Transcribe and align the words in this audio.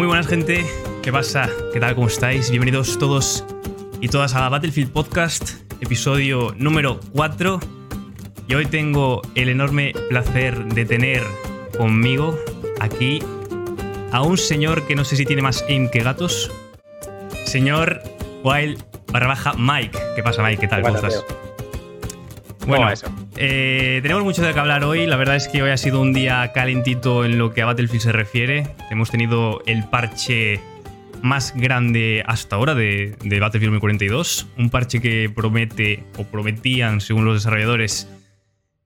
Muy 0.00 0.06
buenas 0.06 0.28
gente, 0.28 0.64
¿qué 1.02 1.12
pasa? 1.12 1.50
¿Qué 1.74 1.78
tal? 1.78 1.94
¿Cómo 1.94 2.06
estáis? 2.06 2.48
Bienvenidos 2.48 2.98
todos 2.98 3.44
y 4.00 4.08
todas 4.08 4.34
a 4.34 4.48
Battlefield 4.48 4.92
Podcast, 4.92 5.60
episodio 5.82 6.54
número 6.56 7.00
4. 7.12 7.60
Y 8.48 8.54
hoy 8.54 8.64
tengo 8.64 9.20
el 9.34 9.50
enorme 9.50 9.92
placer 10.08 10.64
de 10.72 10.86
tener 10.86 11.22
conmigo 11.76 12.34
aquí 12.80 13.22
a 14.10 14.22
un 14.22 14.38
señor 14.38 14.86
que 14.86 14.94
no 14.94 15.04
sé 15.04 15.16
si 15.16 15.26
tiene 15.26 15.42
más 15.42 15.62
aim 15.68 15.90
que 15.90 16.02
gatos. 16.02 16.50
Señor 17.44 18.02
Wild 18.42 18.82
barra 19.12 19.26
baja 19.26 19.52
Mike. 19.58 19.98
¿Qué 20.16 20.22
pasa 20.22 20.42
Mike? 20.42 20.62
¿Qué 20.62 20.68
tal? 20.68 20.80
¿Cómo 20.80 20.94
estás? 20.96 21.22
Bueno, 22.66 22.88
eh, 23.42 24.00
tenemos 24.02 24.22
mucho 24.22 24.42
de 24.42 24.52
qué 24.52 24.60
hablar 24.60 24.84
hoy. 24.84 25.06
La 25.06 25.16
verdad 25.16 25.34
es 25.34 25.48
que 25.48 25.62
hoy 25.62 25.70
ha 25.70 25.78
sido 25.78 26.02
un 26.02 26.12
día 26.12 26.52
calentito 26.52 27.24
en 27.24 27.38
lo 27.38 27.54
que 27.54 27.62
a 27.62 27.64
Battlefield 27.64 28.02
se 28.02 28.12
refiere. 28.12 28.68
Hemos 28.90 29.10
tenido 29.10 29.62
el 29.64 29.88
parche 29.88 30.60
más 31.22 31.54
grande 31.56 32.22
hasta 32.26 32.56
ahora 32.56 32.74
de, 32.74 33.16
Battlefield 33.18 33.72
2042. 33.72 34.46
Un 34.58 34.68
parche 34.68 35.00
que 35.00 35.32
promete, 35.34 36.04
o 36.18 36.24
prometían, 36.24 37.00
según 37.00 37.24
los 37.24 37.34
desarrolladores, 37.36 38.10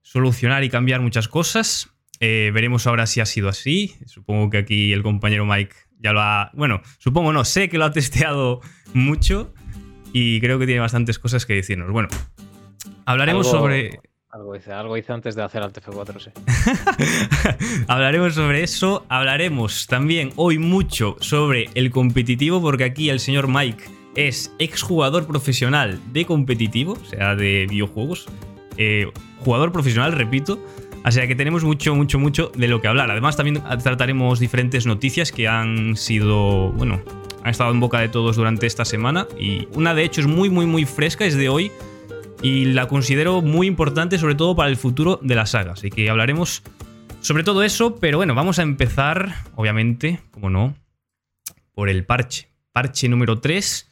solucionar 0.03 0.63
y 0.63 0.69
cambiar 0.69 1.01
muchas 1.01 1.27
cosas. 1.27 1.89
Eh, 2.21 2.51
veremos 2.53 2.87
ahora 2.87 3.07
si 3.07 3.19
ha 3.19 3.25
sido 3.25 3.49
así. 3.49 3.95
Supongo 4.05 4.49
que 4.49 4.59
aquí 4.59 4.93
el 4.93 5.03
compañero 5.03 5.45
Mike 5.45 5.75
ya 5.99 6.13
lo 6.13 6.21
ha. 6.21 6.51
Bueno, 6.53 6.81
supongo 6.97 7.33
no, 7.33 7.43
sé 7.43 7.67
que 7.67 7.77
lo 7.77 7.83
ha 7.83 7.91
testeado 7.91 8.61
mucho 8.93 9.53
y 10.13 10.39
creo 10.39 10.59
que 10.59 10.65
tiene 10.65 10.79
bastantes 10.79 11.19
cosas 11.19 11.45
que 11.45 11.55
decirnos. 11.55 11.91
Bueno, 11.91 12.07
hablaremos 13.05 13.51
sobre. 13.51 13.99
Algo 14.35 14.53
hice, 14.53 14.73
algo 14.73 14.95
antes 15.07 15.33
de 15.33 15.43
hacer 15.43 15.63
Alt 15.63 15.77
F4, 15.77 16.19
sí. 16.19 16.29
Hablaremos 17.87 18.33
sobre 18.33 18.63
eso. 18.63 19.05
Hablaremos 19.07 19.87
también 19.87 20.31
hoy 20.35 20.57
mucho 20.57 21.15
sobre 21.21 21.69
el 21.73 21.89
competitivo, 21.89 22.61
porque 22.61 22.83
aquí 22.83 23.09
el 23.09 23.21
señor 23.21 23.47
Mike 23.47 23.85
es 24.17 24.53
exjugador 24.59 25.25
profesional 25.25 26.01
de 26.11 26.25
competitivo, 26.25 26.97
o 27.01 27.05
sea, 27.05 27.37
de 27.37 27.65
videojuegos. 27.69 28.27
Eh, 28.75 29.09
jugador 29.39 29.71
profesional, 29.71 30.11
repito. 30.11 30.59
Sea 31.09 31.27
que 31.27 31.35
tenemos 31.35 31.63
mucho, 31.63 31.95
mucho, 31.95 32.19
mucho 32.19 32.51
de 32.57 32.67
lo 32.67 32.81
que 32.81 32.89
hablar. 32.89 33.09
Además, 33.09 33.37
también 33.37 33.63
trataremos 33.81 34.41
diferentes 34.41 34.85
noticias 34.85 35.31
que 35.31 35.47
han 35.47 35.95
sido, 35.95 36.73
bueno, 36.73 37.01
han 37.41 37.51
estado 37.51 37.71
en 37.71 37.79
boca 37.79 38.01
de 38.01 38.09
todos 38.09 38.35
durante 38.35 38.67
esta 38.67 38.83
semana. 38.83 39.27
Y 39.39 39.69
una 39.75 39.93
de 39.93 40.03
hecho 40.03 40.19
es 40.19 40.27
muy, 40.27 40.49
muy, 40.49 40.65
muy 40.65 40.83
fresca, 40.83 41.23
es 41.23 41.35
de 41.37 41.47
hoy 41.47 41.71
y 42.41 42.65
la 42.65 42.87
considero 42.87 43.41
muy 43.41 43.67
importante 43.67 44.17
sobre 44.17 44.35
todo 44.35 44.55
para 44.55 44.69
el 44.69 44.77
futuro 44.77 45.19
de 45.21 45.35
la 45.35 45.45
saga. 45.45 45.73
Así 45.73 45.89
que 45.89 46.09
hablaremos 46.09 46.63
sobre 47.21 47.43
todo 47.43 47.63
eso, 47.63 47.95
pero 47.95 48.17
bueno, 48.17 48.35
vamos 48.35 48.59
a 48.59 48.61
empezar, 48.61 49.33
obviamente, 49.55 50.19
como 50.31 50.49
no, 50.49 50.75
por 51.73 51.89
el 51.89 52.05
parche. 52.05 52.49
Parche 52.71 53.09
número 53.09 53.39
3, 53.39 53.89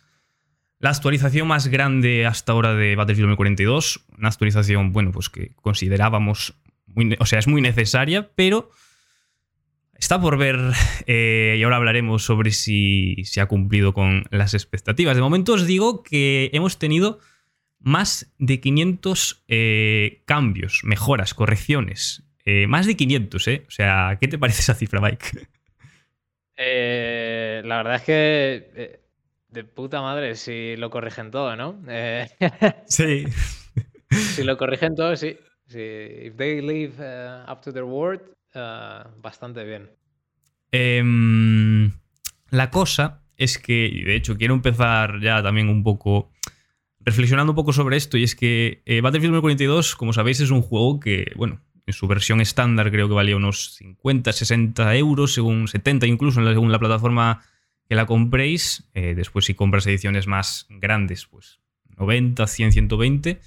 la 0.79 0.89
actualización 0.89 1.47
más 1.47 1.67
grande 1.67 2.25
hasta 2.25 2.51
ahora 2.51 2.75
de 2.75 2.95
Battlefield 2.95 3.29
2042, 3.29 4.05
una 4.17 4.27
actualización, 4.27 4.91
bueno, 4.91 5.11
pues 5.11 5.29
que 5.29 5.55
considerábamos, 5.55 6.55
o 7.19 7.25
sea, 7.25 7.39
es 7.39 7.47
muy 7.47 7.61
necesaria, 7.61 8.29
pero 8.35 8.69
está 9.95 10.19
por 10.19 10.37
ver 10.37 10.59
eh, 11.07 11.55
y 11.57 11.63
ahora 11.63 11.77
hablaremos 11.77 12.23
sobre 12.23 12.51
si 12.51 13.15
se 13.23 13.39
ha 13.39 13.47
cumplido 13.47 13.93
con 13.93 14.25
las 14.29 14.53
expectativas. 14.53 15.15
De 15.15 15.21
momento 15.21 15.53
os 15.53 15.65
digo 15.65 16.03
que 16.03 16.51
hemos 16.53 16.77
tenido 16.77 17.19
más 17.83 18.33
de 18.39 18.59
500 18.59 19.43
eh, 19.47 20.23
cambios, 20.25 20.81
mejoras, 20.83 21.33
correcciones. 21.33 22.23
Eh, 22.45 22.65
más 22.67 22.87
de 22.87 22.95
500, 22.95 23.47
¿eh? 23.49 23.65
O 23.67 23.71
sea, 23.71 24.17
¿qué 24.19 24.27
te 24.27 24.37
parece 24.37 24.61
esa 24.61 24.73
cifra, 24.73 24.99
Mike? 24.99 25.47
Eh, 26.55 27.61
la 27.65 27.77
verdad 27.77 27.95
es 27.95 28.01
que 28.03 28.99
de 29.49 29.63
puta 29.63 30.01
madre 30.01 30.35
si 30.35 30.75
lo 30.77 30.89
corrigen 30.89 31.31
todo, 31.31 31.55
¿no? 31.55 31.81
sí. 32.85 33.25
si 34.09 34.43
lo 34.43 34.57
corrigen 34.57 34.95
todo, 34.95 35.15
sí. 35.15 35.37
Si 35.65 35.79
if 35.79 36.35
they 36.35 36.61
live 36.61 36.93
up 37.47 37.61
to 37.61 37.71
their 37.71 37.85
word, 37.85 38.21
bastante 39.21 39.63
bien. 39.63 39.89
Em, 40.71 41.91
la 42.49 42.69
cosa 42.69 43.23
es 43.37 43.57
que, 43.57 44.03
de 44.05 44.15
hecho, 44.15 44.37
quiero 44.37 44.53
empezar 44.53 45.19
ya 45.21 45.41
también 45.41 45.69
un 45.69 45.83
poco 45.83 46.32
reflexionando 47.05 47.51
un 47.51 47.55
poco 47.55 47.73
sobre 47.73 47.97
esto, 47.97 48.17
y 48.17 48.23
es 48.23 48.35
que 48.35 48.81
eh, 48.85 49.01
Battlefield 49.01 49.33
2042, 49.33 49.95
como 49.95 50.13
sabéis, 50.13 50.39
es 50.39 50.51
un 50.51 50.61
juego 50.61 50.99
que, 50.99 51.31
bueno, 51.35 51.61
en 51.85 51.93
su 51.93 52.07
versión 52.07 52.39
estándar 52.39 52.91
creo 52.91 53.07
que 53.07 53.13
valía 53.13 53.35
unos 53.35 53.75
50, 53.75 54.31
60 54.31 54.95
euros, 54.95 55.33
según 55.33 55.67
70 55.67 56.07
incluso, 56.07 56.43
según 56.45 56.71
la 56.71 56.79
plataforma 56.79 57.41
que 57.89 57.95
la 57.95 58.05
compréis. 58.05 58.87
Eh, 58.93 59.13
después 59.15 59.45
si 59.45 59.53
compras 59.53 59.85
ediciones 59.85 60.25
más 60.27 60.65
grandes, 60.69 61.25
pues 61.25 61.59
90, 61.97 62.47
100, 62.47 62.71
120. 62.71 63.41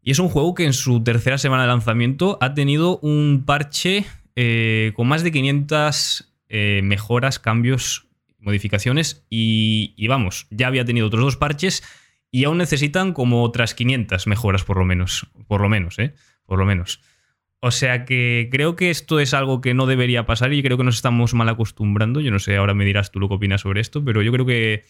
Y 0.00 0.10
es 0.10 0.18
un 0.18 0.28
juego 0.28 0.54
que 0.54 0.64
en 0.64 0.72
su 0.72 1.02
tercera 1.02 1.36
semana 1.36 1.62
de 1.62 1.68
lanzamiento 1.68 2.38
ha 2.40 2.54
tenido 2.54 2.98
un 3.00 3.44
parche 3.44 4.06
eh, 4.36 4.92
con 4.96 5.06
más 5.06 5.22
de 5.22 5.32
500 5.32 6.30
mejoras, 6.82 7.38
cambios, 7.38 8.06
modificaciones. 8.38 9.26
Y, 9.28 9.92
y 9.96 10.06
vamos, 10.06 10.46
ya 10.50 10.68
había 10.68 10.84
tenido 10.84 11.08
otros 11.08 11.24
dos 11.24 11.36
parches 11.36 11.82
y 12.34 12.46
aún 12.46 12.58
necesitan 12.58 13.12
como 13.12 13.44
otras 13.44 13.74
500 13.74 14.26
mejoras 14.26 14.64
por 14.64 14.76
lo 14.76 14.84
menos, 14.84 15.28
por 15.46 15.60
lo 15.60 15.68
menos, 15.68 16.00
¿eh? 16.00 16.14
Por 16.46 16.58
lo 16.58 16.64
menos. 16.64 17.00
O 17.60 17.70
sea 17.70 18.04
que 18.04 18.48
creo 18.50 18.74
que 18.74 18.90
esto 18.90 19.20
es 19.20 19.34
algo 19.34 19.60
que 19.60 19.72
no 19.72 19.86
debería 19.86 20.26
pasar 20.26 20.52
y 20.52 20.60
creo 20.60 20.76
que 20.76 20.82
nos 20.82 20.96
estamos 20.96 21.32
mal 21.32 21.48
acostumbrando. 21.48 22.20
Yo 22.20 22.32
no 22.32 22.40
sé, 22.40 22.56
ahora 22.56 22.74
me 22.74 22.84
dirás 22.84 23.12
tú 23.12 23.20
lo 23.20 23.28
que 23.28 23.36
opinas 23.36 23.60
sobre 23.60 23.80
esto, 23.80 24.04
pero 24.04 24.20
yo 24.20 24.32
creo 24.32 24.46
que 24.46 24.82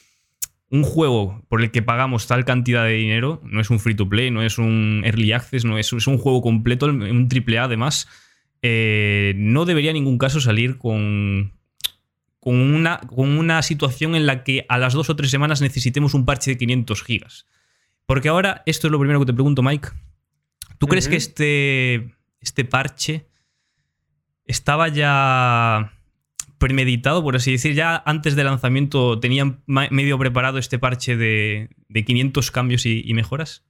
un 0.70 0.84
juego 0.84 1.44
por 1.50 1.60
el 1.60 1.70
que 1.70 1.82
pagamos 1.82 2.26
tal 2.26 2.46
cantidad 2.46 2.86
de 2.86 2.94
dinero, 2.94 3.42
no 3.44 3.60
es 3.60 3.68
un 3.68 3.78
free 3.78 3.94
to 3.94 4.08
play, 4.08 4.30
no 4.30 4.42
es 4.42 4.56
un 4.56 5.02
early 5.04 5.32
access, 5.32 5.66
no 5.66 5.76
es, 5.76 5.92
es 5.92 6.06
un 6.06 6.16
juego 6.16 6.40
completo, 6.40 6.86
un 6.86 7.28
triple 7.28 7.58
A 7.58 7.64
además, 7.64 8.08
eh, 8.62 9.34
no 9.36 9.66
debería 9.66 9.90
en 9.90 9.96
ningún 9.96 10.16
caso 10.16 10.40
salir 10.40 10.78
con, 10.78 11.52
con 12.44 12.60
una, 12.60 13.00
con 13.00 13.38
una 13.38 13.62
situación 13.62 14.14
en 14.14 14.26
la 14.26 14.44
que 14.44 14.66
a 14.68 14.76
las 14.76 14.92
dos 14.92 15.08
o 15.08 15.16
tres 15.16 15.30
semanas 15.30 15.62
necesitemos 15.62 16.12
un 16.12 16.26
parche 16.26 16.50
de 16.50 16.58
500 16.58 17.02
gigas. 17.02 17.46
Porque 18.04 18.28
ahora, 18.28 18.62
esto 18.66 18.86
es 18.86 18.90
lo 18.92 18.98
primero 18.98 19.18
que 19.20 19.24
te 19.24 19.32
pregunto, 19.32 19.62
Mike. 19.62 19.88
¿Tú 20.76 20.86
crees 20.86 21.08
que 21.08 21.16
este, 21.16 22.14
este 22.42 22.66
parche 22.66 23.24
estaba 24.44 24.88
ya 24.88 25.94
premeditado, 26.58 27.22
por 27.22 27.34
así 27.34 27.52
decir? 27.52 27.72
¿Ya 27.72 28.02
antes 28.04 28.36
del 28.36 28.44
lanzamiento 28.44 29.18
tenían 29.20 29.62
medio 29.66 30.18
preparado 30.18 30.58
este 30.58 30.78
parche 30.78 31.16
de, 31.16 31.70
de 31.88 32.04
500 32.04 32.50
cambios 32.50 32.84
y, 32.84 33.02
y 33.06 33.14
mejoras? 33.14 33.64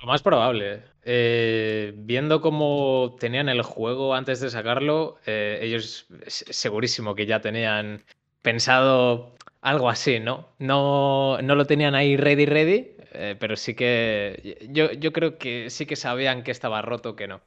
Lo 0.00 0.06
más 0.06 0.22
probable. 0.22 0.82
Eh, 1.02 1.92
viendo 1.96 2.40
cómo 2.40 3.16
tenían 3.20 3.48
el 3.48 3.62
juego 3.62 4.14
antes 4.14 4.40
de 4.40 4.50
sacarlo, 4.50 5.18
eh, 5.26 5.58
ellos 5.62 6.06
segurísimo 6.26 7.14
que 7.14 7.26
ya 7.26 7.40
tenían 7.40 8.02
pensado 8.40 9.34
algo 9.60 9.90
así, 9.90 10.18
¿no? 10.18 10.48
No, 10.58 11.38
no 11.42 11.54
lo 11.54 11.66
tenían 11.66 11.94
ahí 11.94 12.16
ready, 12.16 12.46
ready, 12.46 12.92
eh, 13.12 13.36
pero 13.38 13.56
sí 13.56 13.74
que 13.74 14.68
yo, 14.70 14.90
yo, 14.92 15.12
creo 15.12 15.36
que 15.36 15.68
sí 15.68 15.84
que 15.84 15.96
sabían 15.96 16.44
que 16.44 16.50
estaba 16.50 16.80
roto, 16.80 17.14
que 17.14 17.28
no. 17.28 17.42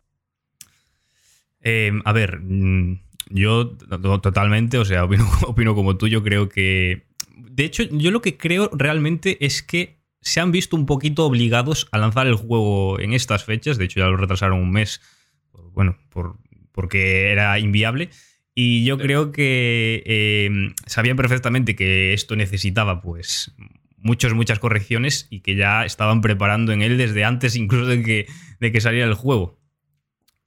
A 2.05 2.13
ver, 2.13 2.39
mm, 2.39 2.99
yo 3.29 3.77
totalmente, 3.77 4.77
o 4.77 4.85
sea, 4.85 5.05
opino 5.47 5.73
como 5.73 5.97
tú, 5.97 6.07
yo 6.07 6.21
creo 6.21 6.49
que... 6.49 7.07
De 7.35 7.65
hecho, 7.65 7.83
yo 7.83 8.11
lo 8.11 8.21
que 8.21 8.37
creo 8.37 8.69
realmente 8.73 9.43
es 9.43 9.63
que 9.63 10.02
se 10.23 10.39
han 10.39 10.51
visto 10.51 10.75
un 10.75 10.85
poquito 10.85 11.25
obligados 11.25 11.87
a 11.91 11.97
lanzar 11.97 12.27
el 12.27 12.35
juego 12.35 12.99
en 12.99 13.13
estas 13.13 13.43
fechas. 13.43 13.77
De 13.77 13.85
hecho, 13.85 13.99
ya 13.99 14.07
lo 14.07 14.17
retrasaron 14.17 14.59
un 14.59 14.71
mes. 14.71 15.01
Bueno, 15.73 15.97
por, 16.09 16.37
porque 16.71 17.31
era 17.31 17.59
inviable. 17.59 18.09
Y 18.55 18.85
yo 18.85 18.97
creo 18.97 19.31
que 19.31 20.03
eh, 20.05 20.49
sabían 20.85 21.17
perfectamente 21.17 21.75
que 21.75 22.13
esto 22.13 22.35
necesitaba, 22.35 23.01
pues, 23.01 23.55
muchas, 23.97 24.33
muchas 24.33 24.59
correcciones 24.59 25.27
y 25.29 25.39
que 25.39 25.55
ya 25.55 25.85
estaban 25.85 26.21
preparando 26.21 26.71
en 26.71 26.81
él 26.81 26.97
desde 26.97 27.23
antes 27.23 27.55
incluso 27.55 27.87
de 27.87 28.03
que, 28.03 28.27
de 28.59 28.71
que 28.71 28.81
saliera 28.81 29.07
el 29.07 29.15
juego. 29.15 29.59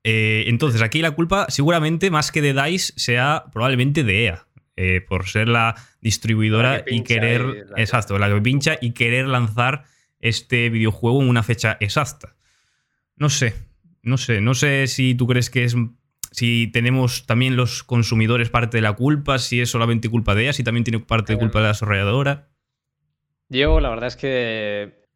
Eh, 0.04 0.44
entonces, 0.46 0.82
aquí 0.82 1.02
la 1.02 1.10
culpa, 1.10 1.46
seguramente, 1.48 2.10
más 2.10 2.30
que 2.30 2.40
de 2.40 2.54
DICE, 2.54 2.92
sea 2.96 3.46
probablemente 3.52 4.04
de 4.04 4.26
EA. 4.26 4.45
Eh, 4.78 5.00
por 5.00 5.26
ser 5.26 5.48
la 5.48 5.74
distribuidora 6.02 6.84
y 6.86 7.02
querer. 7.02 7.66
exacto, 7.76 8.18
la 8.18 8.28
que 8.28 8.42
pincha 8.42 8.76
y 8.78 8.92
querer 8.92 9.26
lanzar 9.26 9.84
este 10.20 10.68
videojuego 10.68 11.22
en 11.22 11.30
una 11.30 11.42
fecha 11.42 11.78
exacta. 11.80 12.36
No 13.16 13.30
sé, 13.30 13.54
no 14.02 14.18
sé, 14.18 14.42
no 14.42 14.52
sé 14.52 14.86
si 14.86 15.14
tú 15.14 15.26
crees 15.26 15.48
que 15.48 15.64
es. 15.64 15.74
Si 16.30 16.66
tenemos 16.66 17.24
también 17.24 17.56
los 17.56 17.82
consumidores 17.84 18.50
parte 18.50 18.76
de 18.76 18.82
la 18.82 18.92
culpa, 18.92 19.38
si 19.38 19.62
es 19.62 19.70
solamente 19.70 20.10
culpa 20.10 20.34
de 20.34 20.42
ella, 20.42 20.52
si 20.52 20.62
también 20.62 20.84
tiene 20.84 21.00
parte 21.00 21.32
de 21.32 21.38
culpa 21.38 21.60
de 21.60 21.62
la 21.62 21.68
desarrolladora. 21.68 22.50
Yo, 23.48 23.80
la 23.80 23.88
verdad 23.88 24.08
es 24.08 24.16
que 24.16 25.06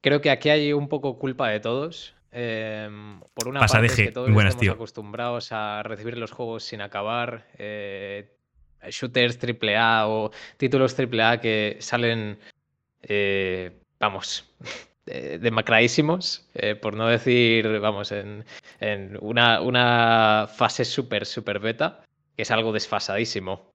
creo 0.00 0.22
que 0.22 0.30
aquí 0.30 0.48
hay 0.48 0.72
un 0.72 0.88
poco 0.88 1.18
culpa 1.18 1.50
de 1.50 1.60
todos. 1.60 2.14
Em, 2.30 3.20
por 3.34 3.48
una 3.48 3.60
parte, 3.60 3.88
que 3.94 4.10
todos 4.10 4.30
estamos 4.30 4.68
acostumbrados 4.68 5.52
a 5.52 5.82
recibir 5.82 6.16
los 6.16 6.30
juegos 6.30 6.64
sin 6.64 6.80
acabar. 6.80 7.46
Eh, 7.58 8.38
shooters 8.90 9.38
AAA 9.38 10.08
o 10.08 10.30
títulos 10.56 10.96
AAA 10.98 11.40
que 11.40 11.76
salen, 11.80 12.38
eh, 13.02 13.72
vamos, 13.98 14.44
demacradísimos, 15.06 16.48
eh, 16.54 16.74
por 16.74 16.94
no 16.94 17.08
decir, 17.08 17.80
vamos, 17.80 18.12
en, 18.12 18.44
una, 19.20 19.60
una, 19.60 20.48
fase 20.54 20.84
súper, 20.84 21.26
súper 21.26 21.58
beta, 21.58 22.04
que 22.36 22.42
es 22.42 22.50
algo 22.50 22.72
desfasadísimo. 22.72 23.70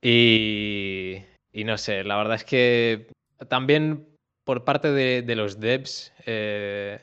Y, 0.00 1.22
y, 1.52 1.64
no 1.64 1.76
sé, 1.76 2.04
la 2.04 2.16
verdad 2.16 2.36
es 2.36 2.44
que 2.44 3.08
también 3.48 4.06
por 4.48 4.64
parte 4.64 4.90
de, 4.92 5.36
los 5.36 5.60
devs, 5.60 6.10
eh, 6.24 6.98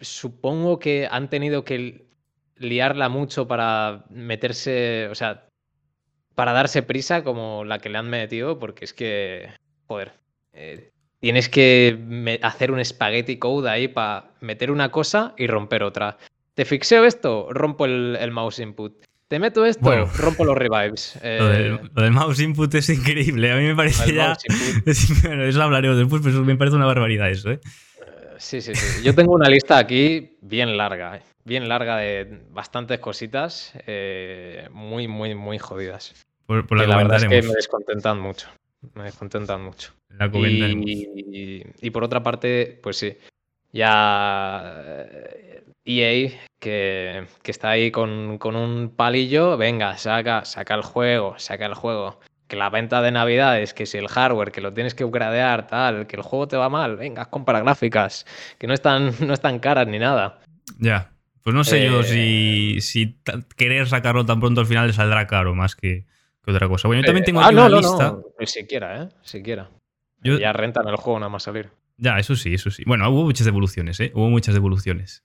supongo 0.00 0.78
que 0.78 1.06
han 1.10 1.28
tenido 1.28 1.62
que 1.62 2.06
liarla 2.56 3.10
mucho 3.10 3.46
para 3.46 4.06
meterse, 4.08 5.06
o 5.10 5.14
sea, 5.14 5.46
para 6.40 6.54
darse 6.54 6.82
prisa 6.82 7.22
como 7.22 7.66
la 7.66 7.80
que 7.80 7.90
le 7.90 7.98
han 7.98 8.08
metido, 8.08 8.58
porque 8.58 8.86
es 8.86 8.94
que, 8.94 9.50
joder, 9.86 10.12
eh, 10.54 10.88
tienes 11.20 11.50
que 11.50 12.38
hacer 12.40 12.72
un 12.72 12.82
spaghetti 12.82 13.36
code 13.38 13.68
ahí 13.68 13.88
para 13.88 14.30
meter 14.40 14.70
una 14.70 14.90
cosa 14.90 15.34
y 15.36 15.48
romper 15.48 15.82
otra. 15.82 16.16
Te 16.54 16.64
fixeo 16.64 17.04
esto, 17.04 17.48
rompo 17.50 17.84
el, 17.84 18.30
mouse 18.32 18.58
input. 18.58 19.04
Te 19.28 19.38
meto 19.38 19.66
esto, 19.66 20.06
rompo 20.16 20.46
los 20.46 20.56
revives. 20.56 21.20
Lo, 21.22 21.48
del, 21.48 22.10
mouse 22.10 22.40
input 22.40 22.74
es 22.74 22.88
increíble. 22.88 23.52
A 23.52 23.56
mí 23.56 23.64
me 23.64 23.76
parece 23.76 24.14
ya. 24.14 24.34
bueno, 25.22 25.44
eso 25.44 25.62
hablaremos 25.62 25.98
después, 25.98 26.22
pero 26.24 26.42
me 26.42 26.56
parece 26.56 26.74
una 26.74 26.86
barbaridad 26.86 27.28
eso, 27.28 27.50
¿eh? 27.50 27.60
¿eh? 27.62 27.68
Sí, 28.38 28.62
sí, 28.62 28.74
sí. 28.74 29.02
Yo 29.04 29.14
tengo 29.14 29.34
una 29.34 29.50
lista 29.50 29.76
aquí 29.76 30.38
bien 30.40 30.78
larga, 30.78 31.18
¿eh? 31.18 31.22
bien 31.44 31.68
larga 31.68 31.96
de 31.96 32.44
bastantes 32.50 32.98
cositas, 33.00 33.72
eh, 33.86 34.68
muy, 34.70 35.08
muy, 35.08 35.34
muy 35.34 35.58
jodidas. 35.58 36.14
Por, 36.50 36.76
la, 36.76 36.84
la 36.84 36.96
verdad 36.96 37.16
es 37.18 37.28
que 37.28 37.42
me 37.42 37.54
descontentan 37.54 38.18
mucho. 38.18 38.48
Me 38.94 39.04
descontentan 39.04 39.62
mucho. 39.62 39.92
y, 40.34 41.90
por 41.90 42.02
otra 42.02 42.24
parte, 42.24 42.80
pues 42.82 42.96
sí, 42.96 43.16
ya 43.72 44.84
EA, 45.84 46.12
eh, 46.12 46.24
e 46.24 46.38
que, 46.58 47.24
está 47.44 47.70
ahí 47.70 47.92
con, 47.92 48.10
un 48.42 48.92
palillo, 48.96 49.56
venga, 49.56 49.96
saca, 49.96 50.44
saca 50.44 50.74
el 50.74 50.82
juego, 50.82 51.38
saca 51.38 51.66
el 51.66 51.74
juego. 51.74 52.18
Que 52.48 52.56
la 52.56 52.68
venta 52.68 53.00
de 53.00 53.12
Navidad 53.12 53.60
es 53.60 53.72
que 53.72 53.86
si 53.86 53.98
el 53.98 54.08
hardware, 54.08 54.50
que 54.50 54.60
lo 54.60 54.72
tienes 54.74 54.96
que 54.96 55.04
upgradear, 55.04 55.68
tal, 55.68 56.08
que 56.08 56.16
el 56.16 56.22
juego 56.22 56.48
te 56.48 56.56
va 56.56 56.68
mal, 56.68 56.96
venga, 56.96 57.26
compra 57.26 57.60
gráficas, 57.60 58.26
que 58.58 58.66
no 58.66 58.74
están, 58.74 59.12
no 59.24 59.34
están 59.34 59.60
caras 59.60 59.86
ni 59.86 60.00
nada. 60.00 60.40
Ya, 60.80 61.12
pues 61.44 61.54
no 61.54 61.62
sé 61.62 61.84
yo 61.84 62.02
si, 62.02 62.78
eh, 62.78 62.80
si 62.80 63.20
querer 63.56 63.86
sacarlo 63.86 64.26
tan 64.26 64.40
pronto 64.40 64.62
al 64.62 64.66
final 64.66 64.88
le 64.88 64.92
saldrá 64.94 65.28
caro 65.28 65.54
más 65.54 65.76
que, 65.76 66.06
que 66.50 66.56
otra 66.56 66.68
cosa. 66.68 66.88
Bueno, 66.88 67.02
yo 67.02 67.06
también 67.06 67.24
tengo 67.24 67.40
ah, 67.40 67.46
aquí 67.46 67.54
una 67.54 67.68
lista. 67.68 68.16
Ni 68.38 68.46
siquiera, 68.46 69.02
¿eh? 69.02 69.08
Siquiera. 69.22 69.70
Ya 70.22 70.52
rentan 70.52 70.86
el 70.88 70.96
juego 70.96 71.18
nada 71.18 71.30
más 71.30 71.42
salir. 71.44 71.70
Ya, 71.96 72.18
eso 72.18 72.36
sí, 72.36 72.54
eso 72.54 72.70
sí. 72.70 72.82
Bueno, 72.86 73.08
hubo 73.10 73.24
muchas 73.24 73.44
devoluciones, 73.44 74.00
¿eh? 74.00 74.10
Hubo 74.14 74.30
muchas 74.30 74.54
devoluciones. 74.54 75.24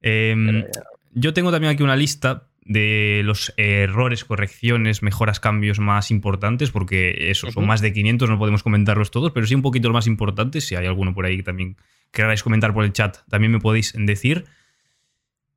Em, 0.00 0.64
yo 1.12 1.32
tengo 1.32 1.50
también 1.50 1.72
aquí 1.72 1.82
una 1.82 1.96
lista 1.96 2.48
de 2.64 3.22
los 3.24 3.52
errores, 3.56 4.24
correcciones, 4.24 5.02
mejoras, 5.02 5.40
cambios 5.40 5.78
más 5.78 6.10
importantes, 6.10 6.70
porque 6.70 7.30
eso, 7.30 7.50
son 7.50 7.66
más 7.66 7.80
de 7.80 7.92
500, 7.92 8.28
no 8.28 8.38
podemos 8.38 8.62
comentarlos 8.62 9.10
todos, 9.10 9.32
pero 9.32 9.46
sí 9.46 9.54
un 9.54 9.62
poquito 9.62 9.88
los 9.88 9.94
más 9.94 10.06
importantes. 10.06 10.64
Si 10.66 10.74
hay 10.74 10.86
alguno 10.86 11.14
por 11.14 11.26
ahí 11.26 11.38
que 11.38 11.42
también 11.42 11.76
queráis 12.10 12.42
comentar 12.42 12.72
por 12.72 12.84
el 12.84 12.92
chat, 12.92 13.18
también 13.28 13.52
me 13.52 13.60
podéis 13.60 13.94
decir. 13.96 14.44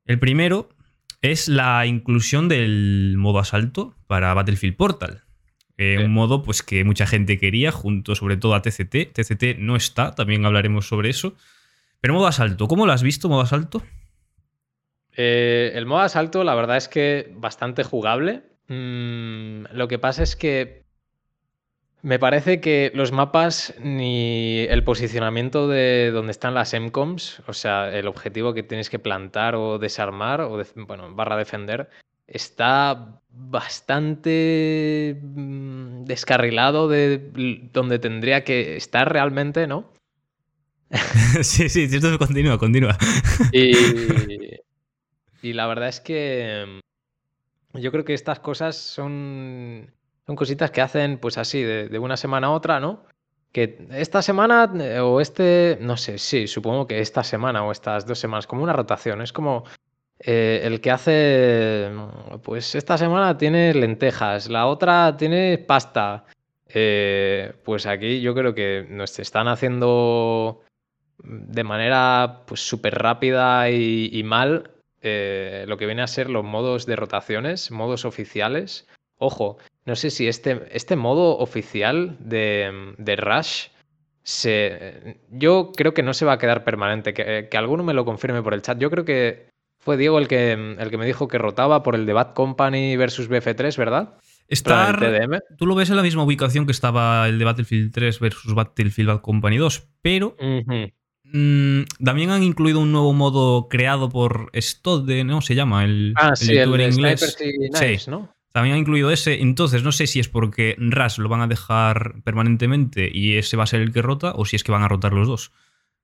El 0.06 0.18
primero 0.18 0.70
es 1.22 1.48
la 1.48 1.84
inclusión 1.86 2.48
del 2.48 3.16
modo 3.16 3.38
asalto 3.38 3.96
para 4.06 4.34
Battlefield 4.34 4.76
Portal. 4.76 5.24
Eh, 5.76 6.04
un 6.04 6.12
modo 6.12 6.42
pues, 6.42 6.62
que 6.62 6.82
mucha 6.84 7.06
gente 7.06 7.38
quería, 7.38 7.70
junto 7.70 8.14
sobre 8.14 8.36
todo 8.36 8.54
a 8.54 8.62
TCT. 8.62 9.12
TCT 9.12 9.58
no 9.58 9.76
está, 9.76 10.14
también 10.14 10.44
hablaremos 10.44 10.88
sobre 10.88 11.10
eso. 11.10 11.36
Pero 12.00 12.14
modo 12.14 12.26
asalto, 12.26 12.66
¿cómo 12.66 12.86
lo 12.86 12.92
has 12.92 13.02
visto, 13.02 13.28
modo 13.28 13.42
asalto? 13.42 13.82
Eh, 15.16 15.72
el 15.74 15.86
modo 15.86 16.00
asalto, 16.00 16.44
la 16.44 16.54
verdad 16.54 16.76
es 16.76 16.88
que 16.88 17.32
bastante 17.36 17.84
jugable. 17.84 18.42
Mm, 18.68 19.64
lo 19.72 19.88
que 19.88 19.98
pasa 19.98 20.22
es 20.22 20.36
que 20.36 20.84
me 22.02 22.18
parece 22.18 22.60
que 22.60 22.92
los 22.94 23.12
mapas 23.12 23.74
ni 23.82 24.60
el 24.68 24.84
posicionamiento 24.84 25.66
de 25.68 26.10
donde 26.12 26.32
están 26.32 26.54
las 26.54 26.72
MCOMs, 26.72 27.42
o 27.46 27.52
sea, 27.52 27.92
el 27.96 28.06
objetivo 28.06 28.54
que 28.54 28.62
tienes 28.62 28.88
que 28.88 28.98
plantar 28.98 29.56
o 29.56 29.78
desarmar, 29.78 30.40
o 30.40 30.62
bueno, 30.86 31.14
barra 31.14 31.36
defender, 31.36 31.88
está 32.26 33.20
bastante 33.30 35.16
mm, 35.20 36.04
descarrilado 36.04 36.88
de 36.88 37.68
donde 37.72 37.98
tendría 37.98 38.44
que 38.44 38.76
estar 38.76 39.12
realmente, 39.12 39.66
¿no? 39.66 39.92
sí, 41.42 41.68
sí, 41.68 41.84
esto 41.84 42.16
continúa, 42.18 42.58
continúa. 42.58 42.96
y, 43.52 43.72
y 45.42 45.52
la 45.52 45.66
verdad 45.66 45.88
es 45.88 46.00
que 46.00 46.80
mm, 47.74 47.78
yo 47.78 47.90
creo 47.90 48.04
que 48.04 48.14
estas 48.14 48.38
cosas 48.38 48.76
son 48.76 49.90
son 50.28 50.36
cositas 50.36 50.70
que 50.70 50.82
hacen 50.82 51.16
pues 51.16 51.38
así, 51.38 51.62
de, 51.62 51.98
una 51.98 52.18
semana 52.18 52.48
a 52.48 52.50
otra, 52.50 52.80
¿no? 52.80 53.06
Que 53.50 53.86
esta 53.92 54.20
semana 54.20 54.70
eh, 54.78 55.00
o 55.00 55.22
este, 55.22 55.78
no 55.80 55.96
sé, 55.96 56.18
sí, 56.18 56.46
supongo 56.46 56.86
que 56.86 57.00
esta 57.00 57.24
semana 57.24 57.64
o 57.64 57.72
estas 57.72 58.04
dos 58.04 58.18
semanas, 58.18 58.46
como 58.46 58.62
una 58.62 58.74
rotación, 58.74 59.22
es 59.22 59.32
como 59.32 59.64
eh, 60.18 60.60
el 60.64 60.82
que 60.82 60.90
hace, 60.90 61.90
pues 62.42 62.74
esta 62.74 62.98
semana 62.98 63.38
tiene 63.38 63.72
lentejas, 63.72 64.50
la 64.50 64.66
otra 64.66 65.16
tiene 65.16 65.56
pasta. 65.56 66.26
Eh, 66.68 67.54
pues 67.64 67.86
aquí 67.86 68.20
yo 68.20 68.34
creo 68.34 68.54
que 68.54 68.86
nos 68.90 69.18
están 69.18 69.48
haciendo 69.48 70.60
de 71.24 71.64
manera 71.64 72.42
pues 72.46 72.60
súper 72.60 72.98
rápida 72.98 73.70
y, 73.70 74.22
mal 74.24 74.72
lo 75.00 75.78
que 75.78 75.86
viene 75.86 76.02
a 76.02 76.06
ser 76.06 76.28
los 76.28 76.44
modos 76.44 76.84
de 76.84 76.96
rotaciones, 76.96 77.70
modos 77.70 78.04
oficiales. 78.04 78.86
Ojo, 79.18 79.58
no 79.84 79.96
sé 79.96 80.10
si 80.10 80.28
este, 80.28 80.68
este 80.70 80.96
modo 80.96 81.38
oficial 81.38 82.16
de, 82.20 82.94
de 82.98 83.16
Rush 83.16 83.66
se, 84.22 85.18
yo 85.30 85.72
creo 85.74 85.94
que 85.94 86.02
no 86.02 86.12
se 86.12 86.26
va 86.26 86.34
a 86.34 86.38
quedar 86.38 86.62
permanente. 86.62 87.14
Que, 87.14 87.48
alguno 87.54 87.82
me 87.82 87.94
lo 87.94 88.04
confirme 88.04 88.42
por 88.42 88.52
el 88.52 88.60
chat. 88.62 88.78
Yo 88.78 88.90
creo 88.90 89.04
que 89.06 89.48
fue 89.78 89.96
Diego 89.96 90.18
el 90.18 90.28
que, 90.28 90.52
el 90.52 90.90
que 90.90 90.98
me 90.98 91.06
dijo 91.06 91.28
que 91.28 91.38
rotaba 91.38 91.82
por 91.82 91.94
el 91.94 92.04
de 92.04 92.12
Bad 92.12 92.34
Company 92.34 92.96
versus 92.96 93.30
BF3, 93.30 93.76
¿verdad? 93.78 94.18
Está, 94.46 94.94
tú 95.56 95.66
lo 95.66 95.74
ves 95.74 95.90
en 95.90 95.96
la 95.96 96.02
misma 96.02 96.24
ubicación 96.24 96.66
que 96.66 96.72
estaba 96.72 97.26
el 97.28 97.38
de 97.38 97.44
Battlefield 97.44 97.92
3 97.92 98.20
versus 98.20 98.54
Battlefield 98.54 99.08
Bad 99.08 99.20
Company 99.20 99.58
2, 99.58 99.88
pero 100.00 100.36
mm, 101.24 101.82
también 102.02 102.30
han 102.30 102.42
incluido 102.42 102.80
un 102.80 102.92
nuevo 102.92 103.12
modo 103.12 103.68
creado 103.68 104.08
por 104.08 104.50
Stode, 104.54 105.24
¿no? 105.24 105.42
Se 105.42 105.54
llama 105.54 105.84
el, 105.84 106.14
ah, 106.16 106.34
sí, 106.34 106.56
el, 106.56 106.80
inglés. 106.80 107.36
sí. 107.74 108.10
¿no? 108.10 108.30
También 108.58 108.74
ha 108.74 108.78
incluido 108.80 109.12
ese. 109.12 109.40
Entonces, 109.40 109.84
no 109.84 109.92
sé 109.92 110.08
si 110.08 110.18
es 110.18 110.28
porque 110.28 110.74
RAS 110.80 111.18
lo 111.18 111.28
van 111.28 111.42
a 111.42 111.46
dejar 111.46 112.14
permanentemente 112.24 113.08
y 113.08 113.36
ese 113.36 113.56
va 113.56 113.62
a 113.62 113.66
ser 113.68 113.80
el 113.82 113.92
que 113.92 114.02
rota 114.02 114.32
o 114.34 114.46
si 114.46 114.56
es 114.56 114.64
que 114.64 114.72
van 114.72 114.82
a 114.82 114.88
rotar 114.88 115.12
los 115.12 115.28
dos. 115.28 115.52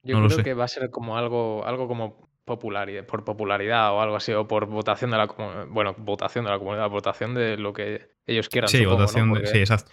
Yo 0.05 0.25
creo 0.25 0.45
que 0.45 0.55
va 0.55 0.63
a 0.63 0.69
ser 0.69 0.89
como 0.91 1.19
algo, 1.19 1.67
algo 1.67 1.89
como 1.89 2.31
popularidad, 2.45 3.07
por 3.07 3.25
popularidad 3.25 3.93
o 3.93 4.01
algo 4.01 4.15
así, 4.15 4.33
o 4.33 4.47
por 4.47 4.67
votación 4.67 5.11
de 5.11 5.17
la 5.17 5.27
bueno, 5.69 5.97
votación 5.99 6.45
de 6.45 6.53
la 6.53 6.61
comunidad, 6.61 6.89
votación 6.91 7.35
de 7.35 7.57
lo 7.57 7.73
que 7.73 8.11
ellos 8.25 8.49
quieran. 8.49 8.69
Sí, 8.69 8.85
votación 8.85 9.33
de, 9.33 9.49
sí, 9.49 9.59
exacto. 9.59 9.91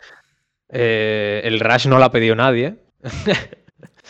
Eh, 0.69 1.41
el 1.43 1.59
Rush 1.61 1.87
no 1.87 1.97
lo 1.97 2.03
ha 2.03 2.11
pedido 2.11 2.35
nadie. 2.35 2.75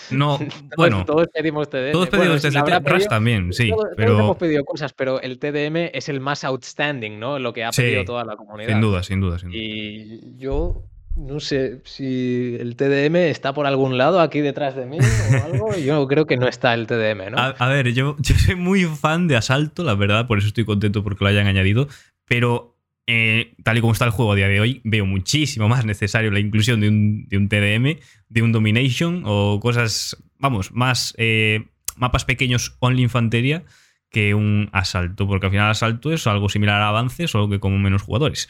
No, 0.10 0.40
bueno. 0.78 1.06
Todos 1.06 1.28
pedimos 1.34 1.70
TDM. 1.70 1.92
Todos 1.92 2.10
pedimos 2.10 2.42
TDM. 2.42 3.08
también, 3.08 3.54
sí. 3.54 3.72
pero... 3.96 4.20
hemos 4.20 4.38
pedido 4.38 4.64
cosas, 4.66 4.94
pero 4.94 5.22
el 5.22 5.40
TDM 5.40 5.92
es 5.94 6.10
el 6.10 6.20
más 6.20 6.44
outstanding, 6.44 7.20
¿no? 7.20 7.40
Lo 7.40 7.54
que 7.54 7.64
ha 7.64 7.72
pedido 7.72 8.06
toda 8.06 8.26
la 8.26 8.36
comunidad. 8.36 8.70
Sin 8.70 8.82
duda, 8.82 9.04
sin 9.04 9.22
duda, 9.22 9.40
sin 9.40 9.50
duda. 9.50 9.60
Y 9.60 10.38
yo 10.38 10.84
no 11.16 11.40
sé 11.40 11.82
si 11.84 12.56
el 12.60 12.76
TDM 12.76 13.16
está 13.16 13.54
por 13.54 13.66
algún 13.66 13.98
lado 13.98 14.22
aquí 14.22 14.40
detrás 14.40 14.76
de 14.76 14.86
mí 14.86 14.98
o 15.00 15.44
algo. 15.46 15.78
Yo 15.78 16.08
creo 16.08 16.26
que 16.26 16.38
no 16.38 16.48
está 16.48 16.74
el 16.74 16.88
TDM, 16.88 17.32
¿no? 17.32 17.38
A, 17.38 17.68
ver, 17.68 17.94
yo, 17.94 18.16
yo 18.20 18.36
soy 18.36 18.56
muy 18.56 18.86
fan 18.86 19.28
de 19.28 19.36
Asalto, 19.36 19.84
la 19.84 19.96
verdad, 19.96 20.28
por 20.28 20.38
eso 20.38 20.48
estoy 20.48 20.66
contento 20.66 21.04
porque 21.04 21.24
lo 21.24 21.30
hayan 21.30 21.48
añadido. 21.48 21.88
Pero 22.26 22.71
eh, 23.14 23.56
tal 23.62 23.78
y 23.78 23.82
como 23.82 23.92
está 23.92 24.06
el 24.06 24.12
juego 24.12 24.32
a 24.32 24.36
día 24.36 24.48
de 24.48 24.62
hoy, 24.62 24.80
veo 24.86 25.06
muchísimo 25.06 25.68
más 25.68 25.84
necesario 25.84 26.32
la 26.32 26.40
inclusión 26.40 26.80
de 26.80 26.88
un, 26.88 27.50
TDM, 27.50 28.00
de 28.30 28.42
un 28.42 28.54
Domination 28.54 29.24
o 29.26 29.60
cosas, 29.60 30.16
vamos, 30.40 30.72
más 30.72 31.14
eh, 31.18 31.66
mapas 31.98 32.24
pequeños 32.24 32.78
only 32.80 33.02
infantería 33.02 33.66
que 34.10 34.34
un 34.34 34.70
asalto, 34.72 35.28
porque 35.28 35.48
al 35.48 35.52
final 35.52 35.70
asalto 35.70 36.14
es 36.14 36.26
algo 36.26 36.48
similar 36.48 36.82
a 36.82 36.88
avance, 36.88 37.28
solo 37.28 37.50
que 37.50 37.60
con 37.60 37.82
menos 37.82 38.02
jugadores. 38.02 38.48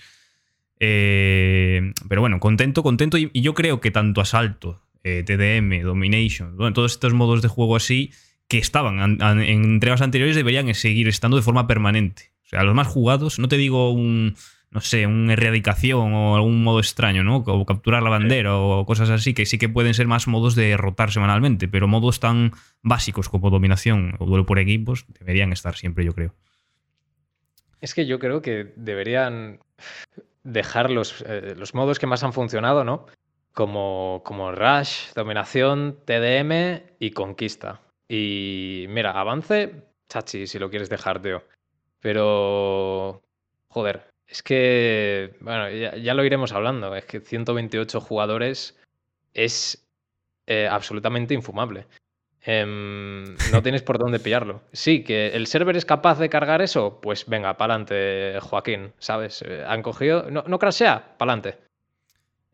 Eh, 0.79 1.91
pero 2.07 2.21
bueno, 2.21 2.39
contento, 2.39 2.83
contento. 2.83 3.17
Y, 3.17 3.31
yo 3.33 3.55
creo 3.55 3.81
que 3.81 3.89
tanto 3.89 4.21
asalto, 4.21 4.83
TDM, 5.01 5.81
Domination, 5.81 6.55
bueno, 6.55 6.73
todos 6.73 6.91
estos 6.91 7.15
modos 7.15 7.41
de 7.41 7.47
juego 7.47 7.75
así 7.75 8.11
que 8.47 8.59
estaban 8.59 9.19
en 9.19 9.63
entregas 9.63 10.01
anteriores 10.01 10.35
deberían 10.35 10.71
seguir 10.75 11.07
estando 11.07 11.37
de 11.37 11.41
forma 11.41 11.65
permanente. 11.65 12.30
O 12.51 12.55
sea, 12.57 12.63
los 12.63 12.75
más 12.75 12.87
jugados, 12.87 13.39
no 13.39 13.47
te 13.47 13.57
digo 13.57 13.91
un 13.91 14.35
no 14.71 14.79
sé, 14.79 15.05
una 15.05 15.33
erradicación 15.33 16.13
o 16.13 16.35
algún 16.35 16.63
modo 16.63 16.79
extraño, 16.79 17.23
¿no? 17.23 17.37
O 17.45 17.65
capturar 17.65 18.01
la 18.01 18.09
bandera 18.09 18.57
o 18.57 18.85
cosas 18.85 19.09
así, 19.09 19.33
que 19.33 19.45
sí 19.45 19.57
que 19.57 19.67
pueden 19.67 19.93
ser 19.93 20.07
más 20.07 20.27
modos 20.27 20.55
de 20.55 20.77
rotar 20.77 21.11
semanalmente, 21.11 21.67
pero 21.67 21.89
modos 21.89 22.21
tan 22.21 22.53
básicos 22.81 23.27
como 23.27 23.49
dominación 23.49 24.15
o 24.19 24.25
duelo 24.25 24.45
por 24.45 24.59
equipos 24.59 25.05
deberían 25.19 25.51
estar 25.51 25.75
siempre, 25.75 26.05
yo 26.05 26.13
creo. 26.13 26.33
Es 27.81 27.93
que 27.93 28.05
yo 28.05 28.17
creo 28.19 28.41
que 28.41 28.71
deberían 28.77 29.59
dejar 30.43 30.89
los, 30.89 31.21
eh, 31.27 31.53
los 31.57 31.73
modos 31.73 31.99
que 31.99 32.07
más 32.07 32.23
han 32.23 32.31
funcionado, 32.31 32.85
¿no? 32.85 33.07
Como, 33.53 34.21
como 34.23 34.53
Rush, 34.53 35.11
Dominación, 35.13 35.97
TDM 36.05 36.83
y 36.97 37.11
Conquista. 37.11 37.81
Y 38.07 38.85
mira, 38.87 39.11
avance, 39.11 39.83
chachi, 40.07 40.47
si 40.47 40.59
lo 40.59 40.69
quieres 40.69 40.89
dejar, 40.89 41.21
tío. 41.21 41.43
Pero, 42.01 43.21
joder, 43.69 44.07
es 44.27 44.43
que, 44.43 45.35
bueno, 45.39 45.69
ya, 45.69 46.13
lo 46.13 46.25
iremos 46.25 46.51
hablando. 46.51 46.95
Es 46.95 47.05
que 47.05 47.21
128 47.21 48.01
jugadores 48.01 48.77
es 49.33 49.87
eh, 50.47 50.67
absolutamente 50.69 51.33
infumable. 51.33 51.85
Em, 52.43 53.35
no 53.51 53.61
tienes 53.63 53.83
por 53.83 53.99
dónde 53.99 54.19
pillarlo. 54.19 54.63
Sí, 54.73 55.03
que 55.03 55.27
el 55.29 55.47
server 55.47 55.77
es 55.77 55.85
capaz 55.85 56.17
de 56.17 56.29
cargar 56.29 56.61
eso, 56.61 56.99
pues 57.01 57.27
venga, 57.27 57.55
pa'lante, 57.57 58.39
Joaquín, 58.41 58.93
¿sabes? 58.97 59.43
Eh, 59.47 59.63
han 59.67 59.83
cogido. 59.83 60.29
No, 60.31 60.43
no 60.47 60.57
crashea, 60.57 61.17
pa'lante. 61.17 61.59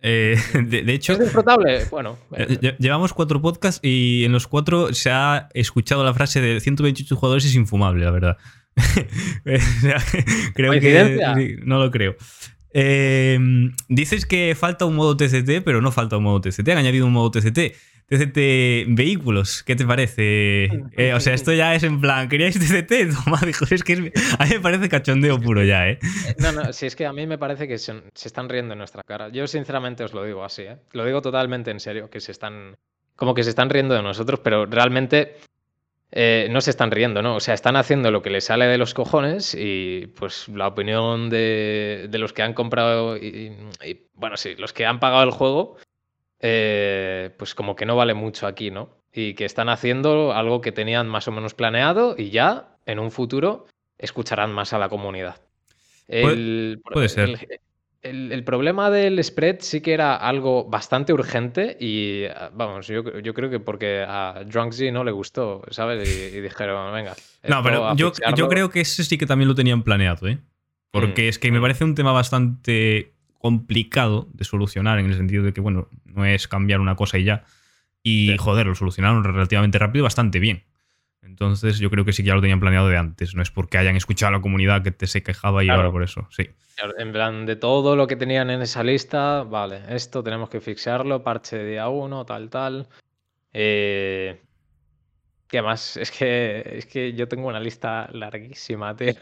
Eh, 0.01 0.35
de, 0.53 0.93
hecho. 0.93 1.13
¿Es 1.13 1.19
disfrutable? 1.19 1.85
Bueno. 1.89 2.17
Llevamos 2.79 3.13
cuatro 3.13 3.41
podcasts 3.41 3.79
y 3.83 4.25
en 4.25 4.31
los 4.31 4.47
cuatro 4.47 4.93
se 4.93 5.09
ha 5.11 5.49
escuchado 5.53 6.03
la 6.03 6.13
frase 6.13 6.41
de 6.41 6.59
128 6.59 7.15
jugadores 7.15 7.45
es 7.45 7.55
infumable, 7.55 8.05
la 8.05 8.11
verdad. 8.11 8.37
creo 10.53 10.71
que 10.73 11.57
no 11.63 11.79
lo 11.79 11.91
creo. 11.91 12.15
Eh, 12.71 13.39
dices 13.89 14.25
que 14.25 14.55
falta 14.55 14.85
un 14.85 14.95
modo 14.95 15.17
TCT, 15.17 15.63
pero 15.63 15.81
no 15.81 15.91
falta 15.91 16.17
un 16.17 16.23
modo 16.23 16.41
TCT. 16.41 16.69
Han 16.69 16.77
añadido 16.77 17.05
un 17.05 17.13
modo 17.13 17.31
TCT. 17.31 17.75
TCT 18.07 18.37
vehículos, 18.87 19.63
¿qué 19.63 19.75
te 19.75 19.85
parece? 19.85 20.69
Eh, 20.97 21.13
o 21.13 21.19
sea, 21.19 21.33
esto 21.33 21.53
ya 21.53 21.75
es 21.75 21.83
en 21.83 22.01
plan, 22.01 22.29
¿queríais 22.29 22.57
TCT? 22.57 23.13
Toma, 23.25 23.39
dijo, 23.45 23.65
es 23.69 23.83
que 23.83 23.93
a 23.93 24.45
mí 24.45 24.49
me 24.49 24.59
parece 24.59 24.89
cachondeo 24.89 25.39
puro 25.39 25.63
ya, 25.63 25.89
¿eh? 25.89 25.99
No, 26.39 26.51
no, 26.51 26.73
si 26.73 26.85
es 26.85 26.95
que 26.95 27.05
a 27.05 27.13
mí 27.13 27.27
me 27.27 27.37
parece 27.37 27.67
que 27.67 27.77
se, 27.77 28.01
están 28.23 28.49
riendo 28.49 28.73
en 28.73 28.79
nuestra 28.79 29.03
cara. 29.03 29.29
Yo 29.29 29.45
sinceramente 29.45 30.03
os 30.03 30.13
lo 30.13 30.23
digo 30.23 30.43
así, 30.43 30.63
¿eh? 30.63 30.77
Lo 30.93 31.05
digo 31.05 31.21
totalmente 31.21 31.71
en 31.71 31.79
serio, 31.79 32.09
que 32.09 32.19
se 32.19 32.31
están, 32.31 32.75
como 33.15 33.33
que 33.33 33.43
se 33.43 33.49
están 33.49 33.69
riendo 33.69 33.93
de 33.93 34.01
nosotros, 34.01 34.39
pero 34.43 34.65
realmente 34.65 35.35
eh, 36.11 36.47
no 36.51 36.61
se 36.61 36.69
están 36.69 36.91
riendo, 36.91 37.21
¿no? 37.21 37.35
O 37.35 37.39
sea, 37.39 37.53
están 37.53 37.75
haciendo 37.75 38.11
lo 38.11 38.21
que 38.21 38.29
les 38.29 38.45
sale 38.45 38.65
de 38.65 38.77
los 38.77 38.93
cojones 38.93 39.53
y 39.53 40.07
pues 40.17 40.47
la 40.47 40.67
opinión 40.67 41.29
de, 41.29 42.09
los 42.13 42.31
que 42.31 42.43
han 42.43 42.53
comprado 42.53 43.17
y, 43.17 43.57
bueno, 44.13 44.37
sí, 44.37 44.55
los 44.55 44.71
que 44.71 44.85
han 44.85 44.99
pagado 44.99 45.23
el 45.23 45.31
juego, 45.31 45.75
eh, 46.39 47.31
pues 47.37 47.55
como 47.55 47.75
que 47.75 47.85
no 47.85 47.95
vale 47.97 48.13
mucho 48.13 48.47
aquí, 48.47 48.71
¿no? 48.71 48.97
Y 49.11 49.33
que 49.33 49.45
están 49.45 49.67
haciendo 49.67 50.33
algo 50.33 50.61
que 50.61 50.71
tenían 50.71 51.07
más 51.07 51.27
o 51.27 51.31
menos 51.31 51.53
planeado 51.53 52.15
y 52.17 52.29
ya 52.29 52.77
en 52.85 52.99
un 52.99 53.11
futuro 53.11 53.65
escucharán 53.97 54.53
más 54.53 54.71
a 54.71 54.79
la 54.79 54.87
comunidad. 54.87 55.41
puede, 56.07 57.09
ser 57.09 57.29
el, 57.29 57.59
problema 58.45 58.89
del 58.89 59.23
spread 59.23 59.57
sí 59.59 59.81
que 59.81 59.93
era 59.93 60.15
algo 60.15 60.65
bastante 60.65 61.13
urgente 61.13 61.77
y 61.79 62.25
ah, 62.25 62.51
vamos, 62.53 62.87
yo, 62.87 63.03
creo 63.03 63.49
que 63.49 63.59
porque 63.59 64.05
a 64.07 64.43
Drunksy 64.45 64.91
no 64.91 65.03
le 65.03 65.11
gustó, 65.11 65.63
¿sabes? 65.69 66.07
Y, 66.07 66.41
dijeron, 66.41 66.93
venga. 66.93 67.15
No, 67.47 67.63
pero 67.63 67.95
yo, 67.95 68.11
creo 68.49 68.69
que 68.69 68.81
ese 68.81 69.03
sí 69.03 69.17
que 69.17 69.25
también 69.25 69.47
lo 69.47 69.55
tenían 69.55 69.83
planeado, 69.83 70.27
¿eh? 70.27 70.39
Porque 70.91 71.25
mm, 71.25 71.29
es 71.29 71.39
que 71.39 71.51
me 71.51 71.59
mm. 71.59 71.61
parece 71.61 71.83
un 71.83 71.95
tema 71.95 72.11
bastante 72.11 73.13
complicado 73.39 74.27
de 74.33 74.43
solucionar 74.43 74.99
en 74.99 75.07
el 75.07 75.15
sentido 75.15 75.43
de 75.43 75.53
que, 75.53 75.61
bueno, 75.61 75.89
no 76.05 76.25
es 76.25 76.47
cambiar 76.47 76.79
una 76.79 76.95
cosa 76.95 77.17
y 77.17 77.23
ya. 77.23 77.43
Y, 78.03 78.35
joder, 78.37 78.67
lo 78.67 78.75
solucionaron 78.75 79.23
relativamente 79.23 79.77
rápido 79.77 80.01
y 80.01 80.03
bastante 80.03 80.39
bien. 80.39 80.63
Entonces 81.21 81.79
yo 81.79 81.89
creo 81.89 82.05
que 82.05 82.13
sí 82.13 82.23
que 82.23 82.27
ya 82.27 82.35
lo 82.35 82.41
tenían 82.41 82.59
planeado 82.59 82.87
de 82.87 82.97
antes. 82.97 83.35
No 83.35 83.41
es 83.41 83.51
porque 83.51 83.77
hayan 83.77 83.95
escuchado 83.95 84.29
a 84.29 84.37
la 84.37 84.41
comunidad 84.41 84.81
que 84.81 84.91
te 84.91 85.07
se 85.07 85.23
quejaba 85.23 85.63
y 85.63 85.69
ahora 85.69 85.91
por 85.91 86.03
eso. 86.03 86.27
Sí. 86.31 86.49
En 86.97 87.11
plan, 87.11 87.45
de 87.45 87.55
todo 87.55 87.95
lo 87.95 88.05
que 88.05 88.15
tenían 88.15 88.49
en 88.49 88.61
esa 88.61 88.83
lista, 88.83 89.43
vale, 89.43 89.81
esto 89.89 90.23
tenemos 90.23 90.49
que 90.49 90.61
fixarlo, 90.61 91.23
parche 91.23 91.57
de 91.57 91.71
día 91.71 91.89
1, 91.89 92.25
tal, 92.25 92.49
tal. 92.49 92.87
Eh, 93.51 94.39
¿Qué 95.47 95.61
más? 95.61 95.97
Es 95.97 96.11
que, 96.11 96.63
es 96.77 96.85
que 96.85 97.13
yo 97.13 97.27
tengo 97.27 97.47
una 97.47 97.59
lista 97.59 98.09
larguísima, 98.11 98.95
tío. 98.95 99.13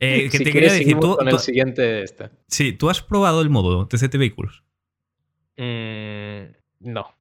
Eh, 0.00 0.28
te 0.32 0.44
quería 0.44 0.72
decir, 0.72 0.98
tú, 0.98 1.16
con 1.16 1.28
el 1.28 1.38
siguiente 1.38 2.02
este. 2.02 2.30
Sí, 2.48 2.72
¿tú 2.72 2.90
has 2.90 3.02
probado 3.02 3.42
el 3.42 3.50
modo 3.50 3.86
TCT 3.86 4.16
Vehicles? 4.16 4.62
Mm, 5.56 6.90
no. 6.90 7.14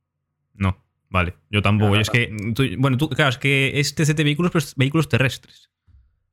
No. 0.55 0.83
Vale, 1.13 1.35
yo 1.51 1.61
tampoco. 1.61 1.95
es 1.95 2.09
que, 2.09 2.35
bueno, 2.79 2.97
tú, 2.97 3.07
claro, 3.07 3.29
es 3.29 3.37
que 3.37 3.79
es 3.79 3.93
TCT 3.93 4.23
vehículos, 4.23 4.51
pero 4.51 4.65
vehículos 4.75 5.09
terrestres. 5.09 5.69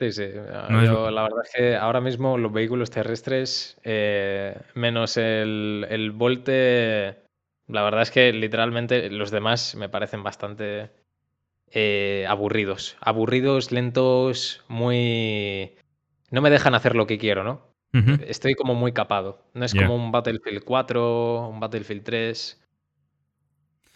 Sí, 0.01 0.13
sí. 0.13 0.29
La 0.33 1.23
verdad 1.23 1.43
es 1.45 1.53
que 1.55 1.77
ahora 1.77 2.01
mismo 2.01 2.39
los 2.39 2.51
vehículos 2.51 2.91
terrestres, 2.91 3.79
eh, 3.85 4.59
menos 4.75 5.19
el, 5.19 5.87
el 5.91 6.11
Volte, 6.13 7.19
la 7.67 7.83
verdad 7.83 8.01
es 8.01 8.11
que 8.11 8.33
literalmente 8.33 9.11
los 9.11 9.31
demás 9.31 9.75
me 9.75 9.91
parecen 9.91 10.23
bastante 10.23 10.91
eh, 11.71 12.25
aburridos. 12.29 12.97
Aburridos, 13.01 13.73
lentos, 13.73 14.65
muy... 14.69 15.77
No 16.31 16.41
me 16.41 16.51
dejan 16.51 16.75
hacer 16.75 16.97
lo 16.97 17.07
que 17.07 17.19
quiero, 17.19 17.45
¿no? 17.45 17.69
Estoy 18.27 18.55
como 18.55 18.75
muy 18.75 18.93
capado. 18.93 19.45
No 19.53 19.67
es 19.67 19.75
como 19.75 19.97
un 19.97 20.13
Battlefield 20.13 20.65
4, 20.65 21.49
un 21.49 21.61
Battlefield 21.61 22.05
3. 22.05 22.63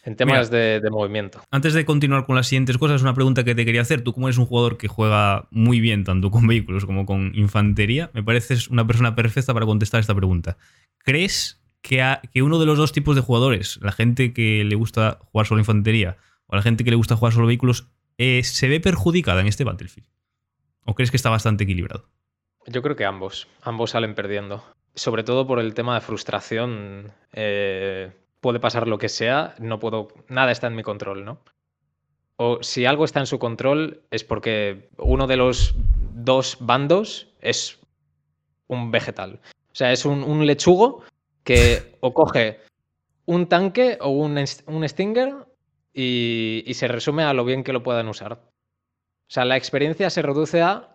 En 0.04 0.16
temas 0.16 0.50
de, 0.50 0.82
movimiento. 0.90 1.40
Antes 1.50 1.72
de 1.72 1.86
continuar 1.86 2.26
con 2.26 2.36
las 2.36 2.46
siguientes 2.46 2.76
cosas, 2.76 3.00
una 3.00 3.14
pregunta 3.14 3.42
que 3.42 3.54
te 3.54 3.64
quería 3.64 3.80
hacer. 3.80 4.02
Tú, 4.02 4.12
como 4.12 4.28
eres 4.28 4.36
un 4.36 4.44
jugador 4.44 4.76
que 4.76 4.86
juega 4.86 5.48
muy 5.50 5.80
bien 5.80 6.04
tanto 6.04 6.30
con 6.30 6.46
vehículos 6.46 6.84
como 6.84 7.06
con 7.06 7.32
infantería, 7.34 8.10
me 8.12 8.22
pareces 8.22 8.68
una 8.68 8.86
persona 8.86 9.14
perfecta 9.14 9.54
para 9.54 9.64
contestar 9.64 10.00
esta 10.00 10.14
pregunta. 10.14 10.58
¿Crees 10.98 11.62
que, 11.80 12.04
que 12.32 12.42
uno 12.42 12.58
de 12.58 12.66
los 12.66 12.76
dos 12.76 12.92
tipos 12.92 13.16
de 13.16 13.22
jugadores, 13.22 13.78
la 13.80 13.92
gente 13.92 14.34
que 14.34 14.64
le 14.64 14.74
gusta 14.74 15.20
jugar 15.32 15.46
solo 15.46 15.60
infantería 15.60 16.18
o 16.46 16.56
la 16.56 16.62
gente 16.62 16.84
que 16.84 16.90
le 16.90 16.96
gusta 16.96 17.16
jugar 17.16 17.32
solo 17.32 17.46
vehículos, 17.46 17.88
eh, 18.18 18.42
se 18.44 18.68
ve 18.68 18.80
perjudicada 18.80 19.40
en 19.40 19.46
este 19.46 19.64
Battlefield? 19.64 20.08
¿O 20.84 20.94
crees 20.94 21.10
que 21.10 21.16
está 21.16 21.30
bastante 21.30 21.64
equilibrado? 21.64 22.10
Yo 22.66 22.82
creo 22.82 22.96
que 22.96 23.06
ambos. 23.06 23.48
Ambos 23.62 23.90
salen 23.90 24.14
perdiendo. 24.14 24.64
Sobre 24.94 25.24
todo 25.24 25.46
por 25.46 25.58
el 25.58 25.74
tema 25.74 25.94
de 25.94 26.00
frustración. 26.02 27.12
Eh, 27.32 28.12
puede 28.44 28.60
pasar 28.60 28.86
lo 28.86 28.98
que 28.98 29.08
sea, 29.08 29.54
no 29.58 29.78
puedo, 29.78 30.08
nada 30.28 30.52
está 30.52 30.66
en 30.66 30.76
mi 30.76 30.82
control, 30.82 31.24
¿no? 31.24 31.40
O 32.36 32.62
si 32.62 32.84
algo 32.84 33.06
está 33.06 33.20
en 33.20 33.26
su 33.26 33.38
control 33.38 34.02
es 34.10 34.22
porque 34.22 34.90
uno 34.98 35.26
de 35.26 35.38
los 35.38 35.74
dos 36.12 36.58
bandos 36.60 37.26
es 37.40 37.80
un 38.66 38.90
vegetal. 38.90 39.40
O 39.72 39.74
sea, 39.74 39.92
es 39.92 40.04
un, 40.04 40.44
lechugo 40.44 41.04
que 41.42 41.96
o 42.00 42.12
coge 42.12 42.60
un 43.24 43.46
tanque 43.46 43.96
o 44.02 44.10
un, 44.10 44.38
un 44.66 44.88
Stinger 44.90 45.46
y, 45.94 46.70
se 46.74 46.86
resume 46.86 47.22
a 47.22 47.32
lo 47.32 47.46
bien 47.46 47.64
que 47.64 47.72
lo 47.72 47.82
puedan 47.82 48.08
usar. 48.08 48.34
O 48.34 49.30
sea, 49.30 49.46
la 49.46 49.56
experiencia 49.56 50.10
se 50.10 50.20
reduce 50.20 50.60
a 50.60 50.94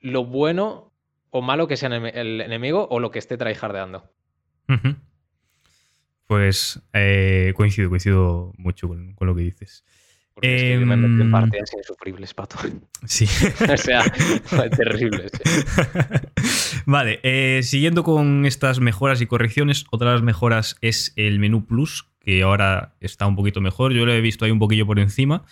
lo 0.00 0.24
bueno 0.24 0.90
o 1.30 1.42
malo 1.42 1.68
que 1.68 1.76
sea 1.76 1.90
el 1.90 2.40
enemigo 2.40 2.88
o 2.90 2.98
lo 2.98 3.12
que 3.12 3.20
esté 3.20 3.36
tryhardeando. 3.36 4.10
Pues 6.28 6.82
eh, 6.92 7.54
coincido, 7.56 7.88
coincido 7.88 8.52
mucho 8.58 8.86
con, 8.86 9.16
lo 9.18 9.34
que 9.34 9.40
dices. 9.40 9.82
Porque 10.34 10.56
es 10.56 10.62
que 10.62 10.84
me 10.84 10.92
en 10.92 11.20
em, 11.22 11.30
partidas 11.30 11.72
insufribles, 11.72 12.34
pato. 12.34 12.58
Sí. 13.06 13.24
o 13.72 13.76
sea, 13.78 14.04
terribles. 14.76 15.32
Vale, 16.86 17.20
eh, 17.22 17.62
siguiendo 17.62 18.04
con 18.04 18.44
estas 18.44 18.78
mejoras 18.78 19.22
y 19.22 19.26
correcciones, 19.26 19.86
otra 19.90 20.08
de 20.10 20.14
las 20.16 20.22
mejoras 20.22 20.76
es 20.82 21.14
el 21.16 21.38
menú 21.38 21.64
Plus, 21.64 22.06
que 22.20 22.42
ahora 22.42 22.94
está 23.00 23.26
un 23.26 23.34
poquito 23.34 23.62
mejor. 23.62 23.94
Yo 23.94 24.04
lo 24.04 24.12
he 24.12 24.20
visto 24.20 24.44
ahí 24.44 24.50
un 24.50 24.58
poquillo 24.58 24.84
por 24.84 24.98
encima. 24.98 25.44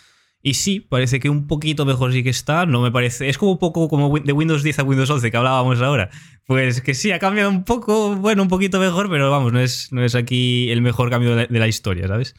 Y 0.46 0.54
sí, 0.54 0.78
parece 0.78 1.18
que 1.18 1.28
un 1.28 1.48
poquito 1.48 1.84
mejor 1.84 2.12
sí 2.12 2.22
que 2.22 2.30
está. 2.30 2.66
No 2.66 2.80
me 2.80 2.92
parece. 2.92 3.28
Es 3.28 3.36
como 3.36 3.50
un 3.50 3.58
poco 3.58 3.88
como 3.88 4.16
de 4.16 4.32
Windows 4.32 4.62
10 4.62 4.78
a 4.78 4.84
Windows 4.84 5.10
11 5.10 5.28
que 5.28 5.36
hablábamos 5.36 5.82
ahora. 5.82 6.08
Pues 6.46 6.82
que 6.82 6.94
sí, 6.94 7.10
ha 7.10 7.18
cambiado 7.18 7.50
un 7.50 7.64
poco, 7.64 8.14
bueno, 8.14 8.42
un 8.42 8.48
poquito 8.48 8.78
mejor, 8.78 9.10
pero 9.10 9.28
vamos, 9.28 9.52
no 9.52 9.58
es, 9.58 9.92
no 9.92 10.04
es 10.04 10.14
aquí 10.14 10.70
el 10.70 10.82
mejor 10.82 11.10
cambio 11.10 11.34
de 11.34 11.48
la, 11.50 11.66
historia, 11.66 12.06
¿sabes? 12.06 12.36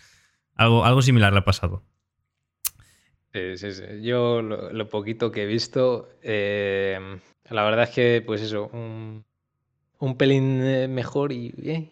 Algo, 0.55 0.85
algo 0.85 1.01
similar 1.01 1.33
le 1.33 1.39
ha 1.39 1.43
pasado. 1.43 1.83
Sí, 3.33 3.57
sí, 3.57 3.73
sí. 3.73 3.83
Yo 4.01 4.41
lo, 4.41 4.87
poquito 4.87 5.29
que 5.29 5.43
he 5.43 5.45
visto, 5.45 6.07
eh, 6.23 6.97
la 7.49 7.63
verdad 7.65 7.83
es 7.83 7.89
que, 7.89 8.23
pues 8.25 8.41
eso, 8.41 8.69
un, 8.71 9.25
un 9.99 10.15
pelín 10.15 10.61
eh, 10.61 10.87
mejor 10.87 11.33
y. 11.33 11.53
Eh, 11.61 11.89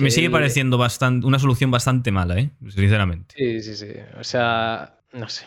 me 0.00 0.10
sigue 0.10 0.30
pareciendo 0.30 0.78
bastante, 0.78 1.28
una 1.28 1.38
solución 1.38 1.70
bastante 1.70 2.10
mala, 2.10 2.40
¿eh? 2.40 2.50
Sinceramente. 2.68 3.36
Sí, 3.38 3.62
sí, 3.62 3.76
sí. 3.76 3.92
O 4.18 4.24
sea, 4.24 4.98
no 5.14 5.28
sé. 5.28 5.46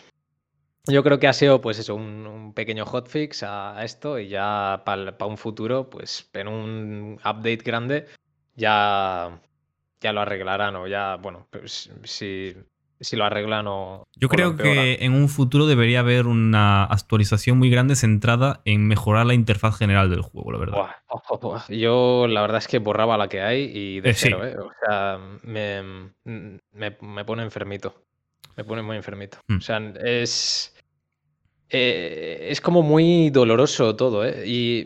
yo 0.88 1.04
creo 1.04 1.18
que 1.18 1.28
ha 1.28 1.32
sido, 1.32 1.60
pues 1.60 1.78
eso, 1.78 1.94
un, 1.94 2.52
pequeño 2.54 2.84
hotfix 2.86 3.44
a 3.44 3.84
esto 3.84 4.18
y 4.18 4.28
ya 4.28 4.82
para 4.84 5.14
un 5.26 5.38
futuro, 5.38 5.88
pues 5.90 6.28
en 6.32 6.48
un 6.48 7.20
update 7.24 7.62
grande 7.64 8.06
ya, 8.56 9.40
ya 10.00 10.12
lo 10.12 10.20
arreglarán 10.20 10.74
o 10.76 10.88
ya, 10.88 11.16
bueno, 11.16 11.46
pues, 11.50 11.90
si, 12.04 12.54
si 13.00 13.16
lo 13.16 13.24
arreglan 13.24 13.66
o. 13.68 14.08
Yo 14.16 14.28
creo 14.28 14.56
que 14.56 14.98
en 15.00 15.14
un 15.14 15.28
futuro 15.28 15.66
debería 15.66 16.00
haber 16.00 16.26
una 16.26 16.84
actualización 16.84 17.58
muy 17.58 17.70
grande 17.70 17.94
centrada 17.96 18.60
en 18.64 18.86
mejorar 18.88 19.26
la 19.26 19.34
interfaz 19.34 19.78
general 19.78 20.10
del 20.10 20.22
juego, 20.22 20.52
la 20.52 20.58
verdad. 20.58 20.88
Yo 21.68 22.26
la 22.28 22.40
verdad 22.40 22.58
es 22.58 22.66
que 22.66 22.78
borraba 22.78 23.16
la 23.16 23.28
que 23.28 23.40
hay 23.40 23.70
y 23.72 24.00
de 24.00 24.10
eh, 24.10 24.14
cero, 24.14 24.44
¿eh? 24.44 24.56
O 24.58 24.70
sea, 24.84 25.18
me, 25.44 26.10
me, 26.24 27.24
pone 27.24 27.42
enfermito. 27.42 28.07
Me 28.58 28.64
pone 28.64 28.82
muy 28.82 28.96
enfermito. 28.96 29.38
Hmm. 29.46 29.56
O 29.56 29.60
sea, 29.60 29.78
es. 30.04 30.74
Eh, 31.70 32.48
es 32.50 32.60
como 32.60 32.82
muy 32.82 33.30
doloroso 33.30 33.94
todo, 33.94 34.26
¿eh? 34.26 34.44
Y 34.46 34.84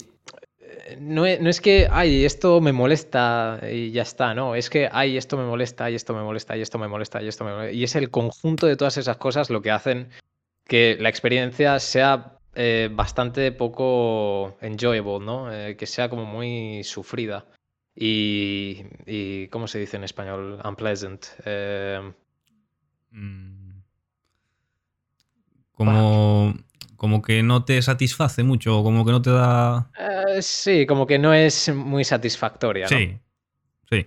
no 1.00 1.26
es, 1.26 1.60
que, 1.60 1.88
ay, 1.90 2.24
esto 2.24 2.60
me 2.60 2.72
molesta 2.72 3.60
y 3.70 3.92
ya 3.92 4.02
está, 4.02 4.34
no, 4.34 4.54
es 4.54 4.68
que, 4.68 4.88
ay, 4.92 5.16
esto 5.16 5.36
me 5.36 5.44
molesta 5.44 5.90
y 5.90 5.94
esto 5.94 6.14
me 6.14 6.22
molesta 6.22 6.56
y 6.56 6.60
esto 6.60 6.78
me 6.78 6.88
molesta 6.88 7.22
y 7.22 7.28
esto 7.28 7.44
me 7.44 7.52
molesta. 7.52 7.72
Y 7.72 7.84
es 7.84 7.94
el 7.94 8.10
conjunto 8.10 8.66
de 8.66 8.76
todas 8.76 8.96
esas 8.98 9.16
cosas 9.16 9.50
lo 9.50 9.62
que 9.62 9.70
hacen 9.70 10.10
que 10.66 10.96
la 11.00 11.08
experiencia 11.08 11.78
sea 11.78 12.38
eh, 12.54 12.88
bastante 12.92 13.52
poco 13.52 14.56
enjoyable, 14.60 15.24
¿no? 15.24 15.52
Eh, 15.52 15.76
que 15.76 15.86
sea 15.86 16.08
como 16.08 16.24
muy 16.24 16.84
sufrida. 16.84 17.46
Y, 17.94 18.84
y, 19.06 19.48
¿cómo 19.48 19.66
se 19.66 19.78
dice 19.78 19.96
en 19.96 20.04
español? 20.04 20.60
Unpleasant. 20.64 21.26
Eh, 21.44 22.12
mm. 23.10 23.61
Como 25.84 26.54
como 27.02 27.20
que 27.20 27.42
no 27.42 27.64
te 27.64 27.82
satisface 27.82 28.44
mucho, 28.44 28.78
o 28.78 28.84
como 28.84 29.04
que 29.04 29.10
no 29.10 29.20
te 29.20 29.30
da. 29.30 29.90
Eh, 29.98 30.40
sí, 30.40 30.86
como 30.86 31.04
que 31.04 31.18
no 31.18 31.34
es 31.34 31.74
muy 31.74 32.04
satisfactoria. 32.04 32.84
¿no? 32.84 32.96
Sí, 32.96 33.18
sí. 33.90 34.06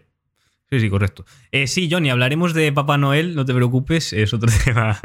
Sí, 0.69 0.79
sí, 0.79 0.89
correcto. 0.89 1.25
Eh, 1.51 1.67
sí, 1.67 1.89
Johnny, 1.91 2.09
hablaremos 2.09 2.53
de 2.53 2.71
Papá 2.71 2.97
Noel, 2.97 3.35
no 3.35 3.43
te 3.43 3.53
preocupes, 3.53 4.13
es 4.13 4.33
otro 4.33 4.49
tema 4.63 4.97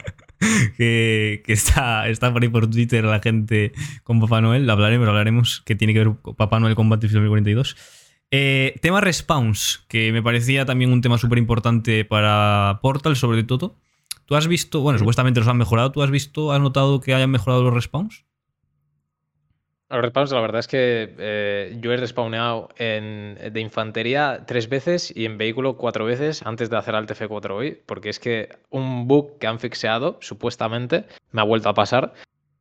que, 0.76 1.42
está, 1.48 2.08
está 2.08 2.32
por 2.32 2.44
ahí 2.44 2.48
por 2.48 2.70
Twitter 2.70 3.02
la 3.02 3.18
gente 3.18 3.72
con 4.04 4.20
Papá 4.20 4.40
Noel. 4.40 4.70
Hablaremos, 4.70 5.08
hablaremos 5.08 5.60
que 5.66 5.74
tiene 5.74 5.92
que 5.92 6.04
ver 6.04 6.14
Papá 6.36 6.60
Noel 6.60 6.76
con 6.76 6.88
Battlefield 6.88 7.24
2042. 7.24 7.76
Eh, 8.30 8.76
tema 8.80 9.00
respawns, 9.00 9.84
que 9.88 10.12
me 10.12 10.22
parecía 10.22 10.64
también 10.64 10.92
un 10.92 11.00
tema 11.00 11.18
súper 11.18 11.38
importante 11.38 12.04
para 12.04 12.78
Portal, 12.82 13.16
sobre 13.16 13.42
todo. 13.42 13.80
¿Tú 14.30 14.36
has 14.36 14.46
visto, 14.46 14.80
bueno, 14.80 14.96
supuestamente 14.96 15.40
los 15.40 15.48
han 15.48 15.56
mejorado, 15.56 15.90
¿tú 15.90 16.04
has 16.04 16.10
visto, 16.12 16.52
has 16.52 16.60
notado 16.60 17.00
que 17.00 17.14
hayan 17.14 17.32
mejorado 17.32 17.64
los 17.64 17.74
respawns? 17.74 18.24
Los 19.88 20.00
respawns, 20.02 20.30
la 20.30 20.40
verdad 20.40 20.60
es 20.60 20.68
que 20.68 21.16
eh, 21.18 21.76
yo 21.80 21.92
he 21.92 21.96
respawneado 21.96 22.68
en, 22.76 23.36
de 23.52 23.60
infantería 23.60 24.44
tres 24.46 24.68
veces 24.68 25.12
y 25.16 25.24
en 25.24 25.36
vehículo 25.36 25.76
cuatro 25.76 26.04
veces 26.04 26.46
antes 26.46 26.70
de 26.70 26.76
hacer 26.76 26.94
al 26.94 27.08
TF4 27.08 27.50
hoy, 27.50 27.82
porque 27.86 28.08
es 28.08 28.20
que 28.20 28.50
un 28.70 29.08
bug 29.08 29.36
que 29.40 29.48
han 29.48 29.58
fixeado, 29.58 30.16
supuestamente, 30.20 31.06
me 31.32 31.40
ha 31.40 31.44
vuelto 31.44 31.68
a 31.68 31.74
pasar 31.74 32.14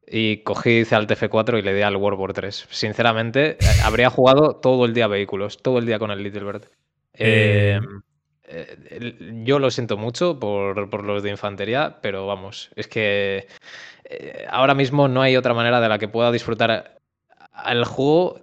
y 0.08 0.38
cogí 0.38 0.80
hice 0.80 0.96
al 0.96 1.06
TF4 1.06 1.60
y 1.60 1.62
le 1.62 1.76
di 1.76 1.84
al 1.84 1.98
World 1.98 2.20
War 2.20 2.34
3. 2.34 2.66
Sinceramente, 2.72 3.51
eh, 3.51 3.66
habría 3.84 4.10
jugado 4.10 4.55
todo 4.55 4.86
el 4.86 4.96
día 4.96 5.05
vehículos, 5.05 5.62
todo 5.62 5.77
el 5.77 5.86
día 5.86 6.00
con 6.00 6.10
el 6.10 6.24
Little 6.24 6.46
Bird. 6.46 6.64
Eh, 7.14 7.79
eh, 7.79 7.88
yo 9.44 9.59
lo 9.59 9.72
siento 9.72 9.98
mucho 9.98 10.40
por, 10.40 11.03
los 11.03 11.24
de 11.24 11.29
infantería, 11.29 12.00
pero 12.01 12.25
vamos, 12.25 12.70
es 12.75 12.88
que 12.88 13.48
eh, 14.05 14.46
ahora 14.50 14.74
mismo 14.74 15.07
no 15.07 15.22
hay 15.22 15.35
otra 15.35 15.53
manera 15.53 15.79
de 15.81 15.90
la 15.90 16.00
que 16.00 16.07
pueda 16.07 16.31
disfrutar 16.31 17.00
al 17.51 17.85
juego 17.85 18.42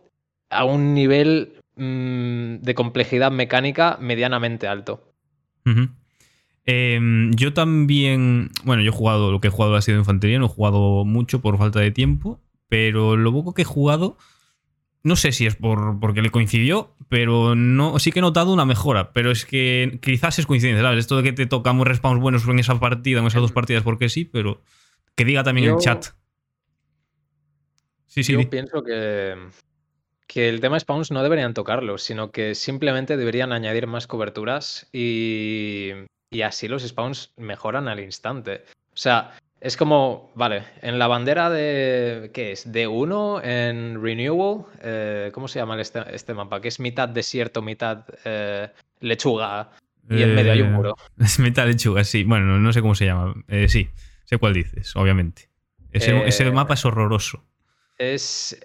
a 0.51 0.65
un 0.65 0.95
nivel 0.95 1.61
mm, 1.77 2.57
de 2.57 2.75
complejidad 2.75 3.33
mecánica 3.33 3.99
medianamente 4.01 4.69
alto. 4.69 5.13
Em, 6.65 7.33
yo 7.33 7.53
también, 7.53 8.51
bueno, 8.65 8.83
yo 8.83 8.91
he 8.91 8.95
jugado, 8.95 9.33
lo 9.33 9.41
que 9.41 9.49
he 9.49 9.51
jugado 9.51 9.75
ha 9.75 9.83
sido 9.83 9.99
infantería, 9.99 10.39
no 10.39 10.47
he 10.47 10.49
jugado 10.49 11.05
mucho 11.05 11.41
por 11.41 11.59
falta 11.59 11.81
de 11.81 11.91
tiempo, 11.91 12.41
pero 12.69 13.17
lo 13.17 13.33
poco 13.33 13.55
que 13.55 13.63
he 13.63 13.67
jugado 13.67 14.17
no 15.07 15.15
sé 15.15 15.31
si 15.31 15.47
es 15.47 15.55
por, 15.55 16.01
porque 16.01 16.21
le 16.21 16.31
coincidió, 16.31 16.97
pero 17.09 17.55
no, 17.55 17.97
sí 18.01 18.11
que 18.11 18.19
he 18.19 18.23
notado 18.23 18.53
una 18.53 18.65
mejora. 18.65 19.13
Pero 19.13 19.31
es 19.31 19.47
que 19.47 20.01
quizás 20.03 20.41
es 20.41 20.47
coincidencia, 20.47 20.83
¿sabes? 20.83 20.99
Esto 20.99 21.19
de 21.19 21.23
que 21.23 21.33
te 21.33 21.47
tocamos 21.47 21.87
respawns 21.87 22.21
buenos 22.21 22.45
en 22.49 22.59
esa 22.59 22.81
partida, 22.81 23.21
en 23.21 23.27
esas 23.27 23.41
dos 23.41 23.53
partidas, 23.53 23.85
porque 23.85 24.09
sí, 24.09 24.25
pero 24.25 24.63
que 25.15 25.25
diga 25.25 25.45
también 25.45 25.69
en 25.69 25.75
el 25.77 25.81
chat. 25.81 26.07
Sí, 28.09 28.25
sí. 28.25 28.33
Yo 28.33 28.51
pienso 28.51 28.83
que, 28.83 29.37
que 30.27 30.49
el 30.49 30.61
tema 30.61 30.81
spawns 30.81 31.13
no 31.13 31.23
deberían 31.23 31.55
tocarlo, 31.55 31.99
sino 31.99 32.33
que 32.33 32.57
simplemente 32.57 33.17
deberían 33.17 33.53
añadir 33.53 33.87
más 33.87 34.09
coberturas 34.09 34.89
y, 34.93 35.93
y 36.31 36.43
así 36.43 36.67
los 36.67 36.83
spawns 36.83 37.33
mejoran 37.37 37.87
al 37.87 38.01
instante. 38.01 38.65
O 38.93 38.97
sea, 38.97 39.39
es 39.61 39.77
como, 39.77 40.33
vale, 40.35 40.65
en 40.83 40.99
la 40.99 41.07
bandera 41.07 41.49
de, 41.51 42.31
¿qué 42.35 42.53
es? 42.53 42.71
De 42.71 42.87
1 42.87 43.43
en 43.43 44.03
Renewal, 44.03 44.67
eh, 44.83 45.31
¿cómo 45.33 45.49
se 45.49 45.59
llama 45.59 45.81
este, 45.81 46.01
este, 46.15 46.35
mapa? 46.35 46.61
Que 46.61 46.69
es 46.69 46.79
mitad 46.79 47.09
desierto, 47.09 47.63
mitad 47.63 48.05
eh, 48.25 48.69
lechuga 49.01 49.71
y 50.09 50.23
en 50.23 50.35
medio 50.35 50.53
hay 50.53 50.63
un 50.63 50.73
muro. 50.73 50.97
Es 51.19 51.39
mitad 51.39 51.67
lechuga, 51.67 52.05
sí. 52.05 52.23
Bueno, 52.25 52.59
no 52.59 52.73
sé 52.73 52.81
cómo 52.81 52.95
se 52.95 53.07
llama. 53.07 53.35
Eh, 53.49 53.69
sí, 53.69 53.89
sé 54.25 54.39
cuál 54.39 54.55
dices, 54.55 54.95
obviamente. 54.95 55.49
Ese, 55.91 56.51
mapa 56.53 56.75
es 56.75 56.85
horroroso. 56.85 57.43
Es 57.99 58.57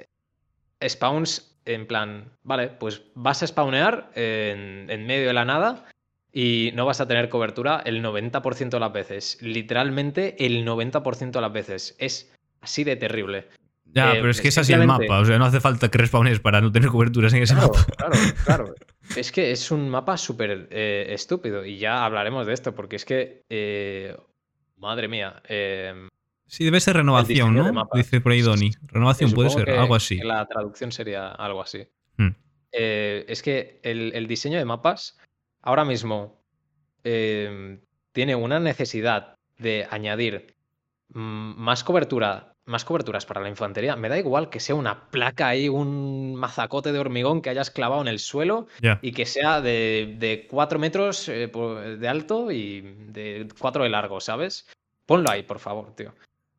spawns 0.86 1.58
en 1.66 1.88
plan, 1.88 2.32
vale, 2.44 2.68
pues 2.68 3.04
vas 3.16 3.42
a 3.44 3.48
spawnear 3.48 4.12
en, 4.16 4.90
en 4.90 5.06
medio 5.06 5.28
de 5.28 5.34
la 5.34 5.46
nada 5.46 5.86
y 6.34 6.72
no 6.76 6.86
vas 6.86 7.02
a 7.02 7.08
tener 7.08 7.30
cobertura 7.30 7.82
el 7.86 8.04
90% 8.04 8.70
de 8.70 8.80
las 8.80 8.94
veces. 8.94 9.38
Literalmente 9.42 10.46
el 10.46 10.66
90% 10.66 11.32
de 11.32 11.42
las 11.42 11.54
veces. 11.54 11.96
Es 12.00 12.34
así 12.62 12.84
de 12.84 12.96
terrible. 12.96 13.48
Ya, 13.86 14.14
eh, 14.14 14.18
pero 14.20 14.30
es 14.30 14.40
que 14.40 14.48
es 14.48 14.58
así 14.58 14.72
el 14.72 14.88
mapa. 14.88 15.20
O 15.20 15.26
sea, 15.26 15.38
no 15.38 15.46
hace 15.46 15.60
falta 15.60 15.90
que 15.90 15.98
respawnes 15.98 16.40
para 16.40 16.62
no 16.62 16.72
tener 16.72 16.90
coberturas 16.90 17.34
en 17.34 17.44
ese 17.44 17.56
mapa. 17.56 17.86
Claro, 17.98 18.14
claro. 18.46 18.76
Es 19.18 19.32
que 19.32 19.52
es 19.52 19.72
un 19.72 19.90
mapa 19.90 20.16
súper 20.18 20.70
eh, 20.72 21.08
estúpido. 21.10 21.66
Y 21.66 21.78
ya 21.78 22.06
hablaremos 22.06 22.48
de 22.48 22.54
esto, 22.54 22.74
porque 22.74 22.96
es 22.96 23.04
que. 23.04 23.44
Eh, 23.50 24.16
madre 24.78 25.10
mía. 25.10 25.42
sí, 26.48 26.64
debe 26.64 26.80
ser 26.80 26.96
renovación, 26.96 27.54
¿no? 27.54 27.90
Dice 27.94 28.22
por 28.22 28.32
ahí 28.32 28.42
Donny. 28.42 28.72
Renovación 28.84 29.32
puede 29.34 29.50
ser, 29.50 29.70
algo 29.72 29.96
así. 29.96 30.18
La 30.20 30.46
traducción 30.48 30.94
sería 30.94 31.30
algo 31.30 31.62
así. 31.62 31.86
Hmm. 32.16 32.36
es 32.72 33.42
que 33.42 33.82
el 33.84 34.28
diseño 34.28 34.58
de 34.58 34.66
mapas 34.66 35.18
ahora 35.62 35.86
mismo 35.86 36.42
em, 37.04 37.82
tiene 38.12 38.36
una 38.36 38.60
necesidad 38.60 39.36
de 39.58 39.88
añadir 39.90 40.56
mm, 41.10 41.54
más 41.58 41.84
cobertura, 41.84 42.54
más 42.66 42.86
coberturas 42.86 43.26
para 43.26 43.42
la 43.42 43.50
infantería, 43.50 43.96
me 43.96 44.10
da 44.10 44.18
igual 44.18 44.50
que 44.50 44.60
sea 44.60 44.76
una 44.76 45.10
placa 45.10 45.48
ahí, 45.48 45.70
un 45.70 46.36
mazacote 46.36 46.92
de 46.92 47.00
hormigón 47.00 47.42
que 47.42 47.50
hayas 47.50 47.72
clavado 47.72 48.02
en 48.02 48.08
el 48.08 48.20
suelo 48.20 48.68
y 49.02 49.12
que 49.12 49.26
sea 49.26 49.62
de, 49.62 50.48
4 50.50 50.80
metros 50.80 51.28
eh, 51.30 51.48
de 51.48 52.08
alto 52.08 52.52
y 52.52 52.82
de 52.82 53.48
4 53.60 53.84
de 53.84 53.90
largo, 53.90 54.20
¿sabes? 54.20 54.68
Ponlo 55.06 55.30
ahí, 55.30 55.44
por 55.44 55.60
favor, 55.60 55.96
tío. 55.96 56.14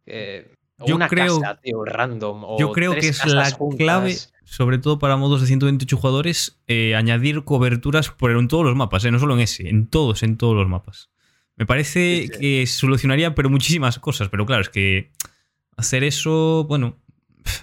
Eh, 0.06 0.52
yo 0.86 0.96
una 0.96 1.08
creo, 1.08 1.40
casa, 1.40 1.60
tío, 1.60 1.84
random. 1.84 2.58
yo 2.58 2.72
creo 2.72 2.92
que 2.94 3.08
es 3.08 3.24
la 3.26 3.50
clave 3.76 4.16
sobre 4.52 4.76
todo 4.76 4.98
para 4.98 5.16
modos 5.16 5.40
de 5.40 5.46
128 5.46 5.96
jugadores, 5.96 6.60
eh, 6.66 6.94
añadir 6.94 7.42
coberturas 7.42 8.10
por, 8.10 8.32
en 8.32 8.48
todos 8.48 8.66
los 8.66 8.76
mapas, 8.76 9.02
eh, 9.06 9.10
no 9.10 9.18
solo 9.18 9.32
en 9.32 9.40
ese, 9.40 9.66
en 9.70 9.86
todos, 9.86 10.22
en 10.22 10.36
todos 10.36 10.54
los 10.54 10.68
mapas. 10.68 11.08
Me 11.56 11.64
parece 11.64 12.28
que 12.28 12.66
solucionaría 12.66 13.34
pero 13.34 13.48
muchísimas 13.48 13.98
cosas, 13.98 14.28
pero 14.28 14.44
claro, 14.44 14.60
es 14.60 14.68
que 14.68 15.10
hacer 15.74 16.04
eso, 16.04 16.66
bueno, 16.68 16.98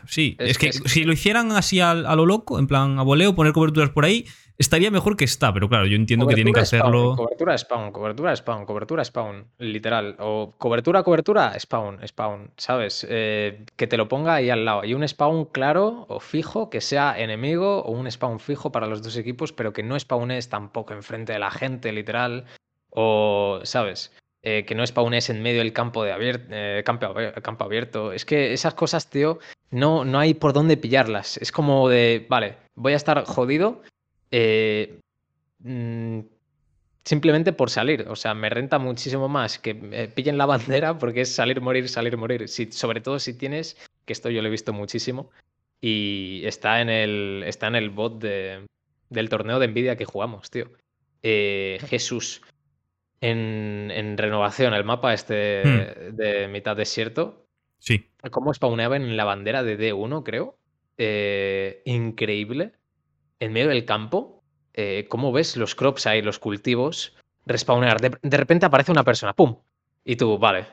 sí, 0.07 0.35
es, 0.39 0.57
que, 0.57 0.71
si 0.73 1.03
lo 1.03 1.13
hicieran 1.13 1.51
así 1.51 1.79
a, 1.79 1.91
a, 1.91 2.15
lo 2.15 2.25
loco, 2.25 2.59
en 2.59 2.67
plan 2.67 2.99
a 2.99 3.03
voleo, 3.03 3.35
poner 3.35 3.53
coberturas 3.53 3.89
por 3.89 4.05
ahí, 4.05 4.25
estaría 4.59 4.91
mejor 4.91 5.15
que 5.15 5.23
está, 5.25 5.53
pero 5.53 5.69
claro, 5.69 5.87
yo 5.87 5.95
entiendo 5.95 6.27
que 6.27 6.35
tienen 6.35 6.53
que 6.53 6.59
hacerlo. 6.59 7.15
cobertura 7.15 7.57
spawn, 7.57 7.91
cobertura 7.91 8.35
spawn, 8.35 8.65
cobertura 8.65 9.03
spawn, 9.03 9.47
literal. 9.57 10.15
O 10.19 10.53
cobertura, 10.57 11.01
cobertura, 11.01 11.57
spawn, 11.57 12.05
spawn, 12.05 12.51
¿sabes? 12.57 13.07
Eh, 13.09 13.65
que 13.77 13.87
te 13.87 13.97
lo 13.97 14.07
ponga 14.07 14.35
ahí 14.35 14.49
al 14.49 14.65
lado. 14.65 14.83
Y 14.83 14.93
un 14.93 15.07
spawn 15.07 15.45
claro 15.45 16.05
o 16.09 16.19
fijo 16.19 16.69
que 16.69 16.81
sea 16.81 17.17
enemigo 17.17 17.79
o 17.79 17.91
un 17.91 18.11
spawn 18.11 18.39
fijo 18.39 18.71
para 18.71 18.85
los 18.85 19.01
dos 19.01 19.15
equipos, 19.15 19.53
pero 19.53 19.71
que 19.73 19.81
no 19.81 19.97
spawnes 19.97 20.49
tampoco 20.49 20.93
enfrente 20.93 21.33
de 21.33 21.39
la 21.39 21.51
gente, 21.51 21.91
literal. 21.93 22.45
O, 22.91 23.61
¿sabes? 23.63 24.11
Eh, 24.41 24.63
que 24.65 24.73
no 24.73 24.88
spawnes 24.88 25.30
en 25.30 25.41
medio 25.41 25.60
del 25.60 25.73
campo, 25.73 26.06
de 26.06 26.13
eh, 26.49 26.82
campo, 26.86 27.13
campo 27.43 27.65
abierto. 27.65 28.13
Es 28.13 28.23
que 28.23 28.54
esas 28.54 28.73
cosas, 28.73 29.10
tío, 29.10 29.39
no, 29.69 30.06
no 30.06 30.17
hay 30.17 30.34
por 30.34 30.54
dónde 30.54 30.78
pillarlas. 30.78 31.36
Es 31.38 31.52
como 31.52 31.89
de, 31.89 32.25
vale, 32.30 32.56
voy 32.75 32.93
a 32.93 32.95
estar 32.95 33.25
jodido 33.25 33.82
eh, 34.32 34.97
mm, 35.60 36.19
simplemente 37.04 37.52
por 37.52 37.69
salir. 37.69 38.08
O 38.08 38.15
sea, 38.15 38.34
me 38.34 38.49
renta 38.49 38.80
muchísimo 38.80 39.28
más 39.28 39.60
que 39.60 39.75
pillen 40.15 40.38
la 40.38 40.45
bandera 40.45 40.97
porque 40.97 41.21
es 41.21 41.36
salir, 41.36 41.60
morir, 41.60 41.89
salir, 41.89 42.15
morir. 42.15 42.47
Si, 42.47 42.71
sobre 42.71 43.02
todo 43.02 43.19
si 43.19 43.34
tienes, 43.34 43.75
que 44.06 44.13
esto 44.13 44.30
yo 44.30 44.41
lo 44.41 44.47
he 44.47 44.52
visto 44.52 44.71
muchísimo, 44.71 45.32
y 45.82 46.43
está 46.45 46.80
en 46.80 46.89
el, 46.89 47.43
está 47.45 47.67
en 47.67 47.75
el 47.75 47.89
bot 47.89 48.21
de, 48.21 48.65
del 49.10 49.28
torneo 49.28 49.60
de 49.60 49.67
Nvidia 49.67 49.97
que 49.97 50.06
jugamos, 50.06 50.49
tío. 50.49 50.71
Jesús, 51.21 52.41
en, 53.21 53.91
en, 53.93 54.17
renovación, 54.17 54.73
el 54.73 54.84
mapa 54.84 55.13
este 55.13 55.63
hmm. 55.65 56.15
de 56.15 56.47
mitad 56.47 56.75
desierto. 56.75 57.45
Sí. 57.79 58.10
Cómo 58.32 58.53
spawneaban 58.53 59.03
en 59.03 59.17
la 59.17 59.25
bandera 59.25 59.63
de 59.63 59.77
D1, 59.77 60.23
creo. 60.23 60.58
Eh, 60.97 61.82
increíble. 61.86 62.73
En 63.39 63.53
medio 63.53 63.69
del 63.69 63.86
campo. 63.86 64.43
Eh, 64.73 65.08
¿Cómo 65.10 65.32
ves 65.32 65.58
los 65.58 65.75
crops 65.75 66.08
ahí, 66.08 66.21
los 66.21 66.39
cultivos? 66.39 67.15
Respawnear. 67.45 67.99
De, 68.01 68.38
repente 68.38 68.65
aparece 68.65 68.91
una 68.91 69.03
persona. 69.03 69.34
¡Pum! 69.34 69.55
Y 70.03 70.15
tú, 70.15 70.38
vale. 70.38 70.65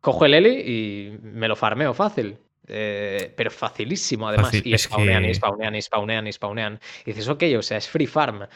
cojo 0.00 0.24
el 0.24 0.34
Eli 0.34 0.60
y 0.60 1.18
me 1.22 1.48
lo 1.48 1.56
farmeo 1.56 1.94
fácil. 1.94 2.38
Pero 2.66 3.50
facilísimo, 3.50 4.28
además. 4.28 4.54
y 4.54 4.76
spawnean, 4.78 5.24
y 5.24 5.34
spawnean, 5.34 5.74
y 5.74 5.82
spawnean, 5.82 6.26
y 6.26 6.32
spawnean. 6.32 6.80
Y 7.04 7.12
dices, 7.12 7.28
ok, 7.28 7.42
o 7.58 7.62
sea, 7.62 7.78
es 7.78 7.88
free 7.88 8.06
farm. 8.06 8.46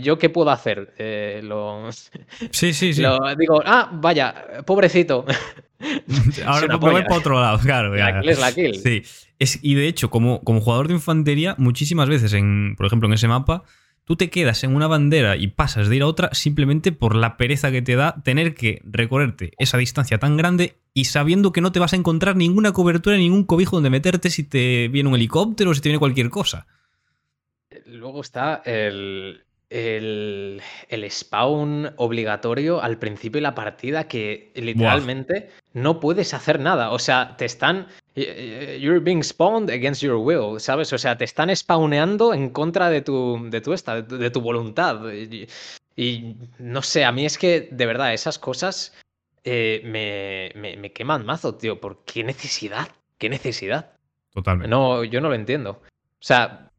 ¿Yo 0.00 0.18
qué 0.18 0.30
puedo 0.30 0.50
hacer? 0.50 0.94
Eh, 0.98 1.40
lo... 1.42 1.88
Sí, 2.50 2.72
sí, 2.72 2.92
sí. 2.92 3.02
digo, 3.38 3.62
ah, 3.64 3.90
vaya, 3.92 4.62
pobrecito. 4.66 5.24
Ahora 6.46 6.68
me 6.68 6.76
voy 6.76 7.02
para 7.02 7.16
otro 7.16 7.40
lado, 7.40 7.58
claro. 7.58 7.94
La 7.94 8.20
kill 8.20 8.30
es 8.30 8.38
la 8.38 8.52
kill. 8.52 8.74
Sí. 8.74 9.02
Es, 9.38 9.58
y 9.62 9.74
de 9.74 9.88
hecho, 9.88 10.10
como, 10.10 10.42
como 10.42 10.60
jugador 10.60 10.88
de 10.88 10.94
infantería, 10.94 11.54
muchísimas 11.58 12.08
veces, 12.08 12.32
en, 12.32 12.74
por 12.76 12.86
ejemplo, 12.86 13.08
en 13.08 13.14
ese 13.14 13.28
mapa, 13.28 13.64
tú 14.04 14.16
te 14.16 14.30
quedas 14.30 14.64
en 14.64 14.74
una 14.74 14.86
bandera 14.86 15.36
y 15.36 15.48
pasas 15.48 15.88
de 15.88 15.96
ir 15.96 16.02
a 16.02 16.06
otra 16.06 16.30
simplemente 16.32 16.92
por 16.92 17.16
la 17.16 17.36
pereza 17.36 17.70
que 17.70 17.82
te 17.82 17.96
da 17.96 18.22
tener 18.22 18.54
que 18.54 18.80
recorrerte 18.84 19.52
esa 19.58 19.78
distancia 19.78 20.18
tan 20.18 20.36
grande 20.36 20.76
y 20.92 21.06
sabiendo 21.06 21.52
que 21.52 21.60
no 21.60 21.72
te 21.72 21.80
vas 21.80 21.92
a 21.92 21.96
encontrar 21.96 22.36
ninguna 22.36 22.72
cobertura, 22.72 23.16
ningún 23.16 23.44
cobijo 23.44 23.76
donde 23.76 23.90
meterte 23.90 24.30
si 24.30 24.44
te 24.44 24.88
viene 24.88 25.08
un 25.08 25.16
helicóptero 25.16 25.70
o 25.70 25.74
si 25.74 25.80
te 25.80 25.88
viene 25.88 25.98
cualquier 25.98 26.30
cosa. 26.30 26.66
Luego 27.86 28.20
está 28.20 28.62
el, 28.64 29.42
el, 29.70 31.10
spawn 31.10 31.92
obligatorio 31.96 32.82
al 32.82 32.98
principio 32.98 33.38
de 33.38 33.42
la 33.42 33.54
partida 33.54 34.06
que 34.06 34.52
literalmente 34.54 35.50
no 35.72 35.98
puedes 35.98 36.34
hacer 36.34 36.60
nada. 36.60 36.90
O 36.90 36.98
sea, 36.98 37.36
te 37.36 37.44
están. 37.44 37.88
You're 38.14 39.00
being 39.00 39.22
spawned 39.22 39.70
against 39.70 40.02
your 40.02 40.16
will, 40.16 40.60
¿sabes? 40.60 40.92
O 40.92 40.98
sea, 40.98 41.16
te 41.16 41.24
están 41.24 41.54
spawneando 41.54 42.32
en 42.32 42.50
contra 42.50 42.88
de 42.88 43.02
tu, 43.02 43.48
de 43.50 43.60
tu, 43.60 43.72
esta, 43.72 44.02
de 44.02 44.30
tu 44.30 44.40
voluntad. 44.40 45.00
Y, 45.96 46.36
no 46.58 46.82
sé, 46.82 47.04
a 47.04 47.12
mí 47.12 47.24
es 47.24 47.38
que 47.38 47.68
de 47.70 47.86
verdad 47.86 48.14
esas 48.14 48.38
cosas 48.38 48.94
eh, 49.42 49.82
me, 49.84 50.76
me, 50.76 50.92
queman 50.92 51.26
mazo, 51.26 51.56
tío. 51.56 51.80
¿Por 51.80 52.04
qué 52.04 52.22
necesidad? 52.22 52.88
¿Qué 53.18 53.28
necesidad? 53.28 53.96
Totalmente. 54.32 54.68
No, 54.68 55.02
yo 55.04 55.20
no 55.20 55.28
lo 55.28 55.34
entiendo. 55.34 55.70
O 55.70 56.26
sea, 56.26 56.70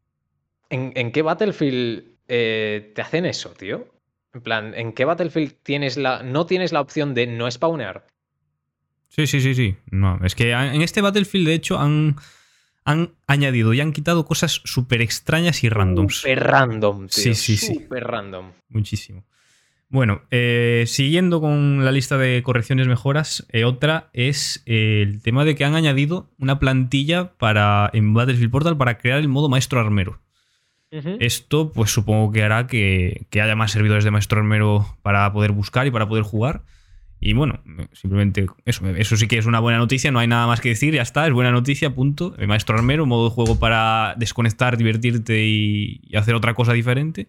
¿en, 0.69 0.93
en 0.95 1.12
qué 1.12 1.21
Battlefield 1.21 2.15
eh, 2.28 2.91
te 2.95 3.02
hacen 3.02 3.26
eso, 3.26 3.50
tío. 3.52 3.88
En 4.34 4.41
plan, 4.41 4.74
¿en 4.74 4.93
qué 4.93 5.06
Battlefield 5.06 5.56
tienes 5.63 5.98
la, 5.98 6.24
no 6.24 6.45
tienes 6.45 6.74
la 6.74 6.82
opción 6.82 7.13
de 7.13 7.28
no 7.28 7.50
spawnear? 7.50 8.06
Sí, 9.10 9.28
sí, 9.28 9.41
sí, 9.41 9.56
sí. 9.56 9.76
No, 9.91 10.20
es 10.24 10.36
que 10.36 10.52
en 10.52 10.82
este 10.82 11.02
Battlefield, 11.02 11.48
de 11.48 11.54
hecho, 11.54 11.80
han, 11.80 12.15
han 12.84 13.15
añadido 13.28 13.74
y 13.74 13.82
han 13.82 13.94
quitado 13.94 14.26
cosas 14.26 14.62
súper 14.65 15.02
extrañas 15.02 15.63
y 15.63 15.70
randoms. 15.70 16.18
Súper 16.18 16.44
random, 16.44 17.08
tío. 17.08 17.10
Sí, 17.10 17.36
sí, 17.36 17.58
sí. 17.58 17.76
Súper 17.76 18.04
random. 18.06 18.52
Muchísimo. 18.70 19.24
Bueno, 19.88 20.24
eh, 20.32 20.84
siguiendo 20.88 21.39
con 21.39 21.86
la 21.86 21.91
lista 21.91 22.18
de 22.18 22.41
correcciones 22.44 22.88
mejoras, 22.88 23.46
eh, 23.50 23.63
otra 23.63 24.10
es 24.13 24.63
el 24.65 25.22
tema 25.22 25.46
de 25.46 25.56
que 25.56 25.63
han 25.63 25.76
añadido 25.76 26.30
una 26.39 26.60
plantilla 26.60 27.34
para, 27.38 27.89
en 27.94 28.13
Battlefield 28.13 28.52
Portal 28.52 28.78
para 28.78 28.98
crear 28.98 29.20
el 29.20 29.28
modo 29.28 29.48
maestro 29.48 29.80
armero. 29.80 30.20
Esto, 31.20 31.74
pues 31.74 31.91
supongo 31.91 32.32
que 32.32 32.44
hará 32.44 32.68
que, 32.68 33.28
haya 33.34 33.56
más 33.56 33.72
servidores 33.72 34.06
de 34.06 34.12
Maestro 34.12 34.39
Armero 34.39 34.98
para 35.02 35.32
poder 35.34 35.52
buscar 35.52 35.86
y 35.88 35.91
para 35.91 36.08
poder 36.08 36.24
jugar. 36.24 36.63
Y 37.19 37.34
bueno, 37.34 37.62
simplemente 37.93 38.45
eso, 38.65 38.88
eso 38.89 39.17
sí 39.17 39.28
que 39.28 39.38
es 39.38 39.45
una 39.45 39.60
buena 39.60 39.80
noticia, 39.80 40.12
no 40.12 40.19
hay 40.19 40.28
nada 40.28 40.47
más 40.47 40.62
que 40.62 40.69
decir, 40.69 40.93
ya 40.93 41.01
está, 41.01 41.25
es 41.25 41.34
buena 41.34 41.51
noticia, 41.51 41.95
punto. 41.95 42.36
Maestro 42.47 42.78
Armero, 42.78 43.06
modo 43.06 43.30
de 43.30 43.36
juego 43.36 43.58
para 43.58 44.15
desconectar, 44.17 44.78
divertirte 44.78 45.45
y 45.45 46.01
hacer 46.15 46.36
otra 46.36 46.54
cosa 46.54 46.73
diferente 46.73 47.28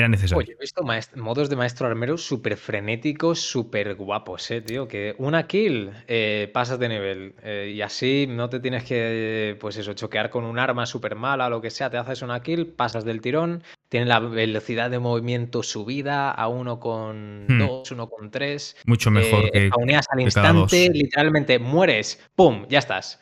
era 0.00 0.08
necesario. 0.08 0.38
Oye, 0.38 0.52
he 0.52 0.60
visto 0.60 0.82
modos 1.16 1.48
de 1.48 1.56
maestro 1.56 1.86
armero 1.86 2.18
súper 2.18 2.56
frenéticos, 2.56 3.40
súper 3.40 3.94
guapos, 3.94 4.50
eh, 4.50 4.60
tío. 4.60 4.88
Que 4.88 5.14
una 5.18 5.46
kill, 5.46 5.90
eh, 6.08 6.50
pasas 6.52 6.78
de 6.78 6.88
nivel. 6.88 7.34
Eh, 7.42 7.72
y 7.74 7.82
así 7.82 8.26
no 8.28 8.48
te 8.48 8.60
tienes 8.60 8.84
que, 8.84 9.56
pues 9.60 9.76
eso, 9.76 9.92
choquear 9.92 10.30
con 10.30 10.44
un 10.44 10.58
arma 10.58 10.86
súper 10.86 11.14
mala 11.14 11.46
o 11.46 11.50
lo 11.50 11.60
que 11.60 11.70
sea. 11.70 11.90
Te 11.90 11.96
haces 11.96 12.22
una 12.22 12.42
kill, 12.42 12.66
pasas 12.66 13.04
del 13.04 13.20
tirón. 13.20 13.62
Tiene 13.88 14.06
la 14.06 14.20
velocidad 14.20 14.90
de 14.90 14.98
movimiento 14.98 15.62
subida 15.62 16.30
a 16.30 16.48
1,2, 16.48 17.48
hmm. 17.48 17.60
1,3. 17.60 18.76
Mucho 18.86 19.10
mejor 19.10 19.50
que. 19.50 19.70
al 20.10 20.20
instante, 20.20 20.90
literalmente 20.92 21.58
mueres, 21.58 22.20
¡pum! 22.34 22.66
Ya 22.68 22.78
estás. 22.78 23.20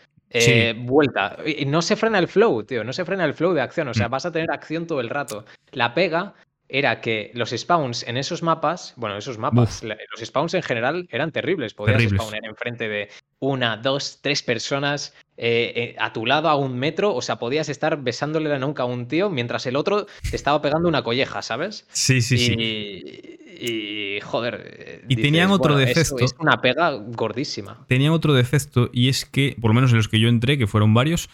Vuelta. 0.76 1.38
Y 1.46 1.64
no 1.64 1.80
se 1.80 1.96
frena 1.96 2.18
el 2.18 2.28
flow, 2.28 2.62
tío. 2.64 2.84
No 2.84 2.92
se 2.92 3.06
frena 3.06 3.24
el 3.24 3.32
flow 3.32 3.54
de 3.54 3.62
acción. 3.62 3.88
O 3.88 3.94
sea, 3.94 4.08
hmm. 4.08 4.10
vas 4.10 4.26
a 4.26 4.32
tener 4.32 4.50
acción 4.50 4.86
todo 4.86 5.00
el 5.00 5.08
rato. 5.08 5.44
La 5.72 5.94
pega 5.94 6.34
era 6.68 7.00
que 7.00 7.30
los 7.34 7.50
spawns 7.50 8.06
en 8.06 8.16
esos 8.16 8.42
mapas, 8.42 8.92
bueno, 8.96 9.16
esos 9.16 9.38
mapas, 9.38 9.82
los 9.82 10.20
spawns 10.22 10.52
en 10.54 10.62
general 10.62 11.08
eran 11.10 11.32
terribles. 11.32 11.72
Podías 11.72 12.02
spawnar 12.02 12.44
enfrente 12.44 12.88
de 12.88 13.08
una, 13.38 13.78
dos, 13.78 14.18
tres 14.20 14.42
personas 14.42 15.14
eh, 15.38 15.72
eh, 15.74 15.96
a 15.98 16.12
tu 16.12 16.26
lado 16.26 16.48
a 16.48 16.56
un 16.56 16.78
metro, 16.78 17.14
o 17.14 17.22
sea, 17.22 17.36
podías 17.36 17.68
estar 17.70 18.02
besándole 18.02 18.50
la 18.50 18.58
nuca 18.58 18.82
a 18.82 18.86
un 18.86 19.08
tío 19.08 19.30
mientras 19.30 19.64
el 19.66 19.76
otro 19.76 20.06
te 20.28 20.36
estaba 20.36 20.60
pegando 20.60 20.88
una 20.88 21.02
colleja, 21.02 21.40
¿sabes? 21.40 21.86
Sí, 21.90 22.20
sí, 22.20 22.36
sí. 22.36 22.54
Y, 23.60 24.20
joder. 24.20 24.76
Eh, 24.78 25.04
y 25.08 25.16
tenían 25.16 25.50
otro 25.50 25.74
defecto. 25.74 26.18
Es 26.18 26.34
una 26.38 26.60
pega 26.60 26.90
gordísima. 26.90 27.86
Tenían 27.88 28.12
otro 28.12 28.34
defecto 28.34 28.90
y 28.92 29.08
es 29.08 29.24
que, 29.24 29.56
por 29.60 29.70
lo 29.70 29.74
menos 29.74 29.90
en 29.92 29.96
los 29.96 30.08
que 30.08 30.20
yo 30.20 30.28
entré, 30.28 30.58
que 30.58 30.66
fueron 30.66 30.92
varios, 30.92 31.30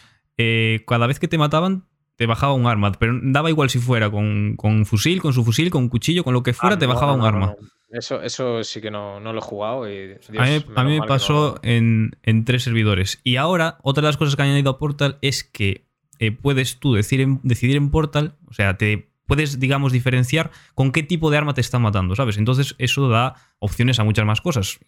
cada 0.86 1.06
vez 1.08 1.18
que 1.18 1.28
te 1.28 1.38
mataban 1.38 1.86
te 2.16 2.26
bajaba 2.26 2.54
un 2.54 2.66
arma, 2.66 2.92
pero 2.92 3.18
daba 3.22 3.50
igual 3.50 3.70
si 3.70 3.78
fuera 3.78 4.10
con, 4.10 4.56
fusil, 4.84 5.20
con 5.20 5.32
su 5.32 5.44
fusil, 5.44 5.70
con 5.70 5.88
cuchillo, 5.88 6.24
con 6.24 6.32
lo 6.32 6.42
que 6.42 6.52
fuera, 6.52 6.76
ah, 6.76 6.78
te 6.78 6.86
bajaba 6.86 7.14
un 7.14 7.22
arma. 7.22 7.54
Eso, 7.90 8.22
eso 8.22 8.64
sí 8.64 8.80
que 8.80 8.90
no, 8.90 9.20
lo 9.20 9.38
he 9.38 9.40
jugado. 9.40 9.90
Y, 9.90 10.18
a 10.36 10.84
mí, 10.84 11.00
me 11.00 11.06
pasó 11.06 11.60
en, 11.62 12.10
tres 12.44 12.64
servidores. 12.64 13.20
Y 13.24 13.36
ahora, 13.36 13.78
otra 13.82 14.02
de 14.02 14.08
las 14.08 14.16
cosas 14.16 14.36
que 14.36 14.42
han 14.42 14.48
añadido 14.48 14.70
a 14.70 14.78
Portal 14.78 15.18
es 15.22 15.44
que 15.44 15.86
eh, 16.18 16.32
puedes 16.32 16.78
tú 16.78 16.94
decidir 16.94 17.24
en, 17.24 17.40
decidir 17.42 17.76
en 17.76 17.90
Portal, 17.90 18.36
o 18.46 18.52
sea, 18.52 18.76
te 18.76 19.10
puedes, 19.26 19.58
digamos, 19.58 19.92
diferenciar 19.92 20.50
con 20.74 20.92
qué 20.92 21.02
tipo 21.02 21.30
de 21.30 21.38
arma 21.38 21.54
te 21.54 21.60
está 21.60 21.78
matando, 21.78 22.14
¿sabes? 22.14 22.36
Entonces 22.36 22.74
eso 22.78 23.08
da 23.08 23.34
opciones 23.58 23.98
a 23.98 24.04
muchas 24.04 24.26
más 24.26 24.40
cosas. 24.40 24.78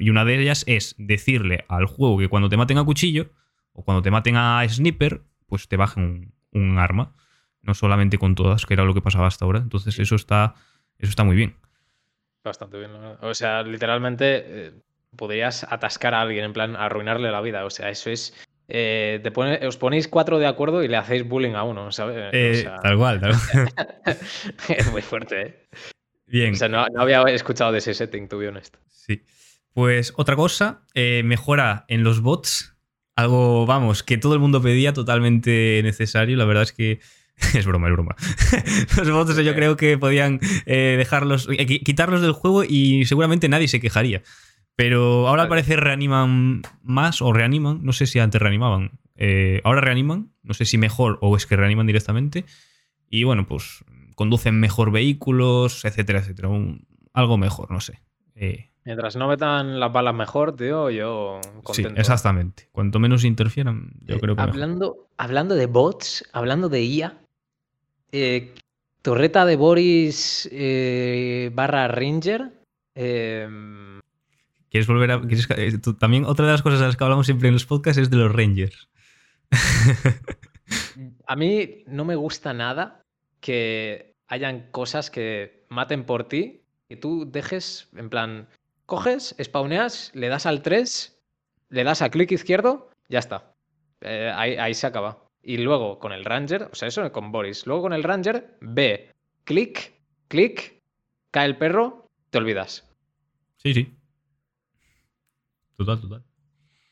Y 0.00 0.10
una 0.10 0.24
de 0.24 0.40
ellas 0.40 0.64
es 0.66 0.94
decirle 0.98 1.64
al 1.68 1.86
juego 1.86 2.18
que 2.18 2.28
cuando 2.28 2.48
te 2.48 2.56
maten 2.56 2.78
a 2.78 2.84
cuchillo 2.84 3.30
o 3.72 3.84
cuando 3.84 4.02
te 4.02 4.10
maten 4.10 4.36
a 4.36 4.66
sniper, 4.68 5.22
pues 5.46 5.68
te 5.68 5.76
bajen 5.76 6.04
un 6.04 6.39
arma, 6.78 7.14
no 7.62 7.74
solamente 7.74 8.18
con 8.18 8.34
todas, 8.34 8.66
que 8.66 8.74
era 8.74 8.84
lo 8.84 8.94
que 8.94 9.02
pasaba 9.02 9.26
hasta 9.26 9.44
ahora. 9.44 9.60
Entonces 9.60 9.98
eso 9.98 10.14
está, 10.14 10.54
eso 10.98 11.10
está 11.10 11.24
muy 11.24 11.36
bien. 11.36 11.56
Bastante 12.42 12.78
bien. 12.78 12.90
O 13.20 13.34
sea, 13.34 13.62
literalmente 13.62 14.44
eh, 14.46 14.72
podrías 15.16 15.64
atascar 15.64 16.14
a 16.14 16.22
alguien, 16.22 16.44
en 16.44 16.52
plan, 16.52 16.76
arruinarle 16.76 17.30
la 17.30 17.40
vida. 17.40 17.64
O 17.64 17.70
sea, 17.70 17.90
eso 17.90 18.10
es... 18.10 18.34
Eh, 18.72 19.20
os 19.66 19.76
ponéis 19.76 20.06
cuatro 20.06 20.38
de 20.38 20.46
acuerdo 20.46 20.84
y 20.84 20.88
le 20.88 20.96
hacéis 20.96 21.28
bullying 21.28 21.54
a 21.54 21.64
uno, 21.64 21.90
¿sabes? 21.90 22.30
Eh, 22.32 22.70
tal 22.82 22.96
cual, 22.96 23.20
tal 23.20 23.32
cual. 23.32 23.68
es 24.68 24.92
muy 24.92 25.02
fuerte, 25.02 25.42
¿eh? 25.42 25.68
Bien. 26.26 26.52
O 26.52 26.56
sea, 26.56 26.68
no, 26.68 26.86
había 26.96 27.22
escuchado 27.24 27.72
de 27.72 27.78
ese 27.78 27.94
setting, 27.94 28.28
to 28.28 28.38
be 28.38 28.46
honest. 28.46 28.76
Sí. 28.88 29.24
Pues 29.72 30.12
otra 30.16 30.36
cosa, 30.36 30.86
mejora 30.94 31.84
en 31.88 32.04
los 32.04 32.20
bots 32.20 32.69
algo, 33.20 33.66
vamos, 33.66 34.02
que 34.02 34.18
todo 34.18 34.34
el 34.34 34.40
mundo 34.40 34.62
pedía 34.62 34.92
totalmente 34.92 35.80
necesario. 35.82 36.36
La 36.36 36.44
verdad 36.44 36.64
es 36.64 36.72
que 36.72 37.00
es 37.54 37.66
broma, 37.66 37.88
es 37.88 37.92
broma. 37.92 38.16
Los 38.96 39.10
bots 39.10 39.36
yo 39.36 39.54
creo 39.54 39.76
que 39.76 39.98
podían 39.98 40.40
eh, 40.66 40.96
dejarlos, 40.98 41.48
eh, 41.50 41.66
quitarlos 41.66 42.22
del 42.22 42.32
juego 42.32 42.64
y 42.64 43.04
seguramente 43.04 43.48
nadie 43.48 43.68
se 43.68 43.80
quejaría. 43.80 44.22
Pero 44.76 45.28
ahora 45.28 45.48
parece 45.48 45.76
reaniman 45.76 46.62
más 46.82 47.20
o 47.20 47.32
reaniman. 47.32 47.80
No 47.82 47.92
sé 47.92 48.06
si 48.06 48.18
antes 48.18 48.40
reanimaban. 48.40 48.92
Eh, 49.16 49.60
ahora 49.64 49.82
reaniman. 49.82 50.32
No 50.42 50.54
sé 50.54 50.64
si 50.64 50.78
mejor 50.78 51.18
o 51.20 51.36
es 51.36 51.46
que 51.46 51.56
reaniman 51.56 51.86
directamente. 51.86 52.46
Y 53.10 53.24
bueno, 53.24 53.46
pues 53.46 53.84
conducen 54.14 54.58
mejor 54.58 54.90
vehículos, 54.90 55.84
etcétera, 55.84 56.20
etcétera. 56.20 56.48
algo 57.12 57.36
mejor, 57.36 57.70
no 57.70 57.80
sé. 57.80 58.00
Mientras 58.84 59.14
no 59.16 59.28
metan 59.28 59.78
las 59.78 59.92
balas 59.92 60.14
mejor, 60.14 60.56
tío, 60.56 60.88
yo 60.90 61.40
contento. 61.62 61.90
Sí, 61.90 62.00
exactamente. 62.00 62.68
Cuanto 62.72 62.98
menos 62.98 63.24
interfieran, 63.24 63.92
yo 64.06 64.18
creo 64.18 64.34
que 64.36 64.42
hablando, 64.42 65.06
Hablando 65.18 65.54
de 65.54 65.66
bots, 65.66 66.24
hablando 66.32 66.68
de 66.70 66.82
IA, 66.82 67.18
eh, 68.12 68.54
Torreta 69.02 69.44
de 69.44 69.56
Boris 69.56 70.48
eh, 70.50 71.50
barra 71.54 71.88
Ranger. 71.88 72.52
Eh, 72.94 73.46
¿Quieres 74.70 74.86
volver 74.86 75.10
a.? 75.12 75.20
quieres- 75.20 75.48
eh, 75.56 75.78
tú- 75.78 75.94
también 75.94 76.24
otra 76.24 76.46
de 76.46 76.52
las 76.52 76.62
cosas 76.62 76.80
de 76.80 76.86
las 76.86 76.96
que 76.96 77.04
hablamos 77.04 77.26
siempre 77.26 77.48
en 77.48 77.54
los 77.54 77.66
podcasts 77.66 78.00
es 78.00 78.10
de 78.10 78.16
los 78.16 78.32
Rangers. 78.32 78.88
a 81.26 81.36
mí 81.36 81.84
no 81.86 82.04
me 82.04 82.16
gusta 82.16 82.52
nada 82.52 83.02
que 83.40 84.14
hayan 84.28 84.70
cosas 84.70 85.10
que 85.10 85.64
maten 85.68 86.04
por 86.04 86.24
ti 86.28 86.62
y 86.88 86.96
tú 86.96 87.28
dejes, 87.30 87.88
en 87.96 88.10
plan, 88.10 88.48
coges, 88.90 89.34
spawneas, 89.42 90.10
le 90.14 90.28
das 90.28 90.44
al 90.44 90.60
3, 90.62 91.16
le 91.70 91.84
das 91.84 92.02
a 92.02 92.10
clic 92.10 92.32
izquierdo, 92.32 92.90
ya 93.08 93.20
está. 93.20 93.54
Eh, 94.02 94.30
ahí, 94.34 94.56
ahí 94.56 94.74
se 94.74 94.86
acaba. 94.86 95.24
Y 95.42 95.56
luego 95.58 95.98
con 95.98 96.12
el 96.12 96.24
Ranger, 96.26 96.64
o 96.70 96.74
sea, 96.74 96.88
eso 96.88 97.10
con 97.12 97.32
Boris. 97.32 97.66
Luego 97.66 97.82
con 97.82 97.92
el 97.94 98.02
Ranger, 98.02 98.58
ve, 98.60 99.10
clic, 99.44 99.94
clic, 100.28 100.82
cae 101.30 101.46
el 101.46 101.56
perro, 101.56 102.06
te 102.30 102.38
olvidas. 102.38 102.86
Sí, 103.56 103.72
sí. 103.72 103.94
Total, 105.76 106.00
total. 106.00 106.24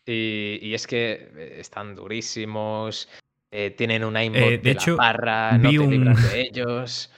Y, 0.07 0.59
y 0.63 0.73
es 0.75 0.87
que 0.87 1.31
eh, 1.37 1.57
están 1.61 1.95
durísimos, 1.95 3.09
eh, 3.51 3.71
tienen 3.73 4.05
una 4.05 4.25
Eh, 4.25 4.31
de 4.31 4.59
de, 4.59 4.71
hecho, 4.71 4.93
la 4.93 4.97
parra, 4.97 5.59
no 5.59 5.71
te 5.71 5.79
un- 5.81 5.91
libras 5.91 6.23
de 6.33 6.41
ellos. 6.43 7.13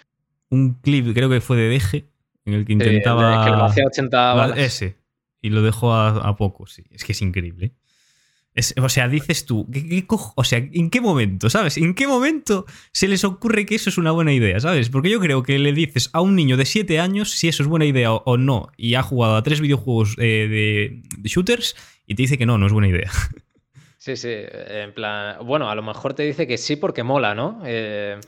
Un 0.49 0.75
clip, 0.75 1.15
creo 1.15 1.31
que 1.31 1.41
fue 1.41 1.57
de 1.57 1.69
Deje, 1.69 2.10
en 2.51 2.61
el 2.61 2.65
que 2.67 2.73
Sí, 2.73 2.79
intentaba. 2.79 3.45
que 3.45 3.51
le 3.51 3.63
hacía 3.63 3.85
80 3.87 4.19
Va- 4.19 4.35
balas. 4.35 4.59
Ese. 4.59 4.97
Y 5.43 5.51
lo 5.51 5.63
dejó 5.63 5.93
a, 5.95 6.09
a 6.29 6.37
poco, 6.37 6.67
sí. 6.67 6.85
Es 6.91 7.05
que 7.05 7.13
es 7.13 7.23
increíble. 7.23 7.73
Es- 8.55 8.75
o 8.83 8.89
sea, 8.89 9.09
dices 9.09 9.47
tú, 9.47 9.69
¿qué, 9.73 9.87
qué 9.89 10.07
cojo- 10.07 10.33
o 10.37 10.43
sea, 10.45 10.59
¿en 10.59 10.91
qué 10.91 11.01
momento, 11.01 11.49
sabes? 11.49 11.77
¿En 11.79 11.95
qué 11.95 12.07
momento 12.09 12.67
se 12.93 13.07
les 13.09 13.23
ocurre 13.25 13.65
que 13.65 13.77
eso 13.77 13.89
es 13.91 13.97
una 13.97 14.11
buena 14.11 14.33
idea, 14.33 14.59
sabes? 14.61 14.91
Porque 14.91 15.09
yo 15.09 15.21
creo 15.21 15.43
que 15.45 15.59
le 15.59 15.73
dices 15.73 16.11
a 16.13 16.21
un 16.21 16.35
niño 16.35 16.57
de 16.57 16.67
7 16.67 16.99
años 16.99 17.31
si 17.31 17.47
eso 17.49 17.63
es 17.63 17.69
buena 17.69 17.85
idea 17.87 18.13
o, 18.13 18.23
o 18.27 18.37
no, 18.37 18.69
y 18.77 18.95
ha 18.97 19.03
jugado 19.03 19.37
a 19.37 19.43
tres 19.45 19.61
videojuegos 19.61 20.17
eh, 20.19 20.49
de, 20.51 21.03
de 21.17 21.29
shooters 21.29 21.77
y 22.09 22.17
te 22.17 22.23
dice 22.23 22.39
que 22.39 22.45
no, 22.47 22.59
no 22.59 22.67
es 22.67 22.73
buena 22.73 22.89
idea. 22.89 23.11
Sí, 24.03 24.17
sí, 24.17 24.31
en 24.33 24.95
plan, 24.95 25.37
bueno, 25.47 25.69
a 25.69 25.75
lo 25.75 25.83
mejor 25.83 26.15
te 26.15 26.23
dice 26.23 26.47
que 26.47 26.57
sí 26.57 26.77
porque 26.77 27.03
mola, 27.03 27.35
¿no? 27.35 27.61
Eh, 27.67 28.19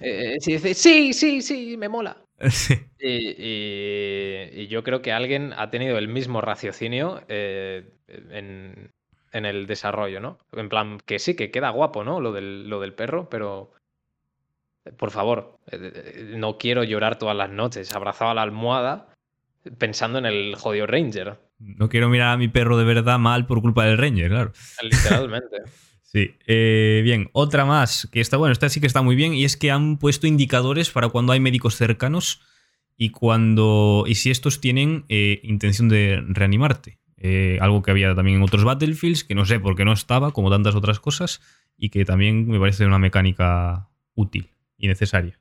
eh, 0.00 0.36
dice, 0.44 0.74
sí, 0.74 1.12
sí, 1.12 1.42
sí, 1.42 1.76
me 1.76 1.88
mola. 1.88 2.16
Sí. 2.50 2.74
Y, 2.98 3.34
y- 3.38 4.50
y 4.62 4.66
yo 4.68 4.82
creo 4.82 5.02
que 5.02 5.12
alguien 5.12 5.52
ha 5.56 5.70
tenido 5.70 5.98
el 5.98 6.08
mismo 6.08 6.40
raciocinio 6.40 7.22
eh, 7.28 7.90
en, 8.08 8.90
en 9.32 9.44
el 9.46 9.66
desarrollo, 9.66 10.20
¿no? 10.20 10.38
En 10.52 10.68
plan, 10.68 10.98
que 11.04 11.18
sí, 11.18 11.36
que 11.36 11.50
queda 11.50 11.70
guapo, 11.70 12.04
¿no? 12.04 12.20
Lo 12.20 12.32
del, 12.32 12.68
lo 12.68 12.80
del 12.80 12.94
perro, 12.94 13.28
pero 13.28 13.72
por 14.98 15.10
favor, 15.10 15.58
eh, 15.70 15.92
eh, 15.94 16.32
no 16.36 16.58
quiero 16.58 16.84
llorar 16.84 17.18
todas 17.18 17.36
las 17.36 17.50
noches 17.50 17.94
abrazado 17.94 18.30
a 18.30 18.34
la 18.34 18.42
almohada 18.42 19.08
pensando 19.78 20.18
en 20.18 20.26
el 20.26 20.54
jodido 20.54 20.86
Ranger, 20.86 21.38
No 21.58 21.88
quiero 21.88 22.08
mirar 22.08 22.28
a 22.34 22.36
mi 22.36 22.48
perro 22.48 22.76
de 22.76 22.84
verdad 22.84 23.18
mal 23.18 23.46
por 23.46 23.60
culpa 23.60 23.84
del 23.84 23.98
Ranger, 23.98 24.28
claro. 24.30 24.52
literalmente. 24.82 25.56
Sí, 26.06 26.36
eh, 26.46 27.00
bien, 27.02 27.30
otra 27.32 27.64
más, 27.64 28.08
que 28.12 28.20
está 28.20 28.36
bueno, 28.36 28.52
esta 28.52 28.68
sí 28.68 28.80
que 28.80 28.86
está 28.86 29.02
muy 29.02 29.16
bien, 29.16 29.34
y 29.34 29.44
es 29.44 29.56
que 29.56 29.72
han 29.72 29.98
puesto 29.98 30.28
indicadores 30.28 30.90
para 30.90 31.08
cuando 31.08 31.32
hay 31.32 31.40
médicos 31.40 31.74
cercanos 31.74 32.42
y 32.96 33.10
cuando. 33.10 34.04
y 34.06 34.14
si 34.14 34.30
estos 34.30 34.60
tienen 34.60 35.04
eh, 35.08 35.40
intención 35.42 35.88
de 35.88 36.22
reanimarte. 36.28 36.98
Eh, 37.18 37.58
algo 37.60 37.82
que 37.82 37.90
había 37.90 38.14
también 38.14 38.36
en 38.36 38.42
otros 38.42 38.62
Battlefields, 38.62 39.24
que 39.24 39.34
no 39.34 39.44
sé 39.46 39.58
por 39.58 39.74
qué 39.74 39.84
no 39.84 39.92
estaba, 39.92 40.32
como 40.32 40.50
tantas 40.50 40.76
otras 40.76 41.00
cosas, 41.00 41.40
y 41.76 41.88
que 41.88 42.04
también 42.04 42.46
me 42.46 42.60
parece 42.60 42.86
una 42.86 42.98
mecánica 42.98 43.88
útil 44.14 44.50
y 44.78 44.86
necesaria. 44.86 45.40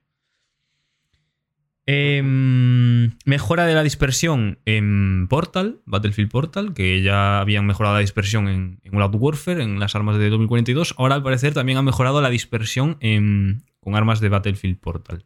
Em, 1.87 3.11
mejora 3.25 3.65
de 3.65 3.75
la 3.75 3.83
dispersión 3.83 4.57
en 4.65 5.27
Portal, 5.29 5.81
Battlefield 5.85 6.31
Portal, 6.31 6.73
que 6.73 7.03
ya 7.03 7.39
habían 7.39 7.65
mejorado 7.67 7.93
la 7.95 8.01
dispersión 8.01 8.47
en, 8.47 8.79
en 8.83 8.91
Warfare, 8.95 9.61
en 9.61 9.79
las 9.79 9.95
armas 9.95 10.17
de 10.17 10.29
2042. 10.29 10.95
Ahora 10.97 11.15
al 11.15 11.23
parecer 11.23 11.53
también 11.53 11.77
han 11.77 11.85
mejorado 11.85 12.21
la 12.21 12.29
dispersión 12.29 12.97
en- 13.01 13.63
con 13.79 13.95
armas 13.95 14.19
de 14.19 14.29
Battlefield 14.29 14.79
Portal. 14.79 15.25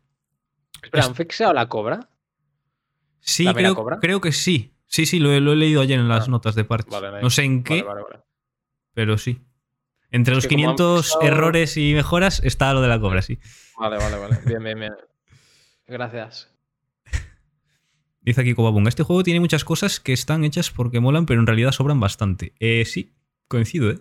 Espera, 0.83 1.05
¿han 1.05 1.15
fixeado 1.15 1.53
la 1.53 1.69
cobra? 1.69 2.09
Sí, 3.21 3.45
¿La 3.45 3.53
creo, 3.53 3.75
cobra? 3.75 3.99
creo 4.01 4.19
que 4.19 4.31
sí. 4.33 4.73
Sí, 4.85 5.05
sí, 5.05 5.19
lo, 5.19 5.31
he- 5.31 5.39
lo 5.39 5.53
he 5.53 5.55
leído 5.55 5.81
ayer 5.81 5.99
en 5.99 6.09
las 6.09 6.27
Ah, 6.27 6.31
notas 6.31 6.55
de 6.55 6.65
parche. 6.65 6.89
vale, 6.91 7.21
no 7.21 7.29
sé 7.29 7.43
en 7.43 7.63
qué, 7.63 7.83
Vale, 7.83 8.01
vale, 8.01 8.01
vale. 8.17 8.23
pero 8.93 9.17
sí. 9.17 9.39
Entre 10.11 10.33
Es 10.33 10.37
los 10.37 10.43
que 10.47 10.55
como 10.55 10.69
han 10.71 10.75
500 10.75 11.05
fixado- 11.05 11.21
errores 11.27 11.77
y 11.77 11.93
mejoras 11.93 12.41
está 12.43 12.73
lo 12.73 12.81
de 12.81 12.87
la 12.89 12.99
cobra, 12.99 13.21
sí. 13.21 13.37
Vale, 13.77 13.97
vale, 13.97 14.17
vale. 14.17 14.35
Bien, 14.45 14.61
bien, 14.63 14.79
bien. 14.79 14.93
Gracias. 15.89 16.53
Dice 18.21 18.41
aquí 18.41 18.53
Cobabunga, 18.53 18.89
este 18.89 19.03
juego 19.03 19.23
tiene 19.23 19.39
muchas 19.39 19.63
cosas 19.65 19.99
que 19.99 20.13
están 20.13 20.43
hechas 20.43 20.71
porque 20.71 20.99
molan, 20.99 21.25
pero 21.25 21.39
en 21.39 21.47
realidad 21.47 21.71
sobran 21.71 21.99
bastante. 21.99 22.53
Eh, 22.59 22.85
sí, 22.85 23.13
coincido, 23.47 23.89
¿eh? 23.91 23.99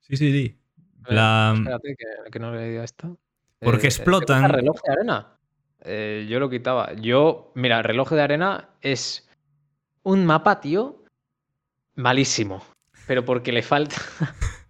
Sí, 0.00 0.16
sí, 0.16 0.30
sí. 0.32 0.58
A 1.04 1.08
ver, 1.08 1.14
La- 1.16 1.54
Espérate 1.56 1.96
que, 1.96 2.30
que 2.30 2.38
no 2.38 2.52
le 2.54 2.68
diga 2.68 2.84
esto. 2.84 3.18
Porque 3.60 3.82
¿te 3.82 3.86
explotan. 3.88 4.42
gusta 4.42 4.56
reloj 4.56 4.76
de 4.84 4.92
arena? 4.92 5.38
Eh, 5.80 6.26
yo 6.28 6.38
lo 6.40 6.50
quitaba. 6.50 6.92
Yo, 6.94 7.52
mira, 7.54 7.82
reloj 7.82 8.10
de 8.10 8.20
arena 8.22 8.68
es 8.82 9.28
un 10.02 10.26
mapa, 10.26 10.60
tío, 10.60 11.02
malísimo. 11.94 12.62
Pero 13.06 13.24
porque 13.24 13.52
le 13.52 13.62
falta. 13.62 13.96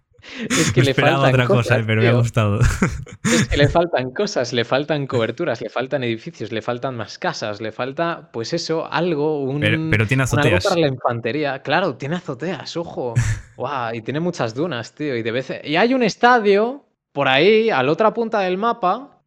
es 0.49 0.71
que 0.71 0.81
Me 0.81 0.87
le 0.87 0.93
faltan 0.93 1.29
otra 1.29 1.47
cosa, 1.47 1.57
cosas, 1.57 1.79
eh, 1.79 1.83
pero 1.85 2.01
me 2.01 2.07
ha 2.07 2.13
gustado. 2.13 2.59
Es 3.23 3.47
que 3.47 3.57
le 3.57 3.67
faltan 3.69 4.11
cosas, 4.11 4.53
le 4.53 4.63
faltan 4.65 5.07
coberturas, 5.07 5.61
le 5.61 5.69
faltan 5.69 6.03
edificios, 6.03 6.51
le 6.51 6.61
faltan 6.61 6.95
más 6.95 7.17
casas, 7.17 7.61
le 7.61 7.71
falta, 7.71 8.29
pues 8.31 8.53
eso, 8.53 8.91
algo, 8.91 9.41
un, 9.41 9.59
pero, 9.59 9.77
pero 9.89 10.07
tiene 10.07 10.23
un 10.23 10.29
algo 10.29 10.39
azoteas. 10.39 10.63
para 10.65 10.81
la 10.81 10.87
infantería. 10.87 11.61
Claro, 11.61 11.95
tiene 11.95 12.15
azoteas, 12.15 12.77
ojo. 12.77 13.13
Guau, 13.57 13.95
y 13.95 14.01
tiene 14.01 14.19
muchas 14.19 14.53
dunas, 14.53 14.93
tío. 14.93 15.15
Y, 15.15 15.23
de 15.23 15.31
vez... 15.31 15.51
y 15.63 15.75
hay 15.75 15.93
un 15.93 16.03
estadio 16.03 16.85
por 17.11 17.27
ahí, 17.27 17.69
a 17.69 17.81
la 17.81 17.91
otra 17.91 18.13
punta 18.13 18.41
del 18.41 18.57
mapa, 18.57 19.23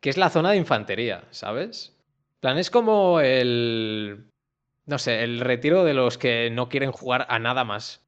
que 0.00 0.10
es 0.10 0.16
la 0.16 0.30
zona 0.30 0.50
de 0.50 0.58
infantería, 0.58 1.24
¿sabes? 1.30 1.96
Plan, 2.40 2.58
es 2.58 2.70
como 2.70 3.20
el. 3.20 4.26
No 4.86 4.98
sé, 4.98 5.22
el 5.22 5.40
retiro 5.40 5.84
de 5.84 5.94
los 5.94 6.18
que 6.18 6.50
no 6.50 6.68
quieren 6.68 6.90
jugar 6.90 7.26
a 7.28 7.38
nada 7.38 7.64
más. 7.64 8.02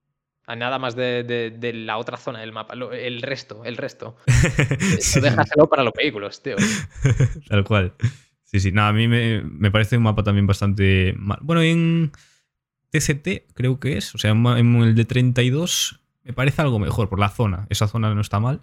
A 0.53 0.57
nada 0.57 0.79
más 0.79 0.95
de, 0.95 1.25
de- 1.25 1.51
de 1.51 1.73
la 1.73 1.97
otra 1.97 2.17
zona 2.19 2.41
del 2.41 2.53
mapa. 2.53 2.75
lo- 2.75 2.93
el 2.93 3.23
resto, 3.23 3.65
el 3.65 3.77
resto. 3.79 4.17
Sí, 5.01 5.21
déjaselo 5.21 5.67
para 5.69 5.83
los 5.83 5.93
vehículos, 5.97 6.43
tío. 6.43 6.57
Tal 7.49 7.65
cual. 7.65 7.95
Sí, 8.45 8.61
sí. 8.61 8.71
No, 8.71 8.83
a 8.85 8.93
mí 8.93 9.09
me, 9.09 9.43
me 9.43 9.71
parece 9.71 9.97
un 9.97 10.03
mapa 10.03 10.23
también 10.23 10.47
bastante 10.47 11.15
mal. 11.17 11.39
Bueno, 11.43 11.63
en 11.63 12.13
TCT 12.91 13.53
creo 13.55 13.81
que 13.81 13.97
es. 13.97 14.15
O 14.15 14.19
sea, 14.19 14.31
en 14.33 14.47
el 14.77 14.95
de 14.95 15.05
32 15.05 16.01
me 16.25 16.33
parece 16.33 16.61
algo 16.63 16.79
mejor 16.79 17.09
por 17.09 17.19
la 17.19 17.31
zona. 17.31 17.67
Esa 17.71 17.89
zona 17.89 18.15
no 18.15 18.21
está 18.21 18.39
mal. 18.39 18.61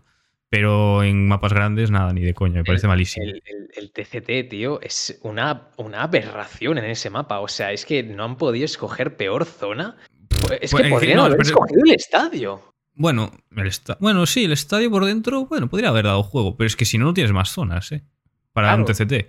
Pero 0.51 1.03
en 1.03 1.27
mapas 1.27 1.53
grandes, 1.53 1.91
nada, 1.91 2.11
ni 2.13 2.21
de 2.21 2.33
coña. 2.33 2.55
Me 2.55 2.63
parece 2.63 2.87
malísimo. 2.87 3.25
El, 3.25 3.41
el- 3.45 3.69
el 3.75 3.91
TCT, 3.91 4.49
tío, 4.49 4.81
es 4.81 5.19
una, 5.23 5.69
una 5.77 6.03
aberración 6.03 6.77
en 6.79 6.85
ese 6.85 7.09
mapa. 7.09 7.39
O 7.39 7.47
sea, 7.47 7.71
es 7.71 7.85
que 7.85 8.01
no 8.03 8.23
han 8.23 8.35
podido 8.37 8.65
escoger 8.65 9.15
peor 9.15 9.45
zona. 9.45 9.95
Pues 10.41 10.59
Es 10.61 10.71
pues, 10.71 10.83
que 10.83 10.89
podrían 10.89 11.17
no, 11.17 11.23
haber 11.25 11.37
pero- 11.37 11.49
escogido 11.49 11.81
el 11.85 11.91
estadio. 11.95 12.61
Bueno, 12.93 13.31
el 13.55 13.67
esta- 13.67 13.97
bueno, 14.01 14.25
sí, 14.25 14.45
el 14.45 14.51
estadio 14.51 14.91
por 14.91 15.05
dentro, 15.05 15.45
bueno, 15.45 15.69
podría 15.69 15.89
haber 15.89 16.05
dado 16.05 16.21
juego. 16.23 16.57
Pero 16.57 16.67
es 16.67 16.75
que 16.75 16.85
si 16.85 16.97
no, 16.97 17.05
no 17.05 17.13
tienes 17.13 17.31
más 17.31 17.49
zonas, 17.49 17.91
¿eh? 17.91 18.03
Para 18.51 18.75
un. 18.75 18.83
TCT. 18.85 19.11
Eh, 19.13 19.27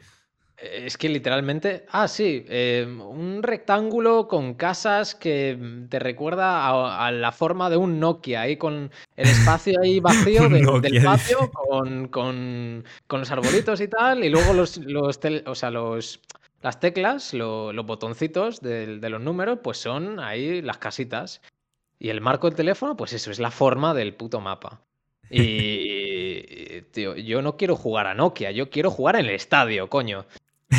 Es 0.87 0.99
que 0.99 1.09
literalmente. 1.09 1.87
Ah, 1.91 2.09
sí. 2.09 2.45
eh, 2.49 2.85
un 2.87 3.43
rectángulo 3.43 4.27
con 4.29 4.55
casas 4.55 5.15
que 5.15 5.57
te 5.89 5.99
recuerda 6.01 6.67
a, 6.67 7.07
a 7.07 7.13
la 7.13 7.31
forma 7.33 7.71
de 7.71 7.77
un 7.77 8.01
Nokia, 8.01 8.41
ahí 8.43 8.57
con 8.57 8.91
el 9.17 9.29
espacio 9.29 9.79
ahí 9.81 10.01
vacío 10.37 10.49
del- 10.49 10.63
Nokia, 10.63 10.81
del 10.81 10.93
dice. 10.93 11.05
patio, 11.07 11.51
con, 11.53 12.09
con- 12.09 12.85
con 13.07 13.21
los 13.21 13.31
arbolitos 13.31 13.81
y 13.81 13.89
tal, 13.89 14.25
y 14.25 14.31
luego 14.31 14.53
los, 14.53 14.79
los 14.79 15.21
tel- 15.21 15.45
o 15.47 15.55
sea, 15.55 15.71
los, 15.71 16.21
las 16.63 16.81
teclas, 16.81 17.33
lo- 17.35 17.73
los 17.73 17.87
botoncitos 17.87 18.61
del- 18.61 19.01
de 19.01 19.09
los 19.11 19.21
números, 19.21 19.59
pues 19.63 19.79
son 19.79 20.21
ahí 20.21 20.63
las 20.63 20.79
casitas. 20.79 21.41
Y 21.99 22.09
el 22.09 22.21
marco 22.21 22.47
del 22.49 22.57
teléfono, 22.57 22.97
pues 22.97 23.13
eso, 23.13 23.31
es 23.31 23.39
la 23.39 23.51
forma 23.51 23.95
del 23.95 24.15
puto 24.15 24.41
mapa. 24.41 24.83
Y, 25.33 26.83
tío, 26.93 27.15
yo 27.17 27.43
no 27.43 27.57
quiero 27.57 27.77
jugar 27.77 28.07
a 28.07 28.15
Nokia, 28.15 28.51
yo 28.51 28.69
quiero 28.71 28.91
jugar 28.91 29.17
en 29.17 29.27
el 29.27 29.35
estadio, 29.35 29.89
coño. 29.89 30.27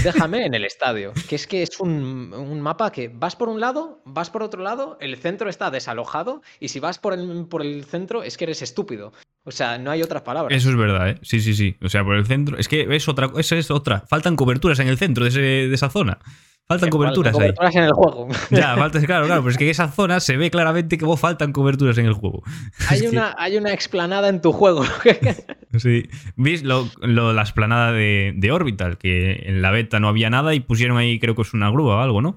Déjame 0.04 0.46
en 0.46 0.54
el 0.54 0.66
estadio. 0.66 1.14
Que 1.28 1.36
es 1.36 1.48
que 1.48 1.62
es 1.64 1.80
un, 1.80 2.34
un 2.34 2.62
mapa 2.62 2.92
que 2.92 3.10
vas 3.10 3.36
por 3.36 3.50
un 3.50 3.60
lado, 3.60 4.02
vas 4.06 4.30
por 4.30 4.42
otro 4.44 4.62
lado, 4.62 4.98
el 5.02 5.18
centro 5.18 5.50
está 5.50 5.70
desalojado 5.70 6.42
y 6.60 6.70
si 6.70 6.80
vas 6.80 6.98
por 6.98 7.14
el, 7.14 7.46
por 7.48 7.62
el 7.62 7.84
centro 7.86 8.24
es 8.24 8.38
que 8.38 8.46
eres 8.46 8.62
estúpido. 8.62 9.12
O 9.44 9.52
sea, 9.52 9.78
no 9.78 9.90
hay 9.92 10.04
otras 10.04 10.22
palabras. 10.22 10.56
Eso 10.56 10.70
es 10.70 10.76
verdad, 10.76 11.10
¿eh? 11.10 11.18
Sí, 11.24 11.40
sí, 11.42 11.56
sí. 11.56 11.76
O 11.82 11.90
sea, 11.90 12.04
por 12.04 12.16
el 12.16 12.26
centro. 12.26 12.58
Es 12.58 12.68
que 12.68 12.86
es 12.96 13.08
otra. 13.08 13.32
Esa 13.38 13.56
es 13.56 13.72
otra. 13.72 14.02
Faltan 14.08 14.36
coberturas 14.36 14.78
en 14.80 14.88
el 14.88 14.98
centro 14.98 15.24
de, 15.24 15.30
ese- 15.30 15.40
de 15.42 15.74
esa 15.74 15.90
zona. 15.90 16.20
Faltan 16.68 16.90
coberturas, 16.90 17.34
ahí. 17.34 17.40
Coberturas 17.40 17.76
en 17.76 17.84
el 17.84 17.92
juego. 17.92 18.28
Ya, 18.52 18.76
falta, 18.78 19.02
claro, 19.06 19.26
claro, 19.26 19.42
pero 19.42 19.52
es 19.52 19.58
que 19.58 19.66
en 19.66 19.72
esa 19.72 19.90
zona 19.92 20.20
se 20.20 20.38
ve 20.38 20.50
claramente 20.52 20.98
que 20.98 21.06
vos 21.06 21.20
faltan 21.20 21.52
coberturas 21.52 21.98
en 21.98 22.06
el 22.06 22.14
juego. 22.14 22.44
Hay, 22.88 23.08
una, 23.08 23.36
hay 23.38 23.58
una 23.58 23.74
explanada 23.74 24.30
en 24.30 24.42
tu 24.42 24.54
juego. 24.54 24.86
sí. 25.78 26.08
¿Viste 26.36 26.68
lo, 26.68 26.88
la 27.34 27.42
explanada 27.42 27.92
de, 27.92 28.34
de, 28.36 28.52
Orbital? 28.52 28.98
Que 28.98 29.44
en 29.48 29.62
la 29.62 29.72
beta 29.72 30.00
no 30.00 30.08
había 30.08 30.30
nada 30.30 30.54
y 30.54 30.60
pusieron 30.60 30.98
ahí, 30.98 31.20
creo 31.20 31.36
que 31.36 31.42
es 31.42 31.54
una 31.54 31.70
grúa 31.72 31.98
o 31.98 32.00
algo, 32.00 32.22
¿no? 32.22 32.36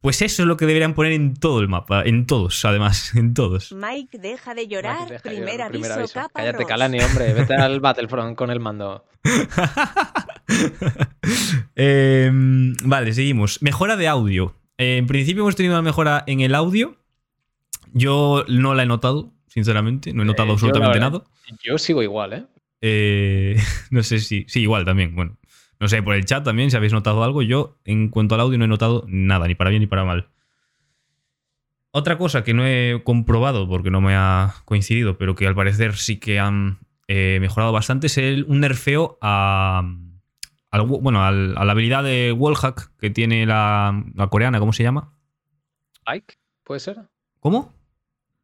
Pues 0.00 0.22
eso 0.22 0.42
es 0.42 0.48
lo 0.48 0.56
que 0.56 0.64
deberían 0.64 0.94
poner 0.94 1.12
en 1.12 1.34
todo 1.34 1.60
el 1.60 1.68
mapa, 1.68 2.02
en 2.02 2.26
todos, 2.26 2.64
además, 2.64 3.12
en 3.14 3.34
todos. 3.34 3.72
Mike, 3.72 4.18
deja 4.18 4.54
de 4.54 4.66
llorar, 4.66 5.08
deja 5.08 5.22
primer, 5.22 5.58
de 5.58 5.62
aviso, 5.62 5.92
aviso, 5.92 6.14
Capa 6.14 6.40
Cállate, 6.40 6.64
Calani, 6.64 7.00
hombre, 7.00 7.34
vete 7.34 7.54
al 7.54 7.80
Battlefront 7.80 8.36
con 8.36 8.50
el 8.50 8.60
mando. 8.60 9.04
eh, 11.76 12.30
vale, 12.84 13.12
seguimos. 13.12 13.60
Mejora 13.60 13.96
de 13.96 14.08
audio. 14.08 14.54
Eh, 14.78 14.96
en 14.96 15.06
principio 15.06 15.42
hemos 15.42 15.56
tenido 15.56 15.74
una 15.74 15.82
mejora 15.82 16.24
en 16.26 16.40
el 16.40 16.54
audio. 16.54 16.96
Yo 17.92 18.44
no 18.48 18.74
la 18.74 18.84
he 18.84 18.86
notado, 18.86 19.34
sinceramente. 19.48 20.14
No 20.14 20.22
he 20.22 20.24
notado 20.24 20.48
eh, 20.48 20.52
absolutamente 20.52 20.98
yo, 20.98 21.00
nada. 21.00 21.24
Yo 21.62 21.76
sigo 21.76 22.02
igual, 22.02 22.32
¿eh? 22.32 22.46
¿eh? 22.80 23.56
No 23.90 24.02
sé 24.02 24.20
si. 24.20 24.46
Sí, 24.48 24.62
igual 24.62 24.86
también. 24.86 25.14
Bueno, 25.14 25.36
no 25.80 25.88
sé, 25.88 26.02
por 26.02 26.14
el 26.14 26.26
chat 26.26 26.44
también, 26.44 26.70
si 26.70 26.76
habéis 26.76 26.92
notado 26.92 27.24
algo. 27.24 27.40
Yo, 27.40 27.78
en 27.84 28.10
cuanto 28.10 28.34
al 28.34 28.42
audio, 28.42 28.58
no 28.58 28.66
he 28.66 28.68
notado 28.68 29.04
nada, 29.08 29.48
ni 29.48 29.54
para 29.54 29.70
bien 29.70 29.80
ni 29.80 29.86
para 29.86 30.04
mal. 30.04 30.28
Otra 31.90 32.18
cosa 32.18 32.44
que 32.44 32.52
no 32.52 32.66
he 32.66 33.00
comprobado 33.02 33.66
porque 33.66 33.90
no 33.90 34.00
me 34.02 34.14
ha 34.14 34.54
coincidido, 34.66 35.16
pero 35.16 35.34
que 35.34 35.46
al 35.46 35.54
parecer 35.54 35.96
sí 35.96 36.20
que 36.20 36.38
han 36.38 36.78
eh, 37.08 37.38
mejorado 37.40 37.72
bastante, 37.72 38.06
es 38.08 38.18
el, 38.18 38.44
un 38.46 38.60
nerfeo 38.60 39.18
a, 39.22 39.82
bueno, 40.86 41.24
a 41.24 41.32
la 41.32 41.72
habilidad 41.72 42.04
de 42.04 42.32
wallhack 42.32 42.96
que 42.98 43.10
tiene 43.10 43.46
la, 43.46 44.04
la, 44.14 44.28
coreana, 44.28 44.60
¿cómo 44.60 44.72
se 44.72 44.82
llama? 44.82 45.14
Pike, 46.06 46.34
¿puede 46.62 46.80
ser? 46.80 47.08
¿Cómo? 47.40 47.72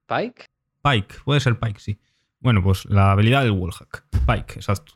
Pike. 0.06 0.46
Pike, 0.82 1.14
puede 1.24 1.40
ser 1.40 1.58
Pike, 1.60 1.78
sí. 1.78 2.00
Bueno, 2.40 2.62
pues 2.62 2.86
la 2.86 3.12
habilidad 3.12 3.42
del 3.42 3.52
wallhack. 3.52 4.06
Pike, 4.26 4.54
exacto. 4.54 4.95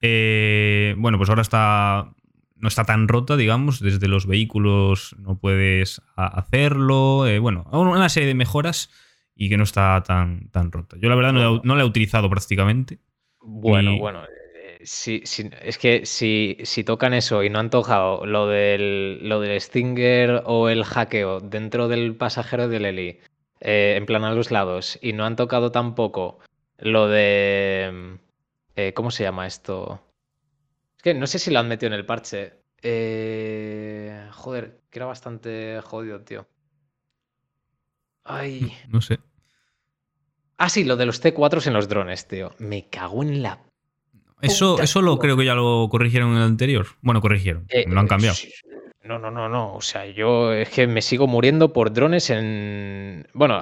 Eh, 0.00 0.94
bueno, 0.98 1.18
pues 1.18 1.30
ahora 1.30 1.42
está. 1.42 2.12
No 2.56 2.68
está 2.68 2.84
tan 2.84 3.08
rota, 3.08 3.36
digamos. 3.36 3.80
Desde 3.80 4.08
los 4.08 4.26
vehículos 4.26 5.14
no 5.18 5.38
puedes 5.38 6.00
hacerlo. 6.16 7.26
Eh, 7.26 7.38
bueno, 7.38 7.66
una 7.72 8.08
serie 8.08 8.28
de 8.28 8.34
mejoras 8.34 8.90
y 9.34 9.50
que 9.50 9.58
no 9.58 9.64
está 9.64 10.02
tan, 10.02 10.48
tan 10.50 10.72
rota. 10.72 10.96
Yo 10.98 11.08
la 11.10 11.16
verdad 11.16 11.32
no, 11.32 11.60
no 11.62 11.76
la 11.76 11.82
he 11.82 11.86
utilizado 11.86 12.30
prácticamente. 12.30 12.98
Bueno, 13.40 13.98
bueno. 13.98 14.24
Eh, 14.24 14.78
es 14.80 15.78
que 15.78 16.06
si, 16.06 16.56
si, 16.62 16.84
tocan 16.84 17.12
eso 17.12 17.42
y 17.42 17.50
no 17.50 17.58
han 17.58 17.70
tocado 17.70 18.24
lo 18.24 18.46
del, 18.46 19.28
lo 19.28 19.40
del 19.40 19.60
Stinger 19.60 20.42
o 20.46 20.68
el 20.68 20.84
hackeo 20.84 21.40
dentro 21.40 21.88
del 21.88 22.14
pasajero 22.14 22.68
del 22.68 22.86
Eli, 22.86 23.20
en 23.60 24.06
plan 24.06 24.24
a 24.24 24.32
los 24.32 24.50
lados, 24.50 24.98
y 25.02 25.12
no 25.12 25.24
han 25.24 25.36
tocado 25.36 25.72
tampoco 25.72 26.38
lo 26.78 27.08
de 27.08 28.18
eh, 28.76 28.92
¿Cómo 28.94 29.10
se 29.10 29.24
llama 29.24 29.46
esto? 29.46 30.00
Es 30.96 31.02
que 31.02 31.14
no 31.14 31.26
sé 31.26 31.38
si 31.38 31.50
lo 31.50 31.58
han 31.58 31.68
metido 31.68 31.88
en 31.88 31.98
el 31.98 32.06
parche. 32.06 32.60
Eh, 32.82 34.28
joder, 34.32 34.82
que 34.90 34.98
era 34.98 35.06
bastante 35.06 35.80
jodido, 35.82 36.20
tío. 36.20 36.46
Ay. 38.24 38.72
No 38.88 39.00
sé. 39.00 39.18
Ah, 40.58 40.68
sí, 40.68 40.84
lo 40.84 40.96
de 40.96 41.06
los 41.06 41.22
T4s 41.22 41.66
en 41.66 41.72
los 41.72 41.88
drones, 41.88 42.28
tío. 42.28 42.54
Me 42.58 42.88
cago 42.88 43.22
en 43.22 43.42
la. 43.42 43.62
Eso, 44.42 44.80
eso 44.80 45.02
lo 45.02 45.18
creo 45.18 45.36
que 45.36 45.44
ya 45.44 45.54
lo 45.54 45.88
corrigieron 45.90 46.32
en 46.32 46.36
el 46.36 46.42
anterior. 46.42 46.86
Bueno, 47.00 47.20
corrigieron. 47.20 47.66
Eh, 47.68 47.84
lo 47.88 47.98
han 47.98 48.06
cambiado. 48.06 48.36
No, 49.06 49.18
no, 49.18 49.30
no, 49.30 49.48
no. 49.48 49.74
O 49.74 49.80
sea, 49.80 50.06
yo 50.06 50.52
es 50.52 50.68
que 50.68 50.86
me 50.86 51.00
sigo 51.00 51.26
muriendo 51.26 51.72
por 51.72 51.92
drones 51.92 52.30
en. 52.30 53.26
Bueno, 53.32 53.58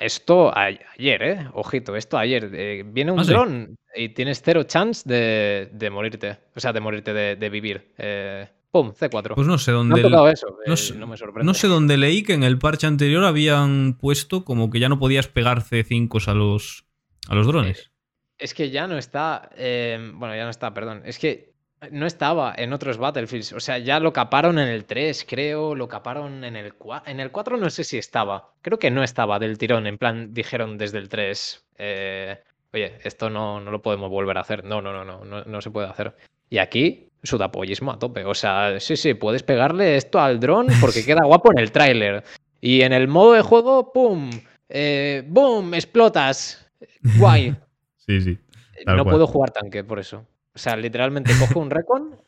esto 0.00 0.56
ayer, 0.56 1.22
¿eh? 1.22 1.48
Ojito, 1.52 1.94
esto 1.94 2.18
ayer. 2.18 2.50
Eh, 2.52 2.84
viene 2.86 3.12
un 3.12 3.20
ah, 3.20 3.24
dron 3.24 3.76
y 3.94 4.08
tienes 4.10 4.42
cero 4.42 4.64
chance 4.64 5.08
de, 5.08 5.90
morirte. 5.90 6.38
O 6.54 6.60
sea, 6.60 6.72
de 6.72 6.80
morirte, 6.80 7.12
de, 7.12 7.48
vivir. 7.50 7.92
Eh, 7.98 8.48
¡Pum! 8.70 8.92
C4. 8.92 9.34
Pues 9.34 9.46
no 9.46 9.58
sé 9.58 9.72
dónde. 9.72 10.02
No, 10.02 10.28
eso, 10.28 10.48
no, 10.66 10.74
eh, 10.74 11.06
me 11.06 11.16
sorprende. 11.16 11.44
No 11.46 11.54
sé 11.54 11.68
dónde 11.68 11.96
leí 11.96 12.22
que 12.22 12.34
en 12.34 12.42
el 12.42 12.58
parche 12.58 12.86
anterior 12.86 13.24
habían 13.24 13.94
puesto 13.94 14.44
como 14.44 14.70
que 14.70 14.80
ya 14.80 14.88
no 14.88 14.98
podías 14.98 15.28
pegar 15.28 15.62
C5 15.62 16.26
a 16.26 16.34
los, 16.34 16.84
a 17.28 17.34
los 17.34 17.46
drones. 17.46 17.92
es 18.38 18.52
que 18.52 18.70
ya 18.70 18.86
no 18.88 18.98
está. 18.98 19.50
bueno, 19.56 20.34
ya 20.34 20.44
no 20.44 20.50
está, 20.50 20.74
perdón. 20.74 21.02
Es 21.04 21.18
que 21.18 21.57
no 21.90 22.06
estaba 22.06 22.54
en 22.56 22.72
otros 22.72 22.98
Battlefields. 22.98 23.52
O 23.52 23.60
sea, 23.60 23.78
ya 23.78 24.00
lo 24.00 24.12
caparon 24.12 24.58
en 24.58 24.68
el 24.68 24.84
3, 24.84 25.26
creo. 25.28 25.74
Lo 25.74 25.88
caparon 25.88 26.44
en 26.44 26.56
el 26.56 26.74
4. 26.74 27.10
En 27.10 27.20
el 27.20 27.30
4 27.30 27.56
no 27.56 27.70
sé 27.70 27.84
si 27.84 27.98
estaba. 27.98 28.52
Creo 28.62 28.78
que 28.78 28.90
no 28.90 29.02
estaba 29.02 29.38
del 29.38 29.58
tirón. 29.58 29.86
En 29.86 29.98
plan, 29.98 30.34
dijeron 30.34 30.78
desde 30.78 30.98
el 30.98 31.08
3. 31.08 31.66
Eh, 31.78 32.38
Oye, 32.72 32.98
esto 33.02 33.30
no, 33.30 33.60
no, 33.60 33.70
lo 33.70 33.80
podemos 33.80 34.10
volver 34.10 34.36
a 34.36 34.42
hacer. 34.42 34.64
No, 34.64 34.82
no, 34.82 34.92
no, 34.92 35.24
no, 35.24 35.44
no, 35.44 35.60
se 35.60 35.70
puede 35.70 35.88
hacer. 35.88 36.14
Y 36.50 36.58
aquí, 36.58 37.08
sudapollismo 37.22 37.92
a 37.92 37.98
tope. 37.98 38.24
O 38.24 38.34
sea, 38.34 38.78
sí, 38.78 38.96
sí, 38.96 39.14
puedes 39.14 39.42
pegarle 39.42 39.96
esto 39.96 40.20
al 40.20 40.38
dron 40.38 40.66
porque 40.80 41.04
queda 41.04 41.20
guapo 41.24 41.50
en 41.52 41.60
el 41.60 41.72
tráiler. 41.72 42.24
Y 42.60 42.82
en 42.82 42.92
el 42.92 43.08
modo 43.08 43.32
de 43.32 43.42
juego, 43.42 43.92
¡pum! 43.92 44.30
Eh, 44.68 45.22
¡Boom! 45.26 45.74
¡Explotas! 45.74 46.70
Guay. 47.18 47.56
Sí, 48.08 48.22
sí. 48.22 48.38
No 48.86 49.04
puedo 49.04 49.26
jugar 49.26 49.50
tanque 49.50 49.84
por 49.84 49.98
eso. 49.98 50.24
O 50.58 50.60
sea, 50.60 50.76
literalmente 50.76 51.32
cojo 51.38 51.60
un 51.60 51.70
recon, 51.70 52.20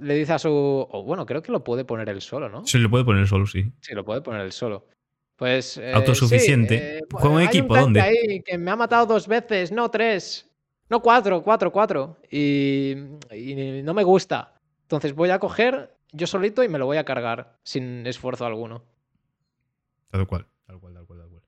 le 0.00 0.14
dice 0.14 0.32
a 0.32 0.38
su. 0.38 0.50
O 0.50 1.02
bueno, 1.02 1.26
creo 1.26 1.42
que 1.42 1.52
lo 1.52 1.62
puede 1.62 1.84
poner 1.84 2.08
él 2.08 2.22
solo, 2.22 2.48
¿no? 2.48 2.66
Sí, 2.66 2.78
lo 2.78 2.88
puede 2.88 3.04
poner 3.04 3.20
él 3.20 3.28
solo, 3.28 3.44
sí. 3.44 3.70
Sí, 3.82 3.92
lo 3.92 4.02
puede 4.02 4.22
poner 4.22 4.40
él 4.40 4.52
solo. 4.52 4.86
Pues. 5.36 5.76
Eh, 5.76 5.92
Autosuficiente. 5.92 6.78
Sí, 6.78 7.04
eh, 7.04 7.28
un 7.28 7.42
equipo? 7.42 7.76
¿Dónde? 7.76 8.00
Ahí 8.00 8.42
que 8.42 8.56
me 8.56 8.70
ha 8.70 8.76
matado 8.76 9.04
dos 9.04 9.28
veces, 9.28 9.72
no 9.72 9.90
tres. 9.90 10.50
No 10.88 11.02
cuatro, 11.02 11.42
cuatro, 11.42 11.70
cuatro. 11.70 12.16
Y, 12.30 12.94
y 13.30 13.82
no 13.82 13.92
me 13.92 14.04
gusta. 14.04 14.54
Entonces 14.80 15.14
voy 15.14 15.28
a 15.28 15.38
coger 15.38 15.94
yo 16.12 16.26
solito 16.26 16.64
y 16.64 16.68
me 16.70 16.78
lo 16.78 16.86
voy 16.86 16.96
a 16.96 17.04
cargar 17.04 17.58
sin 17.62 18.06
esfuerzo 18.06 18.46
alguno. 18.46 18.82
Tal 20.10 20.26
cual, 20.26 20.46
tal 20.66 20.80
cual, 20.80 20.94
tal 20.94 21.04
cual, 21.04 21.18
tal 21.18 21.28
cual. 21.28 21.42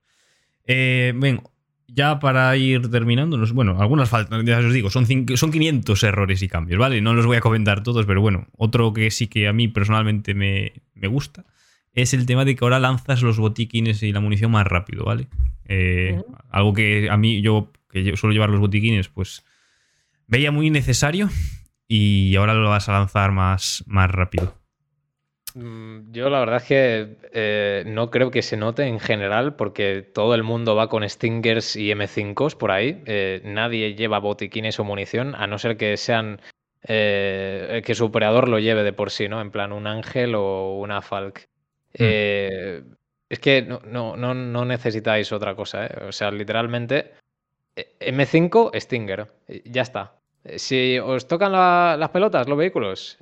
Eh, 0.63 1.11
vengo 1.15 1.51
ya 1.97 2.19
para 2.19 2.55
ir 2.55 2.91
terminando, 2.91 3.43
bueno, 3.55 3.81
algunas 3.81 4.07
faltan, 4.07 4.45
ya 4.45 4.59
os 4.59 4.71
digo, 4.71 4.91
son, 4.91 5.07
son 5.35 5.51
500 5.51 6.03
errores 6.03 6.43
y 6.43 6.47
cambios, 6.47 6.79
¿vale? 6.79 7.01
No 7.01 7.15
los 7.15 7.25
voy 7.25 7.37
a 7.37 7.41
comentar 7.41 7.81
todos, 7.81 8.05
pero 8.05 8.21
bueno, 8.21 8.45
otro 8.55 8.93
que 8.93 9.09
sí 9.09 9.25
que 9.25 9.47
a 9.47 9.53
mí 9.53 9.67
personalmente 9.67 10.35
me, 10.35 10.73
gusta 11.07 11.45
es 11.93 12.13
el 12.13 12.27
tema 12.27 12.45
de 12.45 12.55
que 12.55 12.63
ahora 12.63 12.79
lanzas 12.79 13.23
los 13.23 13.39
botiquines 13.39 14.03
y 14.03 14.11
la 14.11 14.19
munición 14.19 14.51
más 14.51 14.67
rápido, 14.67 15.05
¿vale? 15.05 15.27
Eh, 15.65 16.21
algo 16.51 16.73
que 16.73 17.09
a 17.09 17.17
mí, 17.17 17.41
yo 17.41 17.71
que 17.89 18.03
yo 18.03 18.15
suelo 18.15 18.33
llevar 18.33 18.51
los 18.51 18.59
botiquines, 18.59 19.07
pues 19.07 19.43
veía 20.27 20.51
muy 20.51 20.69
necesario 20.69 21.31
y 21.87 22.35
ahora 22.35 22.53
lo 22.53 22.69
vas 22.69 22.89
a 22.89 22.93
lanzar 22.93 23.31
más, 23.31 23.83
más 23.87 24.11
rápido. 24.11 24.53
Mm, 25.57 26.11
yo 26.11 26.29
la 26.29 26.39
verdad 26.39 26.57
es 26.57 26.63
que 26.67 27.17
eh, 27.33 27.83
no 27.87 28.11
creo 28.11 28.29
que 28.29 28.43
se 28.43 28.57
note 28.57 28.83
en 28.83 28.99
general 28.99 29.55
porque 29.55 30.03
todo 30.03 30.35
el 30.35 30.43
mundo 30.43 30.75
va 30.75 30.87
con 30.87 31.07
Stingers 31.07 31.75
y 31.75 31.91
M5s 31.91 32.55
por 32.55 32.69
ahí. 32.69 33.01
Eh, 33.07 33.41
nadie 33.43 33.95
lleva 33.95 34.19
botiquines 34.19 34.79
o 34.79 34.83
munición, 34.83 35.33
a 35.33 35.47
no 35.47 35.57
ser 35.57 35.75
que 35.75 35.97
sean 35.97 36.39
eh, 36.83 37.81
que 37.83 37.95
su 37.95 38.05
operador 38.05 38.49
lo 38.49 38.59
lleve 38.59 38.83
de 38.83 38.93
por 38.93 39.09
sí, 39.09 39.27
¿no? 39.27 39.41
En 39.41 39.49
plan 39.49 39.71
un 39.71 39.87
ángel 39.87 40.35
o 40.35 40.77
una 40.77 41.01
Falk. 41.01 41.49
Mm. 41.97 42.03
es 43.29 43.39
que 43.41 43.63
no, 43.63 43.81
no, 43.83 44.15
no, 44.15 44.65
necesitáis 44.65 45.31
otra 45.31 45.55
cosa, 45.55 45.89
O 46.07 46.11
sea, 46.11 46.29
literalmente 46.29 47.13
M5, 47.75 48.79
Stinger. 48.79 49.27
Ya 49.65 49.81
está. 49.81 50.13
Si 50.57 50.99
os 50.99 51.27
tocan 51.27 51.51
las 51.51 52.09
pelotas, 52.09 52.47
los 52.47 52.57
vehículos, 52.57 53.17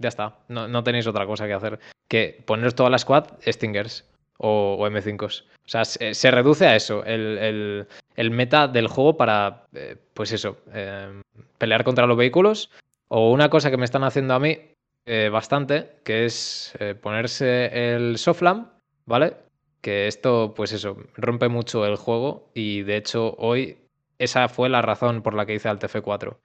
ya 0.00 0.08
está. 0.08 0.38
No, 0.48 0.82
tenéis 0.82 1.06
otra 1.06 1.26
cosa 1.26 1.46
que 1.46 1.52
hacer 1.52 1.78
que 2.08 2.42
poneros 2.44 2.74
toda 2.74 2.90
la 2.90 2.98
squad 2.98 3.26
Stingers 3.46 4.08
o, 4.38 4.78
M5s. 4.88 5.42
O 5.42 5.68
sea, 5.68 5.84
se, 5.84 6.30
reduce 6.30 6.66
a 6.66 6.74
eso, 6.74 7.04
el, 7.04 7.86
meta 8.16 8.66
del 8.66 8.88
juego 8.88 9.16
para, 9.16 9.66
eh, 9.74 9.96
pues 10.14 10.32
eso, 10.32 10.56
em, 10.72 11.22
pelear 11.58 11.84
contra 11.84 12.06
los 12.06 12.16
vehículos. 12.16 12.70
O 13.08 13.30
una 13.30 13.50
cosa 13.50 13.70
que 13.70 13.76
me 13.76 13.84
están 13.84 14.04
haciendo 14.04 14.34
a 14.34 14.40
mí 14.40 14.58
eh, 15.04 15.28
bastante, 15.30 15.98
que 16.04 16.24
es 16.24 16.74
eh, 16.80 16.94
ponerse 16.94 17.94
el 17.94 18.18
Soflam, 18.18 18.70
¿vale? 19.04 19.36
Que 19.82 20.06
esto, 20.06 20.54
pues 20.56 20.72
eso, 20.72 20.96
rompe 21.14 21.48
mucho 21.48 21.84
el 21.84 21.96
juego 21.96 22.50
y 22.54 22.82
de 22.82 22.96
hecho 22.96 23.34
hoy 23.38 23.78
esa 24.18 24.48
fue 24.48 24.68
la 24.68 24.82
razón 24.82 25.22
por 25.22 25.34
la 25.34 25.44
que 25.44 25.54
hice 25.54 25.68
al 25.68 25.78
TF4. 25.78 26.36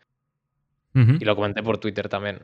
Y 1.19 1.25
lo 1.25 1.35
comenté 1.35 1.61
por 1.61 1.77
Twitter 1.77 2.07
también 2.07 2.39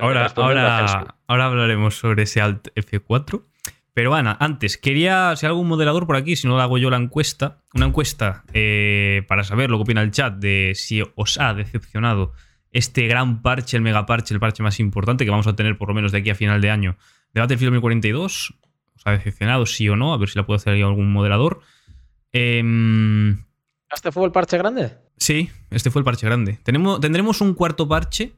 ahora, 0.00 0.32
ahora, 0.36 1.16
ahora 1.26 1.44
hablaremos 1.46 1.96
sobre 1.96 2.24
ese 2.24 2.40
Alt 2.40 2.68
F4. 2.74 3.44
Pero 3.98 4.14
Ana, 4.14 4.36
antes, 4.38 4.78
quería, 4.78 5.34
si 5.34 5.44
hay 5.44 5.50
algún 5.50 5.66
moderador 5.66 6.06
por 6.06 6.14
aquí, 6.14 6.36
si 6.36 6.46
no 6.46 6.60
hago 6.60 6.78
yo 6.78 6.88
la 6.88 6.98
encuesta, 6.98 7.58
una 7.74 7.86
encuesta 7.86 8.44
eh, 8.52 9.24
para 9.26 9.42
saber 9.42 9.70
lo 9.70 9.78
que 9.78 9.82
opina 9.82 10.02
el 10.02 10.12
chat 10.12 10.34
de 10.34 10.72
si 10.76 11.02
os 11.16 11.40
ha 11.40 11.52
decepcionado 11.52 12.32
este 12.70 13.08
gran 13.08 13.42
parche, 13.42 13.76
el 13.76 13.82
mega 13.82 14.06
parche, 14.06 14.34
el 14.34 14.38
parche 14.38 14.62
más 14.62 14.78
importante 14.78 15.24
que 15.24 15.32
vamos 15.32 15.48
a 15.48 15.56
tener 15.56 15.78
por 15.78 15.88
lo 15.88 15.94
menos 15.94 16.12
de 16.12 16.18
aquí 16.18 16.30
a 16.30 16.36
final 16.36 16.60
de 16.60 16.70
año 16.70 16.96
de 17.34 17.40
Battlefield 17.40 17.72
2042. 17.72 18.54
¿Os 18.94 19.02
ha 19.04 19.10
decepcionado, 19.10 19.66
sí 19.66 19.88
o 19.88 19.96
no? 19.96 20.14
A 20.14 20.16
ver 20.16 20.28
si 20.28 20.38
la 20.38 20.46
puede 20.46 20.58
hacer 20.58 20.74
algún 20.74 21.12
moderador. 21.12 21.60
Em, 22.30 23.44
¿Este 23.92 24.12
fue 24.12 24.26
el 24.26 24.30
parche 24.30 24.58
grande? 24.58 24.96
Sí, 25.16 25.50
este 25.70 25.90
fue 25.90 25.98
el 25.98 26.04
parche 26.04 26.24
grande. 26.24 26.60
Tenemos, 26.62 27.00
tendremos 27.00 27.40
un 27.40 27.54
cuarto 27.54 27.88
parche 27.88 28.34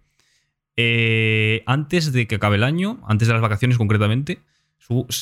eh, 0.82 1.62
antes 1.66 2.12
de 2.12 2.26
que 2.26 2.36
acabe 2.36 2.56
el 2.56 2.64
año, 2.64 3.00
antes 3.06 3.28
de 3.28 3.34
las 3.34 3.42
vacaciones 3.42 3.76
concretamente. 3.76 4.40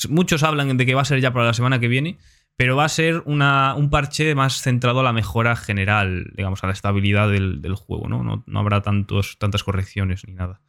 Muchos 0.08 0.44
hablan 0.44 0.76
de 0.78 0.86
que 0.86 0.94
va 0.94 1.02
a 1.02 1.04
ser 1.04 1.20
ya 1.20 1.32
para 1.32 1.44
la 1.44 1.52
semana 1.52 1.78
que 1.78 1.88
viene, 1.88 2.16
pero 2.56 2.76
va 2.76 2.84
a 2.84 2.88
ser 2.88 3.22
un 3.26 3.90
parche 3.90 4.34
más 4.34 4.62
centrado 4.62 5.00
a 5.00 5.02
la 5.02 5.12
mejora 5.12 5.56
general, 5.56 6.32
digamos, 6.34 6.64
a 6.64 6.68
la 6.68 6.72
estabilidad 6.72 7.28
del, 7.30 7.74
juego, 7.74 8.08
¿no? 8.08 8.44
¿no? 8.46 8.58
habrá 8.58 8.80
tantos, 8.82 9.36
tantas 9.38 9.64
correcciones 9.64 10.26
ni 10.26 10.34
nada. 10.34 10.62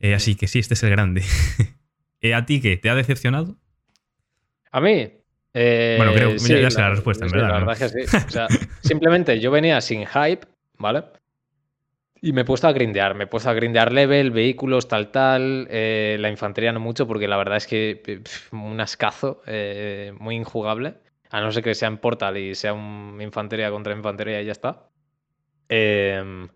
Eh, 0.00 0.14
así 0.14 0.34
que 0.34 0.48
sí, 0.48 0.58
este 0.58 0.74
es 0.74 0.82
el 0.82 0.90
grande. 0.90 1.22
Eh, 2.20 2.32
¿A 2.32 2.46
ti 2.46 2.58
qué? 2.58 2.78
¿Te 2.78 2.88
ha 2.88 2.94
decepcionado? 2.94 3.58
A 4.72 4.80
mí. 4.80 5.12
bueno, 5.52 6.14
creo 6.14 6.30
que 6.30 6.62
ya, 6.62 6.70
sé 6.70 6.80
la 6.80 6.88
respuesta, 6.88 7.26
en 7.26 7.32
verdad. 7.32 7.48
La 7.48 7.58
verdad 7.58 7.76
que 7.76 7.88
sí. 7.90 8.66
simplemente 8.88 9.38
yo 9.40 9.50
venía 9.50 9.78
sin 9.82 10.06
hype, 10.06 10.46
¿vale? 10.78 11.04
Y 12.24 12.32
me 12.32 12.40
he 12.40 12.44
puesto 12.46 12.66
a 12.66 12.72
grindear, 12.72 13.14
me 13.14 13.24
he 13.24 13.26
puesto 13.26 13.50
a 13.50 13.52
grindear 13.52 13.92
level, 13.92 14.30
vehículos, 14.30 14.88
tal, 14.88 15.10
tal. 15.10 15.66
Eh, 15.68 16.16
la 16.18 16.30
infantería 16.30 16.72
no 16.72 16.80
mucho, 16.80 17.06
porque 17.06 17.28
la 17.28 17.36
verdad 17.36 17.58
es 17.58 17.66
que 17.66 18.22
un 18.50 18.80
ascazo, 18.80 19.42
eh, 19.46 20.14
muy 20.18 20.34
injugable. 20.34 20.94
A 21.28 21.42
no 21.42 21.52
ser 21.52 21.62
que 21.62 21.74
sea 21.74 21.88
en 21.88 21.98
Portal 21.98 22.38
y 22.38 22.54
sea 22.54 22.72
un 22.72 23.18
infantería 23.20 23.70
contra 23.70 23.92
infantería 23.94 24.40
y 24.40 24.46
ya 24.46 24.52
está. 24.52 24.88
Em, 25.68 26.48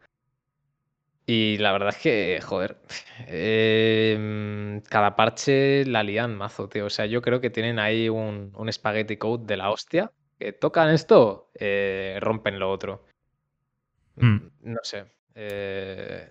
y 1.26 1.58
la 1.58 1.72
verdad 1.72 1.90
es 1.90 1.98
que, 1.98 2.40
joder, 2.40 2.78
em, 3.26 4.80
cada 4.82 5.14
parche 5.16 5.84
la 5.84 6.02
lían 6.02 6.34
mazo, 6.36 6.68
tío. 6.68 6.86
O 6.86 6.90
sea, 6.90 7.04
yo 7.06 7.20
creo 7.22 7.40
que 7.40 7.50
tienen 7.50 7.78
ahí 7.78 8.08
un, 8.08 8.52
un 8.56 8.72
spaghetti 8.72 9.16
code 9.18 9.44
de 9.46 9.56
la 9.58 9.70
hostia. 9.70 10.10
Que 10.38 10.52
tocan 10.52 10.90
esto, 10.90 11.50
eh, 11.54 12.16
rompen 12.20 12.58
lo 12.58 12.70
otro. 12.70 13.04
Hmm. 14.16 14.50
No 14.60 14.80
sé. 14.82 15.04
Eh, 15.35 16.31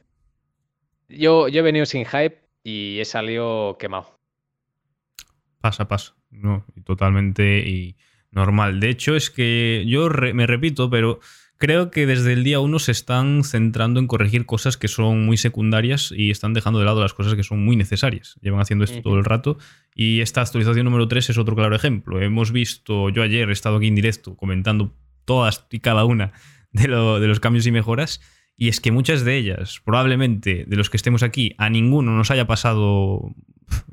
yo, 1.09 1.47
yo 1.47 1.59
he 1.59 1.63
venido 1.63 1.85
sin 1.85 2.05
hype 2.05 2.37
y 2.63 2.99
he 2.99 3.05
salido 3.05 3.77
quemado. 3.79 4.19
Pasa, 5.61 5.87
pasa. 5.87 6.15
No, 6.29 6.65
totalmente 6.83 7.59
y 7.59 7.95
normal. 8.31 8.79
De 8.79 8.89
hecho, 8.89 9.15
es 9.15 9.29
que 9.29 9.85
yo 9.87 10.09
me 10.09 10.45
repito, 10.45 10.89
pero 10.89 11.19
creo 11.57 11.91
que 11.91 12.05
desde 12.05 12.33
el 12.33 12.43
día 12.43 12.59
uno 12.59 12.79
se 12.79 12.91
están 12.91 13.43
centrando 13.43 13.99
en 13.99 14.07
corregir 14.07 14.45
cosas 14.45 14.77
que 14.77 14.87
son 14.87 15.25
muy 15.25 15.37
secundarias 15.37 16.13
y 16.15 16.29
están 16.29 16.53
dejando 16.53 16.79
de 16.79 16.85
lado 16.85 17.01
las 17.01 17.13
cosas 17.13 17.35
que 17.35 17.43
son 17.43 17.63
muy 17.63 17.75
necesarias. 17.75 18.37
Llevan 18.41 18.61
haciendo 18.61 18.83
esto 18.83 19.01
todo 19.01 19.17
el 19.17 19.25
rato 19.25 19.57
y 19.95 20.21
esta 20.21 20.41
actualización 20.41 20.85
número 20.85 21.07
3 21.07 21.31
es 21.31 21.37
otro 21.37 21.55
claro 21.55 21.75
ejemplo. 21.75 22.21
Hemos 22.21 22.51
visto, 22.51 23.09
yo 23.09 23.23
ayer 23.23 23.49
he 23.49 23.53
estado 23.53 23.77
aquí 23.77 23.87
en 23.87 23.95
directo 23.95 24.35
comentando 24.35 24.93
todas 25.25 25.65
y 25.71 25.79
cada 25.79 26.05
una 26.05 26.33
de, 26.71 26.87
de 26.87 27.27
los 27.27 27.39
cambios 27.39 27.65
y 27.65 27.71
mejoras 27.71 28.21
y 28.57 28.69
es 28.69 28.81
que 28.81 28.91
muchas 28.91 29.23
de 29.23 29.37
ellas, 29.37 29.81
probablemente 29.85 30.65
de 30.67 30.75
los 30.75 30.89
que 30.89 30.97
estemos 30.97 31.21
aquí, 31.21 31.53
a 31.59 31.69
ninguno 31.69 32.17
nos 32.17 32.31
haya 32.31 32.47
pasado 32.47 33.35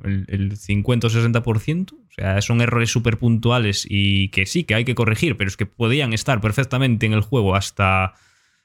el, 0.04 0.56
50 0.56 1.06
o 1.06 1.10
60%. 1.10 1.92
O 1.92 1.96
sea, 2.10 2.40
son 2.40 2.62
errores 2.62 2.90
súper 2.90 3.18
puntuales 3.18 3.86
y 3.88 4.28
que 4.28 4.46
sí, 4.46 4.64
que 4.64 4.74
hay 4.74 4.84
que 4.86 4.94
corregir, 4.94 5.36
pero 5.36 5.48
es 5.48 5.58
que 5.58 5.66
podían 5.66 6.14
estar 6.14 6.40
perfectamente 6.40 7.04
en 7.04 7.12
el 7.12 7.20
juego 7.20 7.54
hasta 7.54 8.14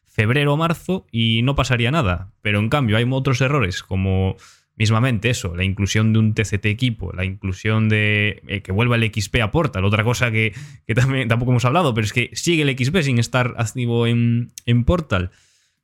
febrero 0.05 0.53
o 0.53 0.57
marzo 0.57 1.05
y 1.11 1.41
no 1.43 1.55
pasaría 1.55 1.91
nada. 1.91 2.31
Pero 2.41 2.59
en 2.59 2.69
cambio 2.69 2.95
hay 2.95 3.05
otros 3.09 3.41
errores 3.41 3.83
como 3.83 4.37
mismamente 4.77 5.29
eso, 5.29 5.57
la 5.57 5.65
inclusión 5.65 6.13
de 6.13 6.19
un 6.19 6.33
TCT 6.33 6.67
equipo, 6.67 7.11
la 7.11 7.25
inclusión 7.25 7.89
de 7.89 8.41
eh, 8.47 8.61
que 8.61 8.71
vuelva 8.71 8.95
el 8.95 9.11
XP 9.13 9.41
a 9.41 9.51
Portal, 9.51 9.83
otra 9.83 10.05
cosa 10.05 10.31
que, 10.31 10.53
también 10.95 11.27
tampoco 11.27 11.51
hemos 11.51 11.65
hablado, 11.65 11.93
pero 11.93 12.05
es 12.05 12.13
que 12.13 12.29
sigue 12.31 12.61
el 12.61 12.77
XP 12.77 13.01
sin 13.01 13.19
estar 13.19 13.55
activo 13.57 14.07
en, 14.07 14.53
en 14.65 14.85
Portal 14.85 15.31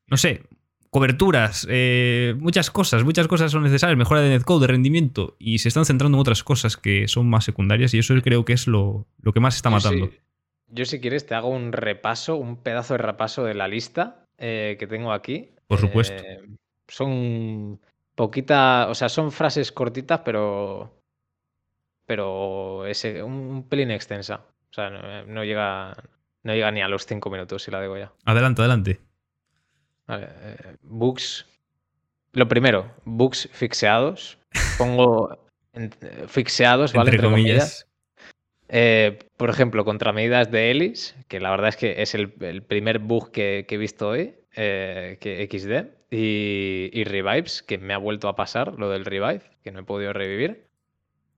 no 0.07 0.17
sé, 0.17 0.43
coberturas, 0.89 1.67
eh, 1.69 2.35
muchas 2.39 2.71
cosas, 2.71 3.03
muchas 3.03 3.27
cosas 3.27 3.51
son 3.51 3.63
necesarias, 3.63 3.97
mejora 3.97 4.21
de 4.21 4.29
netcode, 4.29 4.61
de 4.61 4.67
rendimiento, 4.67 5.35
y 5.39 5.59
se 5.59 5.67
están 5.67 5.85
centrando 5.85 6.17
en 6.17 6.21
otras 6.21 6.43
cosas 6.43 6.77
que 6.77 7.07
son 7.07 7.29
más 7.29 7.43
secundarias 7.43 7.93
y 7.93 7.99
eso 7.99 8.13
creo 8.23 8.45
que 8.45 8.53
es 8.53 8.67
lo, 8.67 9.05
lo 9.21 9.33
que 9.33 9.39
más 9.39 9.55
está 9.55 9.69
matando. 9.69 10.09
Yo 10.67 10.85
si 10.85 10.99
quieres 10.99 11.25
te 11.25 11.35
hago 11.35 11.49
un 11.49 11.71
repaso, 11.71 12.35
un 12.37 12.57
pedazo 12.57 12.93
de 12.93 12.99
repaso 12.99 13.43
de 13.43 13.53
la 13.53 13.67
lista 13.67 14.25
eh, 14.37 14.77
que 14.79 14.87
tengo 14.87 15.11
aquí. 15.11 15.49
Por 15.67 15.79
supuesto. 15.79 16.15
Eh, 16.15 16.41
son 16.87 17.79
poquitas, 18.15 18.87
o 18.89 18.95
sea, 18.95 19.09
son 19.09 19.31
frases 19.31 19.71
cortitas, 19.71 20.21
pero 20.23 21.01
pero 22.05 22.85
es 22.85 23.03
un, 23.03 23.67
pelín 23.67 23.91
extensa. 23.91 24.45
O 24.69 24.73
sea, 24.73 24.89
no, 24.89 25.43
llega 25.43 25.95
no 26.43 26.53
llega 26.53 26.71
ni 26.71 26.81
a 26.81 26.87
los 26.87 27.05
cinco 27.05 27.29
minutos 27.29 27.63
si 27.63 27.71
la 27.71 27.81
digo 27.81 27.97
ya. 27.97 28.11
Adelante, 28.25 28.61
adelante. 28.61 28.99
Vale, 30.07 30.27
eh, 30.41 30.75
bugs. 30.83 31.45
Lo 32.33 32.47
primero, 32.47 32.91
bugs 33.05 33.49
fixeados. 33.51 34.37
Pongo 34.77 35.37
en, 35.73 35.91
eh, 36.01 36.25
fixeados, 36.27 36.93
¿vale? 36.93 37.11
Entre, 37.11 37.27
comillas. 37.27 37.87
Eh, 38.67 39.19
por 39.37 39.49
ejemplo, 39.49 39.85
contra 39.85 40.11
medidas 40.11 40.51
de 40.51 40.71
Ellis, 40.71 41.15
que 41.27 41.39
la 41.39 41.51
verdad 41.51 41.69
es 41.69 41.77
que 41.77 42.01
es 42.01 42.15
el, 42.15 42.31
primer 42.31 42.99
bug 42.99 43.31
que, 43.31 43.65
he 43.67 43.77
visto 43.77 44.09
hoy, 44.09 44.35
que 44.51 45.47
XD, 45.51 45.93
y, 46.11 47.03
Revives, 47.03 47.61
que 47.61 47.77
me 47.77 47.93
ha 47.93 47.97
vuelto 47.97 48.27
a 48.27 48.35
pasar 48.35 48.79
lo 48.79 48.89
del 48.89 49.05
Revive, 49.05 49.41
que 49.63 49.71
no 49.71 49.81
he 49.81 49.83
podido 49.83 50.13
revivir. 50.13 50.65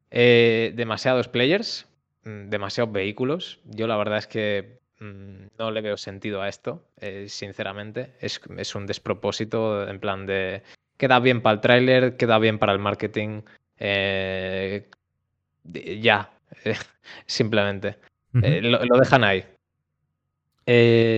demasiados 0.09 1.27
players, 1.27 1.85
mm, 2.23 2.49
demasiados 2.49 2.93
vehículos. 2.93 3.59
Yo 3.65 3.87
la 3.87 3.97
verdad 3.97 4.19
es 4.19 4.27
que 4.27 4.79
no 4.99 5.71
le 5.71 5.81
veo 5.81 5.97
sentido 5.97 6.41
a 6.41 6.49
esto, 6.49 6.83
eh, 6.99 7.25
sinceramente. 7.29 8.13
Es, 8.19 8.75
un 8.75 8.85
despropósito 8.85 9.87
en 9.87 9.99
plan 9.99 10.25
de... 10.25 10.63
Queda 10.97 11.19
bien 11.19 11.41
para 11.41 11.55
el 11.55 11.61
tráiler, 11.61 12.17
queda 12.17 12.39
bien 12.39 12.57
para 12.57 12.73
el 12.73 12.79
marketing. 12.79 13.41
Eh, 13.77 14.89
ya, 15.63 16.31
simplemente. 17.27 17.97
Eh, 18.41 18.61
lo, 18.61 18.97
dejan 18.97 19.23
ahí. 19.23 19.45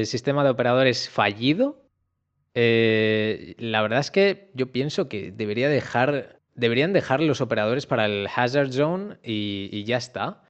sistema 0.06 0.44
de 0.44 0.50
operadores 0.50 1.10
fallido. 1.10 1.82
la 2.54 3.82
verdad 3.82 4.00
es 4.00 4.12
que 4.12 4.50
yo 4.54 4.72
pienso 4.74 5.08
que 5.08 5.32
debería 5.32 5.70
dejar, 5.70 6.40
deberían 6.56 6.92
dejar 6.92 7.22
los 7.22 7.40
operadores 7.40 7.86
para 7.86 8.06
el 8.06 8.28
Hazard 8.28 8.74
Zone 8.74 9.18
y 9.24 9.86
ya 9.86 9.98
está. 9.98 10.49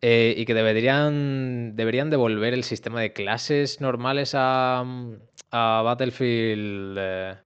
Eh, 0.00 0.34
y 0.36 0.44
que 0.44 0.54
deberían, 0.54 1.74
deberían 1.74 2.08
devolver 2.08 2.54
el 2.54 2.62
sistema 2.62 3.00
de 3.00 3.12
clases 3.12 3.80
normales 3.80 4.32
a, 4.34 4.84
a 5.50 5.82
Battlefield. 5.82 6.96
Eh, 6.98 7.36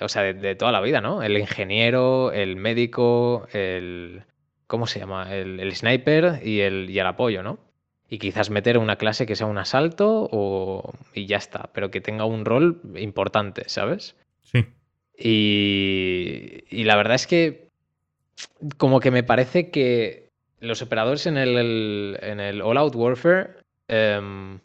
o 0.00 0.08
sea, 0.08 0.22
de, 0.22 0.54
toda 0.54 0.72
la 0.72 0.80
vida, 0.80 1.00
¿no? 1.00 1.22
El 1.22 1.36
ingeniero, 1.36 2.32
el 2.32 2.56
médico, 2.56 3.46
el. 3.52 4.22
¿Cómo 4.66 4.86
se 4.86 4.98
llama? 4.98 5.34
El, 5.34 5.74
sniper 5.76 6.40
y 6.42 6.60
el, 6.60 6.90
y 6.90 6.98
el 6.98 7.06
apoyo, 7.06 7.42
¿no? 7.42 7.58
Y 8.08 8.18
quizás 8.18 8.50
meter 8.50 8.78
una 8.78 8.96
clase 8.96 9.26
que 9.26 9.36
sea 9.36 9.46
un 9.46 9.58
asalto 9.58 10.28
o, 10.32 10.92
y 11.12 11.26
ya 11.26 11.36
está, 11.36 11.70
pero 11.72 11.90
que 11.90 12.00
tenga 12.00 12.24
un 12.24 12.44
rol 12.44 12.80
importante, 12.96 13.64
¿sabes? 13.68 14.16
Sí. 14.42 14.64
Y, 15.18 16.64
y 16.70 16.84
la 16.84 16.96
verdad 16.96 17.14
es 17.14 17.26
que 17.26 17.68
como 18.76 19.00
que 19.00 19.10
me 19.10 19.22
parece 19.22 19.70
que 19.70 20.25
los 20.66 20.82
operadores 20.82 21.26
en 21.26 21.36
el, 21.36 22.18
en 22.20 22.40
el 22.40 22.62
All 22.62 22.78
Out 22.78 22.94
Warfare, 22.94 23.50
em, 23.88 24.58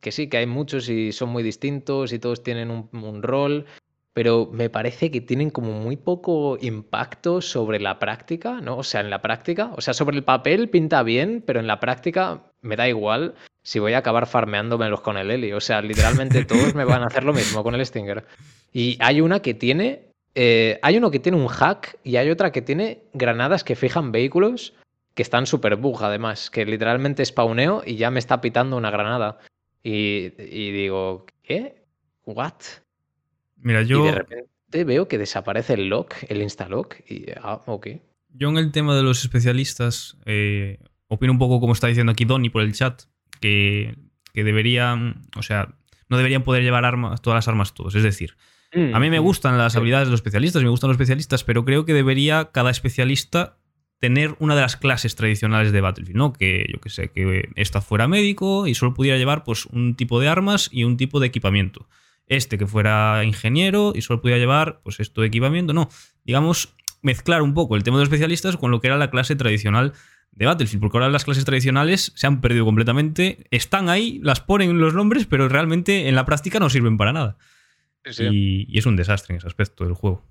que 0.00 0.12
sí, 0.12 0.28
que 0.28 0.38
hay 0.38 0.46
muchos 0.46 0.88
y 0.88 1.12
son 1.12 1.30
muy 1.30 1.42
distintos 1.42 2.12
y 2.12 2.18
todos 2.18 2.42
tienen 2.42 2.70
un, 2.70 3.22
rol, 3.22 3.66
pero 4.12 4.48
me 4.52 4.70
parece 4.70 5.10
que 5.10 5.20
tienen 5.20 5.50
como 5.50 5.72
muy 5.72 5.96
poco 5.96 6.58
impacto 6.60 7.40
sobre 7.40 7.80
la 7.80 7.98
práctica, 7.98 8.60
¿no? 8.60 8.78
O 8.78 8.82
sea, 8.82 9.00
en 9.00 9.10
la 9.10 9.22
práctica, 9.22 9.72
o 9.76 9.80
sea, 9.80 9.94
sobre 9.94 10.16
el 10.16 10.24
papel 10.24 10.68
pinta 10.70 11.02
bien, 11.02 11.42
pero 11.44 11.60
en 11.60 11.66
la 11.66 11.80
práctica 11.80 12.42
me 12.60 12.76
da 12.76 12.88
igual 12.88 13.34
si 13.62 13.78
voy 13.78 13.92
a 13.92 13.98
acabar 13.98 14.26
farmeándomelos 14.26 15.00
con 15.02 15.18
el 15.18 15.30
Eli. 15.30 15.52
O 15.52 15.60
sea, 15.60 15.82
literalmente 15.82 16.44
todos 16.44 16.74
me 16.74 16.84
van 16.84 17.02
a 17.02 17.06
hacer 17.06 17.24
lo 17.24 17.32
mismo 17.32 17.62
con 17.62 17.74
el 17.74 17.84
Stinger. 17.84 18.24
Y 18.72 18.96
hay 19.00 19.20
una 19.20 19.40
que 19.40 19.54
tiene. 19.54 20.08
Eh, 20.34 20.78
hay 20.82 20.96
uno 20.96 21.10
que 21.10 21.18
tiene 21.18 21.36
un 21.36 21.48
hack 21.48 21.98
y 22.04 22.16
hay 22.16 22.30
otra 22.30 22.52
que 22.52 22.62
tiene 22.62 23.02
granadas 23.12 23.64
que 23.64 23.74
fijan 23.74 24.12
vehículos 24.12 24.74
que 25.18 25.22
están 25.22 25.46
súper 25.46 25.74
bug 25.74 26.04
además, 26.04 26.48
que 26.48 26.64
literalmente 26.64 27.24
spawneo 27.24 27.82
y 27.84 27.96
ya 27.96 28.08
me 28.08 28.20
está 28.20 28.40
pitando 28.40 28.76
una 28.76 28.92
granada. 28.92 29.40
Y, 29.82 30.28
digo, 30.28 31.26
¿qué? 31.42 31.82
¿What? 32.24 32.52
Mira, 33.56 33.82
yo... 33.82 34.04
Y 34.04 34.06
de 34.06 34.12
repente 34.12 34.84
veo 34.84 35.08
que 35.08 35.18
desaparece 35.18 35.74
el 35.74 35.88
lock, 35.88 36.14
el 36.28 36.40
instalock, 36.40 37.00
y 37.10 37.32
ah, 37.42 37.60
ok. 37.66 37.88
Yo 38.28 38.48
en 38.48 38.58
el 38.58 38.70
tema 38.70 38.94
de 38.94 39.02
los 39.02 39.24
especialistas, 39.24 40.16
eh, 40.24 40.78
opino 41.08 41.32
un 41.32 41.40
poco 41.40 41.58
como 41.58 41.72
está 41.72 41.88
diciendo 41.88 42.12
aquí 42.12 42.24
Donny 42.24 42.48
por 42.48 42.62
el 42.62 42.72
chat, 42.72 43.02
que, 43.40 43.96
que 44.32 44.44
deberían, 44.44 45.22
o 45.36 45.42
sea, 45.42 45.74
no 46.08 46.16
deberían 46.16 46.44
poder 46.44 46.62
llevar 46.62 46.84
armas, 46.84 47.22
todas 47.22 47.38
las 47.38 47.48
armas 47.48 47.74
todos. 47.74 47.96
Es 47.96 48.04
decir, 48.04 48.36
a 48.72 49.00
mí 49.00 49.10
me 49.10 49.18
mm, 49.18 49.24
gustan 49.24 49.58
las 49.58 49.74
habilidades 49.74 50.06
de 50.06 50.12
los 50.12 50.18
especialistas, 50.18 50.62
me 50.62 50.68
gustan 50.68 50.86
los 50.86 50.94
especialistas, 50.94 51.42
pero 51.42 51.64
creo 51.64 51.84
que 51.84 51.92
debería 51.92 52.52
cada 52.52 52.70
especialista 52.70 53.58
tener 53.98 54.36
una 54.38 54.54
de 54.54 54.62
las 54.62 54.76
clases 54.76 55.16
tradicionales 55.16 55.72
de 55.72 55.80
Battlefield, 55.80 56.16
¿no? 56.16 56.32
Que 56.32 56.66
yo 56.72 56.80
que 56.80 56.88
sé, 56.88 57.10
que 57.10 57.48
esta 57.56 57.80
fuera 57.80 58.08
médico 58.08 58.66
y 58.66 58.74
solo 58.74 58.94
pudiera 58.94 59.18
llevar 59.18 59.44
pues 59.44 59.66
un 59.66 59.96
tipo 59.96 60.20
de 60.20 60.28
armas 60.28 60.68
y 60.72 60.84
un 60.84 60.96
tipo 60.96 61.20
de 61.20 61.26
equipamiento. 61.26 61.88
Este 62.26 62.58
que 62.58 62.66
fuera 62.66 63.24
ingeniero 63.24 63.92
y 63.94 64.02
solo 64.02 64.20
pudiera 64.20 64.38
llevar 64.38 64.80
pues 64.82 65.00
esto 65.00 65.22
de 65.22 65.28
equipamiento, 65.28 65.72
no, 65.72 65.88
digamos 66.24 66.74
mezclar 67.02 67.42
un 67.42 67.54
poco 67.54 67.76
el 67.76 67.82
tema 67.82 67.96
de 67.96 68.02
los 68.02 68.08
especialistas 68.08 68.56
con 68.56 68.70
lo 68.70 68.80
que 68.80 68.88
era 68.88 68.96
la 68.96 69.10
clase 69.10 69.36
tradicional 69.36 69.92
de 70.32 70.46
Battlefield, 70.46 70.80
porque 70.80 70.98
ahora 70.98 71.08
las 71.08 71.24
clases 71.24 71.44
tradicionales 71.44 72.12
se 72.14 72.26
han 72.26 72.40
perdido 72.40 72.64
completamente, 72.64 73.46
están 73.50 73.88
ahí, 73.88 74.20
las 74.22 74.40
ponen 74.40 74.78
los 74.78 74.94
nombres, 74.94 75.26
pero 75.26 75.48
realmente 75.48 76.08
en 76.08 76.14
la 76.14 76.24
práctica 76.24 76.60
no 76.60 76.70
sirven 76.70 76.96
para 76.96 77.12
nada. 77.12 77.38
Y, 78.18 78.78
es 78.78 78.86
un 78.86 78.96
desastre 78.96 79.34
en 79.34 79.38
ese 79.38 79.48
aspecto 79.48 79.84
del 79.84 79.94
juego. 79.94 80.24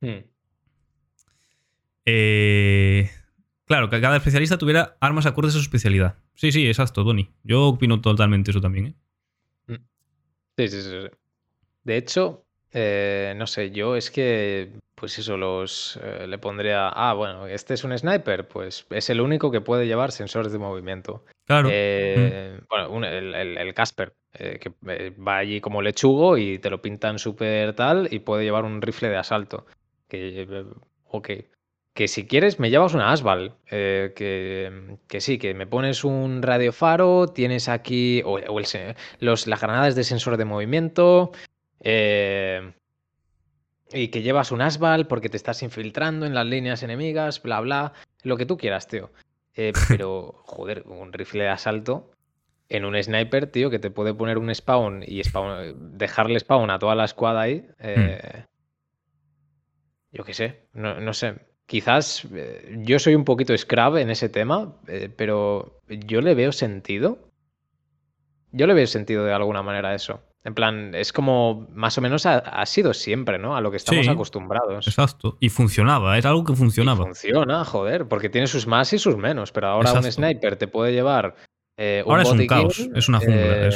Hmm. 0.00 0.29
Eh, 2.12 3.10
claro, 3.66 3.88
que 3.88 4.00
cada 4.00 4.16
especialista 4.16 4.58
tuviera 4.58 4.96
armas 5.00 5.26
acordes 5.26 5.54
a 5.54 5.58
su 5.58 5.62
especialidad. 5.62 6.16
Sí, 6.34 6.52
sí, 6.52 6.66
exacto, 6.66 7.04
Tony. 7.04 7.30
Yo 7.44 7.68
opino 7.68 8.00
totalmente 8.00 8.50
eso 8.50 8.60
también. 8.60 8.86
¿eh? 8.86 8.94
Hmm. 9.66 9.84
Sí, 10.56 10.68
sí, 10.68 10.82
sí. 10.82 10.96
De 11.84 11.96
hecho, 11.96 12.44
eh, 12.72 13.34
no 13.36 13.46
sé, 13.46 13.70
yo 13.70 13.96
es 13.96 14.10
que, 14.10 14.72
pues 14.94 15.18
eso, 15.18 15.36
los 15.36 15.98
le 16.26 16.38
pondría. 16.38 16.88
Ah, 16.88 17.14
bueno, 17.14 17.46
este 17.46 17.74
es 17.74 17.84
un 17.84 17.96
sniper, 17.96 18.48
pues 18.48 18.86
es 18.90 19.10
el 19.10 19.20
único 19.20 19.50
que 19.50 19.60
puede 19.60 19.86
llevar 19.86 20.12
sensores 20.12 20.52
de 20.52 20.58
movimiento. 20.58 21.24
Claro. 21.46 21.68
Hmm. 21.68 22.66
Bueno, 22.68 23.06
el, 23.06 23.74
Casper, 23.74 24.14
que 24.32 24.72
va 25.14 25.38
allí 25.38 25.60
como 25.60 25.80
lechugo 25.80 26.38
y 26.38 26.58
te 26.58 26.70
lo 26.70 26.82
pintan 26.82 27.18
súper 27.18 27.74
tal 27.74 28.08
y 28.10 28.18
puede 28.18 28.44
llevar 28.44 28.64
un 28.64 28.82
rifle 28.82 29.08
de 29.08 29.16
asalto. 29.16 29.66
Que, 30.08 30.66
ok 31.04 31.30
que 31.94 32.08
si 32.08 32.26
quieres 32.26 32.60
me 32.60 32.70
llevas 32.70 32.94
una 32.94 33.12
Asval, 33.12 33.56
eh, 33.70 34.12
que, 34.14 35.20
sí, 35.20 35.38
que 35.38 35.54
me 35.54 35.66
pones 35.66 36.04
un 36.04 36.42
radiofaro, 36.42 37.28
tienes 37.28 37.68
aquí 37.68 38.22
o, 38.24 38.38
los, 39.20 39.46
las 39.46 39.60
granadas 39.60 39.94
de 39.96 40.04
sensor 40.04 40.36
de 40.36 40.44
movimiento, 40.44 41.32
eh, 41.80 42.72
y 43.92 44.08
que 44.08 44.22
llevas 44.22 44.52
un 44.52 44.62
Asval 44.62 45.08
porque 45.08 45.28
te 45.28 45.36
estás 45.36 45.62
infiltrando 45.62 46.26
en 46.26 46.34
las 46.34 46.46
líneas 46.46 46.82
enemigas, 46.82 47.42
bla, 47.42 47.60
bla, 47.60 47.92
lo 48.22 48.36
que 48.36 48.46
tú 48.46 48.56
quieras, 48.56 48.86
tío. 48.86 49.10
Eh, 49.54 49.72
pero, 49.88 50.42
joder, 50.44 50.84
un 50.86 51.12
rifle 51.12 51.44
de 51.44 51.50
asalto 51.50 52.12
en 52.68 52.84
un 52.84 53.02
sniper, 53.02 53.48
tío, 53.48 53.68
que 53.68 53.80
te 53.80 53.90
puede 53.90 54.14
poner 54.14 54.38
un 54.38 54.54
spawn 54.54 55.02
y 55.04 55.22
dejarle 55.74 56.38
spawn 56.38 56.70
a 56.70 56.78
toda 56.78 56.94
la 56.94 57.04
escuadra 57.04 57.40
ahí. 57.40 57.66
Hmm. 57.80 58.44
Yo 60.12 60.24
qué 60.24 60.34
sé, 60.34 60.68
no, 60.72 61.00
no 61.00 61.12
sé 61.12 61.49
quizás 61.70 62.26
eh, 62.34 62.78
yo 62.84 62.98
soy 62.98 63.14
un 63.14 63.24
poquito 63.24 63.56
scrub 63.56 63.96
en 63.96 64.10
ese 64.10 64.28
tema, 64.28 64.74
eh, 64.88 65.08
pero 65.16 65.80
yo 65.86 66.20
le 66.20 66.34
veo 66.34 66.50
sentido. 66.50 67.18
Yo 68.50 68.66
le 68.66 68.74
veo 68.74 68.88
sentido 68.88 69.24
de 69.24 69.32
alguna 69.32 69.62
manera 69.62 69.90
a 69.90 69.94
eso. 69.94 70.20
En 70.42 70.54
plan, 70.54 70.92
es 70.96 71.12
como 71.12 71.68
más 71.72 71.96
o 71.96 72.00
menos 72.00 72.26
ha, 72.26 72.66
sido 72.66 72.92
siempre, 72.92 73.38
¿no? 73.38 73.54
A 73.54 73.60
lo 73.60 73.70
que 73.70 73.76
estamos 73.76 74.08
acostumbrados. 74.08 74.88
Exacto. 74.88 75.36
Y 75.38 75.48
funcionaba, 75.48 76.18
es 76.18 76.24
algo 76.24 76.42
que 76.42 76.54
funcionaba. 76.54 77.04
funciona, 77.04 77.64
joder, 77.64 78.08
porque 78.08 78.30
tiene 78.30 78.48
sus 78.48 78.66
más 78.66 78.92
y 78.92 78.98
sus 78.98 79.16
menos. 79.16 79.52
Pero 79.52 79.68
ahora 79.68 79.92
un 79.92 80.10
sniper 80.10 80.56
te 80.56 80.66
puede 80.66 80.92
llevar. 80.92 81.36
Eh, 81.76 82.02
un 82.04 82.10
ahora 82.10 82.22
es 82.24 82.30
un 82.30 82.46
caos, 82.48 82.88
es 82.96 83.08
una 83.08 83.20
jungla. 83.20 83.70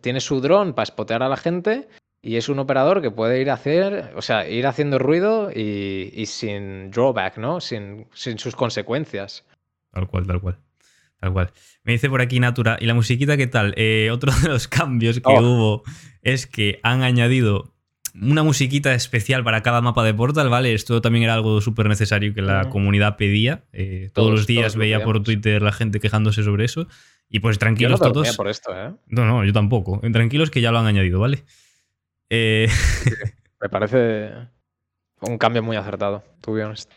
tiene 0.00 0.20
su 0.20 0.40
dron 0.40 0.72
para 0.72 0.86
spotear 0.86 1.22
a 1.22 1.28
la 1.28 1.36
gente 1.36 1.86
y 2.20 2.36
es 2.36 2.48
un 2.48 2.58
operador 2.58 3.00
que 3.00 3.10
puede 3.10 3.40
ir 3.40 3.50
a 3.50 3.54
hacer, 3.54 4.12
o 4.16 4.22
sea, 4.22 4.48
ir 4.48 4.66
haciendo 4.66 4.98
ruido 4.98 5.50
y, 5.54 6.24
sin 6.26 6.90
drawback, 6.90 7.38
¿no? 7.38 7.60
Sin, 7.60 8.06
sin, 8.12 8.38
sus 8.38 8.56
consecuencias. 8.56 9.44
Tal 9.92 10.08
cual, 10.08 10.26
tal 10.26 10.40
cual. 10.40 10.58
Tal 11.20 11.32
cual. 11.32 11.50
Me 11.84 11.92
dice 11.92 12.08
por 12.08 12.20
aquí 12.20 12.40
Natura, 12.40 12.76
¿y 12.80 12.86
la 12.86 12.94
musiquita 12.94 13.36
qué 13.36 13.46
tal? 13.46 13.74
Eh, 13.76 14.10
otro 14.12 14.32
de 14.42 14.48
los 14.48 14.68
cambios 14.68 15.16
que 15.16 15.22
oh. 15.26 15.40
hubo 15.40 15.82
es 16.22 16.46
que 16.46 16.80
han 16.82 17.02
añadido 17.02 17.72
una 18.20 18.42
musiquita 18.42 18.94
especial 18.94 19.44
para 19.44 19.62
cada 19.62 19.80
mapa 19.80 20.02
de 20.04 20.12
Portal, 20.12 20.48
¿vale? 20.48 20.74
Esto 20.74 21.00
también 21.00 21.24
era 21.24 21.34
algo 21.34 21.60
súper 21.60 21.88
necesario 21.88 22.34
que 22.34 22.42
la 22.42 22.68
comunidad 22.68 23.16
pedía. 23.16 23.64
Eh, 23.72 24.10
todos, 24.12 24.30
los 24.30 24.46
días 24.46 24.76
veía 24.76 25.04
por 25.04 25.22
Twitter 25.22 25.62
la 25.62 25.72
gente 25.72 26.00
quejándose 26.00 26.42
sobre 26.42 26.64
eso. 26.64 26.88
Y 27.28 27.40
pues 27.40 27.58
tranquilos 27.58 28.00
no 28.00 28.10
todos. 28.10 28.36
Por 28.36 28.48
esto, 28.48 28.72
¿eh? 28.74 28.92
No, 29.06 29.24
no, 29.24 29.44
yo 29.44 29.52
tampoco. 29.52 30.00
Tranquilos 30.12 30.50
que 30.50 30.60
ya 30.60 30.72
lo 30.72 30.78
han 30.78 30.86
añadido, 30.86 31.20
¿vale? 31.20 31.44
Eh, 32.30 32.68
me 33.60 33.68
parece 33.68 34.30
un 35.20 35.38
cambio 35.38 35.62
muy 35.62 35.76
acertado, 35.76 36.22
to 36.40 36.52
be 36.52 36.64
honest. 36.64 36.90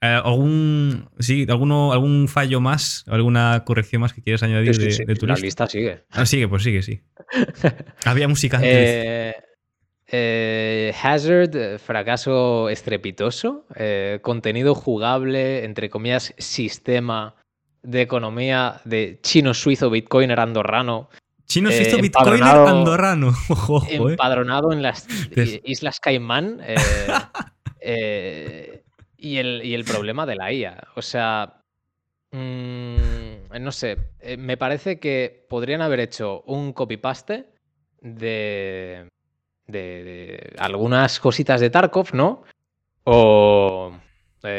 Eh, 0.00 0.20
¿Algún, 0.22 1.08
sí, 1.18 1.46
alguno, 1.48 1.92
¿Algún 1.92 2.28
fallo 2.28 2.60
más, 2.60 3.04
alguna 3.08 3.64
corrección 3.64 4.02
más 4.02 4.12
que 4.12 4.22
quieras 4.22 4.42
añadir 4.42 4.76
de, 4.76 5.14
tu 5.14 5.26
La 5.26 5.36
lista 5.36 5.66
sigue. 5.66 6.04
Ah, 6.10 6.26
sigue, 6.26 6.48
pues 6.48 6.62
sigue, 6.62 6.82
sí. 6.82 7.00
Había 8.04 8.28
música 8.28 8.58
antes. 8.58 9.34
Eh, 10.08 10.94
Hazard, 11.02 11.78
fracaso 11.78 12.68
estrepitoso. 12.68 13.66
contenido 14.20 14.74
jugable, 14.74 15.64
entre 15.64 15.88
comillas, 15.90 16.34
sistema 16.38 17.34
de 17.82 18.02
economía 18.02 18.80
de 18.84 19.18
chino-suizo, 19.22 19.90
bitcoiner 19.90 20.40
andorrano 20.40 21.08
Chino 21.46 21.70
se 21.70 21.82
hizo 21.82 21.98
Bitcoin 21.98 22.42
andorrano. 22.42 23.32
Eh. 23.88 23.96
empadronado 23.96 24.72
en 24.72 24.82
las 24.82 25.06
Islas 25.64 26.00
Caimán. 26.00 26.60
Eh, 26.62 26.76
eh, 27.80 28.82
y, 29.16 29.38
el, 29.38 29.84
problema 29.84 30.26
de 30.26 30.36
la 30.36 30.52
IA. 30.52 30.88
O 30.96 31.02
sea, 31.02 31.62
mm, 32.32 32.96
no 33.60 33.72
sé, 33.72 33.98
me 34.38 34.56
parece 34.56 34.98
que 34.98 35.46
podrían 35.48 35.82
haber 35.82 36.00
hecho 36.00 36.42
un 36.42 36.72
copy-paste 36.72 37.46
de, 38.00 39.08
de, 39.66 40.54
algunas 40.58 41.20
cositas 41.20 41.60
de 41.60 41.70
Tarkov, 41.70 42.12
¿no? 42.12 42.42
O, 43.04 43.92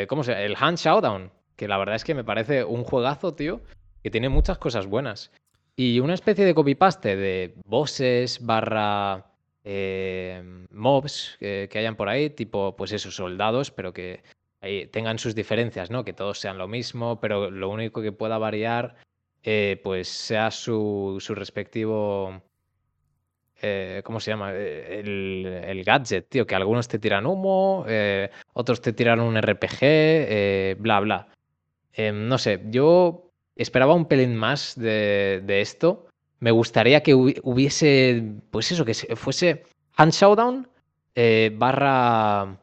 ¿cómo 0.07 0.23
se 0.23 0.31
llama? 0.31 0.43
El 0.43 0.55
Hand 0.59 0.77
Showdown, 0.77 1.31
que 1.55 1.67
la 1.67 1.77
verdad 1.77 1.95
es 1.95 2.03
que 2.03 2.15
me 2.15 2.23
parece 2.23 2.63
un 2.63 2.83
juegazo, 2.83 3.33
tío, 3.33 3.61
que 4.01 4.09
tiene 4.09 4.29
muchas 4.29 4.57
cosas 4.57 4.87
buenas. 4.87 5.31
Y 5.79 5.99
una 5.99 6.15
especie 6.15 6.43
de 6.43 6.55
copy-paste 6.55 7.15
de 7.15 7.53
bosses 7.63 8.43
barra 8.43 9.27
eh, 9.63 10.41
mobs 10.71 11.37
que 11.39 11.69
hayan 11.75 11.95
por 11.95 12.09
ahí, 12.09 12.31
tipo, 12.31 12.75
pues 12.75 12.91
esos 12.93 13.15
soldados, 13.15 13.69
pero 13.69 13.93
que 13.93 14.23
tengan 14.91 15.19
sus 15.19 15.35
diferencias, 15.35 15.91
¿no? 15.91 16.03
Que 16.03 16.13
todos 16.13 16.39
sean 16.39 16.57
lo 16.57 16.67
mismo, 16.67 17.19
pero 17.19 17.51
lo 17.51 17.69
único 17.69 18.01
que 18.01 18.11
pueda 18.11 18.39
variar, 18.39 18.95
eh, 19.43 19.79
pues 19.83 20.07
sea 20.09 20.49
su, 20.49 21.17
su 21.19 21.35
respectivo... 21.35 22.41
Eh, 23.61 24.01
¿Cómo 24.03 24.19
se 24.19 24.31
llama? 24.31 24.53
El, 24.53 25.83
gadget, 25.85 26.27
tío, 26.27 26.47
que 26.47 26.55
algunos 26.55 26.87
te 26.87 26.97
tiran 26.97 27.27
humo, 27.27 27.85
otros 28.53 28.81
te 28.81 28.93
tiran 28.93 29.19
un 29.19 29.39
RPG, 29.39 30.79
bla, 30.79 30.99
bla. 31.01 31.27
Em, 31.93 32.27
no 32.27 32.37
sé, 32.37 32.61
yo 32.65 33.26
esperaba 33.57 33.93
un 33.93 34.05
pelín 34.05 34.35
más 34.35 34.75
de, 34.77 35.43
esto. 35.47 36.07
Me 36.39 36.51
gustaría 36.51 37.01
que 37.01 37.15
hubiese, 37.15 38.23
pues 38.51 38.71
eso, 38.71 38.85
que 38.85 38.93
fuese 38.93 39.63
Hand 39.95 40.13
Showdown 40.13 40.67
eh, 41.15 41.51
barra... 41.55 42.59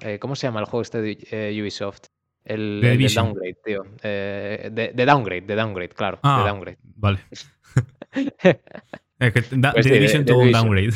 Eh, 0.00 0.18
¿Cómo 0.18 0.34
se 0.34 0.46
llama 0.46 0.60
el 0.60 0.66
juego 0.66 0.82
este 0.82 1.02
de 1.02 1.18
eh, 1.30 1.62
Ubisoft? 1.62 2.06
El, 2.44 2.80
de 2.80 3.08
Downgrade, 3.14 3.56
tío. 3.64 3.84
de, 4.02 5.04
Downgrade, 5.06 5.42
de 5.42 5.54
Downgrade, 5.54 5.90
claro. 5.90 6.16
de 6.16 6.20
ah, 6.24 6.44
Downgrade. 6.44 6.78
Vale. 6.82 7.20
es 8.12 9.32
que 9.32 9.42
pues 9.42 9.84
Division 9.84 10.24
tuvo 10.24 10.40
un 10.40 10.50
downgrade. 10.50 10.90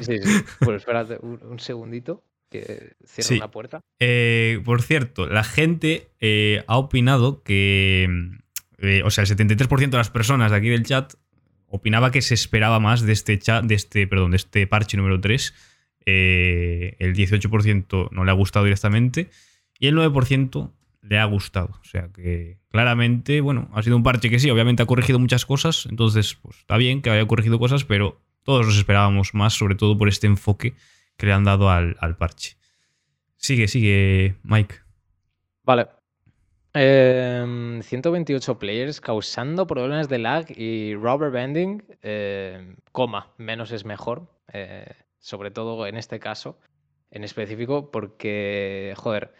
sí, 0.00 0.18
sí. 0.18 0.44
Pues 0.58 0.78
espérate 0.78 1.18
un, 1.20 1.60
segundito 1.60 2.24
que 2.50 2.94
cierre 3.04 3.36
una 3.36 3.50
puerta. 3.50 3.80
por 4.64 4.82
cierto, 4.82 5.28
la 5.28 5.44
gente 5.44 6.08
ha 6.66 6.78
opinado 6.78 7.44
que 7.44 8.08
eh, 8.82 9.02
o 9.04 9.10
sea, 9.10 9.22
el 9.22 9.30
73% 9.30 9.90
de 9.90 9.96
las 9.96 10.10
personas 10.10 10.50
de 10.50 10.56
aquí 10.56 10.68
del 10.68 10.84
chat 10.84 11.14
opinaba 11.66 12.10
que 12.10 12.20
se 12.20 12.34
esperaba 12.34 12.80
más 12.80 13.00
de 13.02 13.12
este 13.12 13.38
chat, 13.38 13.64
de 13.64 13.74
este, 13.74 14.06
perdón, 14.06 14.32
de 14.32 14.36
este 14.36 14.66
parche 14.66 14.96
número 14.96 15.20
3. 15.20 15.54
Eh, 16.04 16.96
el 16.98 17.14
18% 17.14 18.08
no 18.10 18.24
le 18.24 18.30
ha 18.30 18.34
gustado 18.34 18.64
directamente 18.64 19.30
y 19.78 19.86
el 19.86 19.96
9% 19.96 20.72
le 21.02 21.18
ha 21.18 21.24
gustado. 21.24 21.78
O 21.80 21.84
sea 21.84 22.08
que 22.12 22.58
claramente, 22.68 23.40
bueno, 23.40 23.70
ha 23.72 23.82
sido 23.82 23.96
un 23.96 24.02
parche 24.02 24.28
que 24.28 24.38
sí, 24.38 24.50
obviamente 24.50 24.82
ha 24.82 24.86
corregido 24.86 25.18
muchas 25.18 25.46
cosas, 25.46 25.86
entonces 25.86 26.34
pues, 26.34 26.58
está 26.58 26.76
bien 26.76 27.02
que 27.02 27.10
haya 27.10 27.26
corregido 27.26 27.58
cosas, 27.58 27.84
pero 27.84 28.20
todos 28.42 28.66
nos 28.66 28.76
esperábamos 28.76 29.32
más, 29.32 29.54
sobre 29.54 29.76
todo 29.76 29.96
por 29.96 30.08
este 30.08 30.26
enfoque 30.26 30.74
que 31.16 31.26
le 31.26 31.32
han 31.32 31.44
dado 31.44 31.70
al, 31.70 31.96
al 32.00 32.16
parche. 32.16 32.56
Sigue, 33.36 33.68
sigue, 33.68 34.36
Mike. 34.42 34.74
Vale, 35.64 35.86
128 36.74 38.52
em, 38.52 38.58
players 38.58 39.00
causando 39.00 39.66
problemas 39.66 40.08
de 40.08 40.18
lag 40.18 40.46
y 40.56 40.94
rubber 40.94 41.30
banding, 41.30 41.82
em, 42.02 42.76
coma, 42.92 43.32
menos 43.36 43.72
es 43.72 43.84
mejor, 43.84 44.26
eh, 44.52 44.86
sobre 45.18 45.50
todo 45.50 45.86
en 45.86 45.96
este 45.96 46.18
caso 46.18 46.58
en 47.10 47.24
específico, 47.24 47.90
porque, 47.90 48.94
joder, 48.96 49.34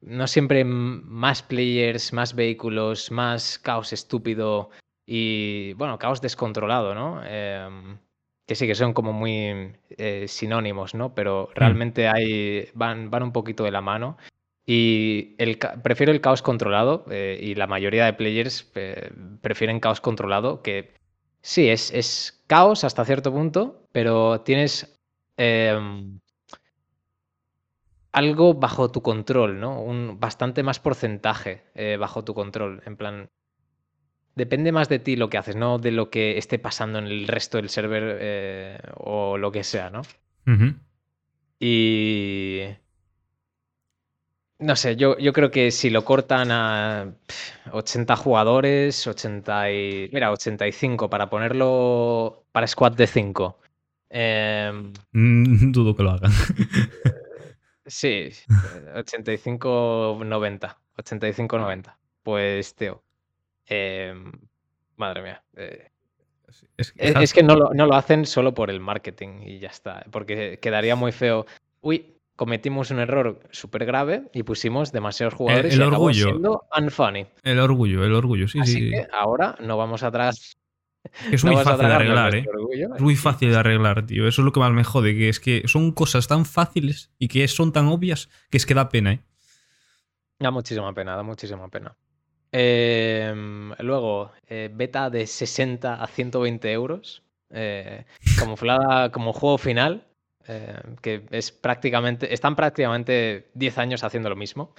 no 0.00 0.26
siempre 0.26 0.64
más 0.64 1.42
players, 1.42 2.12
más 2.12 2.34
vehículos, 2.34 3.12
más 3.12 3.58
caos 3.60 3.92
estúpido 3.92 4.70
y, 5.06 5.74
bueno, 5.74 5.98
caos 5.98 6.20
descontrolado, 6.20 6.94
¿no? 6.94 7.22
Em, 7.24 7.98
que 8.46 8.56
sí 8.56 8.66
que 8.66 8.74
son 8.74 8.92
como 8.92 9.12
muy 9.12 9.72
eh, 9.90 10.26
sinónimos, 10.26 10.94
¿no? 10.94 11.14
Pero 11.14 11.48
mm. 11.52 11.54
realmente 11.54 12.08
hay, 12.08 12.68
van, 12.74 13.10
van 13.10 13.22
un 13.22 13.32
poquito 13.32 13.62
de 13.64 13.70
la 13.70 13.80
mano. 13.80 14.16
Y 14.64 15.34
el, 15.38 15.58
prefiero 15.82 16.12
el 16.12 16.20
caos 16.20 16.42
controlado 16.42 17.04
eh, 17.10 17.38
y 17.40 17.54
la 17.56 17.66
mayoría 17.66 18.04
de 18.04 18.12
players 18.12 18.70
eh, 18.74 19.10
prefieren 19.40 19.80
caos 19.80 20.00
controlado, 20.00 20.62
que 20.62 20.94
sí, 21.40 21.68
es, 21.68 21.92
es, 21.92 22.44
caos 22.46 22.84
hasta 22.84 23.04
cierto 23.04 23.32
punto, 23.32 23.88
pero 23.90 24.42
tienes 24.42 25.00
em, 25.36 26.20
algo 28.12 28.54
bajo 28.54 28.90
tu 28.92 29.02
control, 29.02 29.58
¿no? 29.58 29.82
Un 29.82 30.20
bastante 30.20 30.62
más 30.62 30.78
porcentaje 30.78 31.64
eh, 31.74 31.96
bajo 31.98 32.22
tu 32.22 32.32
control. 32.32 32.82
En 32.86 32.96
plan, 32.96 33.30
depende 34.36 34.70
más 34.70 34.88
de 34.88 35.00
ti 35.00 35.16
lo 35.16 35.28
que 35.28 35.38
haces, 35.38 35.56
no 35.56 35.78
de 35.78 35.90
lo 35.90 36.08
que 36.08 36.38
esté 36.38 36.60
pasando 36.60 37.00
en 37.00 37.06
el 37.06 37.26
resto 37.26 37.56
del 37.56 37.68
server 37.68 38.94
o 38.96 39.38
lo 39.38 39.50
que 39.50 39.64
sea, 39.64 39.90
¿no? 39.90 40.02
Y 41.58 42.60
no 44.62 44.76
sé, 44.76 44.96
yo, 44.96 45.18
yo 45.18 45.32
creo 45.32 45.50
que 45.50 45.70
si 45.70 45.90
lo 45.90 46.04
cortan 46.04 46.50
a 46.50 47.12
80 47.72 48.16
jugadores, 48.16 49.06
80 49.06 49.70
y. 49.72 50.10
Mira, 50.12 50.30
85 50.32 51.10
para 51.10 51.28
ponerlo 51.28 52.44
para 52.52 52.66
squad 52.66 52.92
de 52.92 53.06
5. 53.06 53.58
Em, 54.10 54.92
mm, 55.12 55.72
dudo 55.72 55.96
que 55.96 56.02
lo 56.02 56.10
hagan. 56.10 56.32
sí, 57.86 58.30
85-90. 58.94 60.76
85-90. 60.96 61.96
Pues, 62.22 62.74
tío. 62.74 63.02
Em, 63.66 64.32
madre 64.96 65.22
mía. 65.22 65.42
Eh, 65.56 65.88
es, 66.76 66.92
es, 66.96 67.32
que 67.32 67.42
no 67.42 67.56
lo, 67.56 67.72
no 67.72 67.86
lo 67.86 67.94
hacen 67.94 68.26
solo 68.26 68.54
por 68.54 68.70
el 68.70 68.80
marketing 68.80 69.40
y 69.44 69.58
ya 69.58 69.68
está. 69.68 70.04
Porque 70.10 70.58
quedaría 70.60 70.94
muy 70.94 71.12
feo. 71.12 71.46
Uy, 71.80 72.18
cometimos 72.36 72.90
un 72.90 72.98
error 72.98 73.40
súper 73.50 73.84
grave 73.84 74.24
y 74.32 74.42
pusimos 74.42 74.92
demasiados 74.92 75.34
jugadores 75.34 75.74
el, 75.74 75.82
orgullo. 75.82 76.24
siendo 76.24 76.64
unfunny. 76.76 77.26
El 77.42 77.58
orgullo, 77.58 78.04
el 78.04 78.14
orgullo, 78.14 78.48
sí, 78.48 78.60
Así 78.60 78.90
que 78.90 79.06
ahora 79.12 79.56
no 79.60 79.76
vamos 79.76 80.02
atrás. 80.02 80.56
Es 81.32 81.44
muy 81.44 81.56
fácil 81.56 81.88
de 81.88 81.94
arreglar, 81.94 82.34
¿eh? 82.34 82.46
es 82.94 83.02
muy 83.02 83.16
fácil 83.16 83.50
de 83.50 83.56
arreglar, 83.56 84.06
tío. 84.06 84.28
Eso 84.28 84.42
es 84.42 84.44
lo 84.44 84.52
que 84.52 84.60
más 84.60 84.70
me 84.70 84.84
jode, 84.84 85.14
que 85.14 85.28
es 85.28 85.40
que 85.40 85.62
son 85.66 85.90
cosas 85.92 86.28
tan 86.28 86.44
fáciles 86.44 87.10
y 87.18 87.28
que 87.28 87.46
son 87.48 87.72
tan 87.72 87.88
obvias 87.88 88.28
que 88.50 88.56
es 88.56 88.66
que 88.66 88.74
da 88.74 88.88
pena, 88.88 89.14
¿eh? 89.14 89.20
Da 90.38 90.50
muchísima 90.50 90.92
pena, 90.92 91.16
da 91.16 91.22
muchísima 91.22 91.68
pena. 91.68 91.96
Em, 92.52 93.72
luego, 93.78 94.30
eh, 94.46 94.70
beta 94.72 95.08
de 95.08 95.26
60 95.26 95.94
a 95.94 96.06
120 96.06 96.70
euros. 96.72 97.22
Eh, 97.50 98.04
camuflada 98.38 99.10
como 99.10 99.32
juego 99.32 99.58
final. 99.58 100.06
Eh, 100.48 100.80
que 101.00 101.22
es 101.30 101.52
prácticamente, 101.52 102.32
están 102.34 102.56
prácticamente 102.56 103.48
10 103.54 103.78
años 103.78 104.02
haciendo 104.04 104.28
lo 104.28 104.36
mismo 104.36 104.74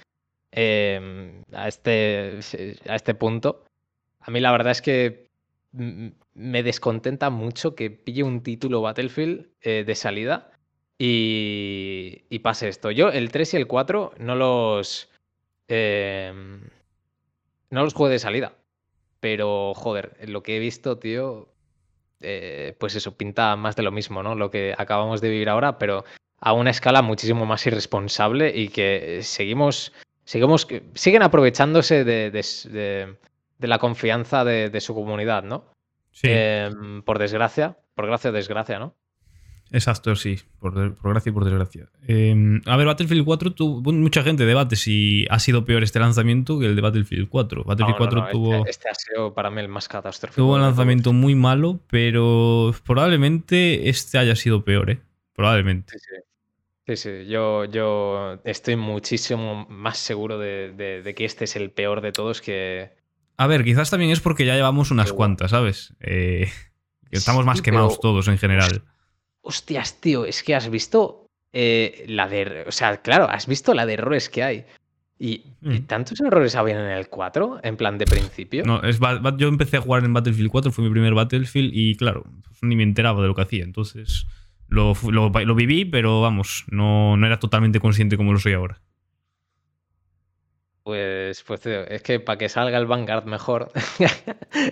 em, 0.50 1.42
a, 1.52 1.68
este, 1.68 2.40
a 2.88 2.94
este 2.94 3.14
punto. 3.14 3.64
A 4.20 4.30
mí 4.30 4.40
la 4.40 4.52
verdad 4.52 4.72
es 4.72 4.82
que 4.82 5.30
me 5.72 6.62
descontenta 6.62 7.30
mucho 7.30 7.74
que 7.74 7.90
pille 7.90 8.22
un 8.22 8.42
título 8.42 8.82
Battlefield 8.82 9.48
eh, 9.62 9.84
de 9.86 9.94
salida 9.94 10.52
y, 10.98 12.24
y, 12.28 12.38
pase 12.40 12.68
esto. 12.68 12.90
Yo 12.90 13.08
el 13.08 13.30
3 13.30 13.54
y 13.54 13.56
el 13.56 13.66
4 13.66 14.14
no 14.18 14.34
los... 14.34 15.10
No 17.70 17.82
los 17.82 17.94
juego 17.94 18.10
de 18.10 18.18
salida. 18.18 18.54
Pero, 19.20 19.72
joder, 19.74 20.16
lo 20.28 20.42
que 20.42 20.56
he 20.56 20.60
visto, 20.60 20.98
tío, 20.98 21.53
eh, 22.24 22.74
pues 22.78 22.94
eso, 22.94 23.16
pinta 23.16 23.54
más 23.56 23.76
de 23.76 23.82
lo 23.82 23.92
mismo, 23.92 24.22
¿no? 24.22 24.34
Lo 24.34 24.50
que 24.50 24.74
acabamos 24.76 25.20
de 25.20 25.30
vivir 25.30 25.48
ahora, 25.48 25.78
pero 25.78 26.04
a 26.40 26.52
una 26.52 26.70
escala 26.70 27.02
muchísimo 27.02 27.46
más 27.46 27.66
irresponsable 27.66 28.52
y 28.54 28.68
que 28.68 29.20
seguimos, 29.22 29.92
seguimos 30.24 30.66
siguen 30.94 31.22
aprovechándose 31.22 32.04
de, 32.04 33.16
la 33.60 33.78
confianza 33.78 34.44
de, 34.44 34.80
su 34.80 34.94
comunidad, 34.94 35.42
¿no? 35.42 35.66
Sí. 36.12 36.28
Em, 36.30 37.02
por 37.02 37.18
desgracia, 37.18 37.76
por 37.94 38.06
gracia 38.06 38.30
o 38.30 38.32
desgracia, 38.32 38.78
¿no? 38.78 38.94
Exacto, 39.74 40.14
sí, 40.14 40.38
por, 40.60 40.72
gracia 41.02 41.30
y 41.30 41.32
por 41.32 41.44
desgracia. 41.44 41.88
Em, 42.06 42.62
a 42.64 42.76
ver, 42.76 42.86
Battlefield 42.86 43.24
4 43.24 43.54
tuvo 43.54 43.92
mucha 43.92 44.22
gente 44.22 44.46
debate 44.46 44.76
si 44.76 45.26
ha 45.30 45.40
sido 45.40 45.64
peor 45.64 45.82
este 45.82 45.98
lanzamiento 45.98 46.60
que 46.60 46.66
el 46.66 46.76
de 46.76 46.80
Battlefield 46.80 47.28
4. 47.28 47.64
Battlefield 47.64 47.98
4 47.98 48.26
tuvo. 48.30 48.54
Este, 48.54 48.70
este, 48.70 48.88
ha 48.88 48.94
sido 48.94 49.34
para 49.34 49.50
mí 49.50 49.60
el 49.60 49.66
más 49.66 49.88
catastrófico. 49.88 50.40
Tuvo 50.40 50.54
un 50.54 50.60
lanzamiento 50.60 51.12
muy 51.12 51.34
malo, 51.34 51.80
pero 51.90 52.72
probablemente 52.86 53.88
este 53.88 54.16
haya 54.16 54.36
sido 54.36 54.64
peor, 54.64 54.90
¿eh? 54.90 55.00
Probablemente. 55.34 55.98
Sí, 56.86 56.96
sí. 56.96 57.26
Yo, 57.26 57.64
yo 57.64 58.40
estoy 58.44 58.76
muchísimo 58.76 59.66
más 59.68 59.98
seguro 59.98 60.38
de, 60.38 61.14
que 61.16 61.24
este 61.24 61.46
es 61.46 61.56
el 61.56 61.72
peor 61.72 62.00
de 62.00 62.12
todos 62.12 62.40
que. 62.40 62.92
A 63.36 63.48
ver, 63.48 63.64
quizás 63.64 63.90
también 63.90 64.12
es 64.12 64.20
porque 64.20 64.46
ya 64.46 64.54
llevamos 64.54 64.92
unas 64.92 65.12
cuantas, 65.12 65.50
¿sabes? 65.50 65.94
Eh, 65.98 66.48
estamos 67.10 67.44
más 67.44 67.60
quemados 67.60 67.98
todos 67.98 68.28
en 68.28 68.38
general 68.38 68.84
hostias, 69.44 70.00
tío, 70.00 70.24
es 70.24 70.42
que 70.42 70.54
has 70.54 70.68
visto 70.68 71.26
eh, 71.52 72.04
la 72.08 72.28
de. 72.28 72.64
O 72.66 72.72
sea, 72.72 72.96
claro, 73.02 73.28
has 73.28 73.46
visto 73.46 73.74
la 73.74 73.86
de 73.86 73.94
errores 73.94 74.28
que 74.28 74.42
hay. 74.42 74.64
¿Y, 75.16 75.44
mm. 75.60 75.86
tantos 75.86 76.20
errores 76.20 76.56
habían 76.56 76.80
en 76.80 76.90
el 76.90 77.08
4? 77.08 77.60
En 77.62 77.76
plan 77.76 77.96
de 77.98 78.06
principio. 78.06 78.64
No, 78.64 78.82
es, 78.82 78.98
yo 79.36 79.48
empecé 79.48 79.76
a 79.76 79.80
jugar 79.80 80.04
en 80.04 80.12
Battlefield 80.12 80.50
4, 80.50 80.72
fue 80.72 80.84
mi 80.84 80.90
primer 80.90 81.14
Battlefield 81.14 81.70
y 81.72 81.94
claro, 81.94 82.24
ni 82.60 82.74
me 82.74 82.82
enteraba 82.82 83.22
de 83.22 83.28
lo 83.28 83.34
que 83.34 83.42
hacía. 83.42 83.62
Entonces 83.62 84.26
lo, 84.68 84.94
lo, 85.10 85.54
viví, 85.54 85.84
pero 85.84 86.20
vamos, 86.20 86.64
no, 86.68 87.16
no 87.16 87.26
era 87.26 87.38
totalmente 87.38 87.80
consciente 87.80 88.16
como 88.16 88.32
lo 88.32 88.38
soy 88.38 88.54
ahora. 88.54 88.80
Pues, 90.82 91.42
pues 91.44 91.60
tío, 91.60 91.86
es 91.86 92.02
que 92.02 92.20
para 92.20 92.36
que 92.36 92.48
salga 92.48 92.76
el 92.76 92.86
Vanguard 92.86 93.24
mejor. 93.24 93.70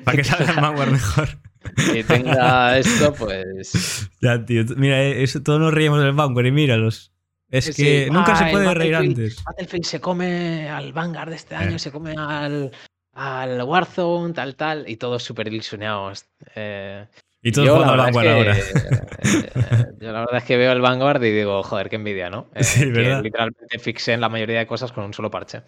para 0.05 0.16
que 0.16 0.25
salga 0.25 0.53
el 0.53 0.57
Vanguard 0.61 0.91
mejor. 0.91 1.29
Y 1.95 2.03
tenga 2.03 2.79
esto, 2.79 3.13
pues. 3.15 4.09
Ya, 4.21 4.45
tío. 4.45 4.65
Mira, 4.77 5.03
eh, 5.03 5.23
eso, 5.23 5.43
todos 5.43 5.61
nos 5.61 5.75
reímos 5.75 6.03
del 6.03 6.13
Vanguard 6.13 6.47
y 6.47 6.53
míralos. 6.53 7.13
Es 7.51 7.77
que 7.77 8.09
nunca 8.11 8.35
se 8.35 8.47
puede 8.47 8.73
reír 8.75 8.95
antes. 8.95 9.43
Battlefield 9.45 9.85
se 9.85 10.01
come 10.01 10.71
al 10.71 10.93
Vanguard 10.93 11.29
de 11.29 11.37
este 11.37 11.55
año, 11.55 11.77
eh. 11.77 11.79
se 11.79 11.93
come 11.93 12.15
al, 12.17 12.73
al 13.13 13.63
Warzone, 13.63 14.33
tal, 14.33 14.57
tal, 14.57 14.89
y 14.89 14.97
todos 14.97 15.23
súper 15.23 15.49
ilusionados. 15.49 16.25
Eh, 16.55 17.07
y 17.43 17.53
todos 17.53 17.69
jugando 17.69 17.93
al 17.93 17.99
Vanguard 17.99 18.29
ahora. 18.29 18.57
yo 20.01 20.13
la 20.13 20.21
verdad 20.21 20.37
es 20.39 20.45
que 20.45 20.57
veo 20.57 20.73
el 20.73 20.81
Vanguard 20.81 21.23
y 21.25 21.31
digo, 21.31 21.63
joder, 21.63 21.91
qué 21.91 21.97
envidia, 21.97 22.31
¿no? 22.31 22.49
sí, 22.61 22.91
¿verdad? 22.91 23.23
literalmente 23.23 23.79
fixé 23.79 24.15
en 24.15 24.23
la 24.23 24.31
mayoría 24.31 24.59
de 24.59 24.67
cosas 24.67 24.91
con 24.93 25.05
un 25.05 25.13
solo 25.13 25.31
parche. 25.31 25.63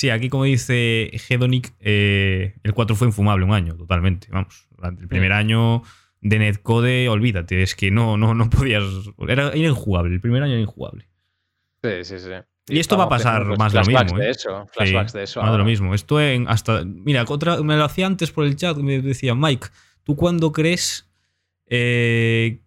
Sí, 0.00 0.08
aquí 0.08 0.30
como 0.30 0.44
dice 0.44 1.10
Hedonic, 1.28 1.74
eh, 1.78 2.54
el 2.62 2.72
4 2.72 2.96
fue 2.96 3.08
infumable 3.08 3.44
un 3.44 3.52
año, 3.52 3.76
totalmente. 3.76 4.28
Vamos, 4.30 4.66
durante 4.74 5.02
el 5.02 5.08
primer 5.08 5.30
año 5.30 5.82
de 6.22 6.38
Netcode, 6.38 7.10
olvídate, 7.10 7.62
es 7.62 7.74
que 7.74 7.90
no, 7.90 8.16
no, 8.16 8.32
no 8.32 8.48
podías... 8.48 8.82
Era, 9.28 9.54
injugable, 9.54 10.14
el 10.14 10.22
primer 10.22 10.42
año 10.42 10.54
era 10.54 10.62
injugable. 10.62 11.06
Sí, 11.82 11.90
sí, 12.04 12.18
sí. 12.18 12.30
Y, 12.68 12.78
esto 12.78 12.96
va 12.96 13.04
a 13.04 13.08
pasar 13.10 13.58
más 13.58 13.74
de 13.74 13.80
lo 13.80 13.84
mismo. 13.84 14.16
De 14.16 14.28
¿eh? 14.28 14.30
eso, 14.30 14.66
flashbacks 14.72 15.12
de 15.12 15.24
eso. 15.24 15.42
Más 15.42 15.52
de 15.52 15.58
lo 15.58 15.66
mismo. 15.66 15.94
Esto 15.94 16.18
en 16.18 16.48
hasta. 16.48 16.82
Mira, 16.82 17.26
otra, 17.28 17.62
me 17.62 17.76
lo 17.76 17.84
hacía 17.84 18.06
antes 18.06 18.32
por 18.32 18.46
el 18.46 18.56
chat, 18.56 18.78
me 18.78 19.02
decía, 19.02 19.34
Mike, 19.34 19.66
¿tú 20.04 20.16
cuándo 20.16 20.50
crees. 20.50 21.10
Eh, 21.66 22.62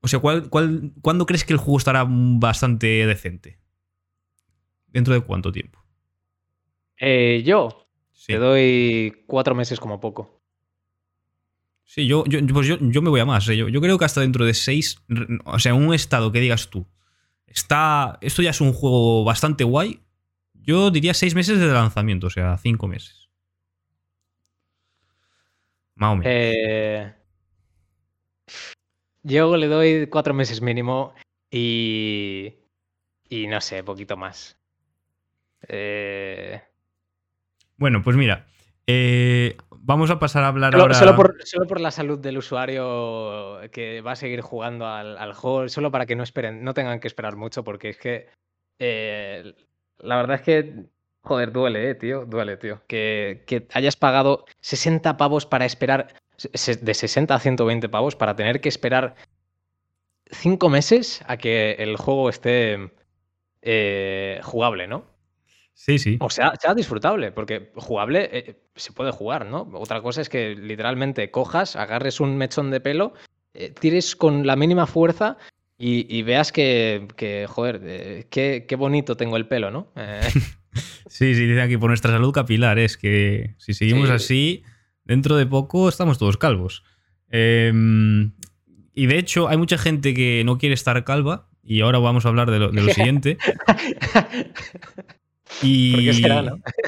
o 0.00 0.08
sea, 0.08 0.20
¿cuál, 0.20 0.48
cuál, 0.48 0.92
¿cuándo 1.02 1.26
crees 1.26 1.44
que 1.44 1.52
el 1.52 1.58
juego 1.58 1.76
estará 1.76 2.06
bastante 2.08 2.86
decente? 3.06 3.58
¿Dentro 4.86 5.12
de 5.12 5.20
cuánto 5.20 5.52
tiempo? 5.52 5.85
Eh, 6.98 7.42
yo 7.44 7.86
te 8.26 8.36
doy 8.36 9.24
cuatro 9.26 9.54
meses 9.54 9.78
como 9.78 10.00
poco. 10.00 10.42
Sí, 11.84 12.06
yo, 12.06 12.24
yo, 12.26 12.40
pues 12.52 12.66
yo, 12.66 12.78
me 12.80 13.10
voy 13.10 13.20
a 13.20 13.24
más. 13.24 13.48
¿eh? 13.48 13.56
Yo, 13.56 13.68
yo, 13.68 13.80
creo 13.80 13.98
que 13.98 14.04
hasta 14.04 14.20
dentro 14.20 14.44
de 14.44 14.54
seis, 14.54 14.98
o 15.44 15.58
sea, 15.58 15.74
un 15.74 15.94
estado 15.94 16.32
que 16.32 16.40
digas 16.40 16.68
tú, 16.68 16.86
está, 17.46 18.18
esto 18.20 18.42
ya 18.42 18.50
es 18.50 18.60
un 18.60 18.72
juego 18.72 19.24
bastante 19.24 19.62
guay, 19.62 20.00
yo 20.54 20.90
diría 20.90 21.14
seis 21.14 21.34
meses 21.34 21.60
de 21.60 21.66
lanzamiento, 21.66 22.26
o 22.26 22.30
sea, 22.30 22.58
cinco 22.58 22.88
meses. 22.88 23.30
Más 25.94 26.12
o 26.12 26.16
menos. 26.16 26.26
Eh, 26.28 27.14
yo 29.22 29.56
le 29.56 29.68
doy 29.68 30.06
cuatro 30.08 30.34
meses 30.34 30.60
mínimo 30.60 31.14
y, 31.50 32.54
y 33.28 33.46
no 33.46 33.60
sé, 33.60 33.84
poquito 33.84 34.16
más. 34.16 34.58
Eh, 35.68 36.60
Bueno, 37.76 38.02
pues 38.02 38.16
mira, 38.16 38.46
eh, 38.86 39.56
vamos 39.70 40.10
a 40.10 40.18
pasar 40.18 40.44
a 40.44 40.48
hablar 40.48 40.72
solo, 40.72 40.82
ahora. 40.82 40.94
Solo 40.94 41.16
por, 41.16 41.36
solo 41.44 41.66
por, 41.66 41.80
la 41.80 41.90
salud 41.90 42.18
del 42.18 42.38
usuario 42.38 43.60
que 43.70 44.00
va 44.00 44.12
a 44.12 44.16
seguir 44.16 44.40
jugando 44.40 44.86
al, 44.86 45.32
juego, 45.34 45.68
solo 45.68 45.90
para 45.90 46.06
que 46.06 46.16
no 46.16 46.22
esperen, 46.22 46.64
no 46.64 46.74
tengan 46.74 47.00
que 47.00 47.08
esperar 47.08 47.36
mucho, 47.36 47.64
porque 47.64 47.90
es 47.90 47.98
que 47.98 48.28
eh, 48.78 49.54
la 49.98 50.16
verdad 50.16 50.36
es 50.36 50.42
que, 50.42 50.84
joder, 51.22 51.52
duele, 51.52 51.90
eh, 51.90 51.94
tío, 51.94 52.24
duele, 52.26 52.56
tío. 52.56 52.82
Que, 52.86 53.44
que 53.46 53.66
hayas 53.72 53.96
pagado 53.96 54.44
60 54.60 55.16
pavos 55.16 55.46
para 55.46 55.64
esperar, 55.64 56.14
de 56.36 56.94
60 56.94 57.34
a 57.34 57.38
120 57.38 57.88
pavos, 57.88 58.16
para 58.16 58.36
tener 58.36 58.60
que 58.60 58.68
esperar 58.68 59.14
5 60.30 60.68
meses 60.68 61.24
a 61.26 61.36
que 61.36 61.72
el 61.72 61.96
juego 61.96 62.28
esté 62.28 62.92
eh, 63.62 64.40
jugable, 64.42 64.86
¿no? 64.86 65.15
Sí, 65.76 65.98
sí. 65.98 66.16
O 66.20 66.30
sea, 66.30 66.54
sea 66.58 66.74
disfrutable, 66.74 67.32
porque 67.32 67.70
jugable 67.76 68.30
eh, 68.32 68.56
se 68.74 68.92
puede 68.92 69.12
jugar, 69.12 69.44
¿no? 69.44 69.68
Otra 69.74 70.00
cosa 70.00 70.22
es 70.22 70.30
que 70.30 70.56
literalmente 70.56 71.30
cojas, 71.30 71.76
agarres 71.76 72.18
un 72.18 72.38
mechón 72.38 72.70
de 72.70 72.80
pelo, 72.80 73.12
eh, 73.52 73.74
tires 73.78 74.16
con 74.16 74.46
la 74.46 74.56
mínima 74.56 74.86
fuerza 74.86 75.36
y, 75.78 76.22
veas 76.22 76.50
que, 76.50 77.46
joder, 77.46 77.82
eh, 77.84 78.26
qué, 78.30 78.76
bonito 78.76 79.18
tengo 79.18 79.36
el 79.36 79.46
pelo, 79.46 79.70
¿no? 79.70 79.92
sí, 81.06 81.34
sí, 81.34 81.46
dice 81.46 81.60
aquí 81.60 81.76
por 81.76 81.90
nuestra 81.90 82.10
salud 82.10 82.32
capilar, 82.32 82.78
es 82.78 82.96
que 82.96 83.54
si 83.58 83.74
seguimos 83.74 84.08
así, 84.08 84.64
dentro 85.04 85.36
de 85.36 85.44
poco 85.44 85.90
estamos 85.90 86.16
todos 86.16 86.38
calvos. 86.38 86.84
Em, 87.28 88.32
y 88.94 89.06
de 89.06 89.18
hecho, 89.18 89.48
hay 89.48 89.58
mucha 89.58 89.76
gente 89.76 90.14
que 90.14 90.42
no 90.46 90.56
quiere 90.56 90.74
estar 90.74 91.04
calva, 91.04 91.50
y 91.62 91.82
ahora 91.82 91.98
vamos 91.98 92.24
a 92.24 92.30
hablar 92.30 92.50
de 92.50 92.60
lo, 92.60 92.70
de 92.70 92.82
lo 92.82 92.92
siguiente. 92.94 93.36
Y, 95.62 96.12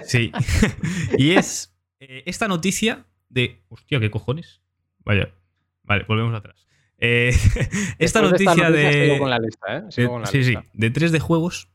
Sí. 0.04 0.32
y 1.18 1.30
es 1.32 1.74
eh, 2.00 2.22
esta 2.26 2.48
noticia 2.48 3.06
de. 3.28 3.62
Hostia, 3.68 4.00
¿qué 4.00 4.10
cojones? 4.10 4.60
Vaya. 5.04 5.30
Vale, 5.82 6.04
volvemos 6.06 6.34
atrás. 6.34 6.66
Eh, 6.98 7.34
esta 7.98 8.22
noticia 8.22 8.70
de. 8.70 9.04
Sigo 9.04 9.18
con 9.18 9.30
la 9.30 9.38
lista, 9.38 9.78
¿eh? 9.78 9.82
sí, 9.90 10.44
sí. 10.44 10.54
De 10.72 10.90
3 10.90 11.12
de 11.12 11.20
juegos 11.20 11.68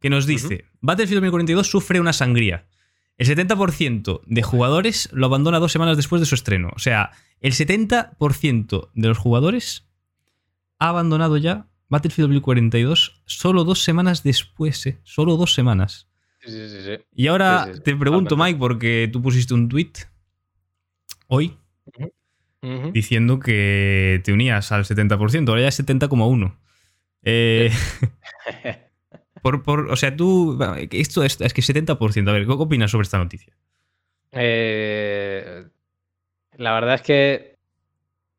que 0.00 0.10
nos 0.10 0.26
dice: 0.26 0.66
Battlefield 0.80 1.22
2042 1.22 1.66
sufre 1.66 2.00
una 2.00 2.12
sangría. 2.12 2.66
El 3.18 3.28
70% 3.28 4.22
de 4.24 4.42
jugadores 4.42 5.08
lo 5.12 5.26
abandona 5.26 5.58
dos 5.58 5.72
semanas 5.72 5.96
después 5.96 6.20
de 6.20 6.26
su 6.26 6.34
estreno. 6.34 6.70
O 6.74 6.78
sea, 6.78 7.10
el 7.40 7.52
70% 7.52 8.90
de 8.94 9.08
los 9.08 9.18
jugadores 9.18 9.86
ha 10.78 10.88
abandonado 10.88 11.36
ya 11.36 11.68
Battlefield 11.88 12.30
2042 12.30 13.22
solo 13.26 13.64
dos 13.64 13.84
semanas 13.84 14.22
después, 14.22 14.86
¿eh? 14.86 14.98
Solo 15.04 15.36
dos 15.36 15.54
semanas. 15.54 16.08
Sí, 16.44 16.68
sí, 16.68 16.82
sí. 16.82 17.04
Y 17.14 17.28
ahora 17.28 17.68
te 17.84 17.94
pregunto, 17.96 18.36
Mike, 18.36 18.58
porque 18.58 19.08
tú 19.12 19.22
pusiste 19.22 19.54
un 19.54 19.68
tweet 19.68 19.92
hoy 21.28 21.56
diciendo 22.92 23.40
que 23.40 24.20
te 24.24 24.32
unías 24.32 24.72
al 24.72 24.84
70%, 24.84 25.48
ahora 25.48 25.62
ya 25.62 25.68
es 25.68 25.80
70,1%. 25.80 26.56
Eh, 27.24 27.70
por, 29.42 29.62
por, 29.62 29.90
o 29.90 29.96
sea, 29.96 30.16
tú. 30.16 30.58
Esto 30.90 31.24
es, 31.24 31.40
es 31.40 31.54
que 31.54 31.62
70%. 31.62 32.28
A 32.28 32.32
ver, 32.32 32.46
¿qué 32.46 32.52
opinas 32.52 32.90
sobre 32.90 33.02
esta 33.02 33.18
noticia? 33.18 33.54
Eh, 34.32 35.64
la 36.56 36.72
verdad 36.74 36.94
es 36.94 37.02
que 37.02 37.56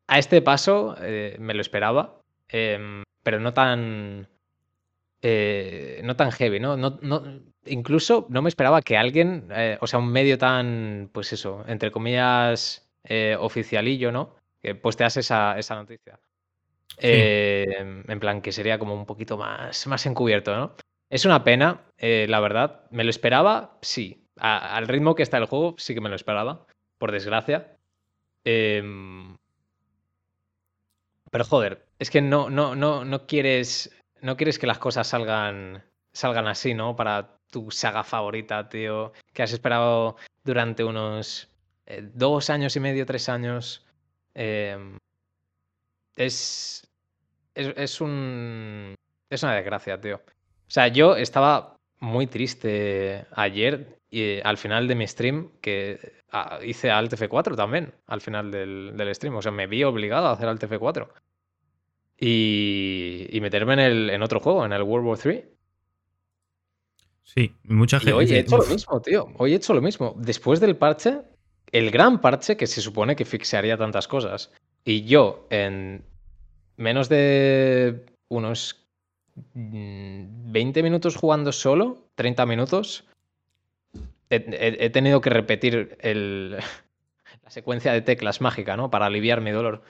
a 0.06 0.18
este 0.18 0.42
paso 0.42 0.96
eh, 1.00 1.36
me 1.38 1.54
lo 1.54 1.60
esperaba, 1.60 2.20
em, 2.48 3.02
pero 3.22 3.40
no 3.40 3.54
tan. 3.54 4.28
No 6.02 6.16
tan 6.16 6.30
heavy, 6.32 6.60
¿no? 6.60 6.76
No, 6.76 6.98
no 7.02 7.22
incluso 7.66 8.26
no 8.28 8.42
me 8.42 8.48
esperaba 8.48 8.82
que 8.82 8.96
alguien, 8.96 9.48
eh, 9.50 9.78
o 9.80 9.86
sea, 9.86 9.98
un 9.98 10.10
medio 10.10 10.38
tan, 10.38 11.10
pues 11.12 11.32
eso, 11.32 11.64
entre 11.66 11.90
comillas, 11.90 12.88
eh, 13.04 13.36
oficialillo, 13.38 14.12
¿no? 14.12 14.36
Que 14.62 14.74
postease 14.74 15.20
esa, 15.20 15.58
esa 15.58 15.74
noticia. 15.74 16.18
Eh, 16.98 17.64
en 18.06 18.20
plan, 18.20 18.40
que 18.40 18.52
sería 18.52 18.78
como 18.78 18.94
un 18.94 19.06
poquito 19.06 19.36
más, 19.36 19.86
más 19.86 20.06
encubierto, 20.06 20.54
¿no? 20.56 20.74
Es 21.10 21.24
una 21.24 21.44
pena, 21.44 21.82
la 21.98 22.40
verdad. 22.40 22.82
¿Me 22.90 23.04
lo 23.04 23.10
esperaba? 23.10 23.78
Sí. 23.82 24.20
al 24.36 24.88
ritmo 24.88 25.14
que 25.14 25.22
está 25.22 25.38
el 25.38 25.46
juego, 25.46 25.76
sí 25.78 25.94
que 25.94 26.00
me 26.00 26.08
lo 26.08 26.16
esperaba, 26.16 26.66
por 26.98 27.12
desgracia. 27.12 27.76
Em, 28.44 29.36
pero 31.30 31.44
joder, 31.44 31.86
es 31.98 32.10
que 32.10 32.20
no, 32.20 32.50
no, 32.50 32.74
no, 32.74 33.04
no 33.04 33.26
quieres. 33.26 33.90
No 34.24 34.38
quieres 34.38 34.58
que 34.58 34.66
las 34.66 34.78
cosas 34.78 35.06
salgan, 35.06 35.84
salgan 36.14 36.46
así, 36.46 36.72
¿no? 36.72 36.96
Para 36.96 37.36
tu 37.50 37.70
saga 37.70 38.02
favorita, 38.04 38.70
tío, 38.70 39.12
que 39.34 39.42
has 39.42 39.52
esperado 39.52 40.16
durante 40.42 40.82
unos 40.82 41.50
eh, 41.84 42.08
dos 42.14 42.48
años 42.48 42.74
y 42.74 42.80
medio, 42.80 43.04
tres 43.04 43.28
años. 43.28 43.86
Em, 44.32 44.96
es, 46.16 46.88
es, 47.54 48.00
un. 48.00 48.94
Es 49.28 49.42
una 49.42 49.56
desgracia, 49.56 50.00
tío. 50.00 50.16
O 50.16 50.70
sea, 50.70 50.88
yo 50.88 51.16
estaba 51.16 51.76
muy 52.00 52.26
triste 52.26 53.26
ayer 53.32 53.98
y 54.08 54.40
al 54.40 54.56
final 54.56 54.88
de 54.88 54.94
mi 54.94 55.06
stream, 55.06 55.50
que 55.60 56.22
ah, 56.32 56.60
hice 56.64 56.90
Alt 56.90 57.12
F4 57.12 57.56
también, 57.56 57.92
al 58.06 58.22
final 58.22 58.50
del, 58.50 59.14
stream. 59.14 59.36
O 59.36 59.42
sea, 59.42 59.52
me 59.52 59.66
vi 59.66 59.84
obligado 59.84 60.28
a 60.28 60.32
hacer 60.32 60.48
Alt 60.48 60.62
F4. 60.62 61.12
Y, 62.18 63.26
y 63.30 63.40
meterme 63.40 63.74
en, 63.74 63.80
el, 63.80 64.10
en 64.10 64.22
otro 64.22 64.40
juego, 64.40 64.64
en 64.64 64.72
el 64.72 64.82
World 64.82 65.06
War 65.06 65.18
3. 65.18 65.44
Sí, 67.24 67.54
mucha 67.64 67.98
gente. 67.98 68.12
hoy 68.12 68.26
he 68.30 68.38
hecho 68.38 68.58
lo 68.58 68.66
mismo, 68.66 69.00
tío. 69.00 69.28
Hoy 69.38 69.52
he 69.52 69.56
hecho 69.56 69.74
lo 69.74 69.82
mismo. 69.82 70.14
Después 70.18 70.60
del 70.60 70.76
parche, 70.76 71.22
el 71.72 71.90
gran 71.90 72.20
parche 72.20 72.56
que 72.56 72.66
se 72.66 72.80
supone 72.80 73.16
que 73.16 73.24
fixearía 73.24 73.76
tantas 73.76 74.06
cosas. 74.06 74.52
Y 74.84 75.04
yo, 75.04 75.46
en 75.50 76.04
menos 76.76 77.08
de 77.08 78.04
unos 78.28 78.86
20 79.54 80.82
minutos 80.82 81.16
jugando 81.16 81.50
solo, 81.50 82.06
30 82.14 82.46
minutos, 82.46 83.04
he, 84.30 84.90
tenido 84.90 85.20
que 85.20 85.30
repetir 85.30 85.98
la 86.04 87.50
secuencia 87.50 87.92
de 87.92 88.02
teclas 88.02 88.40
mágica, 88.40 88.76
¿no? 88.76 88.90
Para 88.90 89.06
aliviar 89.06 89.40
mi 89.40 89.50
dolor. 89.50 89.82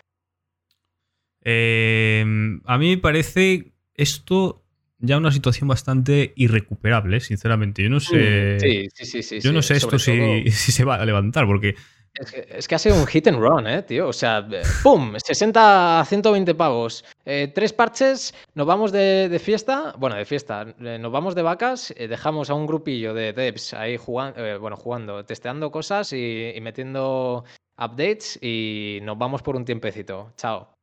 Eh, 1.44 2.24
a 2.64 2.78
mí 2.78 2.90
me 2.90 2.98
parece 2.98 3.74
esto 3.94 4.64
ya 4.98 5.18
una 5.18 5.30
situación 5.30 5.68
bastante 5.68 6.32
irrecuperable, 6.36 7.20
sinceramente. 7.20 7.82
Yo 7.82 7.90
no 7.90 8.00
sé. 8.00 8.58
Sí, 8.58 8.88
sí, 8.92 9.04
sí. 9.04 9.22
sí 9.22 9.40
yo 9.40 9.52
no 9.52 9.62
sé 9.62 9.76
esto 9.76 9.98
si, 9.98 10.50
se 10.50 10.84
va 10.84 10.96
a 10.96 11.04
levantar, 11.04 11.46
porque. 11.46 11.74
Es 12.16 12.68
que, 12.68 12.76
ha 12.76 12.78
sido 12.78 12.94
un 12.94 13.08
hit 13.08 13.26
and 13.26 13.40
run, 13.40 13.66
¿eh, 13.66 13.82
tío? 13.82 14.06
O 14.06 14.12
sea, 14.12 14.46
¡pum! 14.84 15.14
60 15.18 16.00
a 16.00 16.04
120 16.04 16.54
pavos. 16.54 17.04
Eh, 17.24 17.50
tres 17.52 17.72
parches, 17.72 18.32
nos 18.54 18.68
vamos 18.68 18.92
de, 18.92 19.40
fiesta. 19.42 19.94
Bueno, 19.98 20.14
de 20.14 20.24
fiesta. 20.24 20.64
Eh, 20.78 20.98
nos 21.00 21.10
vamos 21.10 21.34
de 21.34 21.42
vacas, 21.42 21.92
eh, 21.96 22.06
dejamos 22.06 22.50
a 22.50 22.54
un 22.54 22.68
grupillo 22.68 23.14
de 23.14 23.32
devs 23.32 23.74
ahí 23.74 23.96
jugando, 23.96 24.60
bueno, 24.60 24.76
jugando, 24.76 25.24
testeando 25.24 25.72
cosas 25.72 26.12
y, 26.12 26.52
y, 26.54 26.60
metiendo 26.60 27.44
updates 27.76 28.38
y 28.40 29.00
nos 29.02 29.18
vamos 29.18 29.42
por 29.42 29.56
un 29.56 29.64
tiempecito. 29.64 30.32
Chao. 30.36 30.73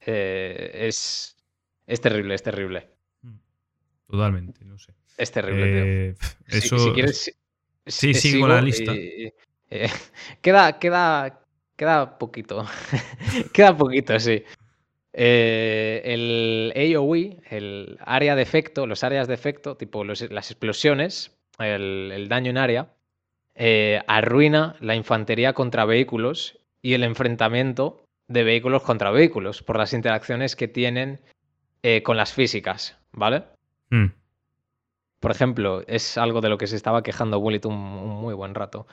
Es, 0.00 1.36
es 1.86 2.00
terrible, 2.00 2.34
es 2.34 2.42
terrible. 2.42 2.88
Totalmente, 4.10 4.64
no 4.64 4.76
sé. 4.78 4.92
Es 5.16 5.30
terrible, 5.30 5.64
tío. 5.64 5.84
Eh, 5.84 6.14
eso... 6.48 6.78
Si, 6.78 6.92
quieres. 6.92 7.36
Sí, 7.86 8.14
sigo, 8.14 8.48
la 8.48 8.60
lista. 8.60 8.92
Eh, 8.94 9.32
queda, 10.42 10.78
queda, 10.78 11.40
queda 11.76 12.18
poquito. 12.18 12.66
queda 13.52 13.76
poquito, 13.76 14.18
sí. 14.18 14.42
Eh, 15.12 16.02
el 16.04 16.72
AOE, 16.96 17.38
el 17.50 17.98
área 18.00 18.34
de 18.34 18.42
efecto, 18.42 18.86
los 18.86 19.04
áreas 19.04 19.28
de 19.28 19.34
efecto, 19.34 19.76
tipo 19.76 20.04
las 20.04 20.50
explosiones, 20.50 21.36
el, 21.58 22.26
daño 22.28 22.50
en 22.50 22.58
área, 22.58 22.94
arruina 24.06 24.76
la 24.80 24.94
infantería 24.94 25.52
contra 25.52 25.84
vehículos 25.84 26.58
y 26.82 26.94
el 26.94 27.04
enfrentamiento 27.04 27.99
de 28.30 28.44
vehículos 28.44 28.82
contra 28.82 29.10
vehículos 29.10 29.62
por 29.62 29.76
las 29.76 29.92
interacciones 29.92 30.56
que 30.56 30.68
tienen 30.68 31.20
con 32.04 32.16
las 32.16 32.32
físicas, 32.32 32.98
¿vale? 33.12 33.44
Hmm. 33.90 34.08
Por 35.20 35.30
ejemplo, 35.30 35.82
es 35.86 36.16
algo 36.16 36.40
de 36.40 36.48
lo 36.48 36.56
que 36.56 36.66
se 36.66 36.76
estaba 36.76 37.02
quejando 37.02 37.38
Bullet 37.38 37.60
un, 37.66 37.76
muy 37.76 38.34
buen 38.34 38.54
rato. 38.54 38.86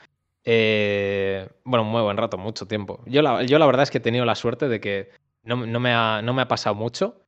Eh, 0.43 1.47
bueno, 1.63 1.83
un 1.83 1.91
muy 1.91 2.01
buen 2.01 2.17
rato, 2.17 2.37
mucho 2.37 2.67
tiempo. 2.67 3.01
Yo 3.05 3.21
la, 3.21 3.43
yo 3.43 3.57
la 3.57 3.65
verdad 3.65 3.83
es 3.83 3.91
que 3.91 3.99
he 3.99 4.01
tenido 4.01 4.25
la 4.25 4.35
suerte 4.35 4.67
de 4.67 4.81
que 4.81 5.11
no, 5.43 5.57
me, 5.57 5.93
ha, 5.93 6.21
no 6.21 6.33
me, 6.33 6.41
ha, 6.41 6.47
pasado 6.47 6.75
mucho. 6.75 7.25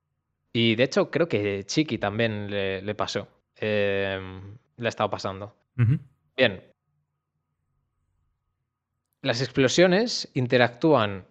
Y 0.52 0.76
de 0.76 0.84
hecho, 0.84 1.10
creo 1.10 1.30
que 1.30 1.64
Chiqui 1.66 1.98
también 1.98 2.52
le, 2.52 2.96
pasó. 2.96 3.30
Em, 3.56 4.58
le 4.76 4.88
ha 4.88 4.90
estado 4.90 5.10
pasando. 5.10 5.56
Bien. 6.36 6.62
Las 9.22 9.42
explosiones 9.42 10.30
interactúan 10.34 11.26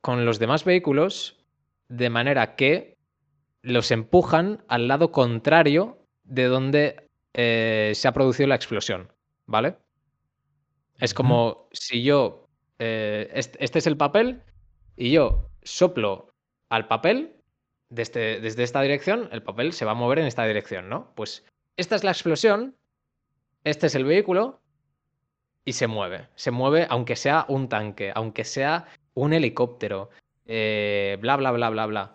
con 0.00 0.24
los 0.24 0.38
demás 0.38 0.64
vehículos 0.64 1.44
de 1.88 2.10
manera 2.10 2.56
que 2.56 2.96
los 3.62 3.90
empujan 3.90 4.64
al 4.68 4.88
lado 4.88 5.12
contrario 5.12 6.06
de 6.24 6.44
donde 6.44 7.08
eh, 7.34 7.92
se 7.94 8.08
ha 8.08 8.12
producido 8.12 8.48
la 8.48 8.54
explosión, 8.54 9.12
¿vale? 9.46 9.76
Es 10.98 11.14
como 11.14 11.68
si 11.72 12.02
yo, 12.02 12.46
eh, 12.78 13.30
este, 13.34 13.78
es 13.78 13.86
el 13.86 13.96
papel 13.96 14.42
y 14.96 15.12
yo 15.12 15.50
soplo 15.62 16.30
al 16.68 16.86
papel 16.88 17.36
desde, 17.88 18.40
desde 18.40 18.62
esta 18.62 18.82
dirección, 18.82 19.28
el 19.32 19.42
papel 19.42 19.72
se 19.72 19.84
va 19.84 19.92
a 19.92 19.94
mover 19.94 20.20
en 20.20 20.26
esta 20.26 20.46
dirección, 20.46 20.88
¿no? 20.88 21.12
Pues 21.14 21.44
esta 21.76 21.96
es 21.96 22.04
la 22.04 22.12
explosión, 22.12 22.76
este 23.64 23.88
es 23.88 23.94
el 23.94 24.04
vehículo 24.04 24.60
y 25.64 25.72
se 25.72 25.86
mueve. 25.86 26.28
Se 26.34 26.50
mueve 26.50 26.86
aunque 26.88 27.16
sea 27.16 27.44
un 27.48 27.68
tanque, 27.68 28.12
aunque 28.14 28.44
sea 28.44 28.86
un 29.14 29.32
helicóptero, 29.32 30.10
eh, 30.46 31.18
bla, 31.20 31.36
bla, 31.36 31.52
bla, 31.52 31.70
bla, 31.70 31.86
bla. 31.86 32.14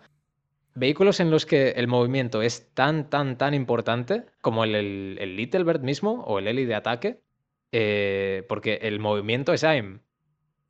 Vehículos 0.74 1.20
en 1.20 1.30
los 1.30 1.46
que 1.46 1.70
el 1.70 1.88
movimiento 1.88 2.42
es 2.42 2.74
tan, 2.74 3.08
tan, 3.08 3.38
tan 3.38 3.54
importante 3.54 4.26
como 4.42 4.64
el, 4.64 5.16
el, 5.18 5.36
Little 5.36 5.64
Bird 5.64 5.80
mismo 5.80 6.22
o 6.24 6.38
el 6.38 6.48
Heli 6.48 6.66
de 6.66 6.74
ataque, 6.74 7.22
eh, 7.72 8.44
porque 8.48 8.80
el 8.82 9.00
movimiento 9.00 9.54
es 9.54 9.64
AIM. 9.64 10.00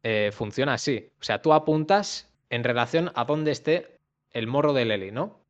Eh, 0.05 0.31
funciona 0.33 0.75
así. 0.75 1.11
O 1.21 1.25
sea, 1.25 1.43
tú 1.43 1.53
apuntas 1.53 2.33
en 2.51 2.63
relación 2.63 3.11
a 3.17 3.25
dónde 3.25 3.51
esté 3.51 3.99
el 4.31 4.47
morro 4.47 4.73
del 4.73 4.93
Heli, 4.93 5.11
¿no? 5.11 5.45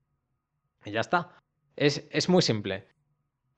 Y 0.86 0.92
ya 0.92 1.00
está. 1.00 1.36
Es, 1.76 2.08
es 2.10 2.30
muy 2.30 2.40
simple. 2.40 2.86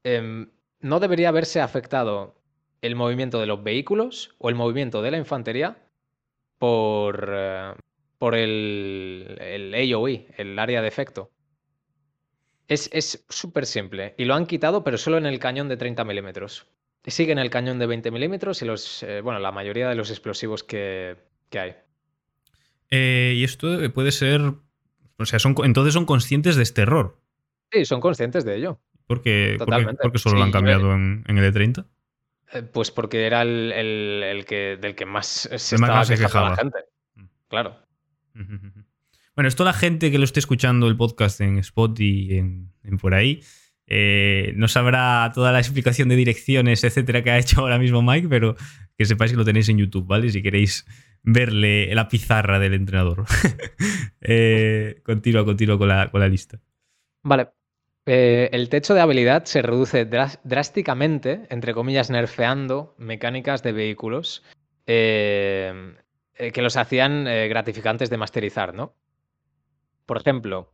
Em, 0.02 0.50
no 0.80 0.98
debería 0.98 1.28
haberse 1.28 1.60
afectado 1.60 2.34
el 2.82 2.96
movimiento 2.96 3.38
de 3.38 3.46
los 3.46 3.62
vehículos 3.62 4.34
o 4.38 4.48
el 4.48 4.56
movimiento 4.56 5.02
de 5.02 5.12
la 5.12 5.18
infantería 5.18 5.76
por, 6.58 7.30
eh, 7.32 7.72
por 8.18 8.34
el, 8.34 9.38
el 9.40 9.94
AOE, 9.94 10.26
el 10.36 10.58
área 10.58 10.82
de 10.82 10.88
efecto. 10.88 11.30
Es 12.68 13.24
súper 13.30 13.64
simple. 13.64 14.14
Y 14.18 14.26
lo 14.26 14.34
han 14.34 14.44
quitado, 14.44 14.84
pero 14.84 14.98
solo 14.98 15.16
en 15.16 15.24
el 15.24 15.38
cañón 15.38 15.68
de 15.68 15.78
30 15.78 16.04
milímetros. 16.04 16.66
Sigue 17.06 17.32
en 17.32 17.38
el 17.38 17.48
cañón 17.48 17.78
de 17.78 17.86
20 17.86 18.10
milímetros 18.10 18.60
y 18.60 18.66
los, 18.66 19.02
eh, 19.02 19.22
bueno, 19.22 19.38
la 19.38 19.52
mayoría 19.52 19.88
de 19.88 19.94
los 19.94 20.10
explosivos 20.10 20.62
que, 20.62 21.16
hay. 21.52 21.76
Eh, 22.90 23.32
y 23.36 23.44
esto 23.44 23.78
puede 23.94 24.12
ser. 24.12 24.42
O 25.16 25.24
sea, 25.24 25.38
son, 25.38 25.54
entonces 25.64 25.94
son 25.94 26.04
conscientes 26.04 26.56
de 26.56 26.62
este 26.62 26.82
error. 26.82 27.18
Sí, 27.72 27.86
son 27.86 28.00
conscientes 28.00 28.44
de 28.44 28.56
ello. 28.56 28.80
¿Por 29.06 29.22
qué, 29.22 29.56
porque, 30.02 30.18
solo 30.18 30.36
lo 30.36 30.44
han 30.44 30.52
cambiado 30.52 30.92
en, 30.92 31.24
el 31.26 31.54
E30? 31.54 31.86
Eh, 32.52 32.62
pues 32.62 32.90
porque 32.90 33.26
era 33.26 33.42
el, 33.42 34.44
que, 34.46 34.78
del 34.80 34.94
que 34.94 35.06
más 35.06 35.48
se 35.54 35.74
estaba 35.74 36.04
quejando 36.04 36.50
la 36.50 36.56
gente. 36.56 36.78
Mm. 37.14 37.24
Claro. 37.48 37.76
Bueno, 39.34 39.46
esto 39.46 39.62
la 39.62 39.72
gente 39.72 40.10
que 40.10 40.18
lo 40.18 40.24
esté 40.24 40.40
escuchando 40.40 40.88
el 40.88 40.96
podcast 40.96 41.40
en 41.40 41.58
Spot 41.58 42.00
y 42.00 42.38
en, 42.38 42.72
por 43.00 43.14
ahí 43.14 43.40
eh, 43.86 44.52
no 44.56 44.66
sabrá 44.66 45.30
toda 45.32 45.52
la 45.52 45.60
explicación 45.60 46.08
de 46.08 46.16
direcciones, 46.16 46.82
etcétera, 46.82 47.22
que 47.22 47.30
ha 47.30 47.38
hecho 47.38 47.60
ahora 47.60 47.78
mismo 47.78 48.02
Mike, 48.02 48.26
pero 48.26 48.56
que 48.96 49.04
sepáis 49.04 49.30
que 49.30 49.36
lo 49.36 49.44
tenéis 49.44 49.68
en 49.68 49.78
YouTube, 49.78 50.08
¿vale? 50.08 50.28
Si 50.30 50.42
queréis 50.42 50.84
verle 51.22 51.94
la 51.94 52.08
pizarra 52.08 52.58
del 52.58 52.74
entrenador. 52.74 53.26
eh, 54.22 55.00
continúa, 55.04 55.44
continúa 55.44 55.78
con 55.78 55.86
la, 55.86 56.10
con 56.10 56.20
la 56.20 56.26
lista. 56.26 56.60
Vale, 57.22 57.50
eh, 58.10 58.48
el 58.52 58.70
techo 58.70 58.94
de 58.94 59.02
habilidad 59.02 59.44
se 59.44 59.60
reduce 59.60 60.06
drásticamente, 60.06 61.42
entre 61.50 61.74
comillas, 61.74 62.08
nerfeando 62.08 62.94
mecánicas 62.96 63.62
de 63.62 63.72
vehículos 63.72 64.42
eh, 64.86 65.94
eh, 66.36 66.50
que 66.50 66.62
los 66.62 66.78
hacían 66.78 67.24
gratificantes 67.26 68.08
de 68.08 68.16
masterizar, 68.16 68.72
¿no? 68.72 68.94
Por 70.06 70.16
ejemplo, 70.16 70.72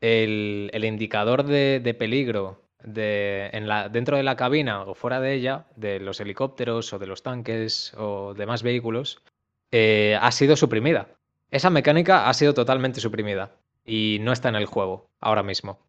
el, 0.00 0.84
indicador 0.84 1.44
de, 1.44 1.96
peligro 1.96 2.64
dentro 2.82 4.16
de 4.16 4.22
la 4.24 4.34
cabina 4.34 4.82
o 4.82 4.96
fuera 4.96 5.20
de 5.20 5.32
ella, 5.32 5.66
de 5.76 6.00
los 6.00 6.18
helicópteros 6.18 6.92
o 6.92 6.98
de 6.98 7.06
los 7.06 7.22
tanques 7.22 7.94
o 7.96 8.34
demás 8.34 8.64
vehículos, 8.64 9.22
ha 9.70 10.30
sido 10.32 10.56
suprimida. 10.56 11.06
Esa 11.52 11.70
mecánica 11.70 12.28
ha 12.28 12.34
sido 12.34 12.52
totalmente 12.52 13.00
suprimida 13.00 13.52
y 13.84 14.18
no 14.22 14.32
está 14.32 14.48
en 14.48 14.56
el 14.56 14.66
juego 14.66 15.08
ahora 15.20 15.44
mismo. 15.44 15.83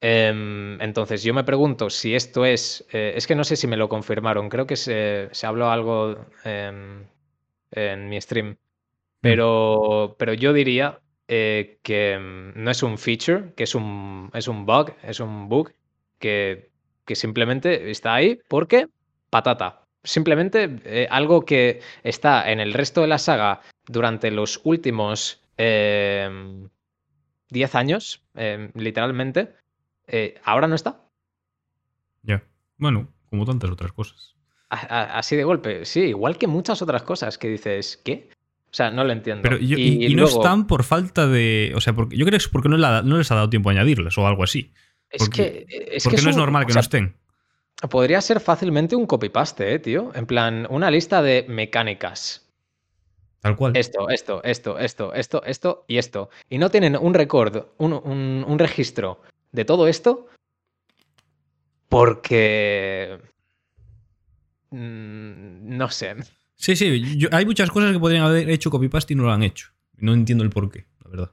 Em, 0.00 0.80
entonces, 0.80 1.22
yo 1.22 1.34
me 1.34 1.44
pregunto 1.44 1.90
si 1.90 2.14
esto 2.14 2.44
es. 2.44 2.86
Eh, 2.92 3.12
es 3.16 3.26
que 3.26 3.34
no 3.34 3.44
sé 3.44 3.56
si 3.56 3.66
me 3.66 3.76
lo 3.76 3.88
confirmaron. 3.88 4.48
Creo 4.48 4.66
que 4.66 4.76
se, 4.76 5.30
habló 5.42 5.70
algo 5.70 6.26
en, 6.44 7.08
mi 8.08 8.20
stream. 8.20 8.50
Mm. 8.50 8.56
Pero, 9.20 10.16
pero 10.18 10.32
yo 10.32 10.52
diría 10.52 11.00
eh, 11.28 11.78
que 11.82 12.18
mm, 12.18 12.62
no 12.62 12.70
es 12.70 12.82
un 12.82 12.98
feature, 12.98 13.52
que 13.54 13.64
es 13.64 13.74
un, 13.74 14.30
es 14.34 14.48
un 14.48 14.64
bug, 14.66 14.94
es 15.02 15.20
un 15.20 15.48
bug 15.48 15.72
que, 16.18 16.70
que 17.04 17.14
simplemente 17.14 17.90
está 17.90 18.14
ahí 18.14 18.40
porque 18.48 18.88
patata. 19.28 19.86
Simplemente 20.02 20.80
eh, 20.84 21.06
algo 21.10 21.44
que 21.44 21.80
está 22.02 22.50
en 22.50 22.60
el 22.60 22.72
resto 22.72 23.02
de 23.02 23.08
la 23.08 23.18
saga 23.18 23.60
durante 23.86 24.30
los 24.30 24.60
últimos 24.64 25.42
10 25.58 25.58
em, 25.58 26.70
años, 27.74 28.24
em, 28.34 28.70
literalmente 28.74 29.59
eh, 30.10 30.40
ahora 30.44 30.66
no 30.66 30.74
está. 30.74 31.00
Ya. 32.22 32.42
Bueno, 32.76 33.08
como 33.28 33.44
tantas 33.44 33.70
otras 33.70 33.92
cosas. 33.92 34.34
así 34.68 35.36
de 35.36 35.44
golpe, 35.44 35.84
sí, 35.84 36.00
igual 36.00 36.36
que 36.36 36.46
muchas 36.46 36.82
otras 36.82 37.02
cosas 37.02 37.38
que 37.38 37.48
dices, 37.48 38.00
¿qué? 38.04 38.30
O 38.72 38.74
sea, 38.74 38.90
no 38.90 39.02
lo 39.04 39.12
entiendo. 39.12 39.42
Pero 39.42 39.58
y, 39.58 40.14
no 40.14 40.24
están 40.24 40.66
por 40.66 40.84
falta 40.84 41.26
de. 41.26 41.72
O 41.74 41.80
sea, 41.80 41.92
porque, 41.92 42.16
yo 42.16 42.24
creo 42.24 42.38
que 42.38 42.44
es 42.44 42.48
porque 42.48 42.68
no, 42.68 42.76
les 42.76 43.30
ha 43.30 43.34
dado 43.34 43.50
tiempo 43.50 43.68
a 43.68 43.72
añadirlas 43.72 44.16
o 44.16 44.26
algo 44.26 44.44
así. 44.44 44.72
Es 45.10 45.28
que. 45.28 45.66
Es 45.68 46.04
porque 46.04 46.22
no 46.22 46.30
es 46.30 46.36
normal 46.36 46.66
que 46.66 46.74
no 46.74 46.80
estén. 46.80 47.16
Podría 47.88 48.20
ser 48.20 48.40
fácilmente 48.40 48.94
un 48.94 49.06
copy-paste, 49.06 49.74
¿eh, 49.74 49.78
tío? 49.78 50.12
En 50.14 50.26
plan, 50.26 50.66
una 50.70 50.90
lista 50.90 51.22
de 51.22 51.46
mecánicas. 51.48 52.46
Tal 53.40 53.56
cual. 53.56 53.74
Esto, 53.74 54.08
esto, 54.10 54.42
esto, 54.44 54.78
esto, 54.78 55.14
esto, 55.14 55.42
esto 55.44 55.84
y 55.88 55.96
esto. 55.96 56.30
Y 56.48 56.58
no 56.58 56.70
tienen 56.70 56.96
un 56.96 57.14
record, 57.14 57.68
un, 57.78 57.92
un 57.92 58.58
registro 58.58 59.22
de 59.52 59.64
todo 59.64 59.88
esto 59.88 60.28
porque... 61.88 63.18
Mm, 64.70 65.76
no 65.76 65.90
sé. 65.90 66.14
Sí, 66.54 66.76
sí, 66.76 67.28
hay 67.32 67.46
muchas 67.46 67.70
cosas 67.70 67.92
que 67.92 67.98
podrían 67.98 68.24
haber 68.24 68.48
hecho 68.50 68.70
copy-paste 68.70 69.14
y 69.14 69.16
no 69.16 69.24
lo 69.24 69.32
han 69.32 69.42
hecho. 69.42 69.68
No 69.96 70.14
entiendo 70.14 70.44
el 70.44 70.50
por 70.50 70.70
qué, 70.70 70.86
la 71.04 71.10
verdad. 71.10 71.32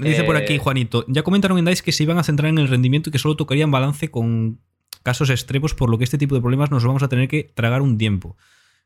Dice 0.00 0.24
por 0.24 0.36
aquí 0.36 0.54
eh. 0.54 0.58
Juanito, 0.58 1.04
ya 1.08 1.22
comentaron 1.22 1.58
en 1.58 1.66
DICE 1.66 1.82
que 1.82 1.92
se 1.92 2.02
iban 2.04 2.18
a 2.18 2.24
centrar 2.24 2.48
en 2.48 2.58
el 2.58 2.68
rendimiento 2.68 3.10
y 3.10 3.12
que 3.12 3.18
solo 3.18 3.36
tocarían 3.36 3.70
balance 3.70 4.10
con 4.10 4.60
casos 5.02 5.28
extremos, 5.28 5.74
por 5.74 5.90
lo 5.90 5.98
que 5.98 6.04
este 6.04 6.16
tipo 6.16 6.34
de 6.34 6.40
problemas 6.40 6.70
nos 6.70 6.84
vamos 6.84 7.02
a 7.02 7.08
tener 7.08 7.28
que 7.28 7.52
tragar 7.54 7.82
un 7.82 7.98
tiempo. 7.98 8.36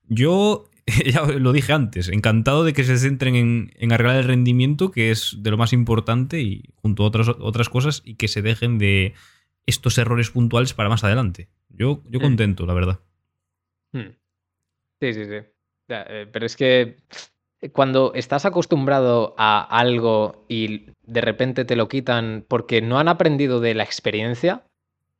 Yo 0.09 0.65
ya 1.13 1.25
lo 1.25 1.53
dije 1.53 1.73
antes, 1.73 2.09
encantado 2.09 2.65
de 2.65 2.73
que 2.73 2.85
se 2.85 2.97
centren 2.97 3.35
en, 3.35 3.93
arreglar 3.93 4.17
el 4.17 4.25
rendimiento, 4.25 4.91
que 4.91 5.11
es 5.11 5.37
de 5.39 5.51
lo 5.51 5.57
más 5.57 5.73
importante, 5.73 6.41
y 6.41 6.71
junto 6.77 7.03
a 7.03 7.07
otras, 7.07 7.29
otras 7.29 7.69
cosas, 7.69 8.03
y 8.05 8.15
que 8.15 8.29
se 8.29 8.43
dejen 8.43 8.79
de 8.79 9.15
estos 9.67 9.99
errores 9.99 10.31
puntuales 10.31 10.75
para 10.75 10.89
más 10.89 11.03
adelante. 11.03 11.49
Yo, 11.69 12.03
yo 12.09 12.21
mm. 12.21 12.23
contento, 12.23 12.67
la 12.67 12.75
verdad. 12.75 13.01
Mm. 13.93 14.15
Sí, 15.01 15.13
sí, 15.13 15.25
sí. 15.25 15.47
Eh, 15.89 16.27
pero 16.33 16.47
es 16.47 16.57
que 16.57 16.97
cuando 17.73 18.13
estás 18.15 18.45
acostumbrado 18.45 19.35
a 19.39 19.63
algo 19.63 20.45
y 20.49 20.91
de 21.03 21.21
repente 21.21 21.65
te 21.65 21.77
lo 21.77 21.89
quitan 21.89 22.45
porque 22.47 22.83
no 22.83 22.99
han 22.99 23.09
aprendido 23.09 23.61
de 23.61 23.75
la 23.75 23.83
experiencia 23.83 24.65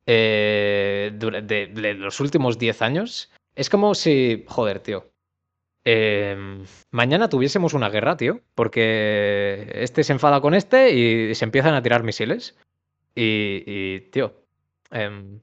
eh, 0.05 1.11
de, 1.13 1.93
los 1.95 2.19
últimos 2.19 2.57
10 2.57 2.81
años, 2.81 3.31
es 3.55 3.69
como 3.69 3.95
si, 3.95 4.45
joder, 4.47 4.79
tío, 4.79 5.11
Em, 5.89 6.65
mañana 6.91 7.29
tuviésemos 7.29 7.73
una 7.73 7.87
guerra, 7.87 8.17
tío, 8.17 8.41
porque 8.55 9.71
este 9.73 10.03
se 10.03 10.11
enfada 10.11 10.41
con 10.41 10.53
este 10.53 10.93
y 10.93 11.33
se 11.33 11.45
empiezan 11.45 11.75
a 11.75 11.81
tirar 11.81 12.03
misiles. 12.03 12.57
Y, 13.15 14.01
tío, 14.11 14.33
em, 14.91 15.39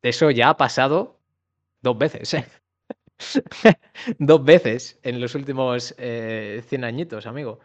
eso 0.00 0.30
ya 0.30 0.50
ha 0.50 0.56
pasado 0.56 1.18
dos 1.82 1.98
veces, 1.98 2.32
¿eh? 2.34 2.46
dos 4.20 4.44
veces 4.44 5.00
en 5.02 5.20
los 5.20 5.34
últimos 5.34 5.96
eh, 5.98 6.62
100 6.68 6.84
añitos, 6.84 7.26
amigo. 7.26 7.58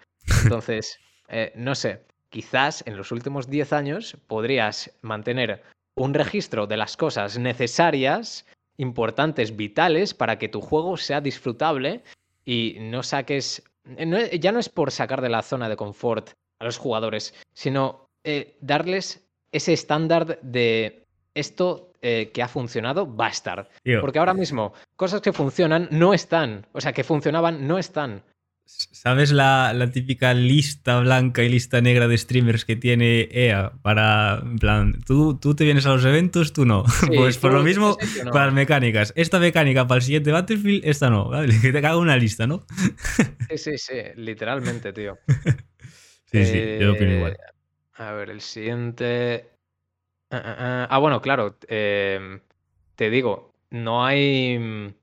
Entonces, 0.43 0.97
eh, 1.27 1.53
no 1.55 1.75
sé, 1.75 2.03
quizás 2.29 2.83
en 2.87 2.97
los 2.97 3.11
últimos 3.11 3.47
10 3.47 3.73
años 3.73 4.17
podrías 4.25 4.91
mantener 5.03 5.61
un 5.95 6.15
registro 6.15 6.65
de 6.65 6.77
las 6.77 6.97
cosas 6.97 7.37
necesarias, 7.37 8.47
importantes, 8.77 9.55
vitales, 9.55 10.15
para 10.15 10.39
que 10.39 10.49
tu 10.49 10.61
juego 10.61 10.97
sea 10.97 11.21
disfrutable 11.21 12.01
y 12.45 12.77
no 12.79 13.03
saques... 13.03 13.63
Eh, 13.85 14.39
ya 14.39 14.51
no 14.51 14.59
es 14.59 14.69
por 14.69 14.91
sacar 14.91 15.21
de 15.21 15.29
la 15.29 15.41
zona 15.41 15.69
de 15.69 15.75
confort 15.75 16.31
a 16.59 16.65
los 16.65 16.77
jugadores, 16.77 17.33
sino 17.53 18.09
eh, 18.23 18.57
darles 18.61 19.27
ese 19.51 19.73
estándar 19.73 20.39
de 20.41 21.05
esto 21.33 21.93
eh, 22.01 22.31
que 22.33 22.41
ha 22.41 22.47
funcionado 22.47 23.15
va 23.15 23.27
a 23.27 23.29
estar. 23.29 23.69
Porque 24.01 24.19
ahora 24.19 24.33
mismo 24.33 24.73
cosas 24.95 25.21
que 25.21 25.33
funcionan 25.33 25.87
no 25.91 26.13
están, 26.13 26.67
o 26.73 26.81
sea, 26.81 26.93
que 26.93 27.03
funcionaban 27.03 27.67
no 27.67 27.77
están. 27.77 28.23
¿Sabes 28.65 29.31
la, 29.31 29.89
típica 29.91 30.33
lista 30.33 30.99
blanca 31.01 31.43
y 31.43 31.49
lista 31.49 31.81
negra 31.81 32.07
de 32.07 32.17
streamers 32.17 32.63
que 32.63 32.75
tiene 32.75 33.27
EA? 33.31 33.73
Para, 33.81 34.39
en 34.41 34.57
plan, 34.57 35.01
tú, 35.05 35.37
tú 35.37 35.55
te 35.55 35.65
vienes 35.65 35.85
a 35.85 35.89
los 35.89 36.05
eventos, 36.05 36.53
tú 36.53 36.65
no. 36.65 36.83
pues 37.15 37.37
por 37.37 37.51
lo 37.51 37.63
mismo, 37.63 37.97
para 38.31 38.45
las 38.45 38.53
mecánicas. 38.53 39.11
Esta 39.17 39.39
mecánica 39.39 39.85
para 39.87 39.97
el 39.97 40.03
siguiente 40.03 40.31
Battlefield, 40.31 40.85
esta 40.85 41.09
no. 41.09 41.29
¿vale? 41.29 41.53
Que 41.61 41.71
te 41.71 41.77
haga 41.79 41.97
una 41.97 42.15
lista, 42.15 42.47
¿no? 42.47 42.65
sí, 43.49 43.57
sí, 43.57 43.77
sí, 43.77 43.95
literalmente, 44.15 44.93
tío. 44.93 45.17
sí, 46.31 46.45
sí, 46.45 46.77
yo 46.79 46.93
opino 46.93 47.11
igual. 47.11 47.33
Eh, 47.33 47.37
a 47.95 48.11
ver, 48.13 48.29
el 48.29 48.41
siguiente. 48.41 49.49
Ah, 50.31 50.41
ah, 50.43 50.55
ah, 50.57 50.87
ah 50.89 50.97
bueno, 50.99 51.21
claro. 51.21 51.57
Em, 51.67 52.39
te 52.95 53.09
digo, 53.09 53.53
no 53.69 54.05
hay. 54.05 54.57
Mm, 54.57 54.93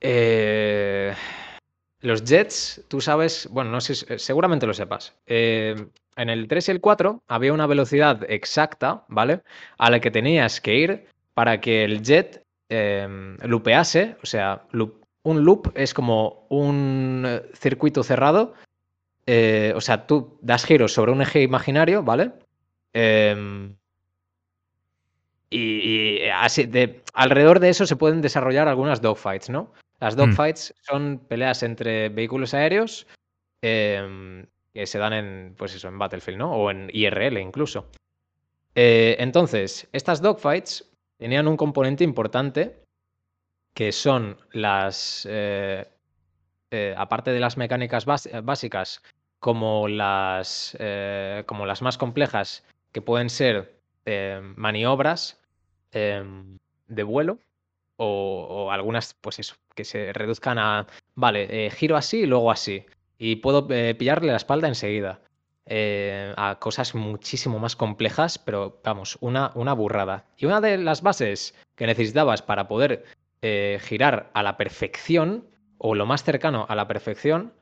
eh, 0.00 1.14
los 2.00 2.24
Jets, 2.24 2.84
tú 2.88 3.00
sabes, 3.00 3.48
bueno, 3.50 3.70
no 3.70 3.80
sé, 3.80 4.18
seguramente 4.18 4.66
lo 4.66 4.74
sepas. 4.74 5.14
Eh, 5.26 5.74
en 6.16 6.28
el 6.28 6.48
3 6.48 6.68
y 6.68 6.70
el 6.72 6.80
4 6.80 7.22
había 7.28 7.52
una 7.52 7.66
velocidad 7.66 8.24
exacta, 8.28 9.04
¿vale? 9.08 9.42
A 9.78 9.90
la 9.90 10.00
que 10.00 10.10
tenías 10.10 10.60
que 10.60 10.76
ir 10.76 11.06
para 11.34 11.60
que 11.60 11.84
el 11.84 12.02
jet 12.02 12.44
eh, 12.68 13.08
o 14.22 14.26
sea, 14.26 14.62
un 15.22 15.44
loop 15.44 15.72
es 15.74 15.94
como 15.94 16.46
un 16.48 17.40
circuito 17.54 18.02
cerrado, 18.02 18.54
eh, 19.26 19.72
o 19.76 19.80
sea, 19.80 20.06
tú 20.06 20.38
das 20.40 20.64
giros 20.64 20.92
sobre 20.92 21.12
un 21.12 21.22
eje 21.22 21.42
imaginario, 21.42 22.02
¿vale? 22.02 22.32
Em, 22.92 23.76
y, 25.50 26.20
así, 26.28 26.64
de, 26.64 27.02
alrededor 27.14 27.60
de 27.60 27.70
eso 27.70 27.86
se 27.86 27.96
pueden 27.96 28.20
desarrollar 28.20 28.68
algunas 28.68 29.00
dogfights, 29.00 29.50
¿no? 29.50 29.72
Las 30.00 30.14
mm. 30.14 30.18
dogfights 30.18 30.74
son 30.82 31.18
peleas 31.28 31.62
entre 31.62 32.08
vehículos 32.08 32.54
aéreos 32.54 33.06
em, 33.62 34.46
que 34.72 34.86
se 34.86 34.98
dan 34.98 35.12
en, 35.12 35.54
pues 35.56 35.74
eso, 35.74 35.88
en 35.88 35.98
Battlefield, 35.98 36.38
¿no? 36.38 36.52
O 36.52 36.70
en 36.70 36.90
IRL 36.92 37.40
incluso. 37.40 37.90
Eh, 38.74 39.16
entonces, 39.18 39.88
estas 39.92 40.22
dogfights 40.22 40.88
tenían 41.16 41.48
un 41.48 41.56
componente 41.56 42.04
importante 42.04 42.84
que 43.74 43.90
son 43.90 44.38
las, 44.52 45.26
eh, 45.28 45.88
eh, 46.70 46.94
aparte 46.96 47.32
de 47.32 47.40
las 47.40 47.56
mecánicas 47.56 48.04
básicas, 48.04 49.02
como 49.40 49.88
las, 49.88 50.76
como 51.46 51.66
las 51.66 51.82
más 51.82 51.98
complejas, 51.98 52.64
que 52.92 53.02
pueden 53.02 53.30
ser 53.30 53.80
maniobras 54.56 55.40
em, 55.92 56.58
de 56.86 57.02
vuelo, 57.02 57.38
o, 57.98 58.70
algunas, 58.70 59.14
pues 59.14 59.38
eso, 59.38 59.56
que 59.74 59.84
se 59.84 60.12
reduzcan 60.12 60.58
a, 60.58 60.86
vale, 61.14 61.66
eh, 61.66 61.70
giro 61.70 61.96
así 61.96 62.20
y 62.20 62.26
luego 62.26 62.50
así, 62.50 62.84
y 63.18 63.36
puedo 63.36 63.66
eh, 63.70 63.94
pillarle 63.94 64.30
la 64.30 64.36
espalda 64.36 64.68
enseguida. 64.68 65.20
Eh, 65.70 66.32
a 66.38 66.58
cosas 66.58 66.94
muchísimo 66.94 67.58
más 67.58 67.76
complejas, 67.76 68.38
pero 68.38 68.80
vamos, 68.82 69.18
una, 69.20 69.52
una 69.54 69.74
burrada. 69.74 70.24
Y 70.38 70.46
una 70.46 70.62
de 70.62 70.78
las 70.78 71.02
bases 71.02 71.54
que 71.74 71.86
necesitabas 71.86 72.40
para 72.40 72.68
poder 72.68 73.04
girar 73.80 74.30
a 74.32 74.42
la 74.42 74.56
perfección, 74.56 75.44
o 75.76 75.94
lo 75.94 76.06
más 76.06 76.24
cercano 76.24 76.64
a 76.68 76.74
la 76.74 76.88
perfección, 76.88 77.52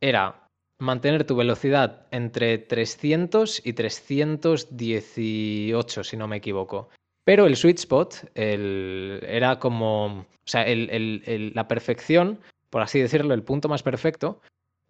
era 0.00 0.46
mantener 0.78 1.24
tu 1.24 1.36
velocidad 1.36 2.06
entre 2.10 2.58
300 2.58 3.62
y 3.64 3.72
318, 3.72 6.04
si 6.04 6.16
no 6.16 6.28
me 6.28 6.36
equivoco. 6.36 6.88
Pero 7.26 7.48
el 7.48 7.56
sweet 7.56 7.80
spot 7.80 8.14
era 8.36 9.58
como, 9.58 10.06
o 10.06 10.26
sea, 10.44 10.64
la 10.68 11.66
perfección, 11.66 12.38
por 12.70 12.82
así 12.82 13.00
decirlo, 13.00 13.34
el 13.34 13.42
punto 13.42 13.68
más 13.68 13.82
perfecto, 13.82 14.40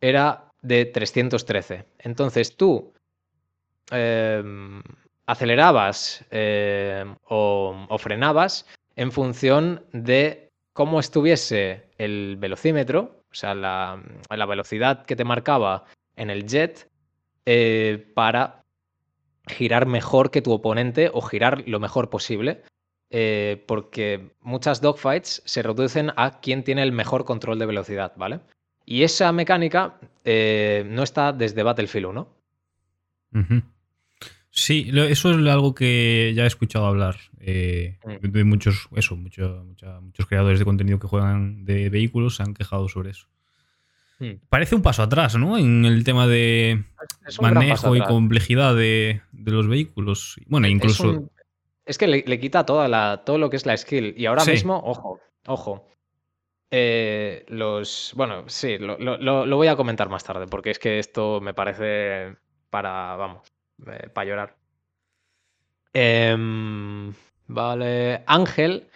era 0.02 0.52
de 0.60 0.84
313. 0.84 1.86
Entonces 1.98 2.54
tú 2.58 2.92
em, 3.90 4.82
acelerabas 5.24 6.26
em, 6.30 7.16
o, 7.24 7.96
frenabas 7.98 8.66
en 8.96 9.12
función 9.12 9.86
de 9.94 10.50
cómo 10.74 11.00
estuviese 11.00 11.88
el 11.96 12.36
velocímetro, 12.38 13.22
o 13.30 13.34
sea, 13.34 13.54
la, 13.54 13.98
velocidad 14.46 15.06
que 15.06 15.16
te 15.16 15.24
marcaba 15.24 15.86
en 16.16 16.28
el 16.28 16.44
jet 16.44 16.90
eh, 17.46 18.12
para 18.14 18.65
girar 19.46 19.86
mejor 19.86 20.30
que 20.30 20.42
tu 20.42 20.52
oponente 20.52 21.10
o 21.12 21.20
girar 21.20 21.64
lo 21.66 21.80
mejor 21.80 22.10
posible. 22.10 22.62
Eh, 23.08 23.62
porque 23.68 24.32
muchas 24.40 24.80
dogfights 24.80 25.42
se 25.44 25.62
reducen 25.62 26.10
a 26.16 26.40
quien 26.40 26.64
tiene 26.64 26.82
el 26.82 26.90
mejor 26.90 27.24
control 27.24 27.58
de 27.58 27.66
velocidad, 27.66 28.12
¿vale? 28.16 28.40
Y 28.84 29.04
esa 29.04 29.30
mecánica 29.32 29.98
eh, 30.24 30.84
no 30.88 31.04
está 31.04 31.32
desde 31.32 31.62
Battlefield 31.62 32.06
1. 32.06 32.28
Sí, 34.50 34.90
eso 34.92 35.30
es 35.30 35.46
algo 35.46 35.74
que 35.74 36.32
ya 36.34 36.44
he 36.44 36.46
escuchado 36.46 36.86
hablar 36.86 37.16
eh, 37.40 37.98
mm. 38.04 38.26
de 38.26 38.44
muchos, 38.44 38.88
eso, 38.96 39.14
muchos 39.14 40.26
creadores 40.28 40.58
de 40.58 40.64
contenido 40.64 40.98
que 40.98 41.06
juegan 41.06 41.64
de 41.64 41.90
vehículos 41.90 42.36
se 42.36 42.42
han 42.42 42.54
quejado 42.54 42.88
sobre 42.88 43.10
eso. 43.10 43.28
Parece 44.48 44.74
un 44.74 44.82
paso 44.82 45.02
atrás, 45.02 45.36
¿no? 45.36 45.58
En 45.58 45.84
el 45.84 46.02
tema 46.02 46.26
de 46.26 46.84
manejo 47.40 47.96
y 47.96 48.00
complejidad 48.00 48.74
de, 48.74 49.20
los 49.32 49.68
vehículos. 49.68 50.40
Bueno, 50.46 50.68
incluso. 50.68 51.30
Es, 51.84 51.98
que 51.98 52.06
le, 52.06 52.40
quita 52.40 52.64
toda 52.64 52.88
la, 52.88 53.22
todo 53.24 53.38
lo 53.38 53.50
que 53.50 53.56
es 53.56 53.66
la 53.66 53.76
skill. 53.76 54.14
Y 54.16 54.26
ahora 54.26 54.44
mismo, 54.44 54.80
ojo, 54.84 55.20
ojo. 55.46 55.86
Eh, 56.70 57.44
los. 57.48 58.12
Bueno, 58.16 58.44
sí, 58.48 58.78
lo, 58.78 59.56
voy 59.56 59.68
a 59.68 59.76
comentar 59.76 60.08
más 60.08 60.24
tarde, 60.24 60.46
porque 60.46 60.70
es 60.70 60.78
que 60.78 60.98
esto 60.98 61.40
me 61.40 61.52
parece 61.52 62.36
para. 62.70 63.16
Vamos, 63.16 63.52
eh, 63.86 64.08
para 64.12 64.28
llorar. 64.28 64.56
Em, 65.92 67.12
vale. 67.46 68.22
Ángel 68.26 68.88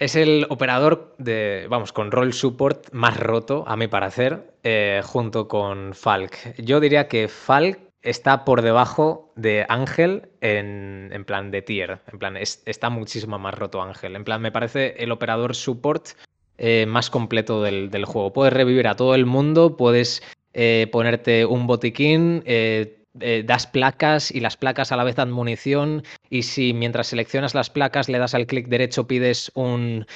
es 0.00 0.16
el 0.16 0.46
operador 0.48 1.14
de, 1.18 1.66
vamos, 1.68 1.92
con 1.92 2.10
role 2.10 2.32
support 2.32 2.90
más 2.92 3.20
roto, 3.20 3.64
a 3.66 3.76
mi 3.76 3.86
parecer, 3.86 4.54
eh, 4.64 5.02
junto 5.04 5.46
con 5.46 5.94
Falk. 5.94 6.56
Yo 6.56 6.80
diría 6.80 7.06
que 7.06 7.28
Falk 7.28 7.78
está 8.02 8.46
por 8.46 8.62
debajo 8.62 9.30
de 9.36 9.66
Ángel 9.68 10.30
en, 10.40 11.24
plan 11.26 11.50
de 11.50 11.60
tier. 11.60 12.00
En 12.10 12.18
plan, 12.18 12.36
está 12.38 12.88
muchísimo 12.88 13.38
más 13.38 13.54
roto 13.54 13.82
Ángel. 13.82 14.16
En 14.16 14.24
plan, 14.24 14.40
me 14.40 14.50
parece 14.50 14.94
el 14.98 15.12
operador 15.12 15.54
support 15.54 16.08
eh, 16.56 16.86
más 16.86 17.10
completo 17.10 17.62
del, 17.62 18.04
juego. 18.06 18.32
Puedes 18.32 18.54
revivir 18.54 18.88
a 18.88 18.96
todo 18.96 19.14
el 19.14 19.26
mundo, 19.26 19.76
puedes 19.76 20.22
eh, 20.54 20.88
ponerte 20.90 21.44
un 21.44 21.66
botiquín, 21.66 22.42
eh, 22.46 22.99
das 23.12 23.66
placas 23.66 24.30
y 24.30 24.40
las 24.40 24.56
placas 24.56 24.92
a 24.92 24.96
la 24.96 25.04
vez 25.04 25.16
dan 25.16 25.32
munición 25.32 26.04
y 26.28 26.42
si 26.42 26.72
mientras 26.72 27.08
seleccionas 27.08 27.54
las 27.54 27.68
placas 27.68 28.08
le 28.08 28.18
das 28.18 28.34
al 28.34 28.46
clic 28.46 28.68
derecho 28.68 29.08
pides 29.08 29.50
un, 29.54 30.06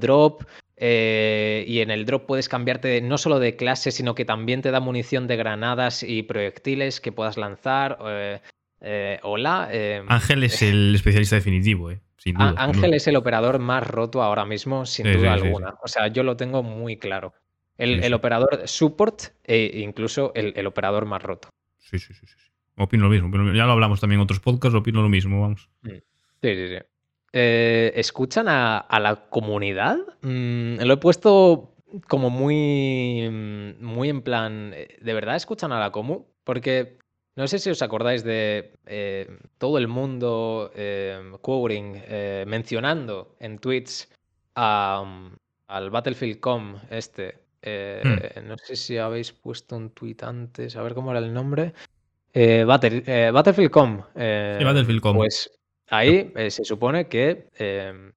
drop 0.00 0.42
eh, 0.76 1.64
y 1.68 1.80
en 1.80 1.92
el 1.92 2.06
drop 2.06 2.26
puedes 2.26 2.48
cambiarte 2.48 3.00
no 3.02 3.18
solo 3.18 3.38
de 3.38 3.54
clase 3.54 3.92
sino 3.92 4.16
que 4.16 4.24
también 4.24 4.62
te 4.62 4.72
da 4.72 4.80
munición 4.80 5.28
de 5.28 5.36
granadas 5.36 6.02
y 6.02 6.24
proyectiles 6.24 7.00
que 7.00 7.12
puedas 7.12 7.36
lanzar. 7.36 7.98
Eh, 8.82 9.20
hola. 9.22 9.68
Ángel 10.08 10.42
es 10.42 10.62
el 10.62 10.94
especialista 10.94 11.36
definitivo, 11.36 11.92
sin 12.16 12.34
duda. 12.34 12.54
Ángel 12.56 12.94
es 12.94 13.06
el 13.06 13.14
operador 13.14 13.60
más 13.60 13.86
roto 13.86 14.22
ahora 14.22 14.44
mismo, 14.44 14.86
sin 14.86 15.12
duda 15.12 15.34
alguna. 15.34 15.76
O 15.82 15.88
sea, 15.88 16.08
yo 16.08 16.24
lo 16.24 16.36
tengo 16.36 16.62
muy 16.64 16.96
claro. 16.96 17.32
El, 17.76 18.12
operador 18.12 18.66
support 18.66 19.22
e 19.44 19.80
incluso 19.82 20.32
el 20.34 20.66
operador 20.66 21.06
más 21.06 21.22
roto. 21.22 21.48
Sí, 21.90 21.98
sí, 21.98 22.14
sí, 22.14 22.26
sí. 22.26 22.36
Opino 22.76 23.04
lo 23.04 23.10
mismo. 23.10 23.52
Ya 23.52 23.66
lo 23.66 23.72
hablamos 23.72 24.00
también 24.00 24.20
en 24.20 24.24
otros 24.24 24.38
podcasts, 24.40 24.76
opino 24.76 25.02
lo 25.02 25.08
mismo, 25.08 25.40
vamos. 25.40 25.68
Sí, 25.82 26.00
sí, 26.40 26.68
sí. 26.68 26.78
Eh, 27.32 27.92
¿Escuchan 27.96 28.46
a, 28.48 28.86
la 29.00 29.28
comunidad? 29.28 29.98
Mm, 30.22 30.80
lo 30.80 30.94
he 30.94 30.96
puesto 30.96 31.74
como 32.08 32.30
muy, 32.30 33.28
mm, 33.28 33.84
muy 33.84 34.08
en 34.08 34.22
plan, 34.22 34.72
eh, 34.74 34.96
¿de 35.00 35.14
verdad 35.14 35.36
escuchan 35.36 35.72
a 35.72 35.80
la 35.80 35.90
comu? 35.90 36.26
Porque 36.44 36.98
no 37.34 37.48
sé 37.48 37.58
si 37.58 37.70
os 37.70 37.82
acordáis 37.82 38.22
de 38.22 38.72
eh, 38.86 39.28
todo 39.58 39.76
el 39.78 39.88
mundo 39.88 40.70
eh, 40.74 41.20
mencionando 42.46 43.36
en 43.40 43.58
tweets 43.58 44.08
al 44.54 45.90
Battlefield.com 45.90 46.76
este, 46.90 47.38
Hmm. 47.62 48.46
No 48.48 48.56
sé 48.56 48.76
si 48.76 48.96
habéis 48.96 49.32
puesto 49.32 49.76
un 49.76 49.90
tweet 49.90 50.16
antes, 50.22 50.76
a 50.76 50.82
ver 50.82 50.94
cómo 50.94 51.10
era 51.10 51.20
el 51.20 51.32
nombre. 51.32 51.74
Eh, 52.32 52.64
eh 52.66 53.30
Battlefield.com. 53.32 54.02
Eh, 54.14 54.60
Battlefield.com. 54.62 55.16
Pues 55.16 55.50
ahí 55.88 56.32
eh, 56.36 56.50
se 56.50 56.64
supone 56.64 57.08
que 57.08 57.48
em, 57.58 58.12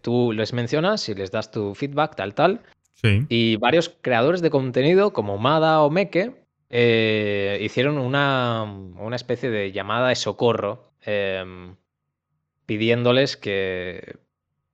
tú 0.00 0.32
les 0.32 0.52
mencionas 0.52 1.08
y 1.08 1.14
les 1.14 1.30
das 1.30 1.50
tu 1.50 1.74
feedback, 1.74 2.16
tal, 2.16 2.34
tal. 2.34 2.60
Sí. 2.94 3.26
Y 3.28 3.56
varios 3.56 3.88
creadores 4.00 4.40
de 4.40 4.50
contenido, 4.50 5.12
como 5.12 5.36
Mada 5.36 5.82
o 5.82 5.90
Meke, 5.90 6.44
hicieron 6.70 7.98
una, 7.98 8.62
una, 8.62 9.16
especie 9.16 9.50
de 9.50 9.72
llamada 9.72 10.08
de 10.08 10.16
socorro 10.16 10.90
em, 11.02 11.76
pidiéndoles 12.66 13.36
que 13.36 14.16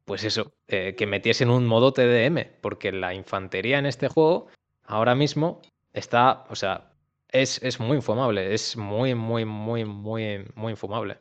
pues 0.04 0.24
eso, 0.24 0.52
eh, 0.72 0.94
que 0.96 1.04
metiesen 1.04 1.50
un 1.50 1.66
modo 1.66 1.92
TDM, 1.92 2.46
porque 2.60 2.92
la 2.92 3.12
infantería 3.12 3.80
en 3.80 3.86
este 3.86 4.06
juego 4.06 4.46
ahora 4.84 5.16
mismo 5.16 5.60
está, 5.92 6.44
o 6.48 6.54
sea, 6.54 6.92
es, 7.32 7.60
es 7.64 7.80
muy 7.80 7.96
infumable, 7.96 8.54
es 8.54 8.76
muy, 8.76 9.16
muy, 9.16 9.44
muy, 9.44 9.84
muy, 9.84 10.44
muy 10.54 10.70
infumable. 10.70 11.18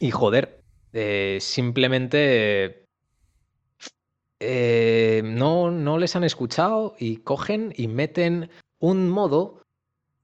Y 0.00 0.10
joder, 0.10 0.62
eh, 0.94 1.36
simplemente 1.42 2.86
eh, 4.40 5.20
no, 5.22 5.70
no 5.70 5.98
les 5.98 6.16
han 6.16 6.24
escuchado 6.24 6.96
y 6.98 7.18
cogen 7.18 7.74
y 7.76 7.88
meten 7.88 8.48
un 8.78 9.10
modo, 9.10 9.60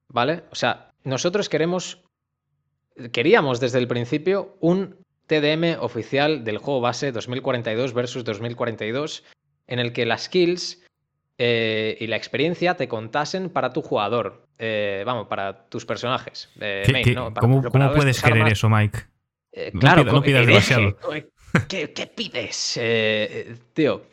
¿vale? 0.09 0.45
O 0.51 0.55
sea, 0.55 0.91
nosotros 1.05 1.51
queremos, 1.51 2.03
queríamos 3.13 3.61
desde 3.61 3.79
el 3.79 3.89
principio 3.89 4.57
un 4.61 5.05
TDM 5.29 5.81
oficial 5.81 6.43
del 6.43 6.59
juego 6.59 6.81
base 6.81 7.13
2042 7.13 7.95
versus 7.95 8.25
2042, 8.25 9.25
en 9.69 9.79
el 9.79 9.93
que 9.93 10.07
las 10.07 10.29
kills 10.29 10.85
eh, 11.39 11.97
y 12.01 12.09
la 12.09 12.17
experiencia 12.17 12.77
te 12.77 12.89
contasen 12.89 13.51
para 13.51 13.73
tu 13.73 13.83
jugador, 13.83 14.49
vamos, 15.07 15.29
para 15.29 15.69
tus 15.69 15.87
personajes. 15.87 16.51
¿Cómo, 17.39 17.63
puedes 17.63 18.21
querer 18.21 18.49
eso, 18.49 18.69
Mike? 18.69 18.99
Eh, 19.53 19.73
claro, 19.79 20.05
no, 20.05 20.23
pidas 20.23 20.47
demasiado. 20.47 20.97
¿Qué, 21.69 22.13
pides? 22.15 22.79
Eh, 22.81 23.57
tío, 23.73 24.07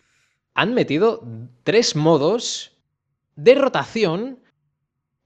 han 0.54 0.74
metido 0.74 1.24
tres 1.64 1.96
modos 1.96 2.72
de 3.36 3.56
rotación 3.56 4.40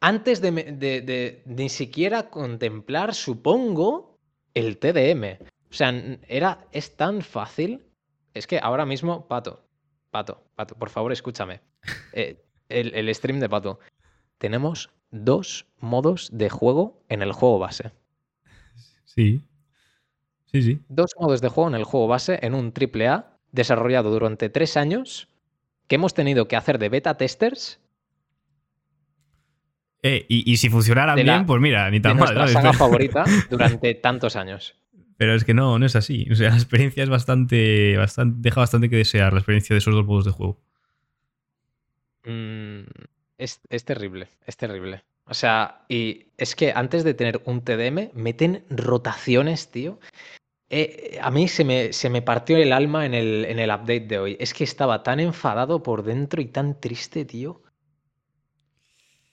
antes 0.01 0.41
de, 0.41 1.41
ni 1.45 1.69
siquiera 1.69 2.29
contemplar, 2.29 3.13
supongo, 3.13 4.17
el 4.53 4.77
TDM. 4.77 5.37
O 5.69 5.73
sea, 5.73 5.93
era, 6.27 6.65
es 6.71 6.95
tan 6.95 7.21
fácil. 7.21 7.85
Es 8.33 8.47
que 8.47 8.59
ahora 8.59 8.85
mismo, 8.85 9.27
Pato, 9.27 9.63
Pato, 10.11 10.43
Pato, 10.55 10.75
por 10.75 10.89
favor, 10.89 11.11
escúchame. 11.11 11.61
Eh, 12.13 12.43
el, 12.67 12.93
el 12.93 13.13
stream 13.15 13.39
de 13.39 13.49
Pato. 13.49 13.79
Tenemos 14.37 14.89
dos 15.11 15.65
modos 15.79 16.29
de 16.31 16.49
juego 16.49 17.03
en 17.09 17.21
el 17.21 17.31
juego 17.31 17.59
base. 17.59 17.91
Sí. 19.05 19.41
Sí, 20.51 20.61
sí. 20.61 20.79
Dos 20.89 21.11
modos 21.19 21.41
de 21.41 21.49
juego 21.49 21.69
en 21.69 21.75
el 21.75 21.83
juego 21.83 22.07
base 22.07 22.39
en 22.41 22.55
un 22.55 22.73
AAA 22.73 23.37
desarrollado 23.51 24.11
durante 24.11 24.49
tres 24.49 24.77
años 24.77 25.27
que 25.87 25.95
hemos 25.95 26.13
tenido 26.13 26.47
que 26.47 26.55
hacer 26.55 26.79
de 26.79 26.89
beta 26.89 27.17
testers. 27.17 27.79
Eh, 30.01 30.25
y, 30.29 30.55
si 30.57 30.69
funcionara 30.69 31.13
bien, 31.15 31.45
pues 31.45 31.59
mira, 31.59 31.89
ni 31.91 31.99
tan 31.99 32.15
mal. 32.17 32.33
Nuestra 32.33 32.47
saga 32.47 32.73
favorita 32.73 33.25
durante 33.49 33.95
tantos 33.95 34.37
años. 34.37 34.78
Pero 35.19 35.35
es 35.35 35.43
que 35.43 35.53
no, 35.53 35.77
no 35.77 35.85
es 35.85 35.97
así. 35.97 36.25
O 36.31 36.35
sea, 36.35 36.51
la 36.51 36.55
experiencia 36.55 37.03
es 37.03 37.09
bastante, 37.09 37.97
bastante. 37.97 38.37
Deja 38.39 38.61
bastante 38.61 38.89
que 38.89 38.95
desear 38.95 39.33
la 39.33 39.39
experiencia 39.39 39.73
de 39.73 39.79
esos 39.79 39.93
dos 39.93 40.05
modos 40.05 40.23
de 40.23 40.31
juego. 40.31 40.57
Mm, 42.23 42.83
es, 43.37 43.59
es 43.69 43.83
terrible, 43.83 44.29
es 44.45 44.55
terrible. 44.55 45.03
O 45.25 45.33
sea, 45.33 45.83
y 45.89 46.27
es 46.37 46.55
que 46.55 46.71
antes 46.73 47.03
de 47.03 47.13
tener 47.13 47.41
un 47.43 47.61
TDM, 47.65 48.11
meten 48.13 48.63
rotaciones, 48.69 49.69
tío. 49.69 49.99
Eh, 50.69 51.19
a 51.21 51.31
mí 51.31 51.49
se 51.49 51.65
me, 51.65 51.91
se 51.91 52.09
me, 52.09 52.21
partió 52.21 52.55
el 52.55 52.71
alma 52.71 53.05
en 53.05 53.13
el, 53.13 53.43
en 53.43 53.59
el 53.59 53.71
update 53.71 54.07
de 54.07 54.19
hoy. 54.19 54.37
Es 54.39 54.53
que 54.53 54.63
estaba 54.63 55.03
tan 55.03 55.19
enfadado 55.19 55.83
por 55.83 56.03
dentro 56.03 56.41
y 56.41 56.45
tan 56.45 56.79
triste, 56.79 57.25
tío. 57.25 57.61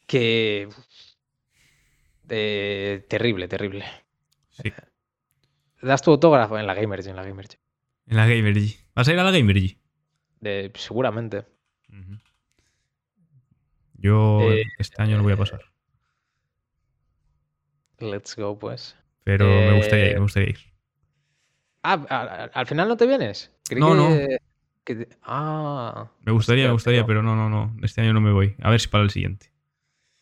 Que. 0.08 0.68
Eh, 2.28 3.06
terrible, 3.08 3.46
terrible. 3.46 3.84
Sí. 4.50 4.72
Das 5.82 6.02
tu 6.02 6.10
autógrafo 6.10 6.58
en 6.58 6.66
la 6.66 6.74
Gamergy, 6.74 7.10
en 7.10 7.16
la 7.16 7.24
Gamergy. 7.24 7.56
En 8.06 8.16
la 8.16 8.26
Gamergy. 8.26 8.76
¿Vas 8.94 9.08
a 9.08 9.12
ir 9.12 9.18
a 9.18 9.24
la 9.24 9.30
Gamergy? 9.30 9.78
seguramente. 10.74 11.44
Yo 13.94 14.52
eh, 14.52 14.64
este 14.78 15.02
año 15.02 15.16
no 15.16 15.22
voy 15.22 15.32
a 15.32 15.36
pasar. 15.36 15.60
Let's 17.98 18.36
go, 18.36 18.58
pues. 18.58 18.96
Pero 19.24 19.46
me 19.46 19.76
gustaría 19.76 20.10
ir, 20.10 20.14
me 20.14 20.20
gustaría 20.20 20.50
ir. 20.50 20.58
Ah, 21.82 22.50
¿al 22.52 22.66
final 22.66 22.88
no 22.88 22.96
te 22.96 23.06
vienes? 23.06 23.52
no, 23.76 23.94
no. 23.94 24.10
Ah. 25.22 26.10
Me 26.20 26.32
gustaría, 26.32 26.66
me 26.66 26.72
gustaría, 26.72 27.04
pero 27.06 27.22
no, 27.22 27.34
no, 27.34 27.48
no. 27.48 27.76
Este 27.82 28.00
año 28.02 28.12
no 28.12 28.20
me 28.20 28.32
voy. 28.32 28.54
A 28.60 28.70
ver 28.70 28.80
si 28.80 28.88
para 28.88 29.04
el 29.04 29.10
siguiente. 29.10 29.50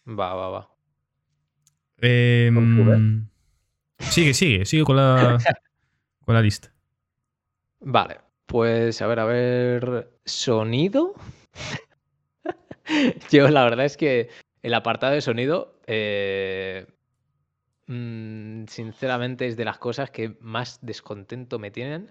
Va, 0.07 0.35
va, 0.35 0.49
va. 0.51 0.71
Em, 1.99 3.27
sigue, 3.99 4.35
sigue, 4.35 4.65
sigue 4.65 4.85
con 4.85 4.97
la, 4.97 5.39
con 6.25 6.35
la 6.35 6.43
lista. 6.43 6.73
Vale, 7.81 8.21
pues 8.47 9.01
a 9.03 9.07
ver, 9.07 9.21
a 9.21 9.25
ver. 9.25 10.11
¿Sonido? 10.25 11.15
Yo 13.31 13.49
la 13.49 13.65
verdad 13.65 13.85
es 13.85 13.97
que 13.97 14.31
el 14.63 14.75
apartado 14.75 15.13
de 15.13 15.21
sonido 15.21 15.79
eh, 15.87 16.87
Mm, 17.87 18.67
sinceramente 18.67 19.47
es 19.47 19.57
de 19.57 19.65
las 19.65 19.79
cosas 19.79 20.11
que 20.11 20.37
más 20.41 20.79
descontento 20.83 21.59
me 21.59 21.71
tienen. 21.71 22.11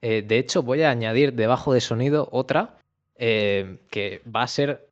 Eh, 0.00 0.22
de 0.22 0.38
hecho, 0.38 0.62
voy 0.62 0.82
a 0.82 0.90
añadir 0.90 1.34
debajo 1.34 1.74
de 1.74 1.80
sonido 1.80 2.28
otra 2.32 2.78
eh, 3.16 3.78
que 3.90 4.22
va 4.24 4.42
a 4.42 4.48
ser 4.48 4.88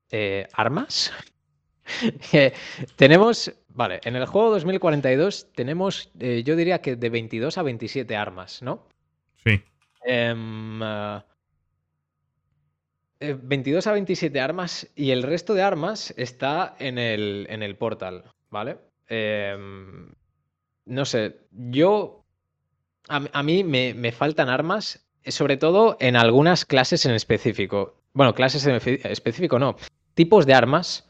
armas. 0.54 1.12
tenemos, 2.96 3.52
vale, 3.78 4.00
en 4.02 4.16
el 4.16 4.26
juego 4.26 4.50
2042 4.50 5.52
tenemos, 5.54 6.10
yo 6.14 6.56
diría 6.56 6.80
que 6.80 6.96
de 6.96 7.10
22 7.10 7.56
a 7.58 7.62
27 7.62 8.16
armas, 8.16 8.60
¿no? 8.60 8.84
Sí. 9.44 9.62
22 10.04 10.66
em, 13.86 13.90
a 13.90 13.92
27 13.92 14.40
armas 14.40 14.90
y 14.96 15.12
el 15.12 15.22
resto 15.22 15.54
de 15.54 15.62
armas 15.62 16.12
está 16.16 16.74
en 16.80 16.98
el, 16.98 17.46
en 17.50 17.62
el 17.62 17.76
portal, 17.76 18.24
¿vale? 18.50 18.78
Em, 19.06 20.12
no 20.84 21.04
sé, 21.04 21.36
yo. 21.52 22.24
A, 23.06 23.42
mí 23.42 23.62
me, 23.62 24.12
faltan 24.12 24.48
armas, 24.50 25.08
sobre 25.24 25.56
todo 25.56 25.96
en 26.00 26.16
algunas 26.16 26.64
clases 26.66 27.06
en 27.06 27.12
específico. 27.12 28.02
Bueno, 28.12 28.34
clases 28.34 28.66
en 28.66 28.74
específico 28.74 29.58
no. 29.58 29.76
Tipos 30.14 30.44
de 30.46 30.54
armas, 30.54 31.07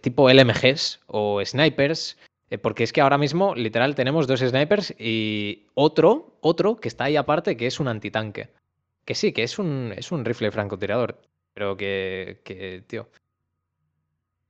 tipo 0.00 0.30
LMGs 0.30 1.00
o 1.06 1.44
snipers. 1.44 2.16
Eh, 2.50 2.58
porque 2.58 2.84
es 2.84 2.92
que 2.92 3.00
ahora 3.00 3.18
mismo, 3.18 3.54
literal, 3.54 3.94
tenemos 3.94 4.26
dos 4.26 4.40
snipers 4.40 4.94
y 4.98 5.66
otro, 5.74 6.38
otro 6.40 6.76
que 6.76 6.88
está 6.88 7.04
ahí 7.04 7.16
aparte, 7.16 7.56
que 7.56 7.66
es 7.66 7.80
un 7.80 7.88
antitanque. 7.88 8.48
Que 9.04 9.14
sí, 9.14 9.32
que 9.32 9.42
es 9.42 9.58
un, 9.58 9.92
es 9.96 10.12
un 10.12 10.24
rifle 10.24 10.50
francotirador. 10.50 11.20
Pero 11.54 11.76
que, 11.76 12.40
que 12.44 12.84
tío, 12.86 13.08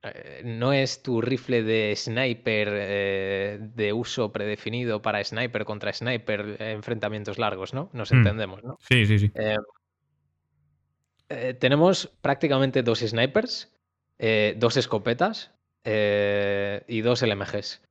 eh, 0.02 0.42
no 0.44 0.72
es 0.72 1.02
tu 1.02 1.20
rifle 1.20 1.62
de 1.62 1.94
sniper 1.96 2.68
eh, 2.70 3.58
de 3.60 3.92
uso 3.92 4.30
predefinido 4.30 5.00
para 5.00 5.22
sniper 5.24 5.64
contra 5.64 5.92
sniper, 5.92 6.56
enfrentamientos 6.60 7.38
largos, 7.38 7.72
¿no? 7.72 7.88
Nos 7.92 8.12
hmm. 8.12 8.16
entendemos, 8.16 8.62
¿no? 8.62 8.78
Sí, 8.80 9.06
sí, 9.06 9.18
sí. 9.18 9.32
tenemos 11.58 12.12
prácticamente 12.20 12.82
dos 12.82 13.00
snipers, 13.00 13.72
dos 14.18 14.76
escopetas 14.76 15.52
y 15.84 17.00
dos 17.00 17.22
LMGs. 17.22 17.82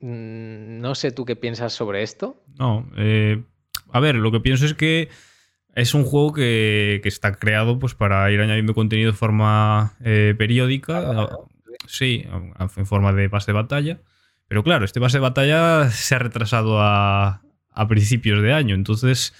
Mm, 0.00 0.80
no 0.80 0.94
sé 0.94 1.12
tú 1.12 1.24
qué 1.24 1.36
piensas 1.36 1.72
sobre 1.72 2.02
esto. 2.02 2.42
No, 2.58 2.90
a 3.90 4.00
ver, 4.00 4.16
lo 4.16 4.32
que 4.32 4.40
pienso 4.40 4.66
es 4.66 4.74
que 4.74 5.08
es 5.74 5.94
un 5.94 6.04
juego 6.04 6.32
que, 6.32 7.00
está 7.04 7.34
creado 7.34 7.78
pues, 7.78 7.94
para 7.94 8.30
ir 8.30 8.40
añadiendo 8.40 8.74
contenido 8.74 9.10
de 9.10 9.16
forma 9.16 9.94
eh, 10.04 10.34
periódica. 10.36 11.28
Sí, 11.86 12.24
en 12.58 12.86
forma 12.86 13.12
de 13.12 13.28
pase 13.28 13.52
de 13.52 13.56
batalla. 13.56 14.00
Pero 14.48 14.62
claro, 14.62 14.84
este 14.84 15.00
pase 15.00 15.18
de 15.18 15.22
batalla 15.22 15.90
se 15.90 16.14
ha 16.14 16.18
retrasado 16.18 16.80
a, 16.80 17.42
a 17.70 17.88
principios 17.88 18.40
de 18.42 18.52
año. 18.52 18.74
Entonces, 18.74 19.34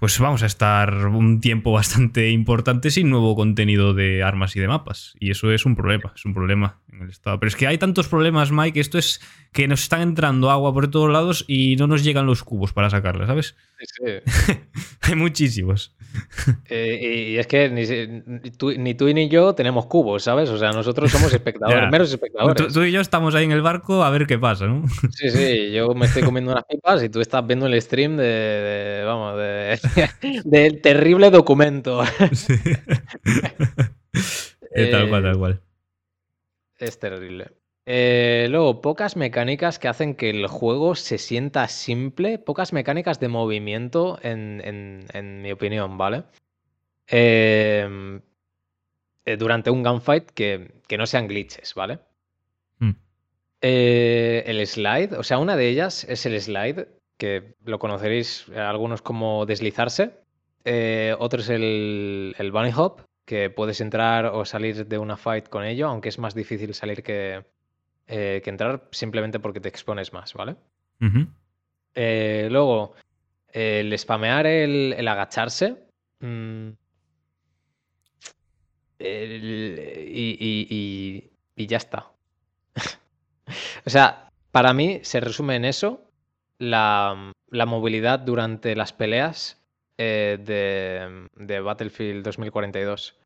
pues 0.00 0.18
vamos 0.18 0.42
a 0.42 0.46
estar 0.46 1.06
un 1.06 1.40
tiempo 1.40 1.72
bastante 1.72 2.30
importante 2.30 2.90
sin 2.90 3.10
nuevo 3.10 3.36
contenido 3.36 3.94
de 3.94 4.22
armas 4.22 4.56
y 4.56 4.60
de 4.60 4.66
mapas. 4.66 5.14
Y 5.20 5.30
eso 5.30 5.52
es 5.52 5.66
un 5.66 5.76
problema, 5.76 6.12
es 6.16 6.24
un 6.24 6.34
problema 6.34 6.79
en 6.92 7.02
el 7.02 7.10
estado. 7.10 7.38
Pero 7.38 7.48
es 7.48 7.56
que 7.56 7.66
hay 7.66 7.78
tantos 7.78 8.08
problemas, 8.08 8.50
Mike, 8.52 8.80
esto 8.80 8.98
es 8.98 9.20
que 9.52 9.68
nos 9.68 9.82
están 9.82 10.02
entrando 10.02 10.50
agua 10.50 10.72
por 10.72 10.90
todos 10.90 11.10
lados 11.10 11.44
y 11.48 11.76
no 11.76 11.86
nos 11.86 12.04
llegan 12.04 12.26
los 12.26 12.42
cubos 12.42 12.72
para 12.72 12.90
sacarla, 12.90 13.26
¿sabes? 13.26 13.56
Sí. 13.78 14.54
hay 15.02 15.14
muchísimos. 15.14 15.94
Eh, 16.68 17.32
y 17.32 17.36
es 17.38 17.46
que 17.46 17.68
ni, 17.68 17.86
tú, 18.50 18.72
ni, 18.72 19.28
yo 19.28 19.54
tenemos 19.54 19.86
cubos, 19.86 20.24
¿sabes? 20.24 20.50
O 20.50 20.58
sea, 20.58 20.72
nosotros 20.72 21.10
somos 21.10 21.32
espectadores, 21.34 21.90
meros 21.90 22.10
espectadores. 22.12 22.72
Tú, 22.72 22.82
y 22.82 22.92
yo 22.92 23.00
estamos 23.00 23.34
ahí 23.34 23.44
en 23.44 23.52
el 23.52 23.62
barco 23.62 24.02
a 24.02 24.10
ver 24.10 24.26
qué 24.26 24.38
pasa, 24.38 24.66
¿no? 24.66 24.84
Sí, 25.10 25.30
sí, 25.30 25.70
yo 25.72 25.94
me 25.94 26.06
estoy 26.06 26.22
comiendo 26.22 26.52
unas 26.52 26.64
pipas 26.64 27.02
y 27.02 27.08
tú 27.08 27.20
estás 27.20 27.46
viendo 27.46 27.66
el 27.66 27.80
stream 27.80 28.16
de, 28.16 29.02
vamos, 29.06 29.36
de, 29.38 29.78
del 30.44 30.80
terrible 30.80 31.30
documento. 31.30 32.02
tal 34.90 35.08
cual, 35.08 35.22
tal 35.22 35.38
cual. 35.38 35.60
Es 36.80 36.98
terrible. 36.98 37.52
Eh, 37.84 38.46
luego, 38.50 38.80
pocas 38.80 39.16
mecánicas 39.16 39.78
que 39.78 39.88
hacen 39.88 40.14
que 40.14 40.30
el 40.30 40.46
juego 40.46 40.94
se 40.94 41.18
sienta 41.18 41.68
simple, 41.68 42.38
pocas 42.38 42.72
mecánicas 42.72 43.20
de 43.20 43.28
movimiento, 43.28 44.18
en, 44.22 45.42
mi 45.42 45.52
opinión, 45.52 45.98
¿vale? 45.98 46.24
Em, 47.06 48.22
eh, 49.24 49.36
durante 49.36 49.70
un 49.70 49.82
gunfight 49.82 50.30
que, 50.30 50.80
que, 50.88 50.96
no 50.96 51.06
sean 51.06 51.28
glitches, 51.28 51.74
¿vale? 51.74 51.98
Hmm. 52.78 52.92
Eh, 53.60 54.44
el 54.46 54.66
slide, 54.66 55.14
o 55.18 55.22
sea, 55.22 55.38
una 55.38 55.56
de 55.56 55.68
ellas 55.68 56.04
es 56.04 56.24
el 56.24 56.40
slide, 56.40 56.88
que 57.18 57.56
lo 57.64 57.78
conoceréis 57.78 58.48
algunos 58.56 59.02
como 59.02 59.44
deslizarse. 59.44 60.12
otro 61.18 61.40
es 61.40 61.48
el, 61.50 62.34
el 62.38 62.52
bunny 62.52 62.72
hop, 62.74 63.02
que 63.30 63.48
puedes 63.48 63.80
entrar 63.80 64.26
o 64.26 64.44
salir 64.44 64.88
de 64.88 64.98
una 64.98 65.16
fight 65.16 65.48
con 65.48 65.62
ello, 65.62 65.86
aunque 65.86 66.08
es 66.08 66.18
más 66.18 66.34
difícil 66.34 66.74
salir 66.74 67.04
que, 67.04 67.44
eh, 68.08 68.40
que 68.42 68.50
entrar 68.50 68.88
simplemente 68.90 69.38
porque 69.38 69.60
te 69.60 69.68
expones 69.68 70.12
más, 70.12 70.34
¿vale? 70.34 70.56
Eh, 71.94 72.48
luego, 72.50 72.96
el 73.52 73.96
spamear, 73.96 74.48
el, 74.48 75.06
agacharse. 75.06 75.76
Mm, 76.18 76.70
y, 78.98 81.30
ya 81.56 81.76
está. 81.76 82.10
o 83.86 83.90
sea, 83.90 84.28
para 84.50 84.74
mí 84.74 84.98
se 85.04 85.20
resume 85.20 85.54
en 85.54 85.66
eso 85.66 86.10
la, 86.58 87.32
movilidad 87.64 88.18
durante 88.18 88.74
las 88.74 88.92
peleas 88.92 89.62
eh, 89.98 90.36
de, 90.42 91.28
de 91.36 91.60
Battlefield 91.60 92.24
2042 92.24 93.19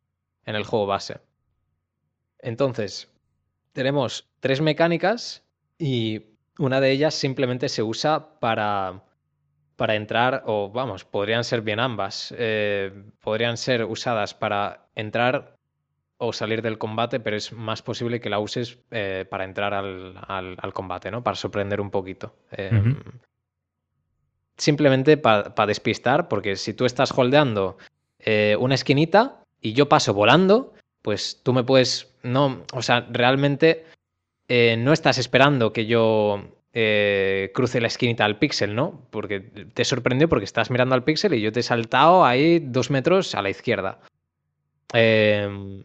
en 0.46 0.56
el 0.56 0.64
juego 0.64 0.86
base. 0.86 1.18
Entonces, 2.38 3.10
tenemos 3.72 4.28
tres 4.40 4.60
mecánicas 4.60 5.42
y 5.78 6.34
una 6.58 6.80
de 6.80 6.90
ellas 6.90 7.14
simplemente 7.14 7.68
se 7.68 7.82
usa 7.82 8.38
para, 8.38 9.02
para 9.76 9.94
entrar, 9.94 10.42
o 10.46 10.70
vamos, 10.70 11.04
podrían 11.04 11.44
ser 11.44 11.62
bien 11.62 11.80
ambas, 11.80 12.34
eh, 12.38 12.92
podrían 13.20 13.56
ser 13.56 13.84
usadas 13.84 14.34
para 14.34 14.86
entrar 14.94 15.56
o 16.16 16.32
salir 16.32 16.62
del 16.62 16.78
combate, 16.78 17.18
pero 17.18 17.36
es 17.36 17.52
más 17.52 17.82
posible 17.82 18.20
que 18.20 18.30
la 18.30 18.38
uses 18.38 18.78
eh, 18.90 19.26
para 19.28 19.44
entrar 19.44 19.74
al, 19.74 20.72
combate, 20.72 21.10
¿no? 21.10 21.24
Para 21.24 21.34
sorprender 21.34 21.80
un 21.80 21.90
poquito. 21.90 22.36
Em, 22.52 22.96
simplemente 24.56 25.16
para 25.16 25.66
despistar, 25.66 26.28
porque 26.28 26.56
si 26.56 26.72
tú 26.72 26.84
estás 26.84 27.12
holdeando 27.16 27.76
eh, 28.20 28.56
una 28.60 28.76
esquinita 28.76 29.43
y 29.64 29.72
yo 29.72 29.88
paso 29.88 30.12
volando, 30.12 30.74
pues 31.00 31.40
tú 31.42 31.54
me 31.54 31.64
puedes, 31.64 32.14
no, 32.22 32.62
o 32.74 32.82
sea, 32.82 33.08
realmente 33.10 33.86
eh, 34.46 34.76
no 34.76 34.92
estás 34.92 35.16
esperando 35.16 35.72
que 35.72 35.86
yo 35.86 36.44
eh, 36.74 37.50
cruce 37.54 37.80
la 37.80 37.86
esquinita 37.86 38.26
al 38.26 38.38
píxel, 38.38 38.74
¿no? 38.74 39.06
Porque 39.10 39.40
te 39.40 39.86
sorprendió 39.86 40.28
porque 40.28 40.44
estás 40.44 40.70
mirando 40.70 40.94
al 40.94 41.02
píxel 41.02 41.32
y 41.32 41.40
yo 41.40 41.50
te 41.50 41.60
he 41.60 41.62
saltado 41.62 42.26
ahí 42.26 42.58
dos 42.58 42.90
metros 42.90 43.34
a 43.34 43.40
la 43.40 43.48
izquierda. 43.48 44.00
Em, 44.92 45.82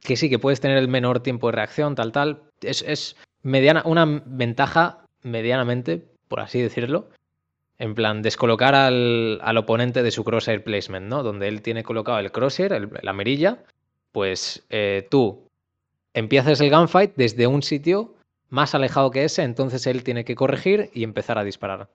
que 0.00 0.16
sí, 0.16 0.30
que 0.30 0.38
puedes 0.38 0.60
tener 0.60 0.78
el 0.78 0.86
menor 0.86 1.20
tiempo 1.20 1.48
de 1.48 1.56
reacción, 1.56 1.96
tal, 1.96 2.12
tal. 2.12 2.42
Es, 2.62 3.16
mediana, 3.42 3.82
una 3.84 4.22
ventaja 4.26 5.04
medianamente, 5.22 6.06
por 6.28 6.38
así 6.38 6.60
decirlo. 6.60 7.08
En 7.78 7.94
plan, 7.94 8.22
descolocar 8.22 8.74
al, 8.74 9.56
oponente 9.56 10.02
de 10.02 10.10
su 10.10 10.22
crosshair 10.24 10.62
placement, 10.62 11.06
¿no? 11.06 11.22
Donde 11.22 11.48
él 11.48 11.62
tiene 11.62 11.82
colocado 11.82 12.18
el 12.18 12.30
crosshair, 12.30 12.88
la 13.02 13.12
mirilla, 13.12 13.64
pues 14.12 14.64
eh, 14.70 15.06
tú 15.10 15.48
empiezas 16.12 16.60
el 16.60 16.70
gunfight 16.70 17.14
desde 17.16 17.48
un 17.48 17.62
sitio 17.62 18.14
más 18.48 18.74
alejado 18.74 19.10
que 19.10 19.24
ese, 19.24 19.42
entonces 19.42 19.86
él 19.88 20.04
tiene 20.04 20.24
que 20.24 20.36
corregir 20.36 20.90
y 20.94 21.02
empezar 21.02 21.38
a 21.38 21.44
disparar. 21.44 21.90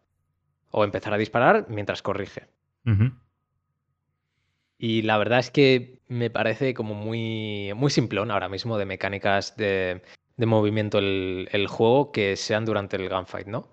O 0.72 0.84
empezar 0.84 1.14
a 1.14 1.18
disparar 1.18 1.66
mientras 1.70 2.02
corrige. 2.02 2.48
Y 4.78 5.02
la 5.04 5.18
verdad 5.18 5.40
es 5.40 5.52
que 5.52 6.00
me 6.08 6.30
parece 6.30 6.74
como 6.74 6.96
muy, 6.96 7.72
muy 7.76 7.90
simplón 7.90 8.32
ahora 8.32 8.50
mismo 8.50 8.78
de 8.78 8.86
mecánicas 8.86 9.56
de, 9.56 10.02
movimiento 10.38 11.00
el, 11.00 11.68
juego 11.68 12.12
que 12.12 12.36
sean 12.36 12.66
durante 12.66 12.98
el 12.98 13.10
gunfight, 13.10 13.48
¿no? 13.48 13.70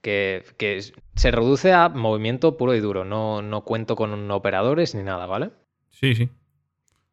Que, 0.00 0.44
que, 0.56 0.80
se 1.16 1.30
reduce 1.30 1.72
a 1.72 1.88
movimiento 1.88 2.56
puro 2.56 2.74
y 2.74 2.80
duro, 2.80 3.04
no, 3.04 3.42
no 3.42 3.64
cuento 3.64 3.96
con 3.96 4.30
operadores 4.30 4.94
ni 4.94 5.02
nada, 5.02 5.26
¿vale? 5.26 5.50
Sí, 5.90 6.14
sí. 6.14 6.28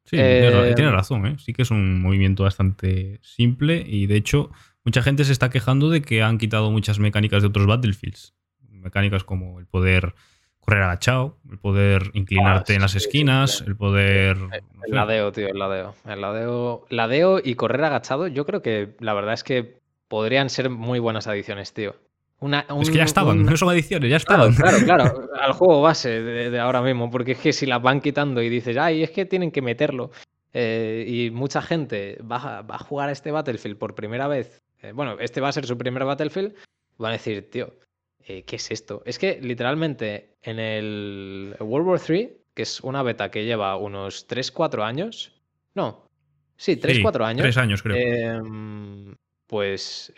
Sí, 0.06 0.18
tiene 0.18 0.70
eh, 0.70 0.92
razón, 0.92 1.26
¿eh? 1.26 1.36
sí 1.40 1.52
que 1.52 1.64
es 1.64 1.72
un 1.72 2.00
movimiento 2.00 2.44
bastante 2.44 3.20
simple 3.24 3.84
y 3.88 4.06
de 4.06 4.18
hecho 4.18 4.52
mucha 4.84 5.02
gente 5.02 5.24
se 5.24 5.32
está 5.32 5.50
quejando 5.50 5.90
de 5.90 6.04
que 6.04 6.22
han 6.22 6.38
quitado 6.38 6.70
muchas 6.70 7.00
mecánicas 7.00 7.42
de 7.42 7.48
otros 7.48 7.66
Battlefields. 7.66 8.36
Mecánicas 8.70 9.24
como 9.24 9.60
el 9.60 9.66
poder 9.66 10.14
correr 10.60 10.84
agachado, 10.84 11.40
el 11.50 11.58
poder 11.58 12.12
inclinarte 12.14 12.74
ah, 12.74 12.76
en 12.76 12.82
las 12.84 12.94
esquinas, 12.94 13.64
el 13.66 13.76
poder... 13.76 14.38
El, 14.86 14.94
ladeo, 14.94 15.32
tío, 15.32 15.48
el 15.48 15.58
ladeo. 15.58 15.96
El 16.06 16.22
ladeo, 16.22 16.86
ladeo 16.90 17.42
y 17.44 17.56
correr 17.56 17.84
agachado, 17.84 18.28
yo 18.28 18.46
creo 18.46 18.62
que 18.62 18.96
la 19.00 19.16
verdad 19.16 19.34
es 19.34 19.44
que 19.44 19.80
podrían 20.08 20.52
ser 20.52 20.70
muy 20.70 21.00
buenas 21.00 21.26
adiciones, 21.26 21.74
tío 21.74 21.96
es 22.42 22.90
que 22.90 22.98
ya 22.98 23.04
estaban, 23.04 23.44
no 23.44 23.58
son 23.58 23.74
ediciones, 23.74 24.10
ya 24.10 24.18
estaban. 24.18 24.54
Claro, 24.54 24.78
claro, 24.86 25.30
al 25.40 25.54
juego 25.54 25.82
base 25.82 26.22
de, 26.22 26.60
ahora 26.60 26.82
mismo, 26.82 27.10
porque 27.10 27.32
es 27.34 27.40
que 27.40 27.54
si 27.54 27.66
las 27.66 27.82
van 27.82 28.02
quitando 28.02 28.42
y 28.42 28.50
dices, 28.50 28.78
ay, 28.78 29.04
es 29.04 29.12
que 29.12 29.26
tienen 29.26 29.52
que 29.52 29.62
meterlo, 29.62 30.12
eh, 30.54 31.06
y 31.08 31.32
mucha 31.32 31.62
gente 31.62 32.20
va, 32.30 32.60
a 32.68 32.78
jugar 32.80 33.10
a 33.10 33.12
este 33.12 33.32
Battlefield 33.32 33.78
por 33.78 33.96
primera 33.96 34.28
vez, 34.28 34.62
eh, 34.82 34.92
bueno, 34.94 35.18
este 35.20 35.42
va 35.42 35.50
a 35.50 35.54
ser 35.54 35.66
su 35.66 35.78
primer 35.78 36.04
Battlefield, 36.04 36.54
van 36.98 37.10
a 37.10 37.14
decir, 37.14 37.50
tío, 37.50 37.74
eh, 38.26 38.44
¿qué 38.44 38.58
es 38.58 38.70
esto? 38.72 39.02
Es 39.06 39.18
que 39.18 39.40
literalmente 39.42 40.36
en 40.42 40.60
el 40.60 41.56
World 41.60 41.88
War 41.88 42.02
III, 42.08 42.38
que 42.54 42.64
es 42.64 42.82
una 42.82 43.02
beta 43.02 43.32
que 43.32 43.46
lleva 43.46 43.78
unos 43.78 44.28
3-4 44.28 44.84
años, 44.84 45.34
no, 45.74 46.08
sí, 46.58 46.78
3-4 46.78 47.26
años. 47.26 47.42
3 47.42 47.58
años 47.58 47.82
creo. 47.82 47.96
Em, 47.96 49.16
pues 49.48 50.14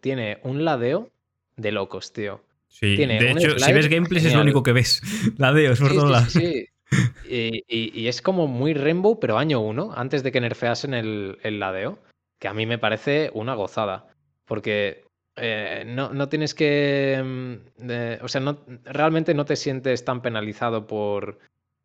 tiene 0.00 0.38
un 0.42 0.64
ladeo 0.64 1.11
de 1.56 1.72
locos, 1.72 2.12
tío. 2.12 2.42
Sí, 2.68 2.96
de 2.96 3.30
hecho, 3.30 3.58
si 3.58 3.72
ves 3.72 3.88
gameplays 3.88 4.24
es 4.24 4.34
lo 4.34 4.40
único 4.40 4.62
que 4.62 4.72
ves. 4.72 5.02
Ladeo, 5.38 5.72
es 5.72 5.80
por 5.80 5.92
todos 5.92 6.32
sí, 6.32 6.66
Sí, 6.90 7.64
y, 7.68 8.06
es 8.06 8.22
como 8.22 8.46
muy 8.46 8.74
Rainbow, 8.74 9.20
pero 9.20 9.38
año 9.38 9.60
uno, 9.60 9.92
antes 9.94 10.22
de 10.22 10.32
que 10.32 10.40
nerfeasen 10.40 10.94
el, 10.94 11.38
el 11.42 11.58
ladeo, 11.60 11.98
que 12.38 12.48
a 12.48 12.54
mí 12.54 12.66
me 12.66 12.78
parece 12.78 13.30
una 13.34 13.54
gozada. 13.54 14.08
Porque 14.44 15.04
eh, 15.36 15.84
no, 15.86 16.28
tienes 16.28 16.54
que. 16.54 17.22
Mm, 17.24 18.22
o 18.22 18.28
sea, 18.28 18.40
no, 18.40 18.58
realmente 18.84 19.34
no 19.34 19.44
te 19.44 19.56
sientes 19.56 20.04
tan 20.04 20.20
penalizado 20.20 20.86
por, 20.86 21.38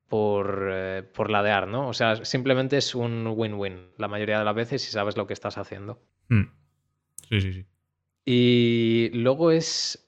por, 0.09 0.69
eh, 0.71 1.03
por 1.13 1.29
ladear, 1.29 1.67
¿no? 1.67 1.87
O 1.87 1.93
sea, 1.93 2.25
simplemente 2.25 2.77
es 2.77 2.93
un 2.93 3.25
win-win 3.27 3.91
la 3.97 4.07
mayoría 4.07 4.39
de 4.39 4.45
las 4.45 4.55
veces 4.55 4.81
si 4.81 4.91
sabes 4.91 5.15
lo 5.15 5.27
que 5.27 5.33
estás 5.33 5.57
haciendo. 5.57 6.01
Hmm. 6.29 6.51
Sí, 7.29 7.41
sí, 7.41 7.53
sí. 7.53 7.65
Y 8.29 9.09
luego 9.13 9.51
es. 9.51 10.05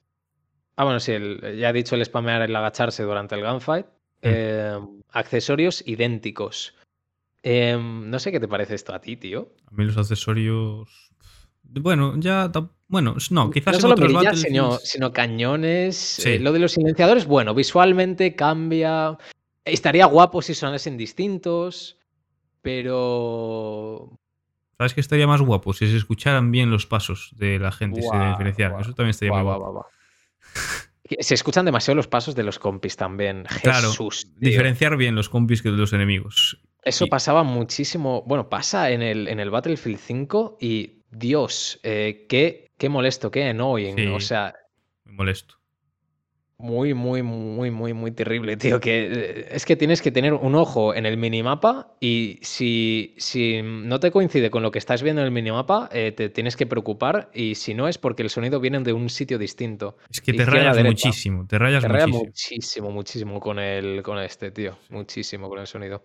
Ah, 0.76 0.84
bueno, 0.84 1.00
sí, 1.00 1.12
ya 1.56 1.70
he 1.70 1.72
dicho 1.72 1.94
el 1.94 2.04
spamear, 2.04 2.42
el 2.42 2.54
agacharse 2.54 3.02
durante 3.02 3.34
el 3.34 3.42
gunfight. 3.42 3.86
Mm. 4.20 4.28
Em, 4.28 5.02
accesorios 5.08 5.82
idénticos. 5.86 6.74
Em, 7.42 8.10
no 8.10 8.18
sé 8.18 8.30
qué 8.30 8.38
te 8.38 8.46
parece 8.46 8.74
esto 8.74 8.92
a 8.92 9.00
ti, 9.00 9.16
tío. 9.16 9.54
A 9.66 9.70
mí 9.70 9.84
los 9.84 9.96
accesorios. 9.96 11.10
Bueno, 11.62 12.14
ya. 12.18 12.52
Bueno, 12.88 13.16
no, 13.30 13.50
quizás. 13.50 13.76
No 13.76 13.80
solo 13.80 13.94
otros 13.94 14.38
sino, 14.38 14.76
sino, 14.76 15.14
cañones. 15.14 16.18
Eh, 16.26 16.38
lo 16.40 16.52
de 16.52 16.58
los 16.58 16.72
silenciadores, 16.72 17.24
bueno, 17.24 17.54
visualmente 17.54 18.36
cambia. 18.36 19.16
Estaría 19.64 20.04
guapo 20.04 20.42
si 20.42 20.52
sonasen 20.52 20.98
distintos. 20.98 21.96
Pero. 22.60 24.19
¿Sabes 24.80 24.94
que 24.94 25.02
estaría 25.02 25.26
más 25.26 25.42
guapo 25.42 25.74
si 25.74 25.86
se 25.90 25.98
escucharan 25.98 26.50
bien 26.50 26.70
los 26.70 26.86
pasos 26.86 27.34
de 27.36 27.58
la 27.58 27.70
gente 27.70 28.00
y 28.00 28.02
se 28.02 28.16
diferenciaran? 28.30 28.80
Eso 28.80 28.94
también 28.94 29.10
estaría 29.10 29.34
muy 29.34 29.42
guapo. 29.42 29.84
se 31.20 31.34
escuchan 31.34 31.66
demasiado 31.66 31.96
los 31.96 32.08
pasos 32.08 32.34
de 32.34 32.44
los 32.44 32.58
compis 32.58 32.96
también. 32.96 33.44
Claro, 33.62 33.92
diferenciar 34.38 34.96
bien 34.96 35.14
los 35.14 35.28
compis 35.28 35.60
que 35.60 35.70
de 35.70 35.76
los 35.76 35.92
enemigos. 35.92 36.62
Eso 36.82 37.08
pasaba 37.08 37.42
muchísimo. 37.42 38.24
Bueno, 38.26 38.48
pasa 38.48 38.90
en 38.90 39.02
el, 39.02 39.28
en 39.28 39.38
el 39.38 39.50
Battlefield 39.50 39.98
5 39.98 40.56
y 40.62 41.02
Dios, 41.10 41.78
eh, 41.82 42.24
qué, 42.26 42.70
qué 42.78 42.88
molesto, 42.88 43.30
qué 43.30 43.50
annoying. 43.50 44.14
o 44.14 44.20
sea. 44.20 44.54
Muy 45.04 45.14
molesto 45.14 45.59
muy, 46.60 46.92
muy, 46.94 47.22
muy, 47.22 47.70
muy, 47.70 47.94
muy 47.94 48.10
terrible, 48.12 48.56
tío. 48.56 48.80
Que 48.80 49.06
eh, 49.10 49.48
es 49.50 49.64
que 49.64 49.76
tienes 49.76 50.02
que 50.02 50.10
tener 50.10 50.34
un 50.34 50.54
ojo 50.54 50.94
en 50.94 51.06
el 51.06 51.16
minimapa 51.16 51.94
y 52.00 52.38
si, 52.42 53.14
si 53.16 53.62
no 53.62 53.98
te 53.98 54.10
coincide 54.10 54.50
con 54.50 54.62
lo 54.62 54.70
que 54.70 54.78
estás 54.78 55.02
viendo 55.02 55.22
en 55.22 55.26
el 55.26 55.32
minimapa, 55.32 55.88
eh, 55.92 56.12
te 56.12 56.28
tienes 56.28 56.56
que 56.56 56.66
preocupar 56.66 57.30
y 57.32 57.54
si 57.54 57.72
no 57.74 57.88
es 57.88 57.96
porque 57.96 58.22
el 58.22 58.30
sonido 58.30 58.60
viene 58.60 58.80
de 58.80 58.92
un 58.92 59.08
sitio 59.08 59.38
distinto. 59.38 59.96
Es 60.10 60.20
que 60.20 60.34
te 60.34 60.44
rayas 60.44 60.82
muchísimo, 60.84 61.46
te 61.46 61.58
rayas 61.58 61.82
muchísimo. 61.82 62.18
muchísimo, 62.18 62.90
muchísimo 62.90 63.40
con, 63.40 63.58
el, 63.58 64.02
con 64.02 64.18
este, 64.18 64.50
tío. 64.50 64.76
Muchísimo 64.90 65.48
con 65.48 65.60
el 65.60 65.66
sonido. 65.66 66.04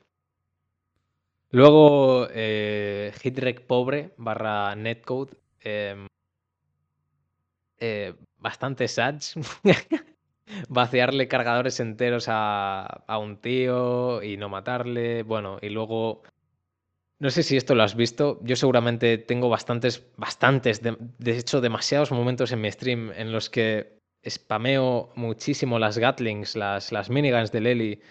Luego, 1.52 2.28
eh, 2.32 3.14
Hitrek 3.22 3.66
pobre 3.66 4.14
barra 4.18 4.76
netcode 4.76 5.38
em, 5.60 6.08
eh, 7.80 8.14
bastante 8.38 8.88
sads. 8.88 9.36
Vaciarle 10.70 11.28
cargadores 11.28 11.80
enteros 11.80 12.26
a, 12.28 13.04
a 13.08 13.18
un 13.18 13.38
tío 13.38 14.22
y 14.24 14.38
no 14.38 14.50
matarle. 14.50 15.24
Bueno, 15.24 15.58
y 15.62 15.70
luego 15.70 16.24
no 17.20 17.30
sé 17.30 17.44
si 17.44 17.56
esto 17.56 17.76
lo 17.76 17.84
has 17.84 17.96
visto. 17.96 18.40
Yo 18.44 18.56
seguramente 18.56 19.18
tengo 19.18 19.50
bastantes, 19.50 20.06
bastantes, 20.18 20.82
de, 20.82 21.38
hecho, 21.38 21.62
demasiados 21.62 22.12
momentos 22.12 22.52
en 22.52 22.62
mi 22.62 22.72
stream 22.72 23.12
en 23.16 23.32
los 23.32 23.50
que 23.50 24.00
spameo 24.28 25.12
muchísimo 25.16 25.80
las 25.80 25.98
Gatlings, 25.98 26.56
las, 26.56 26.92
las 26.92 27.10
miniguns 27.10 27.52
del 27.52 27.68
Eli, 27.68 28.02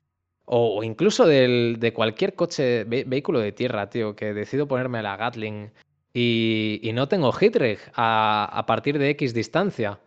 o, 0.47 0.82
incluso 0.82 1.27
de 1.27 1.93
cualquier 1.94 2.35
coche, 2.35 2.85
vehículo 2.85 3.40
de 3.40 3.52
tierra, 3.52 3.90
tío, 3.90 4.16
que 4.16 4.32
decido 4.32 4.69
ponerme 4.69 4.98
a 4.98 5.02
la 5.02 5.16
Gatling 5.16 5.70
y, 6.12 6.90
no 6.94 7.09
tengo 7.09 7.32
hitreg 7.39 7.78
a, 7.94 8.48
a, 8.52 8.66
partir 8.66 8.98
de 8.98 9.11
X 9.11 9.35
distancia 9.35 10.01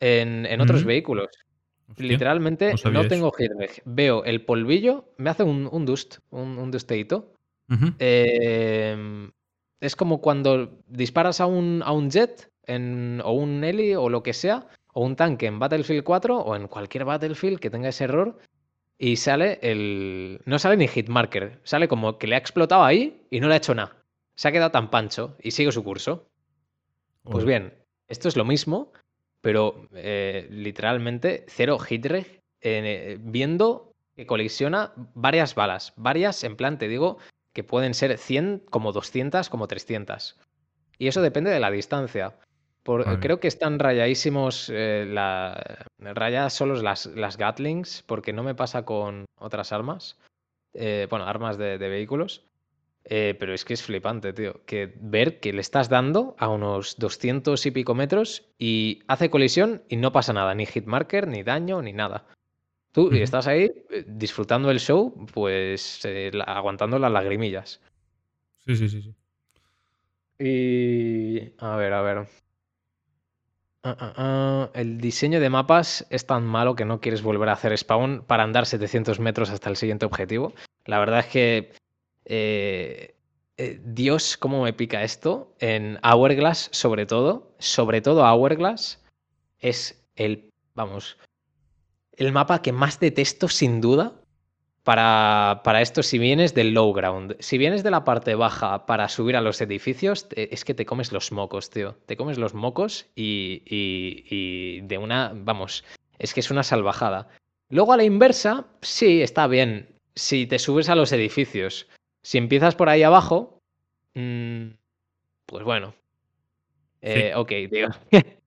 en, 0.00 0.60
otros 0.60 0.84
vehículos. 0.84 1.28
Literalmente 1.96 2.74
no, 2.92 3.06
tengo 3.08 3.32
hitreg. 3.38 3.82
Veo 3.84 4.24
el 4.24 4.44
polvillo, 4.44 5.12
me 5.16 5.30
hace 5.30 5.42
un, 5.42 5.68
un 5.70 5.86
dust, 5.86 6.18
un, 6.30 6.58
un 6.58 6.70
dusteito 6.70 7.32
Em, 7.98 9.30
es 9.80 9.96
como 9.96 10.20
cuando 10.20 10.82
disparas 10.86 11.40
a 11.40 11.46
un, 11.46 11.82
a 11.84 11.92
un 11.92 12.10
jet 12.10 12.50
o 12.66 13.32
un 13.32 13.64
heli 13.64 13.94
o 13.94 14.08
lo 14.08 14.22
que 14.22 14.32
sea, 14.32 14.66
o 14.92 15.04
un 15.04 15.16
tanque 15.16 15.46
en 15.46 15.58
Battlefield 15.58 16.04
4 16.04 16.38
o 16.38 16.56
en 16.56 16.68
cualquier 16.68 17.04
Battlefield 17.04 17.60
que 17.60 17.70
tenga 17.70 17.88
ese 17.88 18.04
error 18.04 18.38
y 18.98 19.16
sale 19.16 19.58
el... 19.62 20.40
No 20.44 20.58
sale 20.58 20.76
ni 20.76 20.88
hitmarker, 20.88 21.60
sale 21.62 21.88
como 21.88 22.18
que 22.18 22.26
le 22.26 22.34
ha 22.34 22.38
explotado 22.38 22.84
ahí 22.84 23.22
y 23.30 23.40
no 23.40 23.48
le 23.48 23.54
ha 23.54 23.58
hecho 23.58 23.74
nada. 23.74 23.96
Se 24.34 24.48
ha 24.48 24.52
quedado 24.52 24.70
tan 24.70 24.90
pancho 24.90 25.36
y 25.42 25.52
sigue 25.52 25.72
su 25.72 25.84
curso. 25.84 26.28
Pues 27.22 27.44
bien, 27.44 27.74
esto 28.08 28.28
es 28.28 28.36
lo 28.36 28.44
mismo, 28.44 28.92
pero 29.40 29.88
eh, 29.94 30.46
literalmente 30.50 31.44
cero 31.48 31.78
hitreg 31.88 32.40
eh, 32.60 33.18
viendo 33.20 33.92
que 34.16 34.26
colisiona 34.26 34.92
varias 35.14 35.54
balas, 35.54 35.92
varias 35.96 36.42
en 36.44 36.56
plan, 36.56 36.78
te 36.78 36.88
digo, 36.88 37.18
que 37.52 37.64
pueden 37.64 37.94
ser 37.94 38.16
100, 38.18 38.64
como 38.70 38.92
200, 38.92 39.48
como 39.48 39.68
300. 39.68 40.38
Y 40.98 41.08
eso 41.08 41.22
depende 41.22 41.50
de 41.50 41.60
la 41.60 41.70
distancia. 41.70 42.36
Creo 43.20 43.38
que 43.38 43.48
están 43.48 43.78
rayadísimos, 43.78 44.70
eh, 44.72 45.04
la, 45.06 45.84
rayadas 45.98 46.54
solo 46.54 46.74
las, 46.80 47.04
las 47.06 47.36
Gatlings, 47.36 48.02
porque 48.06 48.32
no 48.32 48.42
me 48.42 48.54
pasa 48.54 48.86
con 48.86 49.26
otras 49.38 49.72
armas. 49.72 50.16
Eh, 50.72 51.06
bueno, 51.10 51.26
armas 51.26 51.58
de, 51.58 51.76
vehículos. 51.76 52.46
Eh, 53.10 53.34
pero 53.38 53.54
es 53.54 53.64
que 53.64 53.74
es 53.74 53.82
flipante, 53.82 54.32
tío. 54.32 54.60
Que 54.66 54.92
ver 55.00 55.40
que 55.40 55.52
le 55.52 55.62
estás 55.62 55.88
dando 55.88 56.36
a 56.38 56.48
unos 56.48 56.98
200 56.98 57.64
y 57.64 57.70
pico 57.70 57.94
metros 57.94 58.44
y 58.58 59.00
hace 59.08 59.30
colisión 59.30 59.82
y 59.88 59.96
no 59.96 60.12
pasa 60.12 60.34
nada, 60.34 60.54
ni 60.54 60.66
hitmarker, 60.66 61.26
ni 61.26 61.42
daño, 61.42 61.80
ni 61.80 61.94
nada. 61.94 62.26
Tú 62.92 63.10
estás 63.12 63.46
ahí 63.46 63.70
eh, 63.90 64.04
disfrutando 64.06 64.70
el 64.70 64.80
show, 64.80 65.26
pues 65.32 66.00
eh, 66.04 66.30
aguantando 66.46 66.98
las 66.98 67.12
lagrimillas. 67.12 67.80
Sí, 68.66 68.76
sí, 68.76 68.88
sí, 68.88 69.02
sí. 69.02 69.14
Y. 70.38 71.54
A 71.58 71.76
ver, 71.76 71.92
a 71.92 72.02
ver. 72.02 72.26
Ah, 73.84 73.96
ah, 73.98 74.12
ah, 74.16 74.70
el 74.74 74.98
diseño 74.98 75.40
de 75.40 75.50
mapas 75.50 76.06
es 76.10 76.26
tan 76.26 76.44
malo 76.44 76.74
que 76.74 76.84
no 76.84 77.00
quieres 77.00 77.22
volver 77.22 77.48
a 77.48 77.52
hacer 77.52 77.76
spawn 77.78 78.24
para 78.26 78.42
andar 78.42 78.66
700 78.66 79.20
metros 79.20 79.50
hasta 79.50 79.70
el 79.70 79.76
siguiente 79.76 80.04
objetivo. 80.04 80.52
La 80.84 80.98
verdad 80.98 81.20
es 81.20 81.26
que. 81.26 81.72
Eh, 82.28 83.14
Dios, 83.84 84.36
cómo 84.36 84.62
me 84.62 84.72
pica 84.72 85.02
esto. 85.02 85.52
En 85.58 85.98
Hourglass, 86.04 86.68
sobre 86.72 87.06
todo. 87.06 87.52
Sobre 87.58 88.00
todo 88.00 88.22
Hourglass. 88.22 89.02
Es 89.58 90.00
el. 90.14 90.50
Vamos 90.74 91.16
el 92.18 92.32
mapa 92.32 92.60
que 92.60 92.72
más 92.72 93.00
detesto 93.00 93.48
sin 93.48 93.80
duda 93.80 94.12
para, 94.82 95.60
para, 95.64 95.82
esto 95.82 96.02
si 96.02 96.18
vienes 96.18 96.54
del 96.54 96.74
low 96.74 96.92
ground. 96.92 97.36
Si 97.38 97.58
vienes 97.58 97.82
de 97.82 97.90
la 97.90 98.04
parte 98.04 98.34
baja 98.34 98.86
para 98.86 99.08
subir 99.08 99.36
a 99.36 99.40
los 99.40 99.60
edificios, 99.60 100.26
es 100.34 100.64
que 100.64 100.74
te 100.74 100.86
comes 100.86 101.12
los 101.12 101.30
mocos, 101.30 101.70
tío. 101.70 101.96
Te 102.06 102.16
comes 102.16 102.38
los 102.38 102.54
mocos 102.54 103.06
y, 103.14 103.62
y, 103.66 104.80
de 104.80 104.98
una, 104.98 105.32
vamos, 105.34 105.84
es 106.18 106.34
que 106.34 106.40
es 106.40 106.50
una 106.50 106.62
salvajada. 106.62 107.28
Luego 107.68 107.92
a 107.92 107.98
la 107.98 108.04
inversa, 108.04 108.66
sí, 108.80 109.20
está 109.20 109.46
bien. 109.46 109.94
Si 110.14 110.46
te 110.46 110.58
subes 110.58 110.88
a 110.88 110.96
los 110.96 111.12
edificios. 111.12 111.86
Si 112.22 112.38
empiezas 112.38 112.74
por 112.74 112.88
ahí 112.88 113.02
abajo, 113.02 113.62
mmm, 114.14 114.68
pues 115.46 115.64
bueno. 115.64 115.94
Eh, 117.00 117.32
Ok, 117.34 117.50
digo. 117.70 117.88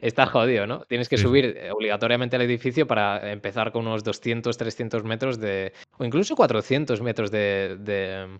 Está 0.00 0.26
jodido, 0.26 0.66
¿no? 0.66 0.84
Tienes 0.84 1.08
que 1.08 1.16
subir 1.16 1.56
eh, 1.56 1.70
obligatoriamente 1.70 2.36
al 2.36 2.42
edificio 2.42 2.86
para 2.86 3.32
empezar 3.32 3.72
con 3.72 3.86
unos 3.86 4.04
200, 4.04 4.56
300 4.56 5.04
metros 5.04 5.40
de... 5.40 5.72
o 5.98 6.04
incluso 6.04 6.36
400 6.36 7.00
metros 7.00 7.30
de... 7.30 7.76
de, 7.80 8.38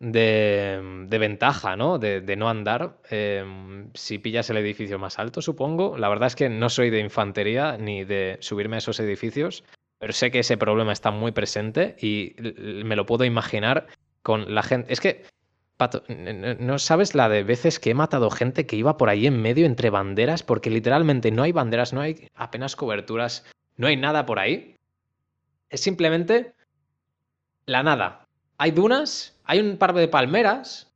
de, 0.00 1.18
ventaja, 1.18 1.76
¿no? 1.76 1.98
De, 1.98 2.36
no 2.36 2.48
andar 2.48 2.98
em, 3.10 3.90
si 3.94 4.18
pillas 4.18 4.48
el 4.50 4.56
edificio 4.56 4.98
más 4.98 5.18
alto, 5.18 5.42
supongo. 5.42 5.96
La 5.98 6.08
verdad 6.08 6.28
es 6.28 6.36
que 6.36 6.48
no 6.48 6.68
soy 6.68 6.90
de 6.90 7.00
infantería 7.00 7.76
ni 7.78 8.04
de 8.04 8.38
subirme 8.40 8.76
a 8.76 8.78
esos 8.78 9.00
edificios, 9.00 9.64
pero 10.04 10.12
sé 10.12 10.30
que 10.30 10.40
ese 10.40 10.58
problema 10.58 10.92
está 10.92 11.10
muy 11.10 11.32
presente 11.32 11.96
y 11.98 12.36
me 12.84 12.94
lo 12.94 13.06
puedo 13.06 13.24
imaginar 13.24 13.86
con 14.20 14.54
la 14.54 14.62
gente. 14.62 14.92
Es 14.92 15.00
que 15.00 15.24
Pato, 15.78 16.04
no 16.08 16.78
sabes 16.78 17.14
la 17.14 17.30
de 17.30 17.42
veces 17.42 17.80
que 17.80 17.88
he 17.88 17.94
matado 17.94 18.28
gente 18.28 18.66
que 18.66 18.76
iba 18.76 18.98
por 18.98 19.08
ahí 19.08 19.26
en 19.26 19.40
medio 19.40 19.64
entre 19.64 19.88
banderas, 19.88 20.42
porque 20.42 20.68
literalmente 20.68 21.30
no 21.30 21.42
hay 21.42 21.52
banderas, 21.52 21.94
no 21.94 22.02
hay 22.02 22.28
apenas 22.34 22.76
coberturas, 22.76 23.46
no 23.78 23.86
hay 23.86 23.96
nada 23.96 24.26
por 24.26 24.38
ahí. 24.40 24.76
Es 25.70 25.80
simplemente 25.80 26.52
la 27.64 27.82
nada. 27.82 28.26
Hay 28.58 28.72
dunas, 28.72 29.40
hay 29.44 29.60
un 29.60 29.78
par 29.78 29.94
de 29.94 30.06
palmeras, 30.06 30.92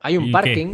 hay 0.00 0.16
un 0.16 0.32
parking 0.32 0.72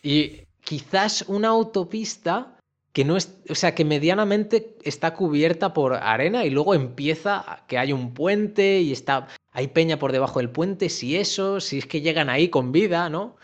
y 0.00 0.42
quizás 0.60 1.24
una 1.26 1.48
autopista 1.48 2.56
que 2.92 3.04
no 3.04 3.16
es, 3.16 3.38
o 3.48 3.54
sea, 3.54 3.74
que 3.74 3.84
medianamente 3.84 4.76
está 4.84 5.14
cubierta 5.14 5.72
por 5.72 5.94
arena 5.94 6.44
y 6.44 6.50
luego 6.50 6.74
empieza 6.74 7.64
que 7.66 7.78
hay 7.78 7.92
un 7.92 8.12
puente 8.12 8.80
y 8.80 8.92
está 8.92 9.28
hay 9.50 9.68
peña 9.68 9.98
por 9.98 10.12
debajo 10.12 10.38
del 10.38 10.50
puente, 10.50 10.88
si 10.88 11.16
eso, 11.16 11.60
si 11.60 11.78
es 11.78 11.86
que 11.86 12.00
llegan 12.00 12.30
ahí 12.30 12.48
con 12.48 12.72
vida, 12.72 13.10
¿no? 13.10 13.36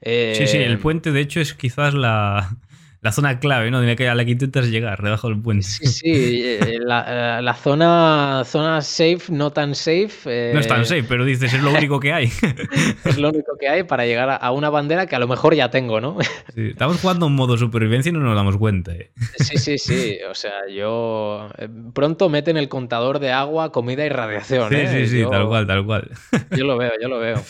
Sí, 0.00 0.46
sí, 0.46 0.58
el 0.58 0.74
eh, 0.74 0.78
puente 0.78 1.10
de 1.10 1.20
hecho 1.20 1.40
es 1.40 1.54
quizás 1.54 1.94
la, 1.94 2.56
la 3.00 3.12
zona 3.12 3.38
clave, 3.38 3.70
¿no? 3.70 3.78
a 3.78 4.14
la 4.14 4.24
que 4.24 4.30
intentas 4.32 4.68
llegar, 4.68 5.02
debajo 5.02 5.28
del 5.28 5.40
puente. 5.40 5.64
Sí, 5.64 5.86
sí, 5.86 6.42
eh, 6.44 6.78
la, 6.80 7.40
la, 7.40 7.54
zona, 7.54 8.42
zona 8.44 8.82
safe, 8.82 9.22
no 9.30 9.52
tan 9.52 9.74
safe. 9.74 10.50
no 10.54 10.60
es 10.60 10.66
tan 10.66 10.82
eh, 10.82 10.84
safe, 10.84 11.04
pero 11.04 11.24
dices, 11.24 11.54
es 11.54 11.62
lo 11.62 11.72
único 11.72 12.00
que 12.00 12.12
hay. 12.12 12.24
es 13.04 13.18
lo 13.18 13.28
único 13.28 13.56
que 13.58 13.68
hay 13.68 13.84
para 13.84 14.04
llegar 14.04 14.38
a 14.40 14.50
una 14.50 14.68
bandera 14.68 15.06
que 15.06 15.14
a 15.14 15.20
lo 15.20 15.28
mejor 15.28 15.54
ya 15.54 15.70
tengo, 15.70 16.00
¿no? 16.00 16.16
Sí, 16.54 16.68
estamos 16.70 17.00
jugando 17.00 17.26
en 17.26 17.34
modo 17.34 17.56
supervivencia 17.56 18.10
y 18.10 18.12
no 18.12 18.20
nos 18.20 18.34
damos 18.34 18.56
cuenta. 18.56 18.92
¿eh? 18.92 19.12
Sí, 19.36 19.58
sí, 19.58 19.78
sí. 19.78 20.18
O 20.28 20.34
sea, 20.34 20.66
yo. 20.68 21.50
Pronto 21.94 22.28
meten 22.28 22.56
el 22.56 22.68
contador 22.68 23.20
de 23.20 23.30
agua, 23.30 23.70
comida 23.70 24.04
y 24.04 24.08
radiación. 24.08 24.68
Sí, 24.70 24.86
sí, 24.88 25.06
sí, 25.06 25.24
tal 25.30 25.46
cual, 25.46 25.66
tal 25.66 25.84
cual. 25.84 26.10
Yo 26.56 26.64
lo 26.64 26.76
veo, 26.76 26.92
yo 27.00 27.08
lo 27.08 27.20
veo. 27.20 27.40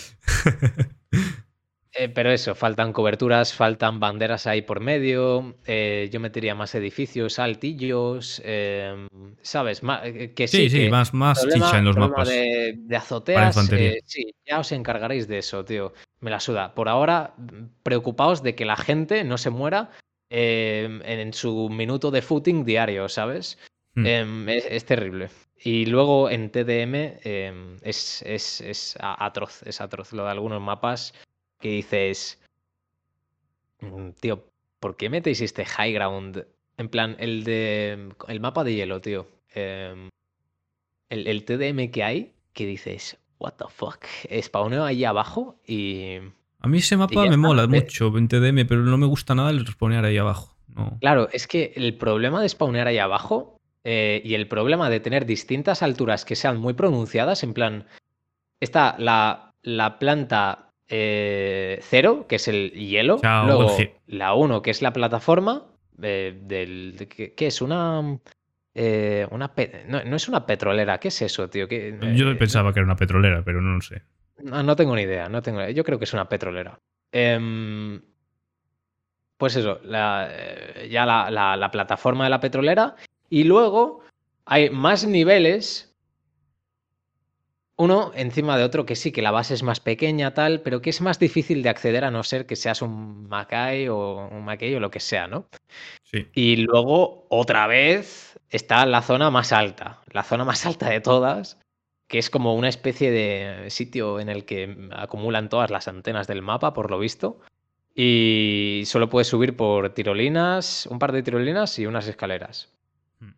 Eh, 1.99 2.09
pero 2.09 2.31
eso, 2.31 2.55
faltan 2.55 2.93
coberturas, 2.93 3.53
faltan 3.53 3.99
banderas 3.99 4.47
ahí 4.47 4.63
por 4.63 4.79
medio. 4.79 5.57
Eh, 5.67 6.09
yo 6.13 6.21
metería 6.21 6.55
más 6.55 6.73
edificios, 6.77 7.41
altillos, 7.41 8.41
em, 8.45 9.09
¿sabes? 9.43 9.83
Eh, 10.05 10.33
que 10.33 10.47
sí, 10.47 10.71
sí, 10.71 10.89
más, 10.89 11.13
más 11.13 11.45
chicha 11.53 11.79
en 11.79 11.85
los 11.87 11.97
mapas. 11.97 12.29
De, 12.29 12.75
de 12.77 12.97
azoteas. 12.97 13.57
sí, 14.05 14.33
ya 14.47 14.61
os 14.61 14.71
encargaréis 14.71 15.27
de 15.27 15.39
eso, 15.39 15.65
tío. 15.65 15.93
Me 16.21 16.31
la 16.31 16.39
suda. 16.39 16.73
Por 16.73 16.89
ahora, 16.89 17.35
preocupaos 17.83 18.45
de 18.45 18.55
que 18.55 18.65
la 18.65 18.77
gente 18.77 19.25
no 19.25 19.37
se 19.37 19.51
muera 19.51 19.91
em, 20.31 21.03
en, 21.03 21.33
su 21.33 21.69
minuto 21.69 22.13
de 22.13 22.23
footing 22.23 22.65
diario, 22.65 23.09
¿sabes? 23.09 23.59
Hmm. 23.97 24.07
Em, 24.07 24.49
es, 24.49 24.85
terrible. 24.85 25.31
Y 25.59 25.87
luego 25.87 26.31
en 26.31 26.51
TDM 26.51 26.95
es, 27.83 28.23
es, 28.23 28.61
es 28.61 28.97
atroz, 29.01 29.65
es 29.65 29.81
atroz. 29.81 30.13
Lo 30.13 30.23
de 30.23 30.31
algunos 30.31 30.63
mapas 30.63 31.13
que 31.59 31.69
dices, 31.69 32.41
mm, 33.81 34.11
tío, 34.21 34.45
¿por 34.81 34.97
qué 34.97 35.11
metéis 35.11 35.41
este 35.41 35.65
high 35.65 35.93
ground? 35.93 36.47
En 36.77 36.89
plan, 36.89 37.17
el 37.19 37.45
de 37.45 38.09
el 38.29 38.41
mapa 38.41 38.65
de 38.65 38.75
hielo, 38.75 39.01
tío. 39.01 39.27
Em, 39.55 40.09
el, 41.09 41.45
TDM 41.45 41.91
que 41.91 42.05
hay, 42.05 42.33
que 42.53 42.67
dices, 42.67 43.19
what 43.39 43.55
the 43.55 43.65
fuck, 43.69 44.05
spawneo 44.43 44.85
ahí 44.85 45.05
abajo 45.05 45.59
y... 45.67 46.19
A 46.61 46.69
mí 46.69 46.79
ese 46.79 46.97
mapa 46.97 47.25
me 47.27 47.37
mola 47.37 47.67
mucho 47.67 48.17
en 48.19 48.29
TDM, 48.29 48.67
pero 48.67 48.83
no 48.83 48.99
me 48.99 49.07
gusta 49.07 49.35
nada 49.35 49.51
el 49.51 49.65
spawnear 49.67 50.05
ahí 50.05 50.19
abajo. 50.19 50.57
Claro, 51.01 51.29
es 51.33 51.47
que 51.47 51.73
el 51.77 51.97
problema 51.97 52.43
de 52.43 52.49
spawnear 52.49 52.89
ahí 52.89 52.99
abajo 52.99 53.59
eh, 53.85 54.21
y 54.25 54.35
el 54.35 54.49
problema 54.49 54.91
de 54.91 55.01
tener 55.01 55.25
distintas 55.25 55.83
alturas 55.83 56.25
que 56.25 56.37
sean 56.37 56.59
muy 56.59 56.75
pronunciadas, 56.75 57.43
en 57.43 57.55
plan, 57.55 57.87
está 58.61 58.97
la, 58.99 59.55
la 59.63 59.99
planta 59.99 60.68
eh, 60.89 61.81
0, 61.83 62.27
que 62.29 62.37
es 62.37 62.49
el 62.49 62.71
hielo. 62.73 63.19
Luego 63.23 63.77
la 64.07 64.35
1, 64.35 64.63
que 64.63 64.71
es 64.71 64.83
la 64.83 64.93
plataforma. 64.93 65.67
Eh, 66.01 66.39
del, 66.43 67.09
¿qué, 67.09 67.47
es? 67.47 67.61
Una. 67.61 68.19
Eh, 68.75 69.27
una 69.31 69.53
no, 69.87 70.17
es 70.17 70.29
una 70.29 70.47
petrolera. 70.47 70.99
¿Qué 70.99 71.09
es 71.09 71.23
eso, 71.23 71.49
tío? 71.51 71.69
Yo 71.69 72.39
pensaba 72.39 72.73
que 72.73 72.81
era 72.81 72.87
una 72.87 72.97
petrolera, 72.97 73.43
pero 73.45 73.61
no 73.61 73.75
lo 73.75 73.81
sé. 73.81 74.03
No, 74.43 74.77
tengo 74.77 74.95
ni 74.95 75.03
idea. 75.03 75.29
No 75.29 75.43
tengo, 75.43 75.69
yo 75.69 75.85
creo 75.85 75.99
que 75.99 76.05
es 76.05 76.15
una 76.15 76.29
petrolera. 76.29 76.79
Em, 77.13 78.01
pues 79.37 79.57
eso, 79.57 79.83
ya 79.83 81.05
la, 81.07 81.57
la 81.57 81.71
plataforma 81.71 82.25
de 82.25 82.31
la 82.31 82.41
petrolera. 82.41 82.95
Y 83.29 83.45
luego 83.45 84.01
hay 84.47 84.71
más 84.71 85.07
niveles 85.07 85.88
uno 87.79 88.11
encima 88.15 88.59
de 88.59 88.65
otro 88.65 88.85
que 88.85 88.97
sí, 88.97 89.13
que 89.13 89.23
la 89.23 89.31
base 89.31 89.55
es 89.55 89.63
más 89.63 89.79
pequeña, 89.79 90.35
tal, 90.35 90.61
pero 90.63 90.83
que 90.83 90.91
es 90.91 91.01
más 91.01 91.21
difícil 91.21 91.63
de 91.63 91.69
acceder 91.69 92.05
a 92.05 92.11
no 92.11 92.25
ser 92.25 92.45
que 92.45 92.57
seas 92.57 92.83
un 92.83 93.29
Mackay 93.29 93.89
o 93.89 94.29
un 94.33 94.45
Mackay 94.45 94.75
o 94.75 94.81
lo 94.81 94.91
que 94.91 94.99
sea, 94.99 95.29
¿no? 95.29 95.47
Sí. 96.03 96.27
Y 96.35 96.57
luego, 96.57 97.27
otra 97.31 97.69
vez, 97.69 98.39
está 98.51 98.85
la 98.85 99.01
zona 99.01 99.31
más 99.31 99.53
alta, 99.53 100.03
la 100.11 100.25
zona 100.25 100.45
más 100.45 100.67
alta 100.67 100.91
de 100.91 101.01
todas, 101.01 101.61
que 102.09 102.19
es 102.19 102.31
como 102.31 102.55
una 102.55 102.69
especie 102.69 103.13
de 103.13 103.71
sitio 103.71 104.19
en 104.19 104.29
el 104.29 104.45
que 104.45 104.89
acumulan 104.91 105.49
todas 105.49 105.71
las 105.71 105.87
antenas 105.87 106.27
del 106.27 106.43
mapa, 106.43 106.75
por 106.75 106.91
lo 106.91 106.99
visto. 106.99 107.39
Y 107.95 108.83
solo 108.87 109.09
puedes 109.09 109.29
subir 109.29 109.57
por 109.57 109.91
tirolinas, 109.95 110.87
un 110.87 110.99
par 110.99 111.13
de 111.13 111.23
tirolinas 111.23 111.79
y 111.79 111.87
unas 111.87 112.09
escaleras. 112.09 112.73
Hmm. 113.21 113.35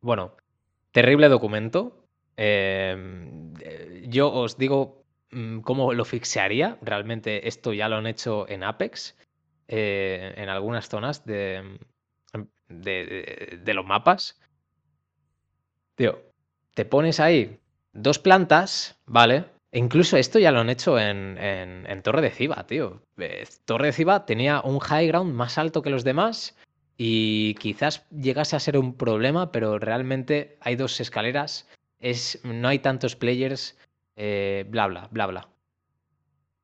Bueno, 0.00 0.36
terrible 0.92 1.28
documento, 1.28 2.03
eh, 2.36 4.04
yo 4.08 4.32
os 4.32 4.58
digo 4.58 5.04
mm, 5.30 5.60
cómo 5.60 5.92
lo 5.92 6.04
fixearía. 6.04 6.78
Realmente 6.82 7.48
esto 7.48 7.72
ya 7.72 7.88
lo 7.88 7.96
han 7.96 8.06
hecho 8.06 8.48
en 8.48 8.62
Apex, 8.62 9.16
eh, 9.68 10.34
en 10.36 10.48
algunas 10.48 10.88
zonas 10.88 11.24
de, 11.24 11.78
de, 12.68 13.74
los 13.74 13.86
mapas. 13.86 14.40
Tío, 15.96 16.20
te 16.74 16.84
pones 16.84 17.20
ahí 17.20 17.60
dos 17.92 18.18
plantas, 18.18 19.00
¿vale? 19.06 19.44
E 19.70 19.78
incluso 19.78 20.16
esto 20.16 20.38
ya 20.38 20.52
lo 20.52 20.60
han 20.60 20.70
hecho 20.70 20.98
en, 20.98 21.36
en, 21.38 22.02
Torre 22.02 22.22
de 22.22 22.30
Ciba, 22.30 22.66
tío. 22.66 23.02
Eh, 23.18 23.44
Torre 23.64 23.86
de 23.86 23.92
Ciba 23.92 24.26
tenía 24.26 24.60
un 24.60 24.78
high 24.78 25.08
ground 25.08 25.34
más 25.34 25.58
alto 25.58 25.82
que 25.82 25.90
los 25.90 26.04
demás 26.04 26.56
y 26.96 27.54
quizás 27.54 28.06
llegase 28.10 28.54
a 28.54 28.60
ser 28.60 28.78
un 28.78 28.96
problema, 28.96 29.50
pero 29.50 29.78
realmente 29.78 30.58
hay 30.60 30.76
dos 30.76 31.00
escaleras 31.00 31.68
no 32.42 32.68
hay 32.68 32.78
tantos 32.80 33.16
players, 33.16 33.76
eh, 34.16 34.64
bla, 34.68 34.86
bla, 34.86 35.08
bla, 35.10 35.26
bla. 35.26 35.48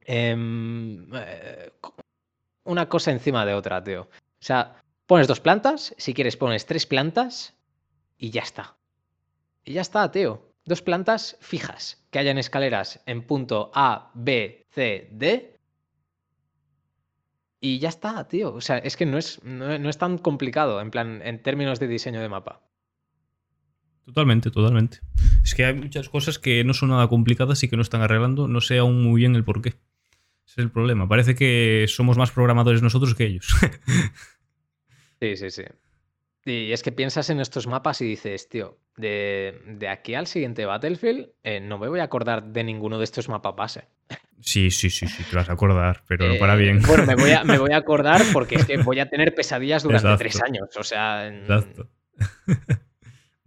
Em, 0.01 1.09
eh, 1.15 1.73
una 2.65 2.89
cosa 2.89 3.11
encima 3.11 3.47
de 3.47 3.55
otra, 3.55 3.83
tío. 3.83 4.03
O 4.03 4.43
sea, 4.45 4.83
pones 5.07 5.29
dos 5.29 5.41
plantas, 5.41 5.95
si 5.99 6.15
quieres 6.15 6.37
pones 6.37 6.67
tres 6.67 6.87
plantas 6.87 7.55
y 8.19 8.31
ya 8.31 8.43
está. 8.43 8.77
Y 9.65 9.75
ya 9.75 9.81
está, 9.83 10.11
tío. 10.11 10.53
Dos 10.65 10.83
plantas 10.83 11.37
fijas, 11.41 12.05
que 12.11 12.19
hayan 12.19 12.39
escaleras 12.39 13.01
en 13.07 13.27
punto 13.27 13.71
A, 13.75 14.11
B, 14.15 14.67
C, 14.71 15.09
D. 15.13 15.59
Y 17.61 17.79
ya 17.79 17.89
está, 17.89 18.27
tío. 18.29 18.55
O 18.55 18.61
sea, 18.61 18.79
es 18.79 18.97
que 18.97 19.07
no 19.07 19.19
es, 19.19 19.43
no 19.45 19.89
es 19.89 19.99
tan 19.99 20.19
complicado, 20.19 20.81
en 20.81 20.91
plan, 20.91 21.21
en 21.23 21.43
términos 21.43 21.81
de 21.81 21.89
diseño 21.89 22.21
de 22.21 22.29
mapa. 22.29 22.63
Totalmente, 24.05 24.51
totalmente. 24.51 25.01
Es 25.45 25.55
que 25.55 25.65
hay 25.65 25.75
muchas 25.75 26.09
cosas 26.09 26.39
que 26.39 26.65
no 26.65 26.75
son 26.75 26.91
nada 26.91 27.09
complicadas 27.09 27.63
y 27.63 27.69
que 27.69 27.77
no 27.77 27.83
están 27.83 28.03
arreglando, 28.03 28.49
no 28.49 28.61
sé 28.61 28.79
aún 28.79 29.03
muy 29.03 29.21
bien 29.21 29.37
el 29.37 29.45
por 29.45 29.63
qué. 29.63 29.71
Ese 30.47 30.63
es 30.63 30.65
el 30.65 30.71
problema. 30.71 31.09
Parece 31.09 31.35
que 31.35 31.87
somos 31.89 32.17
más 32.17 32.33
programadores 32.33 32.83
nosotros 32.83 33.15
que 33.15 33.25
ellos. 33.25 33.55
sí, 35.21 35.37
sí, 35.37 35.51
sí. 35.51 35.63
Y 36.45 36.73
es 36.73 36.83
que 36.83 36.91
piensas 36.91 37.31
en 37.31 37.39
estos 37.39 37.67
mapas 37.67 38.01
y 38.01 38.07
dices, 38.07 38.49
tío, 38.49 38.79
de, 38.97 39.87
aquí 39.89 40.15
al 40.15 40.27
siguiente 40.27 40.65
Battlefield 40.65 41.29
eh, 41.45 41.61
no 41.61 41.79
me 41.79 41.89
voy 41.89 42.01
a 42.01 42.05
acordar 42.05 42.45
de 42.45 42.65
ninguno 42.65 42.99
de 42.99 43.05
estos 43.05 43.29
mapas 43.29 43.55
base. 43.55 43.85
Sí, 44.41 44.71
sí, 44.71 44.89
sí, 44.89 45.07
sí, 45.07 45.23
te 45.23 45.37
vas 45.37 45.51
a 45.51 45.53
acordar, 45.53 46.03
pero 46.09 46.27
no 46.27 46.39
para 46.39 46.57
bien. 46.57 46.79
Eh, 46.79 46.83
bueno, 46.87 47.05
me 47.05 47.15
voy, 47.15 47.31
a, 47.31 47.45
me 47.45 47.59
voy 47.59 47.73
a 47.73 47.77
acordar 47.77 48.23
porque 48.33 48.55
es 48.57 48.65
que 48.65 48.79
voy 48.79 48.99
a 48.99 49.09
tener 49.09 49.35
pesadillas 49.37 49.83
durante 49.83 50.17
tres 50.17 50.43
años. 50.43 50.69
O 50.77 50.83
sea. 50.83 51.29
Exacto. 51.29 51.89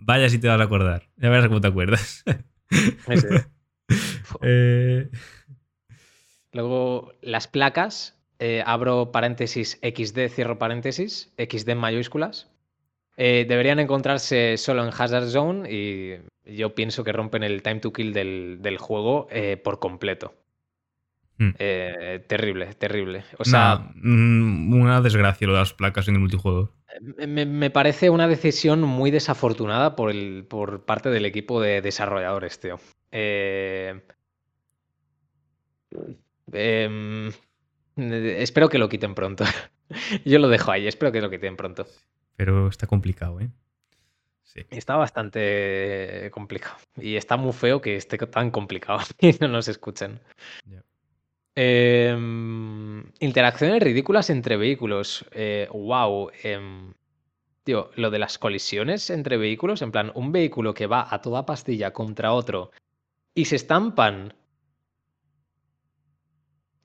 Vaya 0.05 0.29
si 0.29 0.37
te 0.39 0.47
vas 0.47 0.59
a 0.59 0.63
acordar. 0.63 1.03
Ya 1.17 1.29
verás 1.29 1.47
cómo 1.47 1.61
te 1.61 1.67
acuerdas. 1.67 2.23
Eh, 4.41 5.09
Luego, 6.53 7.13
las 7.21 7.47
placas. 7.47 8.17
Eh, 8.39 8.63
abro 8.65 9.11
paréntesis 9.11 9.79
XD, 9.83 10.29
cierro 10.29 10.57
paréntesis. 10.57 11.31
XD 11.37 11.69
en 11.69 11.77
mayúsculas. 11.77 12.49
Eh, 13.17 13.45
deberían 13.47 13.79
encontrarse 13.79 14.57
solo 14.57 14.83
en 14.83 14.89
Hazard 14.89 15.27
Zone 15.27 15.71
y 15.71 16.17
yo 16.45 16.73
pienso 16.73 17.03
que 17.03 17.11
rompen 17.11 17.43
el 17.43 17.61
time 17.61 17.81
to 17.81 17.93
kill 17.93 18.13
del, 18.13 18.77
juego 18.79 19.27
por 19.63 19.77
completo. 19.79 20.33
Hmm. 21.37 21.51
terrible, 22.27 22.73
terrible. 22.75 23.23
O 23.39 23.45
sea, 23.45 23.89
mm, 23.95 24.73
una 24.73 25.01
desgracia 25.01 25.47
lo 25.47 25.53
de 25.53 25.59
las 25.59 25.73
placas 25.73 26.07
en 26.07 26.15
el 26.15 26.21
multijugador. 26.21 26.71
Me, 27.01 27.69
parece 27.71 28.09
una 28.09 28.27
decisión 28.27 28.81
muy 28.81 29.09
desafortunada 29.09 29.95
por, 29.95 30.11
el, 30.11 30.45
por 30.47 30.85
parte 30.85 31.09
del 31.09 31.25
equipo 31.25 31.59
de 31.59 31.81
desarrolladores, 31.81 32.59
tío. 32.59 32.79
Eh, 33.11 33.99
em, 36.51 37.31
espero 37.95 38.69
que 38.69 38.77
lo 38.77 38.89
quiten 38.89 39.15
pronto. 39.15 39.43
Yo 40.25 40.39
lo 40.39 40.49
dejo 40.49 40.71
ahí, 40.71 40.87
espero 40.87 41.11
que 41.11 41.21
lo 41.21 41.29
quiten 41.29 41.55
pronto. 41.55 41.87
Pero 42.35 42.67
está 42.67 42.87
complicado, 42.87 43.39
¿eh? 43.39 43.49
Sí. 44.43 44.61
Está 44.69 44.95
bastante 44.97 46.29
complicado. 46.31 46.77
Y 46.97 47.15
está 47.15 47.37
muy 47.37 47.53
feo 47.53 47.81
que 47.81 47.95
esté 47.95 48.17
tan 48.17 48.51
complicado 48.51 48.99
y 49.19 49.31
no 49.39 49.47
nos 49.47 49.67
escuchen. 49.67 50.19
Em, 51.55 53.03
interacciones 53.19 53.81
ridículas 53.81 54.29
entre 54.29 54.57
vehículos. 54.57 55.25
wow. 55.71 56.29
Eh, 56.29 56.53
em, 56.53 56.93
tío, 57.63 57.91
lo 57.95 58.09
de 58.09 58.19
las 58.19 58.37
colisiones 58.37 59.09
entre 59.09 59.37
vehículos, 59.37 59.81
en 59.81 59.91
plan, 59.91 60.11
un 60.15 60.31
vehículo 60.31 60.73
que 60.73 60.87
va 60.87 61.07
a 61.09 61.21
toda 61.21 61.45
pastilla 61.45 61.93
contra 61.93 62.33
otro 62.33 62.71
y 63.35 63.45
se 63.45 63.55
estampan 63.55 64.33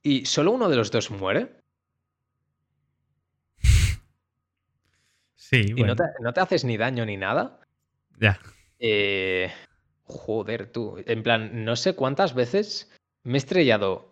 y 0.03 0.25
solo 0.25 0.53
uno 0.53 0.69
de 0.69 0.77
los 0.77 0.91
dos 0.91 1.11
muere. 1.11 1.59
Sí, 5.35 5.73
y 5.77 5.83
no, 5.83 5.97
te, 5.97 6.41
haces 6.41 6.65
ni 6.65 6.77
daño 6.77 7.07
ni 7.07 7.17
nada. 7.17 7.61
Ya. 8.21 8.39
Eh, 8.79 9.51
joder, 10.05 10.71
tú. 10.71 11.03
En 11.07 11.23
plan, 11.23 11.65
no 11.65 11.75
sé 11.75 11.95
cuántas 11.95 12.35
veces 12.35 12.91
me 13.23 13.35
he 13.35 13.39
estrellado 13.39 14.08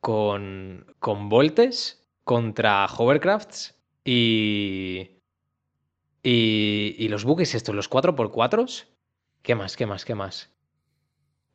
con, 0.00 0.86
con 0.98 1.28
Voltes 1.28 2.02
contra 2.24 2.86
Hovercrafts 2.86 3.74
y, 4.04 5.10
y, 6.22 7.08
los 7.08 7.24
buques 7.24 7.54
estos, 7.54 7.74
los 7.74 7.90
4x4, 7.90 8.86
¿qué 9.42 9.54
más? 9.54 9.76
¿Qué 9.76 9.86
más? 9.86 10.04
¿Qué 10.04 10.14
más? 10.14 10.50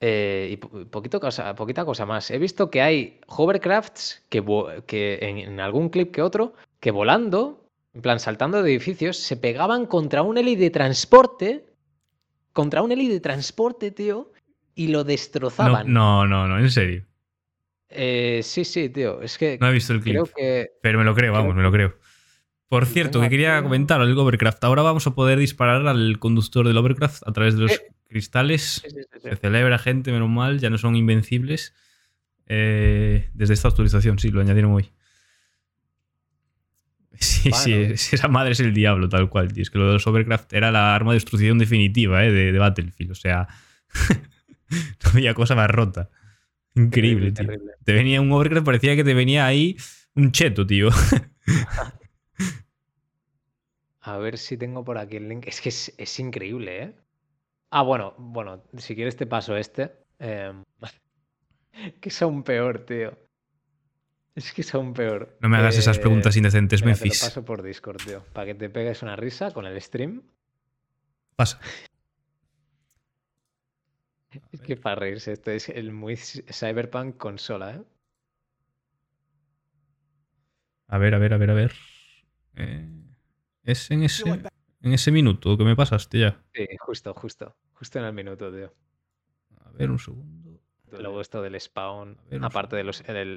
Eh, 0.01 0.49
y 0.51 0.57
poquito 0.57 1.19
cosa, 1.19 1.55
poquita 1.55 1.85
cosa 1.85 2.05
más. 2.05 2.29
He 2.29 2.37
visto 2.37 2.69
que 2.69 2.81
hay 2.81 3.19
hovercrafts 3.27 4.23
que, 4.29 4.43
que 4.85 5.19
en, 5.21 5.59
algún 5.59 5.89
clip 5.89 6.11
que 6.11 6.21
otro, 6.21 6.53
que 6.79 6.91
volando, 6.91 7.65
en 7.93 8.01
plan 8.01 8.19
saltando 8.19 8.61
de 8.61 8.69
edificios, 8.69 9.17
se 9.17 9.37
pegaban 9.37 9.85
contra 9.85 10.21
un 10.21 10.37
heli 10.37 10.55
de 10.55 10.69
transporte, 10.69 11.65
contra 12.53 12.83
un 12.83 12.91
heli 12.91 13.07
de 13.07 13.21
transporte, 13.21 13.91
tío, 13.91 14.31
y 14.75 14.87
lo 14.87 15.03
destrozaban. 15.03 15.91
no, 15.91 16.27
no, 16.27 16.47
no 16.47 16.59
en 16.59 16.69
serio. 16.69 17.05
Eh, 17.89 18.41
sí, 18.43 18.65
sí, 18.65 18.89
tío. 18.89 19.21
Es 19.21 19.37
que. 19.37 19.57
No 19.59 19.69
he 19.69 19.73
visto 19.73 19.93
el 19.93 20.01
clip. 20.01 20.23
pero 20.81 20.99
me 20.99 21.05
lo 21.05 21.15
creo, 21.15 21.33
vamos, 21.33 21.55
me 21.55 21.63
lo 21.63 21.71
creo. 21.71 21.95
Por 22.67 22.85
cierto, 22.85 23.21
que 23.21 23.29
quería 23.29 23.61
comentar 23.61 24.01
al 24.01 24.17
Overcraft. 24.17 24.63
Ahora 24.63 24.81
vamos 24.81 25.05
a 25.07 25.13
poder 25.13 25.37
disparar 25.37 25.87
al 25.87 26.19
conductor 26.19 26.67
del 26.67 26.77
Overcraft 26.77 27.27
a 27.27 27.31
través 27.31 27.55
de 27.55 27.61
los 27.61 27.81
cristales. 28.09 28.83
Se 29.21 29.35
celebra, 29.35 29.77
gente, 29.77 30.11
menos 30.11 30.29
mal, 30.29 30.59
ya 30.59 30.69
no 30.69 30.77
son 30.77 30.95
invencibles. 30.95 31.73
Eh, 32.47 33.29
desde 33.33 33.53
esta 33.53 33.69
actualización, 33.69 34.19
sí, 34.19 34.29
lo 34.29 34.41
añadieron 34.41 34.73
hoy. 34.73 34.89
Sí, 37.17 37.49
sí, 37.53 38.15
esa 38.15 38.27
madre 38.27 38.51
es 38.51 38.59
el 38.59 38.73
diablo, 38.73 39.07
tal 39.07 39.29
cual, 39.29 39.53
tío. 39.53 39.61
Es 39.61 39.69
que 39.69 39.77
lo 39.77 39.87
de 39.87 39.93
los 39.93 40.05
Overcraft 40.05 40.51
era 40.51 40.69
la 40.69 40.93
arma 40.93 41.11
de 41.11 41.15
destrucción 41.15 41.57
definitiva 41.57 42.25
eh, 42.25 42.31
de, 42.31 42.57
Battlefield. 42.57 43.11
O 43.11 43.15
sea, 43.15 43.47
no 44.69 45.09
había 45.11 45.33
cosa 45.33 45.55
más 45.55 45.69
rota. 45.69 46.09
Increíble, 46.75 47.31
tío. 47.31 47.47
Te 47.83 47.93
venía 47.93 48.21
un 48.21 48.31
Overcraft, 48.31 48.65
parecía 48.65 48.95
que 48.95 49.03
te 49.03 49.13
venía 49.13 49.45
ahí 49.45 49.77
un 50.15 50.31
cheto, 50.31 50.65
tío. 50.65 50.89
A 54.01 54.17
ver 54.17 54.37
si 54.37 54.55
tengo 54.57 54.83
por 54.83 54.97
aquí 54.99 55.15
el 55.17 55.27
link. 55.27 55.47
Es 55.47 55.61
que 55.61 55.69
es, 55.69 56.19
increíble, 56.19 56.83
¿eh? 56.83 56.95
Ah, 57.71 57.81
bueno, 57.81 58.13
bueno, 58.17 58.63
si 58.77 58.93
quieres 58.95 59.15
te 59.15 59.25
paso 59.25 59.57
este. 59.57 59.91
Em, 60.19 60.63
que 62.01 62.09
es 62.09 62.21
aún 62.21 62.43
peor, 62.43 62.85
tío. 62.85 63.17
Es 64.35 64.53
que 64.53 64.63
son 64.63 64.93
peor. 64.93 65.37
No 65.39 65.49
me 65.49 65.57
hagas 65.57 65.77
esas 65.77 65.97
preguntas 65.97 66.35
indecentes, 66.35 66.83
Memphis. 66.83 67.19
Te 67.19 67.25
paso 67.25 67.45
por 67.45 67.63
Discord, 67.63 67.97
tío. 68.03 68.23
Para 68.33 68.47
que 68.47 68.55
te 68.55 68.69
pegues 68.69 69.01
una 69.01 69.15
risa 69.15 69.51
con 69.51 69.65
el 69.65 69.81
stream. 69.81 70.21
Pasa. 71.35 71.59
Es 74.51 74.61
que 74.61 74.75
para 74.77 74.95
reírse, 74.95 75.31
esto 75.33 75.51
es 75.51 75.69
el 75.69 75.91
muy 75.91 76.17
Cyberpunk 76.17 77.17
consola, 77.17 77.75
¿eh? 77.75 77.83
A 80.87 80.97
ver, 80.97 81.15
a 81.15 81.17
ver, 81.17 81.33
a 81.33 81.37
ver, 81.37 81.51
a 81.51 81.53
ver. 81.53 81.73
Eh, 82.55 82.89
es 83.63 83.89
en 83.91 84.03
ese, 84.03 84.23
en 84.81 84.93
ese 84.93 85.11
minuto 85.11 85.57
que 85.57 85.63
me 85.63 85.75
pasaste 85.75 86.19
ya. 86.19 86.43
Sí, 86.53 86.67
justo, 86.79 87.13
justo. 87.13 87.55
Justo 87.73 87.99
en 87.99 88.05
el 88.05 88.13
minuto, 88.13 88.51
tío. 88.51 88.73
A 89.65 89.71
ver, 89.71 89.89
un 89.89 89.99
segundo. 89.99 90.61
Luego 90.91 91.19
esto 91.19 91.41
del 91.41 91.59
spawn, 91.59 92.17
aparte 92.41 92.75
del 92.75 92.87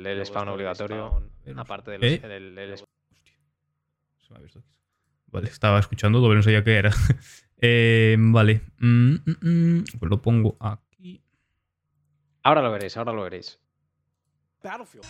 el, 0.06 0.26
spawn 0.26 0.48
obligatorio, 0.48 1.30
aparte 1.56 1.90
del 1.92 2.04
¿Eh? 2.04 2.20
el, 2.22 2.76
Se 2.76 4.32
me 4.32 4.38
ha 4.38 4.42
visto 4.42 4.60
aquí. 4.60 4.68
Vale, 5.26 5.48
estaba 5.48 5.78
escuchando 5.78 6.20
doble, 6.20 6.36
no 6.36 6.42
sabía 6.42 6.62
qué 6.62 6.76
era. 6.76 6.90
eh, 7.60 8.16
vale. 8.18 8.62
Mm, 8.78 9.14
mm, 9.14 9.36
mm. 9.40 9.84
Pues 9.98 10.10
lo 10.10 10.22
pongo 10.22 10.56
aquí. 10.60 10.87
Ahora 12.48 12.62
lo 12.62 12.72
veréis, 12.72 12.96
ahora 12.96 13.12
lo 13.12 13.24
veréis. 13.24 13.58
Battlefield. 14.62 15.04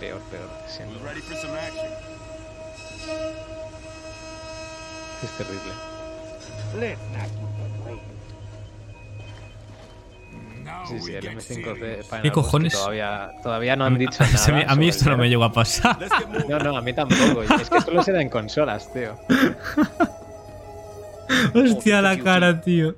Peor, 0.00 0.20
peor. 0.22 0.48
Es 5.22 5.30
terrible. 5.38 5.72
Sí, 10.88 11.00
sí, 11.00 11.14
el 11.14 11.24
M5 11.24 12.20
¿Qué 12.22 12.32
cojones? 12.32 12.72
Todavía, 12.72 13.30
todavía 13.40 13.76
no 13.76 13.84
han 13.84 13.96
dicho 13.96 14.24
nada. 14.50 14.72
a 14.72 14.74
mí 14.74 14.88
esto 14.88 15.10
no 15.10 15.16
me 15.16 15.28
llegó 15.28 15.44
a 15.44 15.52
pasar. 15.52 15.96
No, 16.48 16.58
no, 16.58 16.76
a 16.76 16.80
mí 16.80 16.92
tampoco. 16.92 17.44
Es 17.44 17.70
que 17.70 17.80
solo 17.80 18.02
se 18.02 18.10
da 18.10 18.20
en 18.20 18.28
consolas, 18.28 18.92
tío. 18.92 19.16
Hostia, 21.54 22.02
la 22.02 22.18
cara, 22.18 22.60
tío. 22.60 22.96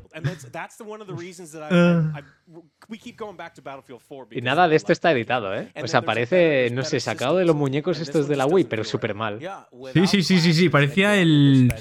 Y 4.30 4.40
nada 4.42 4.68
de 4.68 4.76
esto 4.76 4.92
está 4.92 5.12
editado, 5.12 5.54
¿eh? 5.54 5.72
O 5.82 5.86
sea, 5.88 6.02
parece, 6.02 6.70
no 6.72 6.82
sé, 6.84 7.00
sacado 7.00 7.36
de 7.36 7.44
los 7.44 7.56
muñecos 7.56 8.00
estos 8.00 8.28
de 8.28 8.36
la 8.36 8.46
Wii, 8.46 8.64
pero 8.64 8.84
súper 8.84 9.14
mal. 9.14 9.40
Sí, 9.92 10.06
sí, 10.06 10.22
sí, 10.22 10.40
sí, 10.40 10.52
sí, 10.52 10.68
parecía 10.68 11.16
el. 11.16 11.72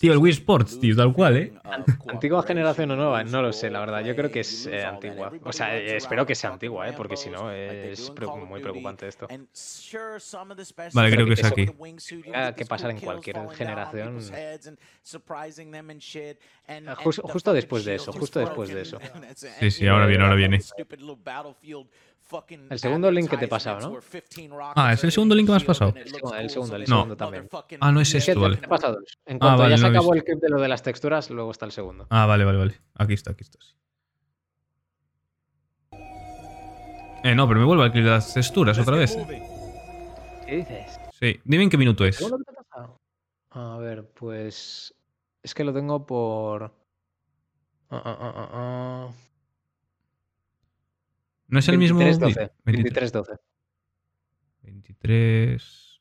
Tío, 0.00 0.12
el 0.12 0.18
Wii 0.18 0.32
Sports, 0.32 0.80
tío, 0.80 0.96
tal 0.96 1.12
cual, 1.12 1.36
¿eh? 1.36 1.52
Antigua 2.08 2.42
generación 2.42 2.90
o 2.92 2.96
nueva, 2.96 3.24
no 3.24 3.42
lo 3.42 3.52
sé, 3.52 3.70
la 3.70 3.80
verdad. 3.80 4.04
Yo 4.04 4.14
creo 4.16 4.30
que 4.30 4.40
es 4.40 4.66
eh, 4.66 4.84
antigua. 4.84 5.32
O 5.42 5.52
sea, 5.52 5.76
espero 5.76 6.24
que 6.24 6.34
sea 6.34 6.50
antigua, 6.50 6.88
¿eh? 6.88 6.94
Porque 6.96 7.16
si 7.16 7.30
no, 7.30 7.50
es 7.50 8.12
muy 8.48 8.60
preocupante 8.60 9.08
esto. 9.08 9.28
Vale, 10.92 11.10
creo 11.10 11.26
que 11.26 11.32
es 11.34 11.44
aquí. 11.44 11.66
Tenga 12.22 12.54
que 12.54 12.64
pasar 12.64 12.90
en 12.90 13.00
cualquier 13.00 13.36
generación. 13.50 14.18
Justo 17.04 17.52
después 17.52 17.84
de 17.84 17.96
eso, 17.96 18.12
justo 18.12 18.40
después 18.40 18.70
de 18.70 18.82
eso. 18.82 18.98
Sí, 19.60 19.70
sí, 19.70 19.86
ahora 19.86 20.06
viene, 20.06 20.24
ahora 20.24 20.36
viene. 20.36 20.53
El 22.70 22.78
segundo 22.78 23.10
link 23.10 23.28
que 23.28 23.36
te 23.36 23.44
he 23.44 23.48
pasado, 23.48 23.80
¿no? 23.80 24.00
Ah, 24.74 24.92
¿es 24.92 25.04
el 25.04 25.12
segundo 25.12 25.34
link 25.34 25.46
que 25.46 25.52
me 25.52 25.56
has 25.56 25.64
pasado? 25.64 25.92
El 25.94 26.08
segundo, 26.50 26.76
el 26.76 26.86
segundo, 26.86 27.16
también. 27.16 27.48
Ah, 27.80 27.92
no 27.92 28.00
es 28.00 28.14
esto, 28.14 28.40
vale. 28.40 28.56
En 29.26 29.36
ah, 29.36 29.38
cuanto 29.38 29.68
ya 29.68 29.78
se 29.78 29.86
acabó 29.86 30.14
el 30.14 30.24
clip 30.24 30.40
de 30.40 30.48
lo 30.48 30.60
de 30.60 30.68
las 30.68 30.82
texturas, 30.82 31.30
luego 31.30 31.50
está 31.50 31.66
el 31.66 31.72
segundo. 31.72 32.06
Ah, 32.10 32.26
vale, 32.26 32.44
vale, 32.44 32.58
vale. 32.58 32.80
Aquí 32.94 33.12
está, 33.12 33.32
aquí 33.32 33.44
está. 33.44 33.58
Eh, 37.24 37.34
no, 37.34 37.48
pero 37.48 37.60
me 37.60 37.66
vuelve 37.66 37.84
al 37.84 37.92
clip 37.92 38.04
de 38.04 38.10
las 38.10 38.34
texturas 38.34 38.78
otra 38.78 38.96
vez. 38.96 39.16
¿Qué 40.46 40.56
dices? 40.56 41.00
Sí. 41.18 41.40
Dime 41.44 41.64
en 41.64 41.70
qué 41.70 41.78
minuto 41.78 42.04
es. 42.04 42.22
A 43.50 43.78
ver, 43.78 44.10
pues... 44.10 44.94
Es 45.42 45.54
que 45.54 45.64
lo 45.64 45.72
tengo 45.72 46.06
por... 46.06 46.72
Uh, 47.90 47.96
uh, 47.96 49.14
no 51.48 51.58
es 51.58 51.68
el 51.68 51.78
mismo. 51.78 52.00
23-12. 52.00 52.50
23-12. 52.64 53.38
23. 54.62 56.00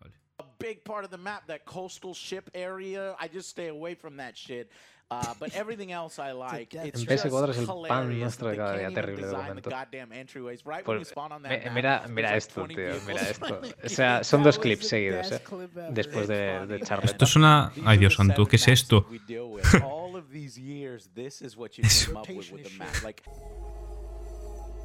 Vale. 0.00 0.14
A 0.38 0.44
big 0.58 0.82
part 0.84 1.04
of 1.04 1.10
the 1.10 1.18
map, 1.18 1.46
that 1.46 1.64
coastal 1.64 2.14
ship 2.14 2.50
area. 2.54 3.14
I 3.20 3.28
just 3.28 3.48
stay 3.48 3.68
away 3.68 3.94
from 3.94 4.16
that 4.16 4.36
shit. 4.36 4.70
Uh, 5.12 5.34
but 5.38 5.54
everything 5.54 5.92
else 5.92 6.18
I 6.18 6.32
like. 6.32 6.72
It's 6.72 7.00
en 7.00 7.06
PS4 7.06 7.50
es 7.50 7.58
el 7.58 7.66
pan 7.86 8.18
nuestro 8.18 8.48
de 8.48 8.56
cada 8.56 8.78
día 8.78 8.90
terrible 8.94 9.26
de 9.26 9.36
momento. 9.36 9.70
Pues, 10.84 11.14
mira, 11.74 12.06
mira 12.08 12.34
esto, 12.34 12.66
tío. 12.66 12.94
Mira 13.06 13.20
esto. 13.20 13.60
O 13.84 13.88
sea, 13.90 14.24
son 14.30 14.42
dos 14.42 14.58
clips 14.58 14.88
seguidos, 14.88 15.30
¿eh? 15.32 15.42
Después 15.90 16.28
de, 16.28 16.66
de. 16.66 16.76
Esto 16.76 17.24
es 17.26 17.36
una. 17.36 17.72
Ay, 17.84 17.98
Dios 17.98 18.14
santo, 18.14 18.46
¿qué 18.46 18.56
es 18.56 18.68
esto? 18.68 19.06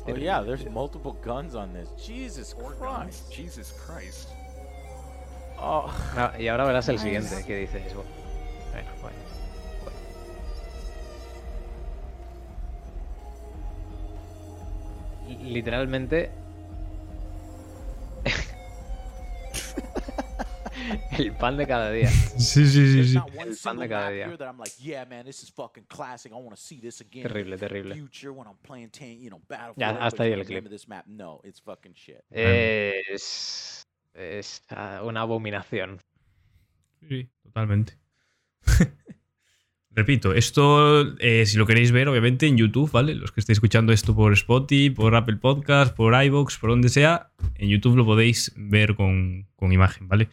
Oh 0.07 0.15
yeah, 0.15 0.41
there's 0.41 0.65
multiple 0.65 1.17
guns 1.21 1.53
on 1.53 1.73
this. 1.73 1.89
Jesus 2.01 2.53
Christ. 2.53 3.31
Jesus 3.31 3.73
Christ. 3.73 4.29
Oh. 5.59 5.91
Ah, 6.15 6.34
y 6.39 6.47
ahora 6.47 6.65
verás 6.65 6.88
el 6.89 6.99
siguiente 6.99 7.43
que 7.45 7.57
dices. 7.57 7.93
Bueno, 7.93 8.07
bueno, 9.01 9.17
bueno. 15.25 15.43
Literalmente 15.43 16.31
El 21.18 21.34
pan 21.34 21.57
de 21.57 21.65
cada 21.65 21.91
día. 21.91 22.10
Sí, 22.10 22.65
sí, 22.68 22.94
sí, 22.94 23.07
sí. 23.07 23.18
El 23.18 23.57
pan 23.64 23.80
de 23.80 23.89
cada 23.89 24.10
día. 24.10 24.27
Terrible, 27.23 27.57
terrible. 27.57 27.95
Ya, 29.76 29.89
hasta 29.89 30.23
ahí 30.23 30.31
el 30.31 30.45
clip. 30.45 30.68
Es, 32.30 33.84
es 34.14 34.64
ah, 34.69 35.02
una 35.03 35.22
abominación. 35.22 35.99
Sí, 37.07 37.30
totalmente. 37.44 37.98
Repito, 39.91 40.35
esto, 40.35 41.18
eh, 41.18 41.48
si 41.48 41.57
lo 41.57 41.65
queréis 41.65 41.91
ver, 41.91 42.07
obviamente 42.07 42.45
en 42.45 42.56
YouTube, 42.56 42.91
¿vale? 42.91 43.15
Los 43.15 43.31
que 43.31 43.39
estéis 43.39 43.57
escuchando 43.57 43.91
esto 43.91 44.15
por 44.15 44.31
Spotify, 44.34 44.91
por 44.91 45.15
Apple 45.15 45.38
Podcast, 45.38 45.95
por 45.95 46.14
iVoox, 46.23 46.60
por 46.60 46.69
donde 46.69 46.89
sea, 46.89 47.31
en 47.56 47.69
YouTube 47.69 47.95
lo 47.95 48.06
podéis 48.06 48.53
ver 48.56 48.95
con, 48.95 49.48
con 49.56 49.72
imagen, 49.72 50.07
¿vale? 50.07 50.30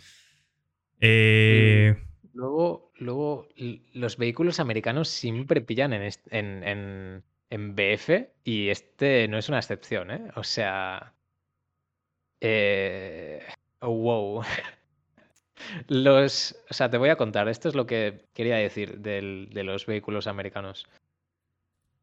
Eh, 1.00 1.96
luego, 2.32 2.92
luego, 2.96 3.48
los 3.92 4.16
vehículos 4.16 4.60
americanos 4.60 5.08
siempre 5.08 5.60
pillan 5.60 5.92
en, 5.92 6.10
en, 6.30 7.22
en, 7.50 7.74
BF 7.74 8.28
y 8.44 8.68
este 8.68 9.28
no 9.28 9.38
es 9.38 9.48
una 9.48 9.58
excepción, 9.58 10.10
¿eh? 10.10 10.30
O 10.36 10.44
sea... 10.44 11.14
Eh, 12.40 13.42
wow. 13.80 14.42
Los, 15.88 16.56
o 16.70 16.74
sea, 16.74 16.90
te 16.90 16.98
voy 16.98 17.08
a 17.08 17.16
contar, 17.16 17.48
esto 17.48 17.68
es 17.68 17.74
lo 17.74 17.86
que 17.86 18.26
quería 18.34 18.56
decir 18.56 18.98
del, 18.98 19.48
de 19.52 19.64
los 19.64 19.86
vehículos 19.86 20.26
americanos. 20.26 20.86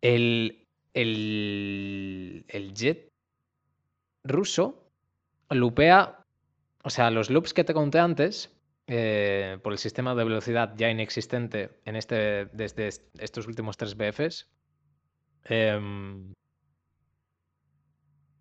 El, 0.01 0.65
el, 0.93 2.45
el 2.47 2.73
jet 2.73 3.11
ruso 4.23 4.89
lupea, 5.49 6.25
o 6.83 6.89
sea, 6.89 7.11
los 7.11 7.29
loops 7.29 7.53
que 7.53 7.63
te 7.63 7.73
conté 7.73 7.99
antes, 7.99 8.51
eh, 8.93 9.57
por 9.63 9.71
el 9.71 9.79
sistema 9.79 10.13
de 10.15 10.25
velocidad 10.25 10.73
ya 10.75 10.89
inexistente 10.89 11.79
en 11.85 11.95
este, 11.95 12.47
desde 12.47 12.89
estos 13.19 13.47
últimos 13.47 13.77
tres 13.77 13.95
BFs. 13.95 14.49
Em, 15.45 16.33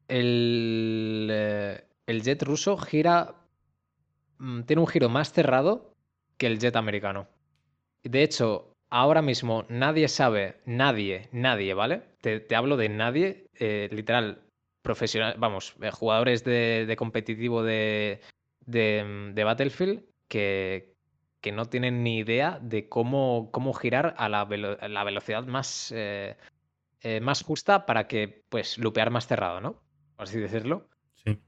el, 0.08 1.28
eh, 1.30 1.84
el, 2.04 2.22
jet 2.22 2.42
ruso 2.42 2.76
gira. 2.78 3.36
Mm, 4.38 4.62
tiene 4.62 4.80
un 4.82 4.88
giro 4.88 5.08
más 5.08 5.32
cerrado 5.32 5.94
que 6.36 6.48
el 6.48 6.58
jet 6.58 6.74
americano. 6.74 7.28
De 8.02 8.24
hecho, 8.24 8.72
ahora 8.90 9.22
mismo 9.22 9.66
nadie 9.68 10.08
sabe, 10.08 10.56
nadie, 10.66 11.28
nadie, 11.30 11.74
¿vale? 11.74 12.02
Te, 12.22 12.44
hablo 12.56 12.76
de 12.76 12.88
nadie, 12.88 13.46
eh, 13.54 13.88
literal, 13.92 14.42
profesional, 14.82 15.36
vamos, 15.38 15.76
jugadores 15.92 16.42
de, 16.42 16.92
competitivo 16.98 17.62
de 17.62 18.20
Battlefield 18.66 20.09
que, 20.30 20.94
no 21.52 21.66
tienen 21.66 22.02
ni 22.02 22.18
idea 22.18 22.58
de 22.62 22.88
cómo, 22.88 23.50
cómo 23.52 23.74
girar 23.74 24.14
a 24.16 24.28
la, 24.28 24.44
velocidad 24.44 25.44
más, 25.44 25.92
eh, 25.94 26.36
eh, 27.02 27.20
más 27.20 27.42
justa 27.42 27.84
para 27.84 28.06
que, 28.06 28.44
pues, 28.48 28.78
lupear 28.78 29.10
más 29.10 29.26
cerrado, 29.26 29.60
¿no? 29.60 29.82
Por 30.16 30.24
así 30.24 30.38
decirlo. 30.38 30.88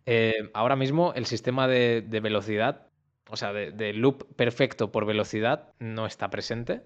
Eh, 0.05 0.51
ahora 0.53 0.77
mismo 0.77 1.15
el 1.15 1.25
sistema 1.25 1.67
de, 1.67 2.05
velocidad, 2.23 2.89
o 3.31 3.37
sea, 3.37 3.53
de, 3.53 3.93
loop 3.95 4.35
perfecto 4.35 4.93
por 4.93 5.07
velocidad, 5.07 5.73
no 5.79 6.05
está 6.05 6.29
presente. 6.29 6.83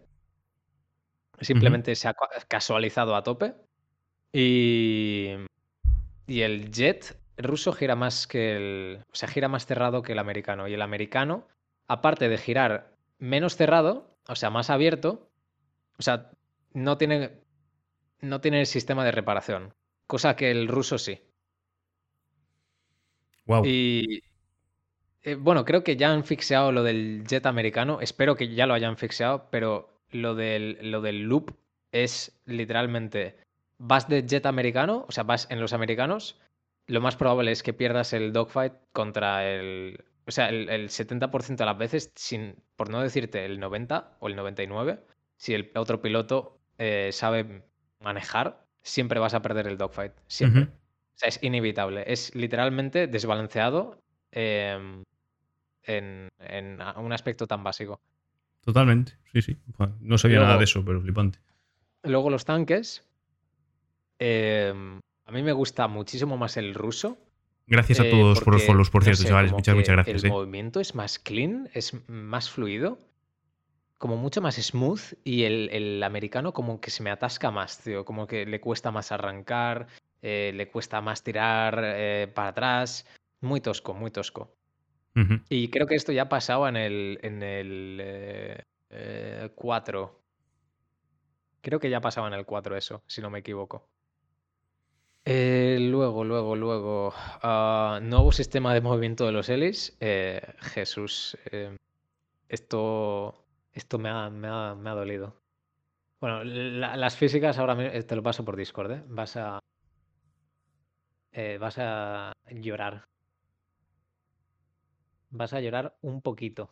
Simplemente 1.41 1.95
se 1.95 2.09
ha 2.09 2.15
casualizado 2.49 3.17
a 3.17 3.23
tope. 3.23 3.55
Y, 4.33 5.33
y 6.27 6.43
el 6.43 6.71
jet 6.71 7.19
ruso 7.37 7.73
gira 7.73 7.97
más 7.97 8.27
que 8.27 8.57
el. 8.57 9.05
O 9.13 9.15
sea, 9.15 9.29
gira 9.29 9.49
más 9.49 9.67
cerrado 9.67 10.03
que 10.03 10.13
el 10.13 10.19
americano. 10.19 10.69
Y 10.69 10.75
el 10.75 10.83
americano, 10.83 11.47
aparte 11.89 12.29
de 12.29 12.39
girar 12.39 12.93
menos 13.19 13.57
cerrado, 13.57 14.17
o 14.29 14.37
sea, 14.37 14.51
más 14.51 14.71
abierto, 14.71 15.31
o 15.99 16.03
sea, 16.03 16.31
no 16.73 16.99
tiene. 16.99 17.31
No 18.21 18.41
tiene 18.41 18.61
el 18.61 18.67
sistema 18.67 19.05
de 19.05 19.13
reparación. 19.13 19.75
Cosa 20.07 20.37
que 20.37 20.51
el 20.51 20.69
ruso 20.69 20.99
sí. 20.99 21.21
Wow. 23.47 23.65
Y. 23.65 24.23
Eh, 25.23 25.35
bueno, 25.35 25.65
creo 25.65 25.83
que 25.83 25.97
ya 25.97 26.13
han 26.13 26.25
fixeado 26.25 26.73
lo 26.73 26.83
del 26.83 27.25
jet 27.27 27.47
americano. 27.47 28.01
Espero 28.01 28.37
que 28.37 28.55
ya 28.55 28.67
lo 28.67 28.75
hayan 28.75 28.97
fixeado, 28.97 29.49
pero 29.51 30.01
lo 30.11 30.35
del, 30.35 30.79
lo 30.91 31.01
del 31.01 31.23
loop 31.23 31.57
es 31.93 32.41
literalmente. 32.45 33.37
Vas 33.79 34.09
de 34.09 34.27
jet 34.27 34.47
americano, 34.47 35.05
o 35.09 35.13
sea, 35.13 35.25
vas 35.25 35.49
en 35.51 35.61
los 35.61 35.73
americanos. 35.73 36.41
Lo 36.87 37.01
más 37.01 37.17
probable 37.17 37.51
es 37.51 37.63
que 37.63 37.73
pierdas 37.73 38.13
el 38.13 38.33
dogfight 38.33 38.75
contra 38.93 39.47
el. 39.49 40.05
O 40.27 40.31
sea, 40.33 40.49
el, 40.49 40.89
70% 40.89 41.57
de 41.57 41.65
las 41.65 41.79
veces, 41.79 42.13
sin, 42.17 42.57
por 42.75 42.91
no 42.91 43.01
decirte 43.01 43.45
el 43.45 43.61
90 43.61 44.17
o 44.19 44.29
el 44.29 44.35
99, 44.35 45.01
si 45.37 45.55
el 45.55 45.71
otro 45.77 46.03
piloto 46.03 46.59
eh, 46.79 47.11
sabe 47.13 47.63
manejar, 48.01 48.67
siempre 48.83 49.21
vas 49.21 49.35
a 49.35 49.43
perder 49.43 49.69
el 49.69 49.79
dogfight. 49.79 50.13
Siempre. 50.27 50.63
O 50.65 51.19
sea, 51.19 51.29
es 51.29 51.39
inevitable. 51.43 52.05
Es 52.07 52.35
literalmente 52.35 53.07
desbalanceado 53.07 54.03
em, 54.33 55.05
en, 55.85 56.29
un 56.97 57.13
aspecto 57.13 57.47
tan 57.47 57.63
básico. 57.63 58.01
Totalmente, 58.63 59.17
sí, 59.33 59.43
sí. 59.43 59.57
no 60.01 60.19
sabía 60.19 60.41
nada 60.41 60.59
de 60.59 60.65
eso, 60.65 60.85
pero 60.85 61.01
flipante. 61.01 61.39
Luego 62.03 62.31
los 62.31 62.45
tanques. 62.45 63.05
Em, 64.19 65.01
a 65.25 65.33
mí 65.33 65.43
me 65.43 65.53
gusta 65.53 65.87
muchísimo 65.87 66.37
más 66.37 66.57
el 66.57 66.75
ruso. 66.75 67.17
Gracias 67.67 68.01
a 68.01 68.07
eh, 68.07 68.11
todos 68.11 68.41
por 68.41 68.55
los 68.55 68.65
follows, 68.65 68.91
por 68.91 69.05
cierto, 69.05 69.25
chavales. 69.25 69.53
Muchas, 69.53 69.75
muchas 69.75 69.93
gracias. 69.95 70.25
El 70.25 70.31
movimiento 70.31 70.81
es 70.81 70.95
más 70.95 71.19
clean, 71.19 71.69
es 71.75 71.95
más 72.09 72.51
fluido 72.51 72.99
como 73.99 74.17
mucho 74.17 74.41
más 74.41 74.57
smooth 74.57 75.15
y 75.25 75.45
el, 75.45 76.03
americano 76.03 76.53
como 76.53 76.81
que 76.81 76.91
se 76.91 77.03
me 77.03 77.11
atasca 77.11 77.51
más, 77.51 77.83
tío, 77.83 78.05
como 78.05 78.27
que 78.27 78.47
le 78.47 78.61
cuesta 78.61 78.91
más 78.91 79.13
arrancar, 79.13 79.87
eh, 80.23 80.53
le 80.55 80.69
cuesta 80.69 81.01
más 81.01 81.23
tirar 81.23 81.81
eh, 81.83 82.31
para 82.35 82.49
atrás, 82.49 83.07
muy 83.41 83.61
tosco, 83.61 83.95
muy 83.95 84.11
tosco. 84.11 84.55
Y 85.49 85.69
creo 85.69 85.87
que 85.87 85.95
esto 85.95 86.13
ya 86.13 86.29
pasaba 86.29 86.69
en 86.69 86.77
el, 86.77 87.19
en 87.23 87.43
el 87.43 88.63
4. 89.55 90.05
Eh, 90.05 90.23
creo 91.63 91.81
que 91.81 91.89
ya 91.89 92.03
pasaba 92.03 92.29
en 92.29 92.35
el 92.35 92.45
4 92.45 92.77
eso, 92.77 93.03
si 93.07 93.23
no 93.23 93.31
me 93.31 93.39
equivoco. 93.39 93.89
Luego, 95.27 96.25
luego, 96.25 96.57
luego. 96.57 97.13
Ah, 97.43 98.01
nuevo 98.03 98.33
sistema 98.33 98.73
de 98.75 98.81
movimiento 98.81 99.27
de 99.27 99.33
los 99.33 99.49
Elis. 99.49 99.97
Jesús. 100.61 101.37
esto 102.49 103.47
esto 103.77 103.99
me 103.99 104.09
ha, 104.09 104.31
me 104.31 104.49
ha, 104.49 104.75
me 104.75 104.89
ha 104.89 104.95
dolido. 104.95 105.37
Bueno, 106.19 106.45
las 106.45 107.15
físicas 107.15 107.59
ahora 107.59 107.77
te 108.07 108.17
lo 108.17 108.23
paso 108.23 108.43
por 108.43 108.57
Discord, 108.57 108.91
¿eh? 108.91 109.05
Vas 109.07 109.37
a. 109.37 109.59
Eh, 111.33 111.59
vas 111.59 111.77
a 111.79 112.33
llorar. 112.51 113.05
Vas 115.29 115.53
a 115.53 115.61
llorar 115.61 115.95
un 116.01 116.23
poquito. 116.23 116.71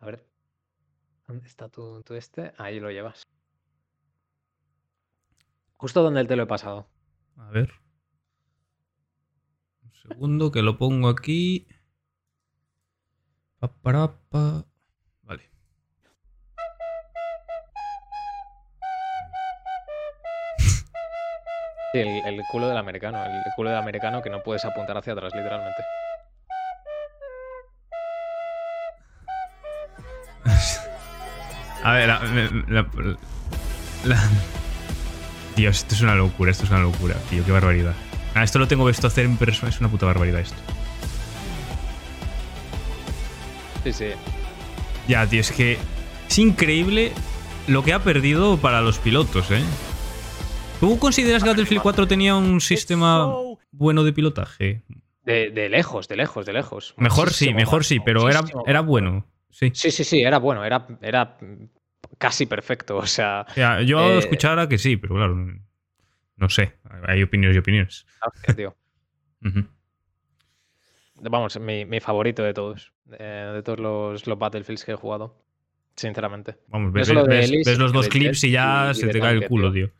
A 0.00 0.06
ver. 0.06 0.26
¿Dónde 1.28 1.46
está 1.46 1.68
tu, 1.68 2.02
tu 2.02 2.14
este? 2.14 2.52
Ahí 2.58 2.80
lo 2.80 2.90
llevas. 2.90 3.22
Justo 5.76 6.02
donde 6.02 6.24
te 6.24 6.34
lo 6.34 6.42
he 6.42 6.46
pasado. 6.46 6.88
A 7.36 7.50
ver. 7.50 7.72
Un 9.82 9.92
segundo 9.92 10.50
que 10.50 10.62
lo 10.62 10.78
pongo 10.78 11.08
aquí. 11.08 11.66
Pa, 13.58 13.68
para, 13.68 14.12
pa. 14.30 14.66
Sí, 21.92 21.98
el, 21.98 22.40
culo 22.52 22.68
del 22.68 22.76
americano, 22.76 23.24
el 23.24 23.52
culo 23.56 23.70
del 23.70 23.78
americano 23.80 24.22
que 24.22 24.30
no 24.30 24.40
puedes 24.44 24.64
apuntar 24.64 24.96
hacia 24.96 25.12
atrás, 25.12 25.32
literalmente. 25.34 25.82
A 31.82 31.92
ver, 31.94 32.10
Dios, 35.56 35.78
esto 35.78 35.94
es 35.94 36.00
una 36.00 36.14
locura, 36.14 36.50
esto 36.50 36.64
es 36.64 36.70
una 36.70 36.80
locura, 36.80 37.16
tío, 37.28 37.44
qué 37.44 37.52
barbaridad. 37.52 37.94
Ah, 38.34 38.44
esto 38.44 38.58
lo 38.58 38.68
tengo 38.68 38.84
visto 38.84 39.06
hacer 39.06 39.24
en 39.24 39.36
persona, 39.36 39.70
es 39.70 39.80
una 39.80 39.88
puta 39.90 40.06
barbaridad 40.06 40.40
esto. 40.40 40.56
Sí, 43.84 43.92
sí. 43.92 44.06
Ya, 45.08 45.26
tío, 45.26 45.40
es 45.40 45.50
que 45.50 45.78
es 46.28 46.38
increíble 46.38 47.12
lo 47.66 47.82
que 47.82 47.92
ha 47.92 48.02
perdido 48.02 48.56
para 48.58 48.80
los 48.80 48.98
pilotos, 48.98 49.50
¿eh? 49.50 49.62
¿Tú 50.78 50.98
consideras 50.98 51.42
que 51.42 51.50
Battlefield 51.50 51.82
4 51.82 52.08
tenía 52.08 52.36
un 52.36 52.60
sistema 52.60 53.34
bueno 53.72 54.04
de 54.04 54.12
pilotaje? 54.12 54.82
De, 55.24 55.68
lejos, 55.68 56.08
de 56.08 56.16
lejos, 56.16 56.46
de 56.46 56.52
lejos. 56.52 56.94
Mejor 56.96 57.30
sí, 57.32 57.52
mejor 57.54 57.84
sí, 57.84 58.00
pero 58.00 58.28
era, 58.28 58.42
era 58.66 58.80
bueno. 58.80 59.26
Sí. 59.50 59.70
sí, 59.74 59.90
sí, 59.90 60.04
sí, 60.04 60.22
era 60.22 60.38
bueno, 60.38 60.64
era, 60.64 60.86
era 61.02 61.36
casi 62.18 62.46
perfecto. 62.46 62.96
O 62.96 63.06
sea. 63.06 63.46
yo 63.84 64.00
eh, 64.00 64.18
escuchara 64.18 64.68
que 64.68 64.78
sí, 64.78 64.96
pero 64.96 65.14
claro, 65.14 65.36
no 66.36 66.48
sé. 66.48 66.78
Hay 67.06 67.22
opiniones 67.22 67.56
y 67.56 67.58
opiniones. 67.58 68.06
tío. 68.56 68.76
Vamos, 71.14 71.58
mi, 71.60 72.00
favorito 72.00 72.42
de 72.42 72.54
todos. 72.54 72.92
Eh, 73.18 73.52
de 73.54 73.62
todos 73.62 73.80
los, 73.80 74.26
los 74.26 74.38
Battlefields 74.38 74.84
que 74.84 74.92
he 74.92 74.96
jugado. 74.96 75.42
Sinceramente. 75.96 76.56
Vamos, 76.68 76.92
ves, 76.92 77.08
los 77.78 77.92
dos 77.92 78.08
clips 78.08 78.44
y 78.44 78.52
ya 78.52 78.92
se 78.94 79.08
te 79.08 79.20
cae 79.20 79.34
el 79.34 79.46
culo, 79.46 79.72
tío. 79.72 79.90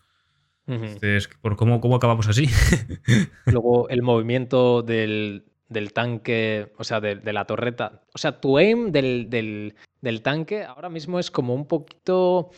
Este, 0.67 1.19
por 1.41 1.57
cómo, 1.57 1.81
cómo 1.81 1.97
acabamos 1.97 2.29
así. 2.29 2.47
Luego 3.47 3.89
el 3.89 4.03
movimiento 4.03 4.83
del, 4.83 5.50
tanque, 5.93 6.73
o 6.77 6.85
sea, 6.85 7.01
de, 7.01 7.33
la 7.33 7.45
torreta. 7.45 8.03
O 8.15 8.19
sea, 8.19 8.41
tu 8.41 8.59
aim 8.59 8.93
del, 8.93 9.75
tanque 10.23 10.65
ahora 10.65 10.89
mismo 10.89 11.19
es 11.19 11.31
como 11.31 11.55
un 11.55 11.67
poquito 11.67 12.51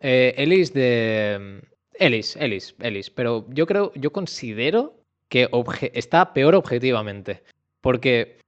eh, 0.00 0.34
Ellis 0.36 0.72
de... 0.72 1.62
Ellis, 1.98 2.36
Ellis, 2.36 2.74
Ellis. 2.80 3.10
Pero 3.10 3.46
yo 3.48 3.66
creo, 3.66 3.92
yo 3.94 4.12
considero 4.12 4.94
que 5.28 5.48
está 5.94 6.32
peor 6.32 6.54
objetivamente. 6.54 7.42
Porque 7.80 8.38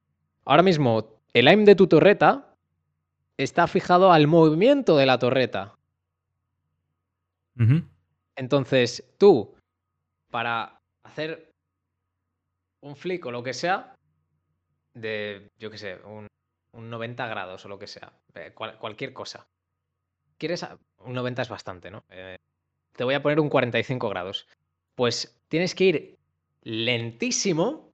ahora 0.45 0.63
mismo 0.63 1.21
el 1.33 1.49
aim 1.49 1.65
de 1.65 1.75
tu 1.75 1.87
torreta 1.87 2.55
está 3.37 3.67
fijado 3.67 4.13
al 4.13 4.27
movimiento 4.27 4.97
de 4.97 5.07
la 5.07 5.19
torreta. 5.19 5.75
Entonces, 8.37 9.05
tú, 9.19 9.55
para 10.31 10.81
hacer 11.03 11.51
un 12.81 12.95
flick 12.95 13.27
o 13.27 13.33
lo 13.33 13.43
que 13.43 13.55
sea, 13.55 13.95
de, 15.01 15.51
yo 15.59 15.71
qué 15.71 15.79
sé, 15.79 15.99
un, 16.05 16.29
90 16.73 17.27
grados 17.27 17.65
o 17.65 17.69
lo 17.69 17.79
que 17.79 17.87
sea, 17.87 18.13
eh, 18.35 18.53
cualquier 18.55 19.13
cosa. 19.13 19.49
¿Quieres? 20.37 20.65
Un 20.99 21.15
90 21.15 21.43
es 21.43 21.49
bastante, 21.49 21.91
¿no? 21.91 22.05
Eh, 22.09 22.37
te 22.95 23.05
voy 23.05 23.15
a 23.15 23.23
poner 23.23 23.41
un 23.41 23.49
45 23.49 24.09
grados. 24.09 24.47
Pues 24.95 25.41
tienes 25.49 25.75
que 25.75 25.85
ir 25.85 26.19
lentísimo 26.63 27.93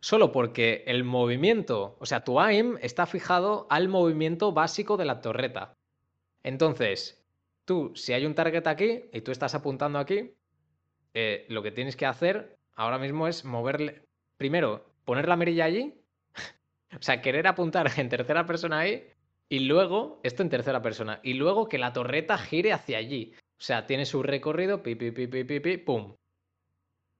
solo 0.00 0.32
porque 0.32 0.84
el 0.86 1.04
movimiento, 1.04 1.96
o 1.98 2.06
sea, 2.06 2.24
tu 2.24 2.38
aim 2.38 2.76
está 2.82 3.06
fijado 3.06 3.66
al 3.70 3.88
movimiento 3.88 4.52
básico 4.52 4.96
de 4.96 5.06
la 5.06 5.20
torreta. 5.20 5.74
Entonces, 6.42 7.26
Tú, 7.66 7.90
si 7.96 8.12
hay 8.12 8.24
un 8.24 8.36
target 8.36 8.64
aquí 8.68 9.06
y 9.12 9.22
tú 9.22 9.32
estás 9.32 9.56
apuntando 9.56 9.98
aquí, 9.98 10.32
eh, 11.14 11.46
lo 11.48 11.64
que 11.64 11.72
tienes 11.72 11.96
que 11.96 12.06
hacer 12.06 12.56
ahora 12.76 12.96
mismo 12.96 13.26
es 13.26 13.44
moverle. 13.44 14.04
Primero, 14.36 14.86
poner 15.04 15.26
la 15.26 15.34
mirilla 15.34 15.64
allí. 15.64 15.92
O 16.94 17.02
sea, 17.02 17.20
querer 17.20 17.46
apuntar 17.46 17.90
en 17.96 18.08
tercera 18.08 18.46
persona 18.46 18.80
ahí. 18.80 19.08
Y 19.48 19.60
luego, 19.60 20.20
esto 20.24 20.42
en 20.42 20.50
tercera 20.50 20.82
persona. 20.82 21.20
Y 21.22 21.34
luego 21.34 21.68
que 21.68 21.78
la 21.78 21.92
torreta 21.92 22.36
gire 22.36 22.72
hacia 22.72 22.98
allí. 22.98 23.32
O 23.58 23.62
sea, 23.62 23.86
tiene 23.86 24.04
su 24.04 24.22
recorrido, 24.22 24.82
pi, 24.82 24.96
pi, 24.96 25.12
pi, 25.12 25.26
pi, 25.26 25.44
pi, 25.44 25.76
pum. 25.78 26.14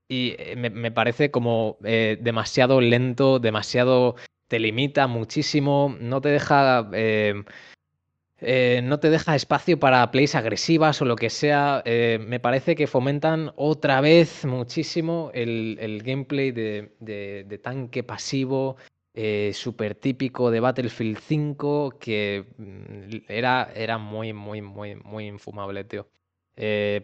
Y 0.09 0.35
eh, 0.39 0.57
me, 0.57 0.91
parece 0.93 1.31
como 1.31 1.79
eh, 1.85 2.19
demasiado 2.21 2.81
lento, 2.81 3.39
demasiado. 3.39 4.17
Te 4.49 4.61
limita 4.61 5.09
muchísimo, 5.09 5.97
no 6.01 6.21
te 6.21 6.29
deja 6.29 6.89
eh, 6.93 8.81
no 8.85 9.01
te 9.01 9.11
deja 9.11 9.35
espacio 9.35 9.81
para 9.81 10.09
plays 10.13 10.37
agresivas 10.37 11.03
o 11.03 11.05
lo 11.05 11.17
que 11.17 11.31
sea. 11.31 11.83
Me 11.85 12.39
parece 12.39 12.77
que 12.77 12.87
fomentan 12.87 13.53
otra 13.57 14.01
vez 14.01 14.45
muchísimo 14.45 15.33
el, 15.35 16.03
gameplay 16.05 16.53
de, 16.53 17.61
tanque 17.63 18.05
pasivo, 18.05 18.77
eh, 19.17 19.51
súper 19.55 19.97
típico 19.97 20.51
de 20.53 20.61
Battlefield 20.61 21.19
5, 21.19 21.99
que 21.99 22.47
mm, 22.59 23.17
era, 23.29 23.73
era 23.75 23.99
muy, 23.99 24.33
muy, 24.33 24.63
muy, 24.63 24.95
muy 24.95 25.27
infumable, 25.27 25.85
tío. 25.85 26.07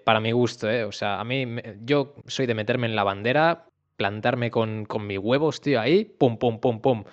para 0.05 0.20
mi 0.20 0.32
gusto, 0.32 0.70
¿eh? 0.70 0.84
O 0.84 0.93
sea, 0.93 1.20
a 1.20 1.24
mí, 1.24 1.47
yo 1.84 2.14
soy 2.26 2.47
de 2.47 2.55
meterme 2.55 2.86
en 2.86 2.94
la 2.97 3.05
bandera 3.05 3.66
plantarme 3.97 4.51
con, 4.51 4.84
con 4.84 5.06
mis 5.06 5.18
huevos, 5.18 5.60
tío, 5.60 5.80
ahí, 5.80 6.05
pum, 6.05 6.36
pum, 6.36 6.59
pum, 6.59 6.80
pum, 6.80 7.05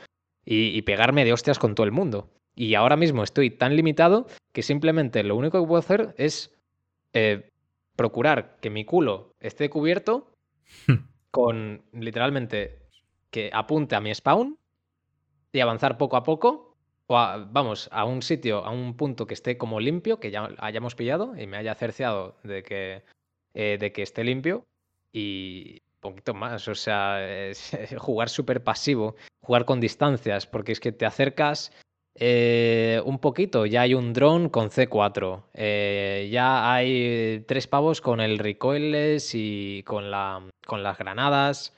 y, 0.46 0.82
pegarme 0.82 1.24
de 1.24 1.34
hostias 1.34 1.60
con 1.60 1.76
todo 1.76 1.86
el 1.86 1.92
mundo. 1.92 2.32
Y 2.56 2.74
ahora 2.74 2.96
mismo 2.96 3.24
estoy 3.24 3.52
tan 3.52 3.76
limitado 3.76 4.26
que 4.52 4.64
simplemente 4.64 5.24
lo 5.24 5.36
único 5.36 5.62
que 5.62 5.68
puedo 5.68 5.80
hacer 5.80 6.16
es 6.18 6.58
eh, 7.14 7.52
procurar 7.96 8.58
que 8.60 8.72
mi 8.72 8.86
culo 8.86 9.36
esté 9.40 9.70
cubierto 9.70 10.34
con 11.32 11.84
literalmente 11.94 12.80
que 13.30 13.52
apunte 13.54 13.96
a 13.96 14.02
mi 14.02 14.14
spawn 14.16 14.58
y 15.52 15.60
avanzar 15.60 15.98
poco 15.98 16.18
a 16.18 16.24
poco. 16.24 16.76
O 17.08 17.16
vamos, 17.16 17.90
a 17.92 18.06
un 18.06 18.22
sitio, 18.22 18.64
a 18.64 18.70
un 18.70 18.96
punto 18.96 19.26
que 19.26 19.34
esté 19.34 19.58
como 19.58 19.80
limpio, 19.80 20.20
que 20.20 20.30
ya 20.30 20.50
hayamos 20.60 20.94
pillado 20.94 21.36
y 21.36 21.48
me 21.48 21.58
haya 21.58 21.74
cerciado 21.74 22.36
de 22.44 22.62
que, 22.62 23.04
eh, 23.56 23.78
de 23.80 23.92
que 23.92 24.04
esté 24.04 24.24
limpio. 24.24 24.66
Y 25.12 25.82
poquito 26.00 26.34
más, 26.34 26.68
o 26.68 26.76
sea, 26.76 27.20
jugar 27.98 28.30
súper 28.30 28.64
pasivo, 28.64 29.16
jugar 29.42 29.66
con 29.66 29.80
distancias, 29.80 30.46
porque 30.46 30.72
es 30.72 30.80
que 30.80 30.92
te 30.92 31.06
acercas 31.06 31.72
eh, 32.16 33.02
un 33.06 33.20
poquito, 33.20 33.66
ya 33.66 33.82
hay 33.82 33.94
un 33.94 34.14
dron 34.14 34.50
con 34.50 34.70
C4, 34.70 35.44
eh, 35.54 36.30
ya 36.32 36.74
hay 36.74 37.44
tres 37.48 37.68
pavos 37.68 38.02
con 38.02 38.20
el 38.20 38.40
recoilless 38.40 39.32
y 39.36 39.84
con, 39.84 40.12
la, 40.12 40.44
con 40.66 40.84
las 40.84 40.98
granadas. 40.98 41.76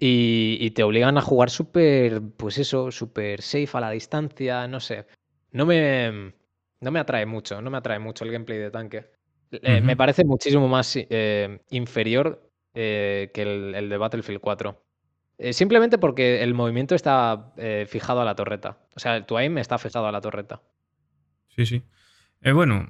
Y, 0.00 0.70
te 0.70 0.82
obligan 0.84 1.18
a 1.18 1.22
jugar 1.22 1.50
súper, 1.50 2.22
pues 2.36 2.58
eso, 2.58 2.92
súper 2.92 3.42
safe 3.42 3.70
a 3.72 3.80
la 3.80 3.90
distancia, 3.90 4.68
no 4.68 4.78
sé. 4.78 5.06
No 5.50 5.66
me, 5.66 6.34
no 6.80 6.90
me 6.90 7.00
atrae 7.00 7.26
mucho, 7.26 7.60
no 7.60 7.70
me 7.70 7.78
atrae 7.78 7.98
mucho 7.98 8.24
el 8.24 8.30
gameplay 8.30 8.58
de 8.58 8.70
tanque. 8.70 9.10
Eh, 9.50 9.80
me 9.80 9.96
parece 9.96 10.24
muchísimo 10.24 10.68
más 10.68 10.96
inferior 11.70 12.48
eh, 12.80 13.32
que 13.34 13.42
el, 13.42 13.88
de 13.88 13.96
Battlefield 13.96 14.40
4. 14.40 14.84
Eh, 15.38 15.52
simplemente 15.52 15.98
porque 15.98 16.44
el 16.44 16.54
movimiento 16.54 16.94
está 16.94 17.52
eh, 17.56 17.86
fijado 17.88 18.20
a 18.20 18.24
la 18.24 18.36
torreta. 18.36 18.78
O 18.94 19.00
sea, 19.00 19.26
tu 19.26 19.36
aim 19.36 19.58
está 19.58 19.78
fijado 19.78 20.06
a 20.06 20.12
la 20.12 20.20
torreta. 20.20 20.62
Sí, 21.48 21.66
sí. 21.66 21.82
Bueno, 22.52 22.88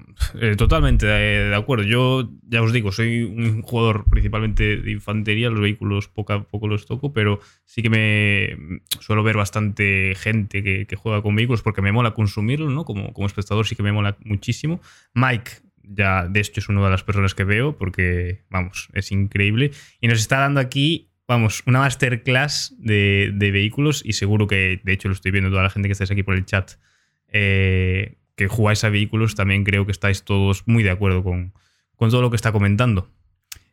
totalmente 0.57 1.07
de 1.07 1.55
acuerdo. 1.55 1.85
Yo 1.85 2.31
ya 2.49 2.63
os 2.63 2.73
digo, 2.73 2.93
soy 2.93 3.23
un 3.23 3.63
jugador 3.63 4.05
principalmente 4.11 4.77
de 4.77 4.91
infantería, 4.91 5.51
los 5.51 5.61
vehículos 5.61 6.09
poco 6.09 6.33
a 6.33 6.43
poco 6.45 6.69
los 6.69 6.87
toco, 6.87 7.13
pero 7.13 7.41
sí 7.65 7.83
que 7.83 7.91
me 7.91 8.81
suelo 9.01 9.23
ver 9.23 9.37
bastante 9.37 10.15
gente 10.17 10.63
que, 10.63 10.97
juega 10.97 11.23
con 11.23 11.35
vehículos 11.35 11.63
porque 11.63 11.83
me 11.83 11.93
mola 11.93 12.15
consumirlo, 12.15 12.71
¿no? 12.71 12.85
Como, 12.85 13.13
como 13.13 13.27
espectador 13.27 13.67
sí 13.67 13.75
que 13.75 13.83
me 13.83 13.93
mola 13.93 14.17
muchísimo. 14.25 14.81
Mike 15.15 15.69
ya 15.89 16.29
de 16.29 16.41
hecho 16.41 16.61
es 16.61 16.69
una 16.69 16.85
de 16.85 16.91
las 16.91 17.03
personas 17.03 17.35
que 17.35 17.45
veo 17.45 17.77
porque, 17.77 18.45
vamos, 18.51 18.89
es 18.93 19.11
increíble. 19.11 19.73
Y 20.01 20.09
nos 20.09 20.21
está 20.21 20.39
dando 20.39 20.61
aquí, 20.61 21.11
vamos, 21.27 21.63
una 21.67 21.81
masterclass 21.81 22.75
de, 22.79 23.33
vehículos 23.35 24.03
y 24.05 24.13
seguro 24.13 24.47
que, 24.47 24.81
de 24.83 24.93
hecho, 24.93 25.09
lo 25.09 25.15
estoy 25.15 25.33
viendo 25.33 25.51
toda 25.51 25.63
la 25.63 25.71
gente 25.71 25.89
que 25.89 25.93
estáis 25.93 26.11
aquí 26.11 26.23
por 26.23 26.35
el 26.35 26.45
chat, 26.45 26.73
eh, 27.29 28.18
que 28.39 28.49
jugáis 28.49 28.83
a 28.85 28.89
vehículos, 28.89 29.35
también 29.35 29.65
creo 29.65 29.85
que 29.85 29.93
estáis 29.93 30.23
todos 30.23 30.63
muy 30.67 30.83
de 30.83 30.91
acuerdo 30.91 31.23
con, 31.23 31.53
todo 31.99 32.23
lo 32.23 32.31
que 32.31 32.37
está 32.37 32.53
comentando. 32.53 33.11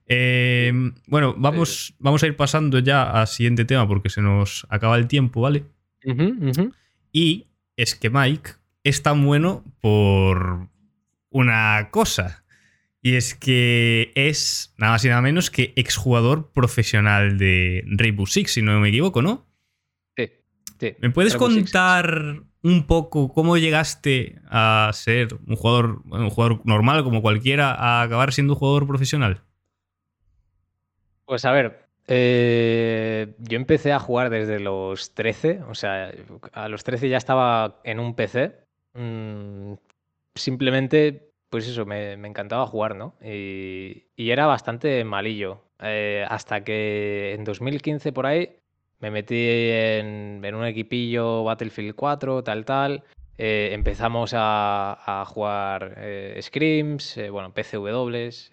Eh, 0.08 0.74
bueno, 1.08 1.34
vamos, 1.38 1.94
vamos 2.00 2.22
a 2.24 2.28
ir 2.28 2.36
pasando 2.36 2.80
ya 2.80 3.10
al 3.10 3.28
siguiente 3.28 3.64
tema 3.64 3.88
porque 3.88 4.10
se 4.10 4.22
nos 4.22 4.68
acaba 4.70 4.98
el 4.98 5.08
tiempo, 5.08 5.42
¿vale? 5.42 5.64
Y 7.14 7.48
es 7.78 7.96
que 7.96 8.10
Mike 8.10 8.52
es 8.84 9.02
tan 9.02 9.26
bueno 9.26 9.64
por, 9.80 10.68
una 11.36 11.90
cosa. 11.92 12.46
Y 13.02 13.16
es 13.16 13.36
que 13.36 14.14
es 14.16 14.74
nada 14.78 14.94
más 14.94 15.04
y 15.04 15.10
nada 15.10 15.22
menos 15.22 15.52
que 15.52 15.74
exjugador 15.76 16.52
profesional 16.54 17.38
de 17.38 17.84
Rainbow 17.88 18.26
Six, 18.26 18.54
si 18.54 18.62
no 18.62 18.80
me 18.80 18.88
equivoco, 18.88 19.22
¿no? 19.22 19.46
Sí. 20.16 20.32
sí. 20.80 20.96
¿Me 21.02 21.10
puedes 21.10 21.36
contar 21.36 22.42
un 22.66 22.88
poco 22.88 23.32
cómo 23.32 23.58
llegaste 23.58 24.42
a 24.50 24.90
ser 24.92 25.28
un 25.48 25.56
jugador, 25.56 26.02
un 26.10 26.32
jugador 26.32 26.62
normal 26.66 27.04
como 27.04 27.22
cualquiera, 27.22 27.72
a 27.72 28.02
acabar 28.02 28.34
siendo 28.34 28.54
un 28.54 28.60
jugador 28.60 28.88
profesional? 28.88 29.44
Pues 31.26 31.46
a 31.46 31.52
ver, 31.52 31.86
eh, 32.08 33.36
yo 33.38 33.58
empecé 33.58 33.94
a 33.94 34.00
jugar 34.00 34.32
desde 34.32 34.60
los 34.60 35.14
13, 35.14 35.62
o 35.70 35.76
sea, 35.76 36.12
a 36.54 36.68
los 36.68 36.84
13 36.84 37.08
ya 37.08 37.18
estaba 37.18 37.82
en 37.84 38.00
un 38.00 38.16
PC. 38.16 38.56
Mm, 38.96 39.74
simplemente, 40.34 41.34
pues 41.52 41.68
eso, 41.68 41.86
me, 41.86 42.14
encantaba 42.14 42.66
jugar, 42.66 42.96
¿no? 42.96 43.14
Y, 43.22 44.06
era 44.18 44.48
bastante 44.48 45.04
malillo. 45.04 45.62
Eh, 45.82 46.26
hasta 46.28 46.64
que 46.64 47.34
en 47.36 47.44
2015 47.44 48.12
por 48.12 48.26
ahí 48.26 48.58
me 49.00 49.12
metí 49.12 49.36
en, 49.70 50.42
un 50.54 50.66
equipillo 50.66 51.44
Battlefield 51.44 51.96
4, 51.96 52.44
tal, 52.44 52.66
tal. 52.66 53.04
Eh, 53.38 53.70
empezamos 53.74 54.32
a, 54.36 55.24
jugar 55.28 55.96
eh, 55.98 56.40
scrims, 56.42 57.20
bueno, 57.32 57.54
PCWs, 57.54 58.52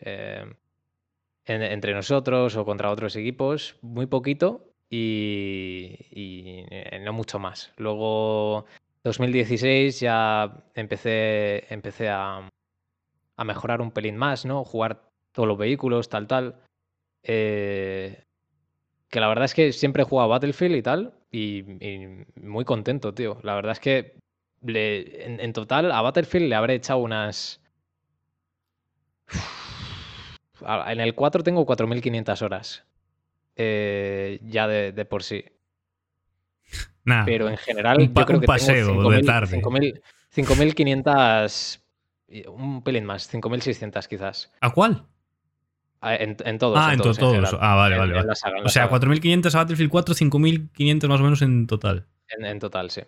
entre 1.44 1.94
nosotros 1.94 2.56
o 2.56 2.64
contra 2.64 2.90
otros 2.90 3.16
equipos, 3.16 3.77
muy 3.82 4.06
poquito 4.06 4.73
y, 4.93 6.66
no 7.01 7.12
mucho 7.12 7.39
más. 7.39 7.73
Luego 7.77 8.66
2016 9.05 10.01
ya 10.01 10.64
empecé, 10.74 11.73
empecé 11.73 12.09
a, 12.10 12.48
mejorar 13.44 13.81
un 13.81 13.90
pelín 13.90 14.16
más, 14.16 14.44
¿no? 14.44 14.64
Jugar 14.64 15.02
todos 15.32 15.48
los 15.48 15.59
vehículos, 15.59 16.09
tal, 16.09 16.27
tal. 16.28 16.62
Eh, 17.24 18.23
que 19.12 19.20
la 19.20 19.28
verdad 19.28 19.44
es 19.44 19.55
que 19.55 19.72
siempre 19.72 20.02
he 20.02 20.06
jugado 20.06 20.30
Battlefield 20.30 20.74
y 20.74 20.82
tal, 20.82 21.14
y, 21.30 21.62
muy 22.40 22.64
contento, 22.64 23.14
tío. 23.14 23.39
La 23.43 23.55
verdad 23.55 23.72
es 23.72 23.80
que 23.80 24.16
en, 24.66 25.52
total 25.52 25.93
a 25.93 26.02
Battlefield 26.02 26.48
le 26.48 26.56
habré 26.56 26.74
echado 26.74 26.98
unas... 26.98 27.60
En 30.89 31.01
el 31.01 31.14
4 31.14 31.44
tengo 31.44 31.64
4.500 31.64 32.43
horas. 32.43 32.84
Eh, 33.55 34.40
ya 34.43 34.66
de 34.66 35.05
por 35.05 35.22
sí 35.22 35.44
pero 37.05 37.48
en 37.48 37.56
general, 37.56 37.98
un, 37.98 38.14
yo 38.14 38.26
creo 38.26 38.40
que 38.40 38.47
paseo 38.47 38.86
tengo 38.86 39.02
5, 39.02 39.10
de 39.10 39.22
tarde. 39.22 39.60
5.500, 39.60 41.80
un 42.48 42.82
pelín 42.82 43.05
más, 43.05 43.32
5.600 43.32 44.06
quizás. 44.06 44.52
¿A 44.60 44.70
cuál? 44.70 45.06
En, 46.02 46.36
en 46.44 46.58
todos. 46.58 46.78
Ah, 46.80 46.92
en, 46.92 47.00
todos. 47.00 47.18
ah, 47.60 47.74
vale, 47.76 47.96
vale. 47.96 48.18
o 48.18 48.68
sea, 48.68 48.90
4.500 48.90 49.54
a 49.54 49.58
Battlefield 49.58 49.90
4, 49.90 50.14
5.500 50.14 51.08
más 51.08 51.20
o 51.20 51.22
menos 51.22 51.42
en 51.42 51.66
total. 51.66 52.06
En, 52.28 52.58
total, 52.58 52.90
sí. 52.90 53.02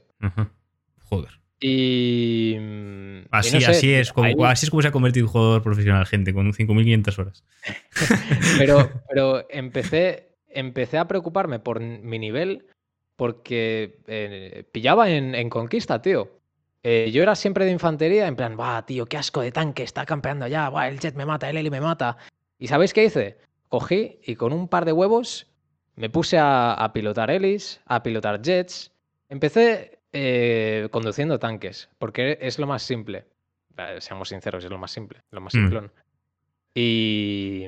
Joder. 1.04 1.40
Y. 1.60 2.56
Así, 3.30 3.56
así, 3.64 3.92
es 3.92 4.12
como, 4.12 4.46
así 4.46 4.66
es 4.66 4.70
como 4.70 4.82
se 4.82 4.88
ha 4.88 4.92
convertido 4.92 5.26
en 5.26 5.32
jugador 5.32 5.62
profesional, 5.62 6.06
gente, 6.06 6.32
con 6.32 6.52
5.500 6.52 7.18
horas. 7.18 7.44
pero, 8.58 8.90
pero 9.08 9.46
empecé, 9.50 10.36
empecé 10.48 10.98
a 10.98 11.08
preocuparme 11.08 11.58
por 11.58 11.80
mi 11.80 12.18
nivel 12.18 12.66
porque 13.16 14.00
eh, 14.06 14.64
pillaba 14.72 15.10
en, 15.10 15.48
conquista, 15.48 16.02
tío. 16.02 16.40
Eh, 16.82 17.10
yo 17.12 17.22
era 17.22 17.34
siempre 17.34 17.64
de 17.64 17.70
infantería, 17.70 18.26
en 18.26 18.36
plan, 18.36 18.58
va, 18.58 18.84
tío, 18.84 19.06
qué 19.06 19.16
asco 19.16 19.40
de 19.40 19.52
tanque, 19.52 19.84
está 19.84 20.04
campeando 20.04 20.46
ya, 20.46 20.68
va, 20.68 20.88
el 20.88 21.00
jet 21.00 21.14
me 21.14 21.24
mata, 21.24 21.48
el 21.48 21.56
heli 21.56 21.70
me 21.70 21.80
mata. 21.80 22.18
¿Y 22.64 22.66
sabéis 22.66 22.94
qué 22.94 23.04
hice? 23.04 23.36
Cogí 23.68 24.20
y 24.22 24.36
con 24.36 24.54
un 24.54 24.68
par 24.68 24.86
de 24.86 24.92
huevos 24.92 25.52
me 25.96 26.08
puse 26.08 26.38
a, 26.40 26.90
pilotar 26.94 27.30
helis, 27.30 27.82
a 27.84 28.02
pilotar 28.02 28.40
jets. 28.40 28.90
Empecé 29.28 29.98
eh, 30.14 30.88
conduciendo 30.90 31.38
tanques, 31.38 31.90
porque 31.98 32.38
es 32.40 32.58
lo 32.58 32.66
más 32.66 32.82
simple. 32.82 33.26
seamos 33.98 34.30
sinceros, 34.30 34.64
es 34.64 34.70
lo 34.70 34.78
más 34.78 34.92
simple, 34.92 35.20
lo 35.30 35.42
más 35.42 35.54
mm. 35.54 35.58
simplón. 35.58 35.92
Y, 36.74 37.66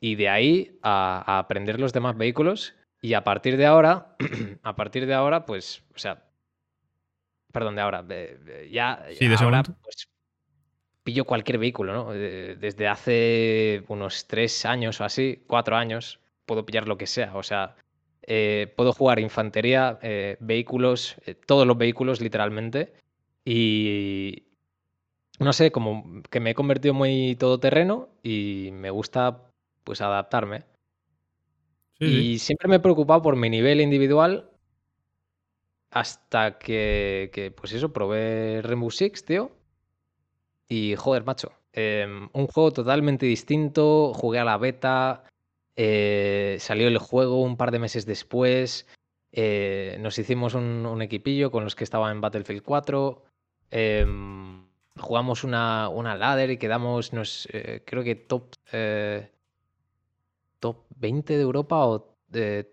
y 0.00 0.14
de 0.14 0.30
ahí 0.30 0.78
a 0.82 1.38
aprender 1.38 1.78
los 1.78 1.92
demás 1.92 2.16
vehículos 2.16 2.74
y 3.02 3.12
a 3.12 3.22
partir 3.22 3.58
de 3.58 3.66
ahora, 3.66 4.16
a 4.62 4.76
partir 4.76 5.04
de 5.04 5.12
ahora, 5.12 5.44
pues, 5.44 5.82
o 5.94 5.98
sea, 5.98 6.24
perdón, 7.52 7.76
de 7.76 7.82
ahora, 7.82 8.02
ya 8.70 9.04
sí, 9.12 9.28
de 9.28 9.34
ahora, 9.34 9.62
pues, 9.62 10.08
pillo 11.08 11.24
cualquier 11.24 11.56
vehículo, 11.56 11.94
¿no? 11.94 12.12
Desde 12.12 12.86
hace 12.86 13.82
unos 13.88 14.26
tres 14.26 14.66
años 14.66 15.00
o 15.00 15.04
así, 15.04 15.42
cuatro 15.46 15.74
años, 15.74 16.20
puedo 16.44 16.66
pillar 16.66 16.86
lo 16.86 16.98
que 16.98 17.06
sea, 17.06 17.34
o 17.34 17.42
sea, 17.42 17.76
eh, 18.26 18.70
puedo 18.76 18.92
jugar 18.92 19.18
infantería, 19.18 19.98
eh, 20.02 20.36
vehículos, 20.40 21.16
eh, 21.24 21.34
todos 21.34 21.66
los 21.66 21.78
vehículos 21.78 22.20
literalmente, 22.20 22.92
y 23.42 24.42
no 25.40 25.54
sé, 25.54 25.70
como 25.70 26.22
que 26.28 26.40
me 26.40 26.50
he 26.50 26.54
convertido 26.54 26.92
muy 26.92 27.36
todoterreno 27.36 28.10
y 28.22 28.68
me 28.74 28.90
gusta 28.90 29.48
pues 29.84 30.02
adaptarme 30.02 30.64
y 31.98 32.38
siempre 32.38 32.68
me 32.68 32.76
he 32.76 32.80
preocupado 32.80 33.22
por 33.22 33.34
mi 33.34 33.48
nivel 33.48 33.80
individual 33.80 34.50
hasta 35.90 36.58
que, 36.58 37.54
pues 37.56 37.72
eso, 37.72 37.94
probé 37.94 38.60
Rainbow 38.62 38.90
Six, 38.90 39.24
tío. 39.24 39.57
Y 40.68 40.96
joder, 40.96 41.24
macho. 41.24 41.52
Em, 41.72 42.28
un 42.32 42.46
juego 42.46 42.72
totalmente 42.72 43.26
distinto, 43.26 44.12
jugué 44.14 44.38
a 44.38 44.44
la 44.44 44.58
beta, 44.58 45.24
salió 45.76 46.88
el 46.88 46.98
juego 46.98 47.42
un 47.42 47.56
par 47.56 47.70
de 47.70 47.78
meses 47.78 48.06
después. 48.06 48.86
nos 49.32 50.18
hicimos 50.18 50.54
un, 50.54 51.02
equipillo 51.02 51.50
con 51.50 51.64
los 51.64 51.76
que 51.76 51.84
estaban 51.84 52.12
en 52.12 52.20
Battlefield 52.20 52.62
4. 52.62 53.22
Em, 53.70 54.66
jugamos 54.98 55.44
una, 55.44 55.88
una 55.88 56.16
ladder 56.16 56.50
y 56.50 56.58
quedamos, 56.58 57.12
nos, 57.12 57.48
creo 57.84 58.02
que 58.02 58.14
top, 58.16 58.54
top 60.60 60.76
20 60.96 61.36
de 61.36 61.42
Europa 61.42 61.86
o 61.86 62.16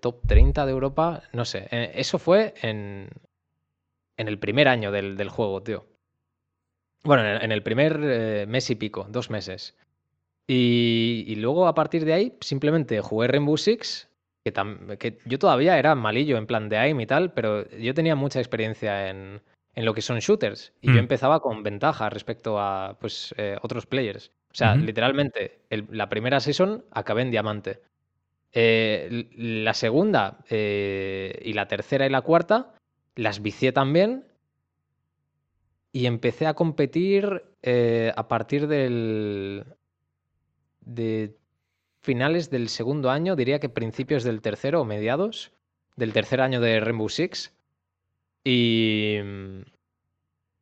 top 0.01 0.21
30 0.27 0.65
de 0.65 0.71
Europa. 0.71 1.23
No 1.33 1.45
sé. 1.45 1.67
eso 1.71 2.17
fue 2.19 2.53
en, 2.61 3.09
en 4.17 4.27
el 4.27 4.39
primer 4.39 4.67
año 4.67 4.91
del, 4.91 5.29
juego, 5.29 5.61
tío. 5.63 5.85
Bueno, 7.05 7.23
en 7.23 7.51
el, 7.51 7.61
primer 7.61 7.99
eh, 8.03 8.45
mes 8.47 8.69
y 8.71 8.75
pico, 8.75 9.05
dos 9.09 9.29
meses. 9.29 9.77
Y, 10.47 11.35
luego 11.37 11.67
a 11.67 11.75
partir 11.75 12.03
de 12.03 12.13
ahí 12.13 12.33
simplemente 12.41 12.99
jugué 12.99 13.27
Rainbow 13.27 13.57
Six, 13.57 14.09
que, 14.43 14.51
que, 14.97 15.19
yo 15.25 15.39
todavía 15.39 15.77
era 15.77 15.95
malillo 15.95 16.37
en 16.37 16.47
plan 16.47 16.67
de 16.67 16.77
aim 16.77 16.99
y 16.99 17.05
tal, 17.05 17.31
pero 17.31 17.69
yo 17.77 17.93
tenía 17.93 18.15
mucha 18.15 18.39
experiencia 18.39 19.09
en, 19.09 19.41
lo 19.75 19.93
que 19.93 20.01
son 20.01 20.19
shooters. 20.19 20.73
Y 20.81 20.87
yo 20.87 20.95
mm. 20.95 20.97
empezaba 20.99 21.41
con 21.41 21.61
ventaja 21.61 22.09
respecto 22.09 22.59
a 22.59 22.97
pues, 22.99 23.35
eh, 23.37 23.57
otros 23.61 23.85
players. 23.85 24.31
O 24.51 24.55
sea, 24.55 24.75
literalmente, 24.75 25.59
la 25.69 26.09
primera 26.09 26.39
season 26.39 26.85
acabé 26.91 27.23
en 27.23 27.31
diamante. 27.31 27.81
Eh, 28.53 29.27
la 29.35 29.73
segunda 29.73 30.39
y 30.49 31.53
la 31.53 31.67
tercera 31.67 32.05
y 32.05 32.09
la 32.09 32.21
cuarta 32.21 32.73
las 33.15 33.41
vicié 33.41 33.73
también 33.73 34.23
y 35.95 36.07
empecé 36.07 36.45
a 36.45 36.55
competir 36.55 37.45
eh, 37.61 38.11
a 38.17 38.27
partir 38.27 38.67
del 38.67 39.63
de 40.81 41.37
finales 42.01 42.49
del 42.49 42.67
segundo 42.67 43.09
año, 43.09 43.37
diría 43.37 43.61
que 43.61 43.69
principios 43.69 44.25
del 44.25 44.41
tercero 44.41 44.81
o 44.81 44.83
mediados 44.83 45.53
del 45.95 46.11
tercer 46.11 46.41
año 46.41 46.59
de 46.59 46.81
Rainbow 46.81 47.07
Six. 47.07 47.55
Y, 48.43 49.19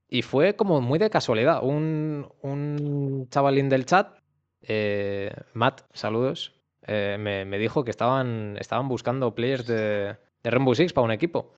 y 0.08 0.22
fue 0.22 0.56
como 0.56 0.82
muy 0.82 1.00
de 1.00 1.10
casualidad. 1.10 1.64
Un, 1.64 3.28
chavalín 3.32 3.70
del 3.70 3.88
chat, 3.88 4.16
eh, 4.62 5.34
Matt, 5.54 5.82
saludos, 5.94 6.54
eh, 6.84 7.18
me, 7.20 7.58
dijo 7.58 7.84
que 7.84 7.90
estaban, 7.90 8.56
estaban 8.60 8.88
buscando 8.88 9.34
players 9.34 9.66
de, 9.66 10.16
de 10.44 10.52
Rainbow 10.52 10.76
Six 10.76 10.94
para 10.94 11.06
un 11.06 11.12
equipo. 11.12 11.56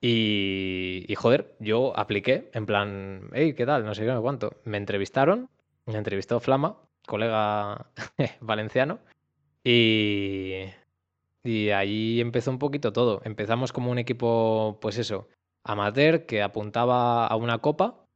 Y, 0.00 1.14
joder, 1.16 1.56
yo 1.58 1.96
apliqué 1.98 2.50
en 2.52 2.66
plan, 2.66 3.30
hey, 3.32 3.54
¿qué 3.54 3.66
tal? 3.66 3.84
No 3.84 3.94
sé 3.94 4.04
qué, 4.04 4.16
cuánto. 4.20 4.56
Me 4.64 4.76
entrevistaron, 4.76 5.48
me 5.86 5.96
entrevistó 5.96 6.38
Flama, 6.40 6.76
colega 7.06 7.90
valenciano, 8.40 8.98
y, 9.64 10.64
y 11.42 11.70
ahí 11.70 12.20
empezó 12.20 12.50
un 12.50 12.58
poquito 12.58 12.92
todo. 12.92 13.22
Empezamos 13.24 13.72
como 13.72 13.90
un 13.90 13.98
equipo, 13.98 14.78
pues 14.80 14.98
eso, 14.98 15.28
amateur 15.64 16.26
que 16.26 16.42
apuntaba 16.42 17.26
a 17.26 17.36
una 17.36 17.58
copa 17.58 18.06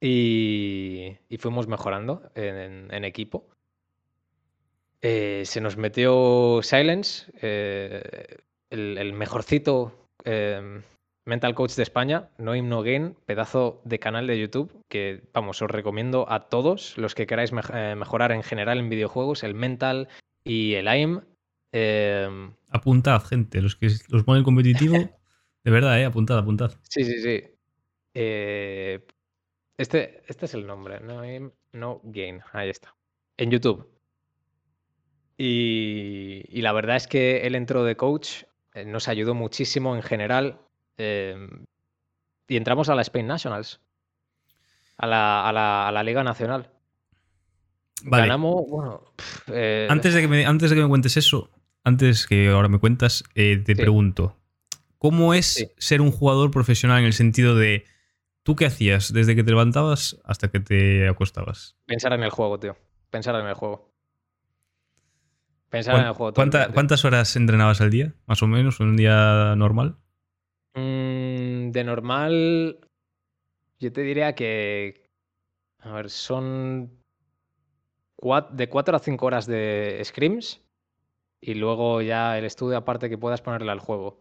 y, 0.00 1.18
fuimos 1.38 1.68
mejorando 1.68 2.30
en, 2.34 3.04
equipo. 3.04 3.46
Eh, 5.02 5.42
se 5.44 5.60
nos 5.60 5.76
metió 5.76 6.60
Silence, 6.62 7.30
eh, 7.42 8.38
el, 8.70 9.12
mejorcito 9.12 9.99
Em, 10.24 10.82
Mental 11.26 11.54
Coach 11.54 11.74
de 11.76 11.82
España, 11.82 12.30
No 12.38 12.60
No 12.62 12.82
Gain, 12.82 13.14
pedazo 13.26 13.82
de 13.84 13.98
canal 13.98 14.26
de 14.26 14.40
YouTube 14.40 14.72
que, 14.88 15.22
vamos, 15.32 15.60
os 15.62 15.70
recomiendo 15.70 16.30
a 16.30 16.48
todos 16.48 16.96
los 16.98 17.14
que 17.14 17.26
queráis 17.26 17.52
eh, 17.72 17.94
mejorar 17.96 18.32
en 18.32 18.42
general 18.42 18.78
en 18.78 18.88
videojuegos, 18.88 19.44
el 19.44 19.54
Mental 19.54 20.08
y 20.44 20.74
el 20.74 20.88
AIM. 20.88 21.20
Em, 21.72 22.52
apuntad, 22.70 23.22
gente, 23.22 23.60
los 23.60 23.76
que 23.76 23.88
los 24.08 24.24
ponen 24.24 24.42
competitivo, 24.42 24.94
de 25.64 25.70
verdad, 25.70 26.00
¿eh? 26.00 26.04
Apuntad, 26.04 26.38
apuntad. 26.38 26.72
Sí, 26.88 27.04
sí, 27.04 27.22
sí. 27.22 27.44
Eh, 28.14 29.06
este, 29.76 30.22
este 30.26 30.46
es 30.46 30.54
el 30.54 30.66
nombre, 30.66 31.00
No 31.00 31.22
No 31.72 32.00
Gain, 32.02 32.40
ahí 32.52 32.70
está. 32.70 32.94
En 33.36 33.50
YouTube. 33.50 33.88
Y, 35.38 36.44
y 36.48 36.60
la 36.60 36.72
verdad 36.72 36.96
es 36.96 37.06
que 37.06 37.46
él 37.46 37.54
entró 37.54 37.84
de 37.84 37.96
coach 37.96 38.44
eh, 38.74 38.84
nos 38.84 39.08
ayudó 39.08 39.34
muchísimo 39.34 39.96
en 39.96 40.02
general. 40.02 40.60
Em, 40.96 41.64
y 42.48 42.56
entramos 42.56 42.88
a 42.88 42.94
la 42.94 43.02
Spain 43.02 43.26
Nationals, 43.26 43.80
a 44.96 45.06
la, 45.06 46.02
Liga 46.04 46.24
Nacional. 46.24 46.70
Ganamos, 48.02 48.64
bueno. 48.68 49.04
Eh, 49.48 49.86
antes, 49.90 50.14
de 50.14 50.22
que 50.22 50.28
me, 50.28 50.46
antes 50.46 50.70
de 50.70 50.76
que 50.76 50.82
me 50.82 50.88
cuentes 50.88 51.16
eso, 51.16 51.50
antes 51.84 52.26
que 52.26 52.48
ahora 52.48 52.68
me 52.68 52.78
cuentas, 52.78 53.24
eh, 53.34 53.62
te 53.64 53.76
pregunto: 53.76 54.36
¿cómo 54.98 55.34
es 55.34 55.72
ser 55.78 56.00
un 56.00 56.10
jugador 56.10 56.50
profesional 56.50 57.00
en 57.00 57.06
el 57.06 57.12
sentido 57.12 57.56
de 57.56 57.84
tú 58.42 58.56
qué 58.56 58.66
hacías 58.66 59.12
desde 59.12 59.36
que 59.36 59.44
te 59.44 59.50
levantabas 59.50 60.20
hasta 60.24 60.48
que 60.48 60.60
te 60.60 61.08
acostabas? 61.08 61.76
Pensar 61.86 62.12
en 62.14 62.22
el 62.22 62.30
juego, 62.30 62.58
tío. 62.58 62.76
Pensar 63.10 63.34
en 63.36 63.46
el 63.46 63.54
juego. 63.54 63.89
Pensar 65.70 66.00
en 66.00 66.06
el 66.06 66.12
juego. 66.12 66.34
¿Cuántas 66.34 67.04
horas 67.04 67.34
entrenabas 67.36 67.80
al 67.80 67.90
día, 67.90 68.12
más 68.26 68.42
o 68.42 68.46
menos, 68.46 68.80
en 68.80 68.88
un 68.88 68.96
día 68.96 69.54
normal? 69.56 69.96
Mm, 70.74 71.70
de 71.70 71.84
normal, 71.84 72.80
yo 73.78 73.92
te 73.92 74.02
diría 74.02 74.34
que, 74.34 75.08
a 75.78 75.92
ver, 75.92 76.10
son 76.10 76.90
de 78.52 78.68
4 78.68 78.96
a 78.96 78.98
5 78.98 79.26
horas 79.26 79.46
de 79.46 80.00
scrims 80.04 80.60
y 81.40 81.54
luego 81.54 82.02
ya 82.02 82.36
el 82.36 82.44
estudio 82.44 82.76
aparte 82.76 83.08
que 83.08 83.16
puedas 83.16 83.40
ponerle 83.40 83.72
al 83.72 83.80
juego. 83.80 84.20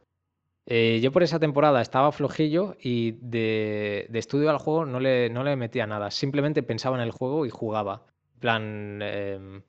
Eh, 0.65 0.99
yo 1.01 1.11
por 1.11 1.23
esa 1.23 1.39
temporada 1.39 1.81
estaba 1.81 2.11
flojillo 2.11 2.77
y 2.79 3.13
de, 3.21 4.07
estudio 4.13 4.51
al 4.51 4.59
juego 4.59 4.85
no 4.85 4.99
le, 4.99 5.29
no 5.29 5.43
le 5.43 5.55
metía 5.55 5.87
nada. 5.87 6.11
Simplemente 6.11 6.63
pensaba 6.63 6.95
en 6.95 7.01
el 7.01 7.11
juego 7.11 7.45
y 7.45 7.49
jugaba. 7.49 8.05
En 8.35 8.39
plan, 8.39 9.01
em, 9.01 9.63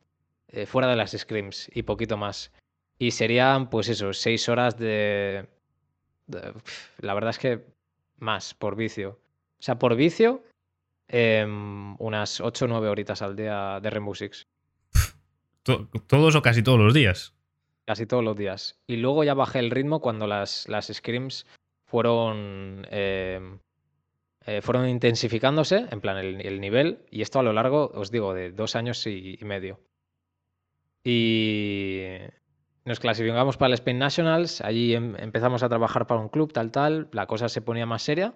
eh, 0.53 0.67
fuera 0.67 0.89
de 0.89 0.97
las 0.97 1.13
scrims 1.13 1.71
y 1.73 1.83
poquito 1.83 2.17
más. 2.17 2.53
Y 2.99 3.13
serían, 3.13 3.71
pues 3.71 3.89
eso, 3.89 4.13
seis 4.13 4.49
horas 4.49 4.77
de, 4.77 5.49
La 6.99 7.15
verdad 7.15 7.31
es 7.31 7.39
que 7.39 7.65
más, 8.19 8.55
por 8.55 8.77
vicio. 8.77 9.21
O 9.59 9.63
sea, 9.63 9.79
por 9.79 9.95
vicio, 9.95 10.43
em, 11.09 11.97
unas 11.99 12.41
8 12.41 12.65
o 12.65 12.69
9 12.69 12.89
horitas 12.89 13.23
al 13.23 13.37
día 13.37 13.81
de 13.81 13.91
Rainbow 13.91 14.15
Six. 14.15 14.47
¿Todos 15.63 16.35
o 16.35 16.43
casi 16.43 16.63
todos 16.63 16.79
los 16.79 16.93
días? 16.93 17.35
Casi 17.87 18.07
todos 18.07 18.25
los 18.25 18.37
días. 18.37 18.81
Y 18.87 18.97
luego 18.97 19.25
ya 19.25 19.35
bajé 19.35 19.61
el 19.61 19.71
ritmo 19.71 20.01
cuando 20.01 20.27
las, 20.27 20.69
las 20.69 20.89
scrims 20.89 21.47
fueron. 21.87 22.87
Em, 22.91 23.61
eh, 24.47 24.63
fueron 24.63 24.89
intensificándose, 24.89 25.87
en 25.91 26.01
plan 26.01 26.17
el, 26.17 26.61
nivel, 26.61 27.05
y 27.11 27.21
esto 27.21 27.39
a 27.39 27.43
lo 27.43 27.53
largo, 27.53 27.91
os 27.95 28.11
digo, 28.11 28.33
de 28.33 28.53
dos 28.53 28.75
años 28.75 29.07
y 29.07 29.39
medio. 29.43 29.79
Y 31.05 32.19
nos 32.85 33.01
clasificamos 33.01 33.57
para 33.57 33.69
el 33.69 33.75
Spain 33.75 33.99
Nationals, 33.99 34.61
allí 34.61 34.95
em, 34.95 35.17
empezamos 35.17 35.63
a 35.63 35.69
trabajar 35.69 36.07
para 36.07 36.21
un 36.21 36.29
club, 36.29 36.53
tal, 36.53 36.71
tal, 36.71 37.09
la 37.13 37.27
cosa 37.27 37.49
se 37.49 37.63
ponía 37.63 37.87
más 37.87 38.03
seria. 38.03 38.35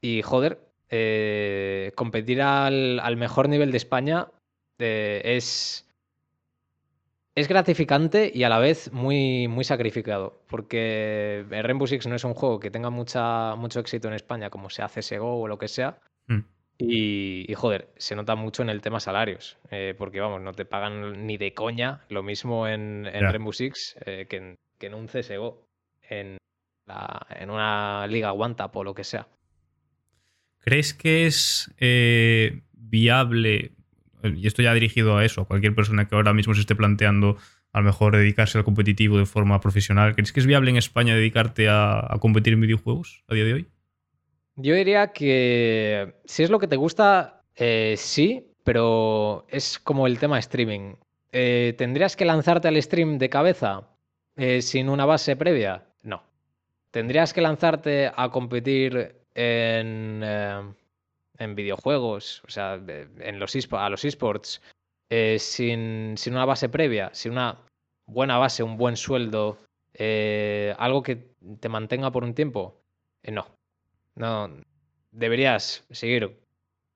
Y 0.00 0.22
joder, 0.22 0.60
eh, 0.90 1.92
competir 1.96 2.42
al, 2.42 3.16
mejor 3.16 3.48
nivel 3.48 3.70
de 3.70 3.76
España 3.76 4.28
eh, 4.78 5.20
es, 5.24 5.86
es 7.34 7.48
gratificante 7.48 8.30
y 8.32 8.44
a 8.44 8.48
la 8.48 8.58
vez 8.58 8.92
muy, 8.92 9.48
muy 9.48 9.64
sacrificado, 9.64 10.42
porque 10.48 11.44
Rainbow 11.50 11.86
Six 11.86 12.06
no 12.06 12.14
es 12.14 12.24
un 12.24 12.34
juego 12.34 12.60
que 12.60 12.70
tenga 12.70 12.90
mucha, 12.90 13.54
mucho 13.56 13.80
éxito 13.80 14.08
en 14.08 14.14
España, 14.14 14.50
como 14.50 14.70
sea 14.70 14.88
CSGO 14.88 15.40
o 15.40 15.48
lo 15.48 15.58
que 15.58 15.68
sea. 15.68 15.98
Mm. 16.26 16.40
Y, 16.80 17.52
joder, 17.56 17.88
se 17.96 18.14
nota 18.14 18.36
mucho 18.36 18.62
en 18.62 18.70
el 18.70 18.80
tema 18.80 19.00
salarios, 19.00 19.58
eh, 19.70 19.96
porque 19.98 20.20
vamos, 20.20 20.40
no 20.40 20.52
te 20.52 20.64
pagan 20.64 21.26
ni 21.26 21.36
de 21.36 21.52
coña 21.52 22.04
lo 22.08 22.22
mismo 22.22 22.68
en, 22.68 23.04
Rainbow 23.04 23.52
Six 23.52 23.96
eh, 24.06 24.26
que, 24.30 24.36
en, 24.36 24.54
que, 24.78 24.86
en, 24.86 24.94
un 24.94 25.08
CSGO, 25.08 25.66
en, 26.08 26.38
en 27.30 27.50
una 27.50 28.06
liga 28.06 28.32
One 28.32 28.54
o 28.72 28.84
lo 28.84 28.94
que 28.94 29.02
sea. 29.02 29.26
¿Crees 30.60 30.94
que 30.94 31.26
es 31.26 31.74
eh, 31.78 32.62
viable, 32.72 33.72
y 34.22 34.46
esto 34.46 34.62
ya 34.62 34.72
dirigido 34.72 35.16
a 35.16 35.24
eso, 35.24 35.40
a 35.40 35.46
cualquier 35.46 35.74
persona 35.74 36.06
que 36.06 36.14
ahora 36.14 36.32
mismo 36.32 36.54
se 36.54 36.60
esté 36.60 36.76
planteando 36.76 37.38
a 37.72 37.80
lo 37.80 37.86
mejor 37.86 38.16
dedicarse 38.16 38.56
al 38.56 38.64
competitivo 38.64 39.18
de 39.18 39.26
forma 39.26 39.60
profesional, 39.60 40.14
¿crees 40.14 40.32
que 40.32 40.38
es 40.38 40.46
viable 40.46 40.70
en 40.70 40.76
España 40.76 41.16
dedicarte 41.16 41.68
a 41.68 42.16
competir 42.20 42.52
en 42.52 42.60
videojuegos 42.60 43.24
a 43.26 43.34
día 43.34 43.44
de 43.44 43.54
hoy? 43.54 43.68
Yo 44.60 44.74
diría 44.74 45.12
que 45.12 46.14
si 46.24 46.42
es 46.42 46.50
lo 46.50 46.58
que 46.58 46.66
te 46.66 46.76
gusta, 46.76 47.42
eh, 47.56 47.94
sí, 47.96 48.52
pero 48.64 49.46
es 49.48 49.78
como 49.78 50.06
el 50.06 50.18
tema 50.18 50.38
streaming. 50.38 50.96
Eh, 51.32 51.74
¿Tendrías 51.78 52.16
que 52.16 52.24
lanzarte 52.24 52.68
al 52.68 52.82
stream 52.82 53.18
de 53.18 53.30
cabeza 53.30 53.88
eh, 54.36 54.60
sin 54.60 54.88
una 54.88 55.06
base 55.06 55.36
previa? 55.36 55.86
No. 56.02 56.22
¿Tendrías 56.90 57.32
que 57.32 57.40
lanzarte 57.40 58.10
a 58.14 58.30
competir 58.30 59.16
en, 59.34 60.22
en 61.38 61.54
videojuegos, 61.54 62.42
o 62.46 62.50
sea, 62.50 62.80
en 63.20 63.38
los 63.38 63.56
a 63.72 63.88
los 63.88 64.04
esports, 64.04 64.60
eh, 65.10 65.38
sin, 65.38 66.16
una 66.28 66.44
base 66.44 66.68
previa, 66.68 67.10
sin 67.14 67.32
una 67.32 67.64
buena 68.06 68.38
base, 68.38 68.62
un 68.62 68.76
buen 68.76 68.96
sueldo, 68.96 69.58
eh, 69.94 70.74
algo 70.78 71.02
que 71.02 71.16
te 71.60 71.68
mantenga 71.68 72.10
por 72.10 72.24
un 72.24 72.34
tiempo, 72.34 72.80
eh, 73.22 73.30
no. 73.30 73.46
No. 74.18 74.50
Deberías 75.10 75.86
seguir 75.90 76.38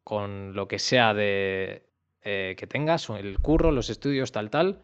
con 0.04 0.54
lo 0.54 0.68
que 0.68 0.78
sea 0.78 1.14
de 1.14 1.88
que 2.22 2.66
tengas, 2.68 3.08
el 3.10 3.38
curro, 3.40 3.72
los 3.72 3.90
estudios, 3.90 4.30
tal, 4.30 4.50
tal, 4.50 4.82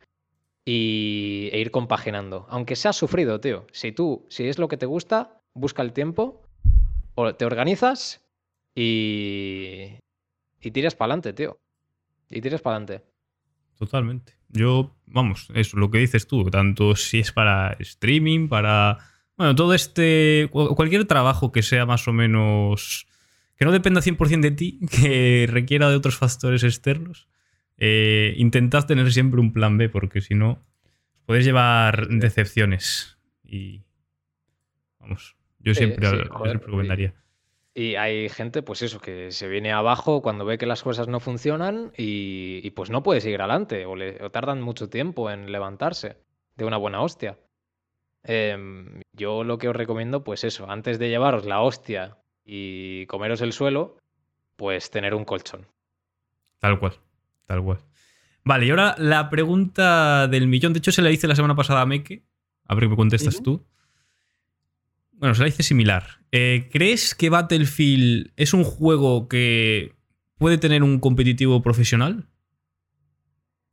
y, 0.64 1.50
e 1.52 1.60
ir 1.60 1.70
compaginando. 1.70 2.46
Aunque 2.48 2.74
seas 2.74 2.96
sufrido, 2.96 3.40
tío. 3.40 3.66
Si 3.72 3.92
tú, 3.92 4.26
si 4.28 4.48
es 4.48 4.58
lo 4.58 4.68
que 4.68 4.76
te 4.76 4.86
gusta, 4.86 5.40
busca 5.54 5.82
el 5.82 5.92
tiempo, 5.92 6.42
o 7.14 7.34
te 7.34 7.44
organizas 7.44 8.24
y, 8.74 9.98
y 10.60 10.70
tiras 10.70 10.94
para 10.94 11.12
adelante, 11.12 11.32
tío. 11.32 11.58
Y 12.30 12.40
tiras 12.40 12.60
para 12.60 12.76
adelante. 12.76 13.06
Totalmente. 13.78 14.34
Yo, 14.48 14.96
vamos, 15.06 15.48
eso, 15.54 15.76
lo 15.76 15.90
que 15.90 15.98
dices 15.98 16.26
tú, 16.26 16.50
tanto 16.50 16.96
si 16.96 17.20
es 17.20 17.32
para 17.32 17.76
streaming, 17.78 18.48
para. 18.48 18.98
Bueno, 19.38 19.54
todo 19.54 19.72
este. 19.72 20.48
Cualquier 20.50 21.06
trabajo 21.06 21.52
que 21.52 21.62
sea 21.62 21.86
más 21.86 22.06
o 22.08 22.12
menos. 22.12 23.06
que 23.56 23.64
no 23.64 23.72
dependa 23.72 24.02
100% 24.02 24.40
de 24.40 24.50
ti, 24.50 24.80
que 24.90 25.46
requiera 25.48 25.88
de 25.88 25.96
otros 25.96 26.18
factores 26.18 26.64
externos. 26.64 27.28
Eh, 27.78 28.34
intentad 28.36 28.84
tener 28.84 29.10
siempre 29.12 29.40
un 29.40 29.52
plan 29.52 29.78
B, 29.78 29.88
porque 29.88 30.20
si 30.20 30.34
no, 30.34 30.66
puedes 31.24 31.44
llevar 31.44 32.08
decepciones. 32.08 33.16
Y. 33.44 33.84
Vamos, 34.98 35.36
yo 35.60 35.72
siempre, 35.72 36.04
yo 36.04 36.10
siempre 36.10 36.54
recomendaría. 36.54 37.14
Y 37.74 37.94
hay 37.94 38.28
gente, 38.28 38.62
pues 38.62 38.82
eso, 38.82 39.00
que 39.00 39.30
se 39.30 39.46
viene 39.46 39.70
abajo 39.70 40.20
cuando 40.20 40.44
ve 40.44 40.58
que 40.58 40.66
las 40.66 40.82
cosas 40.82 41.06
no 41.06 41.20
funcionan 41.20 41.92
y, 41.96 42.68
pues 42.72 42.90
no 42.90 43.04
puede 43.04 43.20
seguir 43.20 43.40
adelante 43.40 43.86
o, 43.86 43.94
le, 43.94 44.14
tardan 44.30 44.60
mucho 44.60 44.88
tiempo 44.88 45.30
en 45.30 45.52
levantarse 45.52 46.16
de 46.56 46.64
una 46.64 46.76
buena 46.76 47.00
hostia. 47.02 47.38
Em, 48.24 49.02
yo 49.12 49.44
lo 49.44 49.58
que 49.58 49.68
os 49.68 49.76
recomiendo, 49.76 50.24
pues 50.24 50.44
eso, 50.44 50.70
antes 50.70 50.98
de 50.98 51.08
llevaros 51.08 51.46
la 51.46 51.60
hostia 51.60 52.16
y 52.44 53.06
comeros 53.06 53.40
el 53.40 53.52
suelo, 53.52 53.96
pues 54.56 54.90
tener 54.90 55.14
un 55.14 55.24
colchón. 55.24 55.66
Tal 56.58 56.78
cual, 56.78 56.94
tal 57.46 57.62
cual. 57.62 57.78
Vale, 58.44 58.66
y 58.66 58.70
ahora 58.70 58.94
la 58.98 59.28
pregunta 59.30 60.26
del 60.26 60.48
millón. 60.48 60.72
De 60.72 60.78
hecho, 60.78 60.92
se 60.92 61.02
la 61.02 61.10
hice 61.10 61.28
la 61.28 61.36
semana 61.36 61.54
pasada 61.54 61.82
a 61.82 61.86
Meke. 61.86 62.24
A 62.66 62.74
ver 62.74 62.84
qué 62.84 62.88
me 62.88 62.96
contestas 62.96 63.42
tú. 63.42 63.66
Bueno, 65.12 65.34
se 65.34 65.42
la 65.42 65.48
hice 65.48 65.62
similar. 65.62 66.20
Eh, 66.32 66.68
¿Crees 66.72 67.14
que 67.14 67.28
Battlefield 67.28 68.32
es 68.36 68.54
un 68.54 68.64
juego 68.64 69.28
que 69.28 69.96
puede 70.38 70.58
tener 70.58 70.82
un 70.82 71.00
competitivo 71.00 71.60
profesional? 71.60 72.28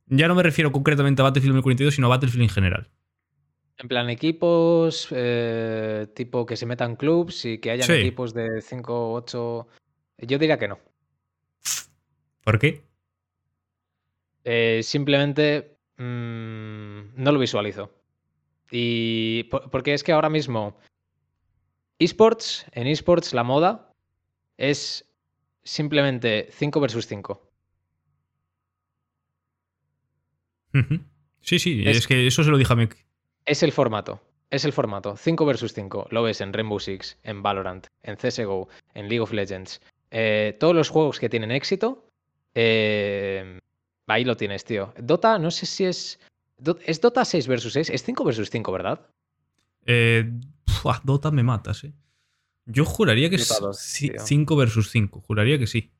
Ya 0.06 0.28
no 0.28 0.34
me 0.34 0.42
refiero 0.42 0.72
concretamente 0.72 1.22
a 1.22 1.24
Battlefield 1.24 1.54
2042, 1.54 1.94
sino 1.94 2.08
a 2.08 2.10
Battlefield 2.10 2.42
en 2.42 2.48
general. 2.48 2.90
En 3.78 3.88
plan, 3.88 4.08
equipos 4.08 5.08
eh, 5.10 6.06
tipo 6.14 6.46
que 6.46 6.56
se 6.56 6.64
metan 6.64 6.96
clubs 6.96 7.44
y 7.44 7.58
que 7.58 7.70
hayan 7.70 7.90
equipos 7.90 8.32
de 8.32 8.62
5 8.62 9.12
8. 9.12 9.66
Yo 10.18 10.38
diría 10.38 10.58
que 10.58 10.68
no. 10.68 10.78
¿Por 12.42 12.58
qué? 12.58 12.82
Eh, 14.44 14.80
simplemente 14.82 15.76
mm, 15.98 17.16
no 17.16 17.32
lo 17.32 17.38
visualizo. 17.38 17.92
Y 18.70 19.44
porque 19.44 19.92
es 19.92 20.02
que 20.02 20.12
ahora 20.12 20.30
mismo 20.30 20.76
esports, 21.98 22.66
en 22.72 22.86
esports 22.86 23.32
la 23.34 23.44
moda 23.44 23.92
es 24.56 25.04
simplemente 25.64 26.48
5 26.50 26.80
versus 26.80 27.06
5. 27.06 27.42
Sí, 31.40 31.58
sí, 31.58 31.82
es, 31.86 32.06
que 32.06 32.26
eso 32.26 32.44
se 32.44 32.50
lo 32.50 32.58
dije 32.58 32.72
a 32.72 32.76
Mick. 32.76 33.05
Es 33.46 33.62
el 33.62 33.72
formato. 33.72 34.20
Es 34.50 34.64
el 34.64 34.72
formato. 34.72 35.16
5 35.16 35.46
versus 35.46 35.72
5. 35.72 36.08
Lo 36.10 36.22
ves 36.22 36.40
en 36.40 36.52
Rainbow 36.52 36.78
Six, 36.78 37.18
en 37.22 37.42
Valorant, 37.42 37.86
en 38.02 38.16
CSGO, 38.16 38.68
en 38.94 39.08
League 39.08 39.20
of 39.20 39.32
Legends. 39.32 39.80
Eh, 40.10 40.56
todos 40.60 40.74
los 40.74 40.88
juegos 40.88 41.18
que 41.18 41.28
tienen 41.28 41.50
éxito. 41.50 42.08
Eh, 42.54 43.58
ahí 44.06 44.24
lo 44.24 44.36
tienes, 44.36 44.64
tío. 44.64 44.92
Dota, 44.98 45.38
no 45.38 45.50
sé 45.50 45.66
si 45.66 45.84
es. 45.84 46.18
¿Es 46.84 47.00
Dota 47.00 47.24
6 47.24 47.46
versus 47.48 47.72
6? 47.74 47.90
Es 47.90 48.02
5 48.02 48.24
versus 48.24 48.50
5, 48.50 48.72
¿verdad? 48.72 49.06
Eh, 49.84 50.30
Dota 51.04 51.30
me 51.30 51.42
matas, 51.42 51.84
eh. 51.84 51.92
Yo 52.64 52.84
juraría 52.84 53.30
que 53.30 53.36
es 53.36 53.48
5 54.18 54.56
versus 54.56 54.90
5. 54.90 55.20
Juraría 55.20 55.58
que 55.58 55.68
sí. 55.68 55.92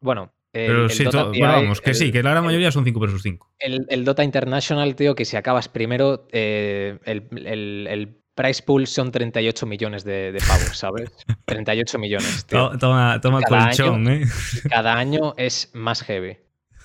Bueno, 0.00 0.32
pero 0.66 0.88
sí, 0.88 1.04
vamos, 1.40 1.80
que 1.80 1.94
sí, 1.94 2.10
que 2.10 2.22
la 2.22 2.30
gran 2.30 2.44
mayoría 2.44 2.70
son 2.70 2.84
5 2.84 3.00
versus 3.00 3.22
5. 3.22 3.54
El, 3.58 4.04
Dota 4.04 4.24
International, 4.24 4.94
tío, 4.96 5.14
que 5.14 5.24
si 5.24 5.36
acabas 5.36 5.68
primero, 5.68 6.26
eh, 6.32 6.98
el, 7.04 8.16
price 8.34 8.62
pool 8.62 8.86
son 8.86 9.10
38 9.12 9.66
millones 9.66 10.04
de, 10.04 10.36
pavos, 10.46 10.78
¿sabes? 10.78 11.10
38 11.46 11.98
millones. 11.98 12.46
Tío. 12.46 12.70
Toma, 12.78 13.20
toma 13.20 13.40
colchón, 13.42 14.08
¿eh? 14.08 14.24
Cada 14.70 14.96
año 14.96 15.34
es 15.36 15.70
más 15.74 16.02
heavy. 16.02 16.38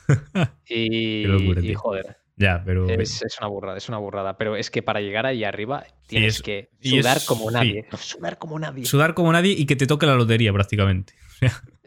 Y, 0.67 1.25
y 1.25 1.73
joder. 1.73 2.17
Ya, 2.41 2.63
pero. 2.65 2.89
Es, 2.89 3.21
una 3.39 3.47
burrada, 3.47 3.77
es 3.77 3.87
una 3.87 3.99
burrada. 3.99 4.37
Pero 4.37 4.55
es 4.55 4.71
que 4.71 4.81
para 4.81 4.99
llegar 4.99 5.25
ahí 5.25 5.43
arriba 5.43 5.85
tienes 6.07 6.41
que 6.41 6.69
sudar 6.81 7.19
como 7.25 7.51
nadie. 7.51 7.85
Sudar 7.97 8.37
como 8.39 8.57
nadie. 8.57 8.85
Sudar 8.85 9.13
como 9.13 9.31
nadie 9.31 9.53
y 9.53 9.65
que 9.65 9.75
te 9.75 9.85
toque 9.85 10.05
la 10.05 10.15
lotería 10.15 10.51
prácticamente. 10.51 11.13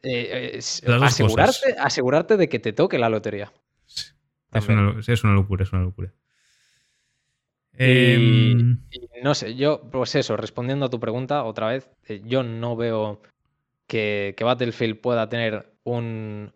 Eh, 0.05 0.61
asegurarte, 1.03 1.77
asegurarte 1.79 2.37
de 2.37 2.49
que 2.49 2.59
te 2.59 2.73
toque 2.73 2.99
la 2.99 3.09
lotería. 3.09 3.53
Es 4.53 4.69
una, 4.69 5.35
locura, 5.35 5.65
es 5.65 5.73
una 5.73 5.83
locura. 5.83 6.13
Em, 7.77 8.79
no 9.23 9.35
sé, 9.35 9.57
yo, 9.57 9.81
pues 9.91 10.15
eso, 10.15 10.37
respondiendo 10.37 10.87
a 10.87 10.91
tu 10.91 11.01
pregunta 11.01 11.43
otra 11.43 11.69
vez, 11.69 11.91
eh, 12.07 12.23
yo 12.25 12.45
no 12.45 12.77
veo 12.77 13.21
que 13.89 14.37
Battlefield 14.39 15.01
pueda 15.01 15.29
tener 15.29 15.75
un, 15.83 16.53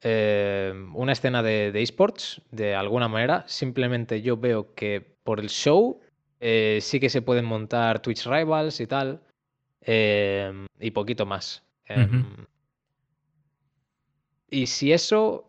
eh, 0.00 0.72
una 0.94 1.12
escena 1.12 1.42
de, 1.42 1.72
esports 1.82 2.40
de 2.50 2.74
alguna 2.74 3.08
manera. 3.08 3.44
Simplemente 3.46 4.22
yo 4.22 4.36
veo 4.36 4.74
que 4.74 5.16
por 5.24 5.40
el 5.40 5.48
show 5.48 6.00
eh, 6.40 6.78
sí 6.80 7.00
que 7.00 7.10
se 7.10 7.22
pueden 7.22 7.44
montar 7.44 8.00
Twitch 8.00 8.26
Rivals 8.26 8.80
y 8.80 8.86
tal. 8.86 9.22
Eh, 9.80 10.66
y 10.78 10.90
poquito 10.90 11.26
más. 11.26 11.64
Em, 11.86 12.24
y 14.50 14.66
si 14.66 14.92
eso. 14.92 15.44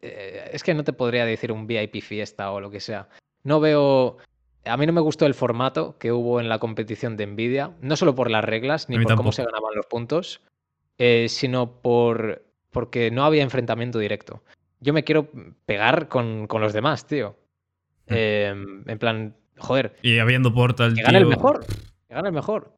es 0.00 0.62
que 0.62 0.74
no 0.74 0.84
te 0.84 0.92
podría 0.92 1.24
decir 1.24 1.52
un 1.52 1.66
VIP 1.66 2.02
fiesta 2.02 2.50
o 2.52 2.60
lo 2.60 2.70
que 2.70 2.80
sea. 2.80 3.08
No 3.44 3.60
veo. 3.60 4.18
A 4.64 4.76
mí 4.76 4.86
no 4.86 4.92
me 4.92 5.00
gustó 5.00 5.26
el 5.26 5.34
formato 5.34 5.96
que 5.98 6.12
hubo 6.12 6.40
en 6.40 6.48
la 6.48 6.58
competición 6.58 7.16
de 7.16 7.26
Nvidia, 7.26 7.72
no 7.80 7.96
solo 7.96 8.14
por 8.14 8.30
las 8.30 8.44
reglas 8.44 8.88
ni 8.88 8.98
por 8.98 9.16
cómo 9.16 9.32
se 9.32 9.44
ganaban 9.44 9.74
los 9.74 9.86
puntos, 9.86 10.42
sino 11.28 11.80
por 11.80 12.42
porque 12.70 13.10
no 13.10 13.24
había 13.24 13.42
enfrentamiento 13.42 13.98
directo. 13.98 14.42
Yo 14.80 14.92
me 14.92 15.04
quiero 15.04 15.28
pegar 15.66 16.08
con, 16.08 16.46
los 16.48 16.72
demás, 16.72 17.06
tío. 17.06 17.36
Mm. 18.06 18.14
Em, 18.14 18.84
en 18.88 18.98
plan, 18.98 19.36
joder. 19.56 19.96
Y 20.02 20.18
habiendo 20.18 20.54
Portal. 20.54 20.94
Que 20.94 21.02
gane 21.02 21.18
el 21.18 21.26
mejor. 21.26 21.66
Que 21.66 22.14
gane 22.14 22.28
el 22.28 22.34
mejor. 22.34 22.77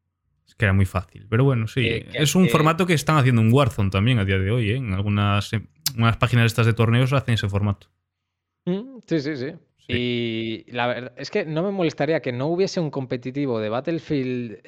Que 0.57 0.65
era 0.65 0.73
muy 0.73 0.85
fácil. 0.85 1.27
Pero 1.29 1.43
bueno, 1.43 1.67
sí. 1.67 2.05
es 2.13 2.35
un 2.35 2.49
formato 2.49 2.85
que 2.85 2.93
están 2.93 3.17
haciendo 3.17 3.41
en 3.41 3.51
Warzone 3.51 3.89
también 3.89 4.19
a 4.19 4.25
día 4.25 4.37
de 4.37 4.51
hoy. 4.51 4.71
¿eh? 4.71 4.75
En 4.75 4.93
algunas, 4.93 5.51
páginas 6.19 6.45
estas 6.45 6.65
de 6.65 6.73
torneos 6.73 7.13
hacen 7.13 7.35
ese 7.35 7.49
formato. 7.49 7.87
Mm, 8.65 8.99
sí, 9.07 9.19
sí, 9.19 9.35
sí. 9.37 9.53
Y 9.87 10.71
la 10.71 10.87
verdad 10.87 11.13
es 11.17 11.31
que 11.31 11.45
no 11.45 11.63
me 11.63 11.71
molestaría 11.71 12.21
que 12.21 12.31
no 12.31 12.47
hubiese 12.47 12.79
un 12.79 12.91
competitivo 12.91 13.59
de 13.59 13.69
Battlefield 13.69 14.61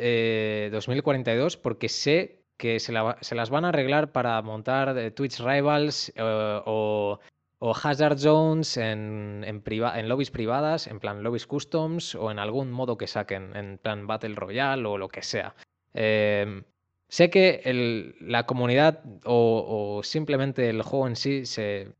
2042 0.72 1.55
eh, 1.55 1.60
porque 1.61 1.88
sé 1.88 2.43
que 2.57 2.80
se, 2.80 2.91
las 2.91 3.49
van 3.49 3.65
a 3.65 3.69
arreglar 3.69 4.11
para 4.11 4.41
montar 4.41 4.97
eh, 4.97 5.11
Twitch 5.11 5.39
Rivals 5.39 6.14
eh, 6.15 6.61
o, 6.65 7.19
Hazard 7.61 8.19
Zones 8.19 8.76
en, 8.76 9.43
en, 9.45 10.10
lobbies 10.10 10.31
privadas, 10.31 10.88
en 10.88 10.99
plan 10.99 11.23
lobbies 11.23 11.47
customs 11.47 12.14
o 12.15 12.30
en 12.30 12.38
algún 12.38 12.72
modo 12.72 12.97
que 12.97 13.07
saquen, 13.07 13.55
en 13.55 13.77
plan 13.77 14.05
Battle 14.05 14.35
Royale 14.35 14.85
o 14.85 14.97
lo 14.97 15.07
que 15.07 15.22
sea. 15.22 15.55
Em, 15.94 16.64
sé 17.07 17.30
que 17.30 18.14
la 18.20 18.45
comunidad 18.45 19.03
o, 19.26 20.02
simplemente 20.03 20.70
el 20.70 20.82
juego 20.82 21.07
en 21.07 21.15
sí 21.15 21.45
se, 21.45 21.94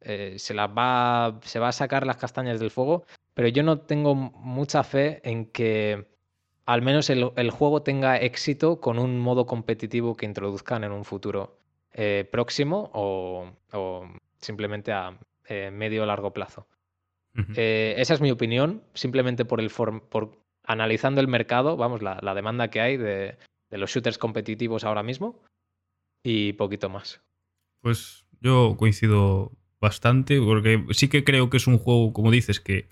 eh, 0.00 0.34
se, 0.38 0.54
va, 0.54 1.38
se 1.42 1.58
va 1.58 1.68
a 1.68 1.72
sacar 1.72 2.06
las 2.06 2.16
castañas 2.16 2.60
del 2.60 2.70
fuego, 2.70 3.04
pero 3.34 3.48
yo 3.48 3.62
no 3.62 3.80
tengo 3.80 4.14
mucha 4.14 4.82
fe 4.82 5.20
en 5.28 5.46
que 5.46 6.06
al 6.66 6.80
menos 6.80 7.10
el, 7.10 7.50
juego 7.50 7.82
tenga 7.82 8.18
éxito 8.18 8.80
con 8.80 8.98
un 8.98 9.18
modo 9.18 9.46
competitivo 9.46 10.16
que 10.16 10.24
introduzcan 10.24 10.82
en 10.84 10.92
un 10.92 11.04
futuro 11.04 11.58
eh, 11.92 12.26
próximo 12.30 12.90
o, 12.94 13.50
simplemente 14.38 14.92
a 14.92 15.18
eh, 15.46 15.70
medio 15.70 16.04
o 16.04 16.06
largo 16.06 16.32
plazo. 16.32 16.66
Esa 17.56 18.14
es 18.14 18.20
mi 18.20 18.30
opinión, 18.30 18.84
simplemente 18.94 19.44
por, 19.44 19.60
el 19.60 19.68
por 19.68 20.43
analizando 20.64 21.20
el 21.20 21.28
mercado, 21.28 21.76
vamos, 21.76 22.02
la, 22.02 22.34
demanda 22.34 22.68
que 22.68 22.80
hay 22.80 22.96
de, 22.96 23.36
los 23.70 23.90
shooters 23.90 24.18
competitivos 24.18 24.84
ahora 24.84 25.02
mismo 25.02 25.42
y 26.22 26.54
poquito 26.54 26.88
más. 26.88 27.22
Pues 27.80 28.24
yo 28.40 28.76
coincido 28.78 29.52
bastante, 29.80 30.40
porque 30.40 30.84
sí 30.90 31.08
que 31.08 31.24
creo 31.24 31.50
que 31.50 31.58
es 31.58 31.66
un 31.66 31.78
juego, 31.78 32.12
como 32.12 32.30
dices, 32.30 32.60
que 32.60 32.88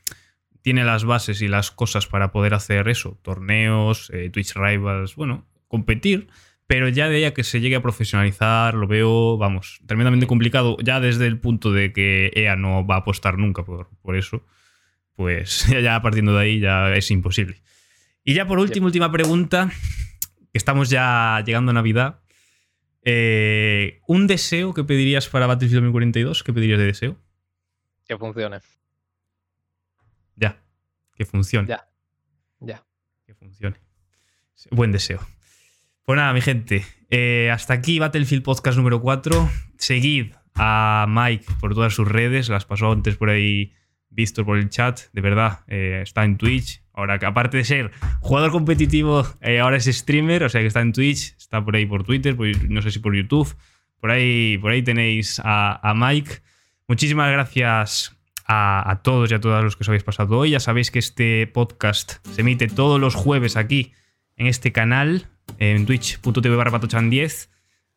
tiene 0.60 0.84
las 0.84 1.04
bases 1.04 1.40
y 1.42 1.48
las 1.48 1.70
cosas 1.70 2.06
para 2.06 2.30
poder 2.30 2.54
hacer 2.54 2.88
eso, 2.88 3.18
torneos, 3.22 4.10
eh, 4.12 4.30
Twitch 4.30 4.54
Rivals, 4.54 5.16
bueno, 5.16 5.46
competir, 5.66 6.28
pero 6.66 6.88
ya 6.88 7.08
de 7.08 7.18
ella 7.18 7.34
que 7.34 7.44
se 7.44 7.60
llegue 7.60 7.76
a 7.76 7.82
profesionalizar, 7.82 8.74
lo 8.74 8.86
veo, 8.86 9.38
vamos, 9.38 9.80
tremendamente 9.86 10.26
complicado, 10.26 10.76
ya 10.82 11.00
desde 11.00 11.26
el 11.26 11.40
punto 11.40 11.72
de 11.72 11.92
que 11.92 12.30
EA 12.34 12.56
no 12.56 12.86
va 12.86 12.96
a 12.96 12.98
apostar 12.98 13.38
nunca 13.38 13.64
por, 13.64 13.88
por 14.02 14.16
eso, 14.16 14.44
pues 15.22 15.66
ya 15.82 16.02
partiendo 16.02 16.34
de 16.34 16.40
ahí 16.40 16.58
ya 16.58 16.92
es 16.94 17.08
imposible. 17.12 17.62
Y 18.24 18.34
ya 18.34 18.44
por 18.44 18.58
último, 18.58 18.86
última 18.86 19.10
pregunta, 19.12 19.70
que 20.50 20.58
estamos 20.58 20.90
ya 20.90 21.42
llegando 21.46 21.70
a 21.70 21.74
Navidad. 21.74 22.20
Eh, 23.04 24.00
¿Un 24.08 24.26
deseo 24.26 24.74
que 24.74 24.82
pedirías 24.82 25.28
para 25.28 25.46
Battlefield 25.46 25.82
2042? 25.82 26.42
¿Qué 26.42 26.52
pedirías 26.52 26.78
de 26.80 26.86
deseo? 26.86 27.18
Que 28.06 28.16
funcione. 28.16 28.58
Ya. 30.34 30.60
Que 31.14 31.24
funcione. 31.24 31.68
Ya. 31.68 31.88
Ya. 32.58 32.84
Que 33.24 33.34
funcione. 33.34 33.76
Buen 34.72 34.90
deseo. 34.90 35.20
Pues 36.04 36.16
nada, 36.16 36.32
mi 36.32 36.40
gente. 36.40 36.84
Eh, 37.10 37.48
hasta 37.52 37.74
aquí 37.74 38.00
Battlefield 38.00 38.42
Podcast 38.42 38.76
número 38.76 39.00
4. 39.00 39.48
Seguid 39.78 40.32
a 40.56 41.06
Mike 41.08 41.46
por 41.60 41.74
todas 41.74 41.94
sus 41.94 42.08
redes. 42.08 42.48
Las 42.48 42.64
pasó 42.64 42.90
antes 42.90 43.16
por 43.16 43.30
ahí 43.30 43.72
visto 44.12 44.44
por 44.44 44.58
el 44.58 44.68
chat. 44.68 45.00
De 45.12 45.20
verdad. 45.20 45.60
Eh, 45.68 46.00
está 46.02 46.24
en 46.24 46.36
Twitch. 46.36 46.82
Ahora 46.94 47.18
que 47.18 47.26
aparte 47.26 47.56
de 47.56 47.64
ser 47.64 47.90
jugador 48.20 48.52
competitivo, 48.52 49.26
eh, 49.40 49.60
ahora 49.60 49.76
es 49.76 49.86
streamer. 49.86 50.44
O 50.44 50.48
sea 50.48 50.60
que 50.60 50.66
está 50.66 50.80
en 50.80 50.92
Twitch. 50.92 51.34
Está 51.36 51.64
por 51.64 51.76
ahí 51.76 51.86
por 51.86 52.04
Twitter. 52.04 52.36
no 52.68 52.82
sé 52.82 52.90
si 52.90 52.98
por 52.98 53.14
YouTube. 53.14 53.54
Por 54.00 54.10
ahí, 54.10 54.58
por 54.58 54.72
ahí 54.72 54.82
tenéis 54.82 55.40
a, 55.42 55.80
a 55.88 55.94
Mike. 55.94 56.42
Muchísimas 56.88 57.30
gracias 57.30 58.16
a, 58.46 59.00
todos 59.02 59.30
y 59.30 59.34
a 59.34 59.40
todas 59.40 59.64
los 59.64 59.76
que 59.76 59.82
os 59.82 59.88
habéis 59.88 60.04
pasado 60.04 60.38
hoy. 60.38 60.50
Ya 60.50 60.60
sabéis 60.60 60.90
que 60.90 60.98
este 60.98 61.46
podcast 61.46 62.26
se 62.28 62.40
emite 62.40 62.68
todos 62.68 63.00
los 63.00 63.14
jueves 63.14 63.56
aquí 63.56 63.92
en 64.36 64.46
este 64.46 64.72
canal, 64.72 65.28
en 65.58 65.86
twitch.tv 65.86 66.56
barra 66.56 66.78
10 66.78 67.50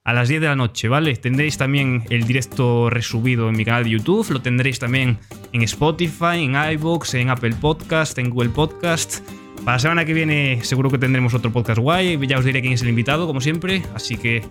a 0.06 0.14
las 0.14 0.30
10 0.30 0.41
de 0.41 0.48
la 0.48 0.56
noche, 0.56 0.88
¿vale? 0.88 1.15
Tendréis 1.15 1.57
también 1.57 2.03
el 2.11 2.26
directo 2.26 2.90
resubido 2.91 3.49
en 3.49 3.57
mi 3.57 3.65
canal 3.65 3.84
de 3.84 3.90
YouTube, 3.90 4.30
lo 4.30 4.41
tendréis 4.41 4.77
también 4.77 5.18
en 5.52 5.64
Spotify, 5.64 6.44
en 6.44 6.56
iVoox, 6.56 7.15
en 7.15 7.30
Apple 7.30 7.56
Podcast, 7.60 8.18
en 8.19 8.30
Google 8.30 8.49
Podcast. 8.49 9.27
Para 9.65 9.77
la 9.77 9.80
semana 9.80 10.06
que 10.06 10.14
viene 10.14 10.64
seguro 10.64 10.91
que 10.91 10.99
tendremos 10.99 11.34
otro 11.34 11.52
podcast 11.52 11.80
guay, 11.80 12.19
ya 12.27 12.38
os 12.38 12.45
diré 12.45 12.61
quién 12.61 12.73
es 12.73 12.84
el 12.84 12.90
invitado, 12.90 13.26
como 13.26 13.41
siempre. 13.41 13.82
Así 13.95 14.15
que 14.15 14.44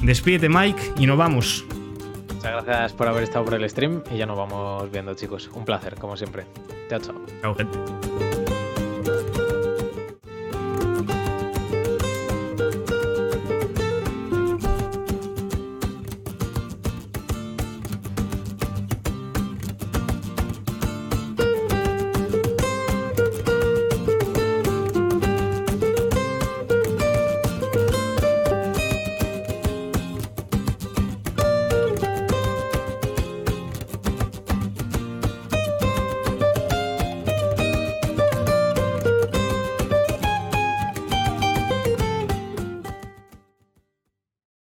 despídete 0.00 0.48
Mike 0.48 0.94
y 0.98 1.06
nos 1.06 1.18
vamos. 1.18 1.66
Muchas 2.34 2.64
gracias 2.64 2.92
por 2.94 3.06
haber 3.06 3.24
estado 3.24 3.44
por 3.44 3.54
el 3.54 3.68
stream 3.68 4.02
y 4.10 4.16
ya 4.16 4.24
nos 4.24 4.38
vamos 4.38 4.90
viendo, 4.90 5.12
chicos. 5.12 5.50
Un 5.52 5.66
placer, 5.66 5.94
como 5.96 6.16
siempre. 6.16 6.44
Chao, 6.88 7.00
chao. 7.00 7.14
Chao, 7.42 7.54
gente. 7.54 8.41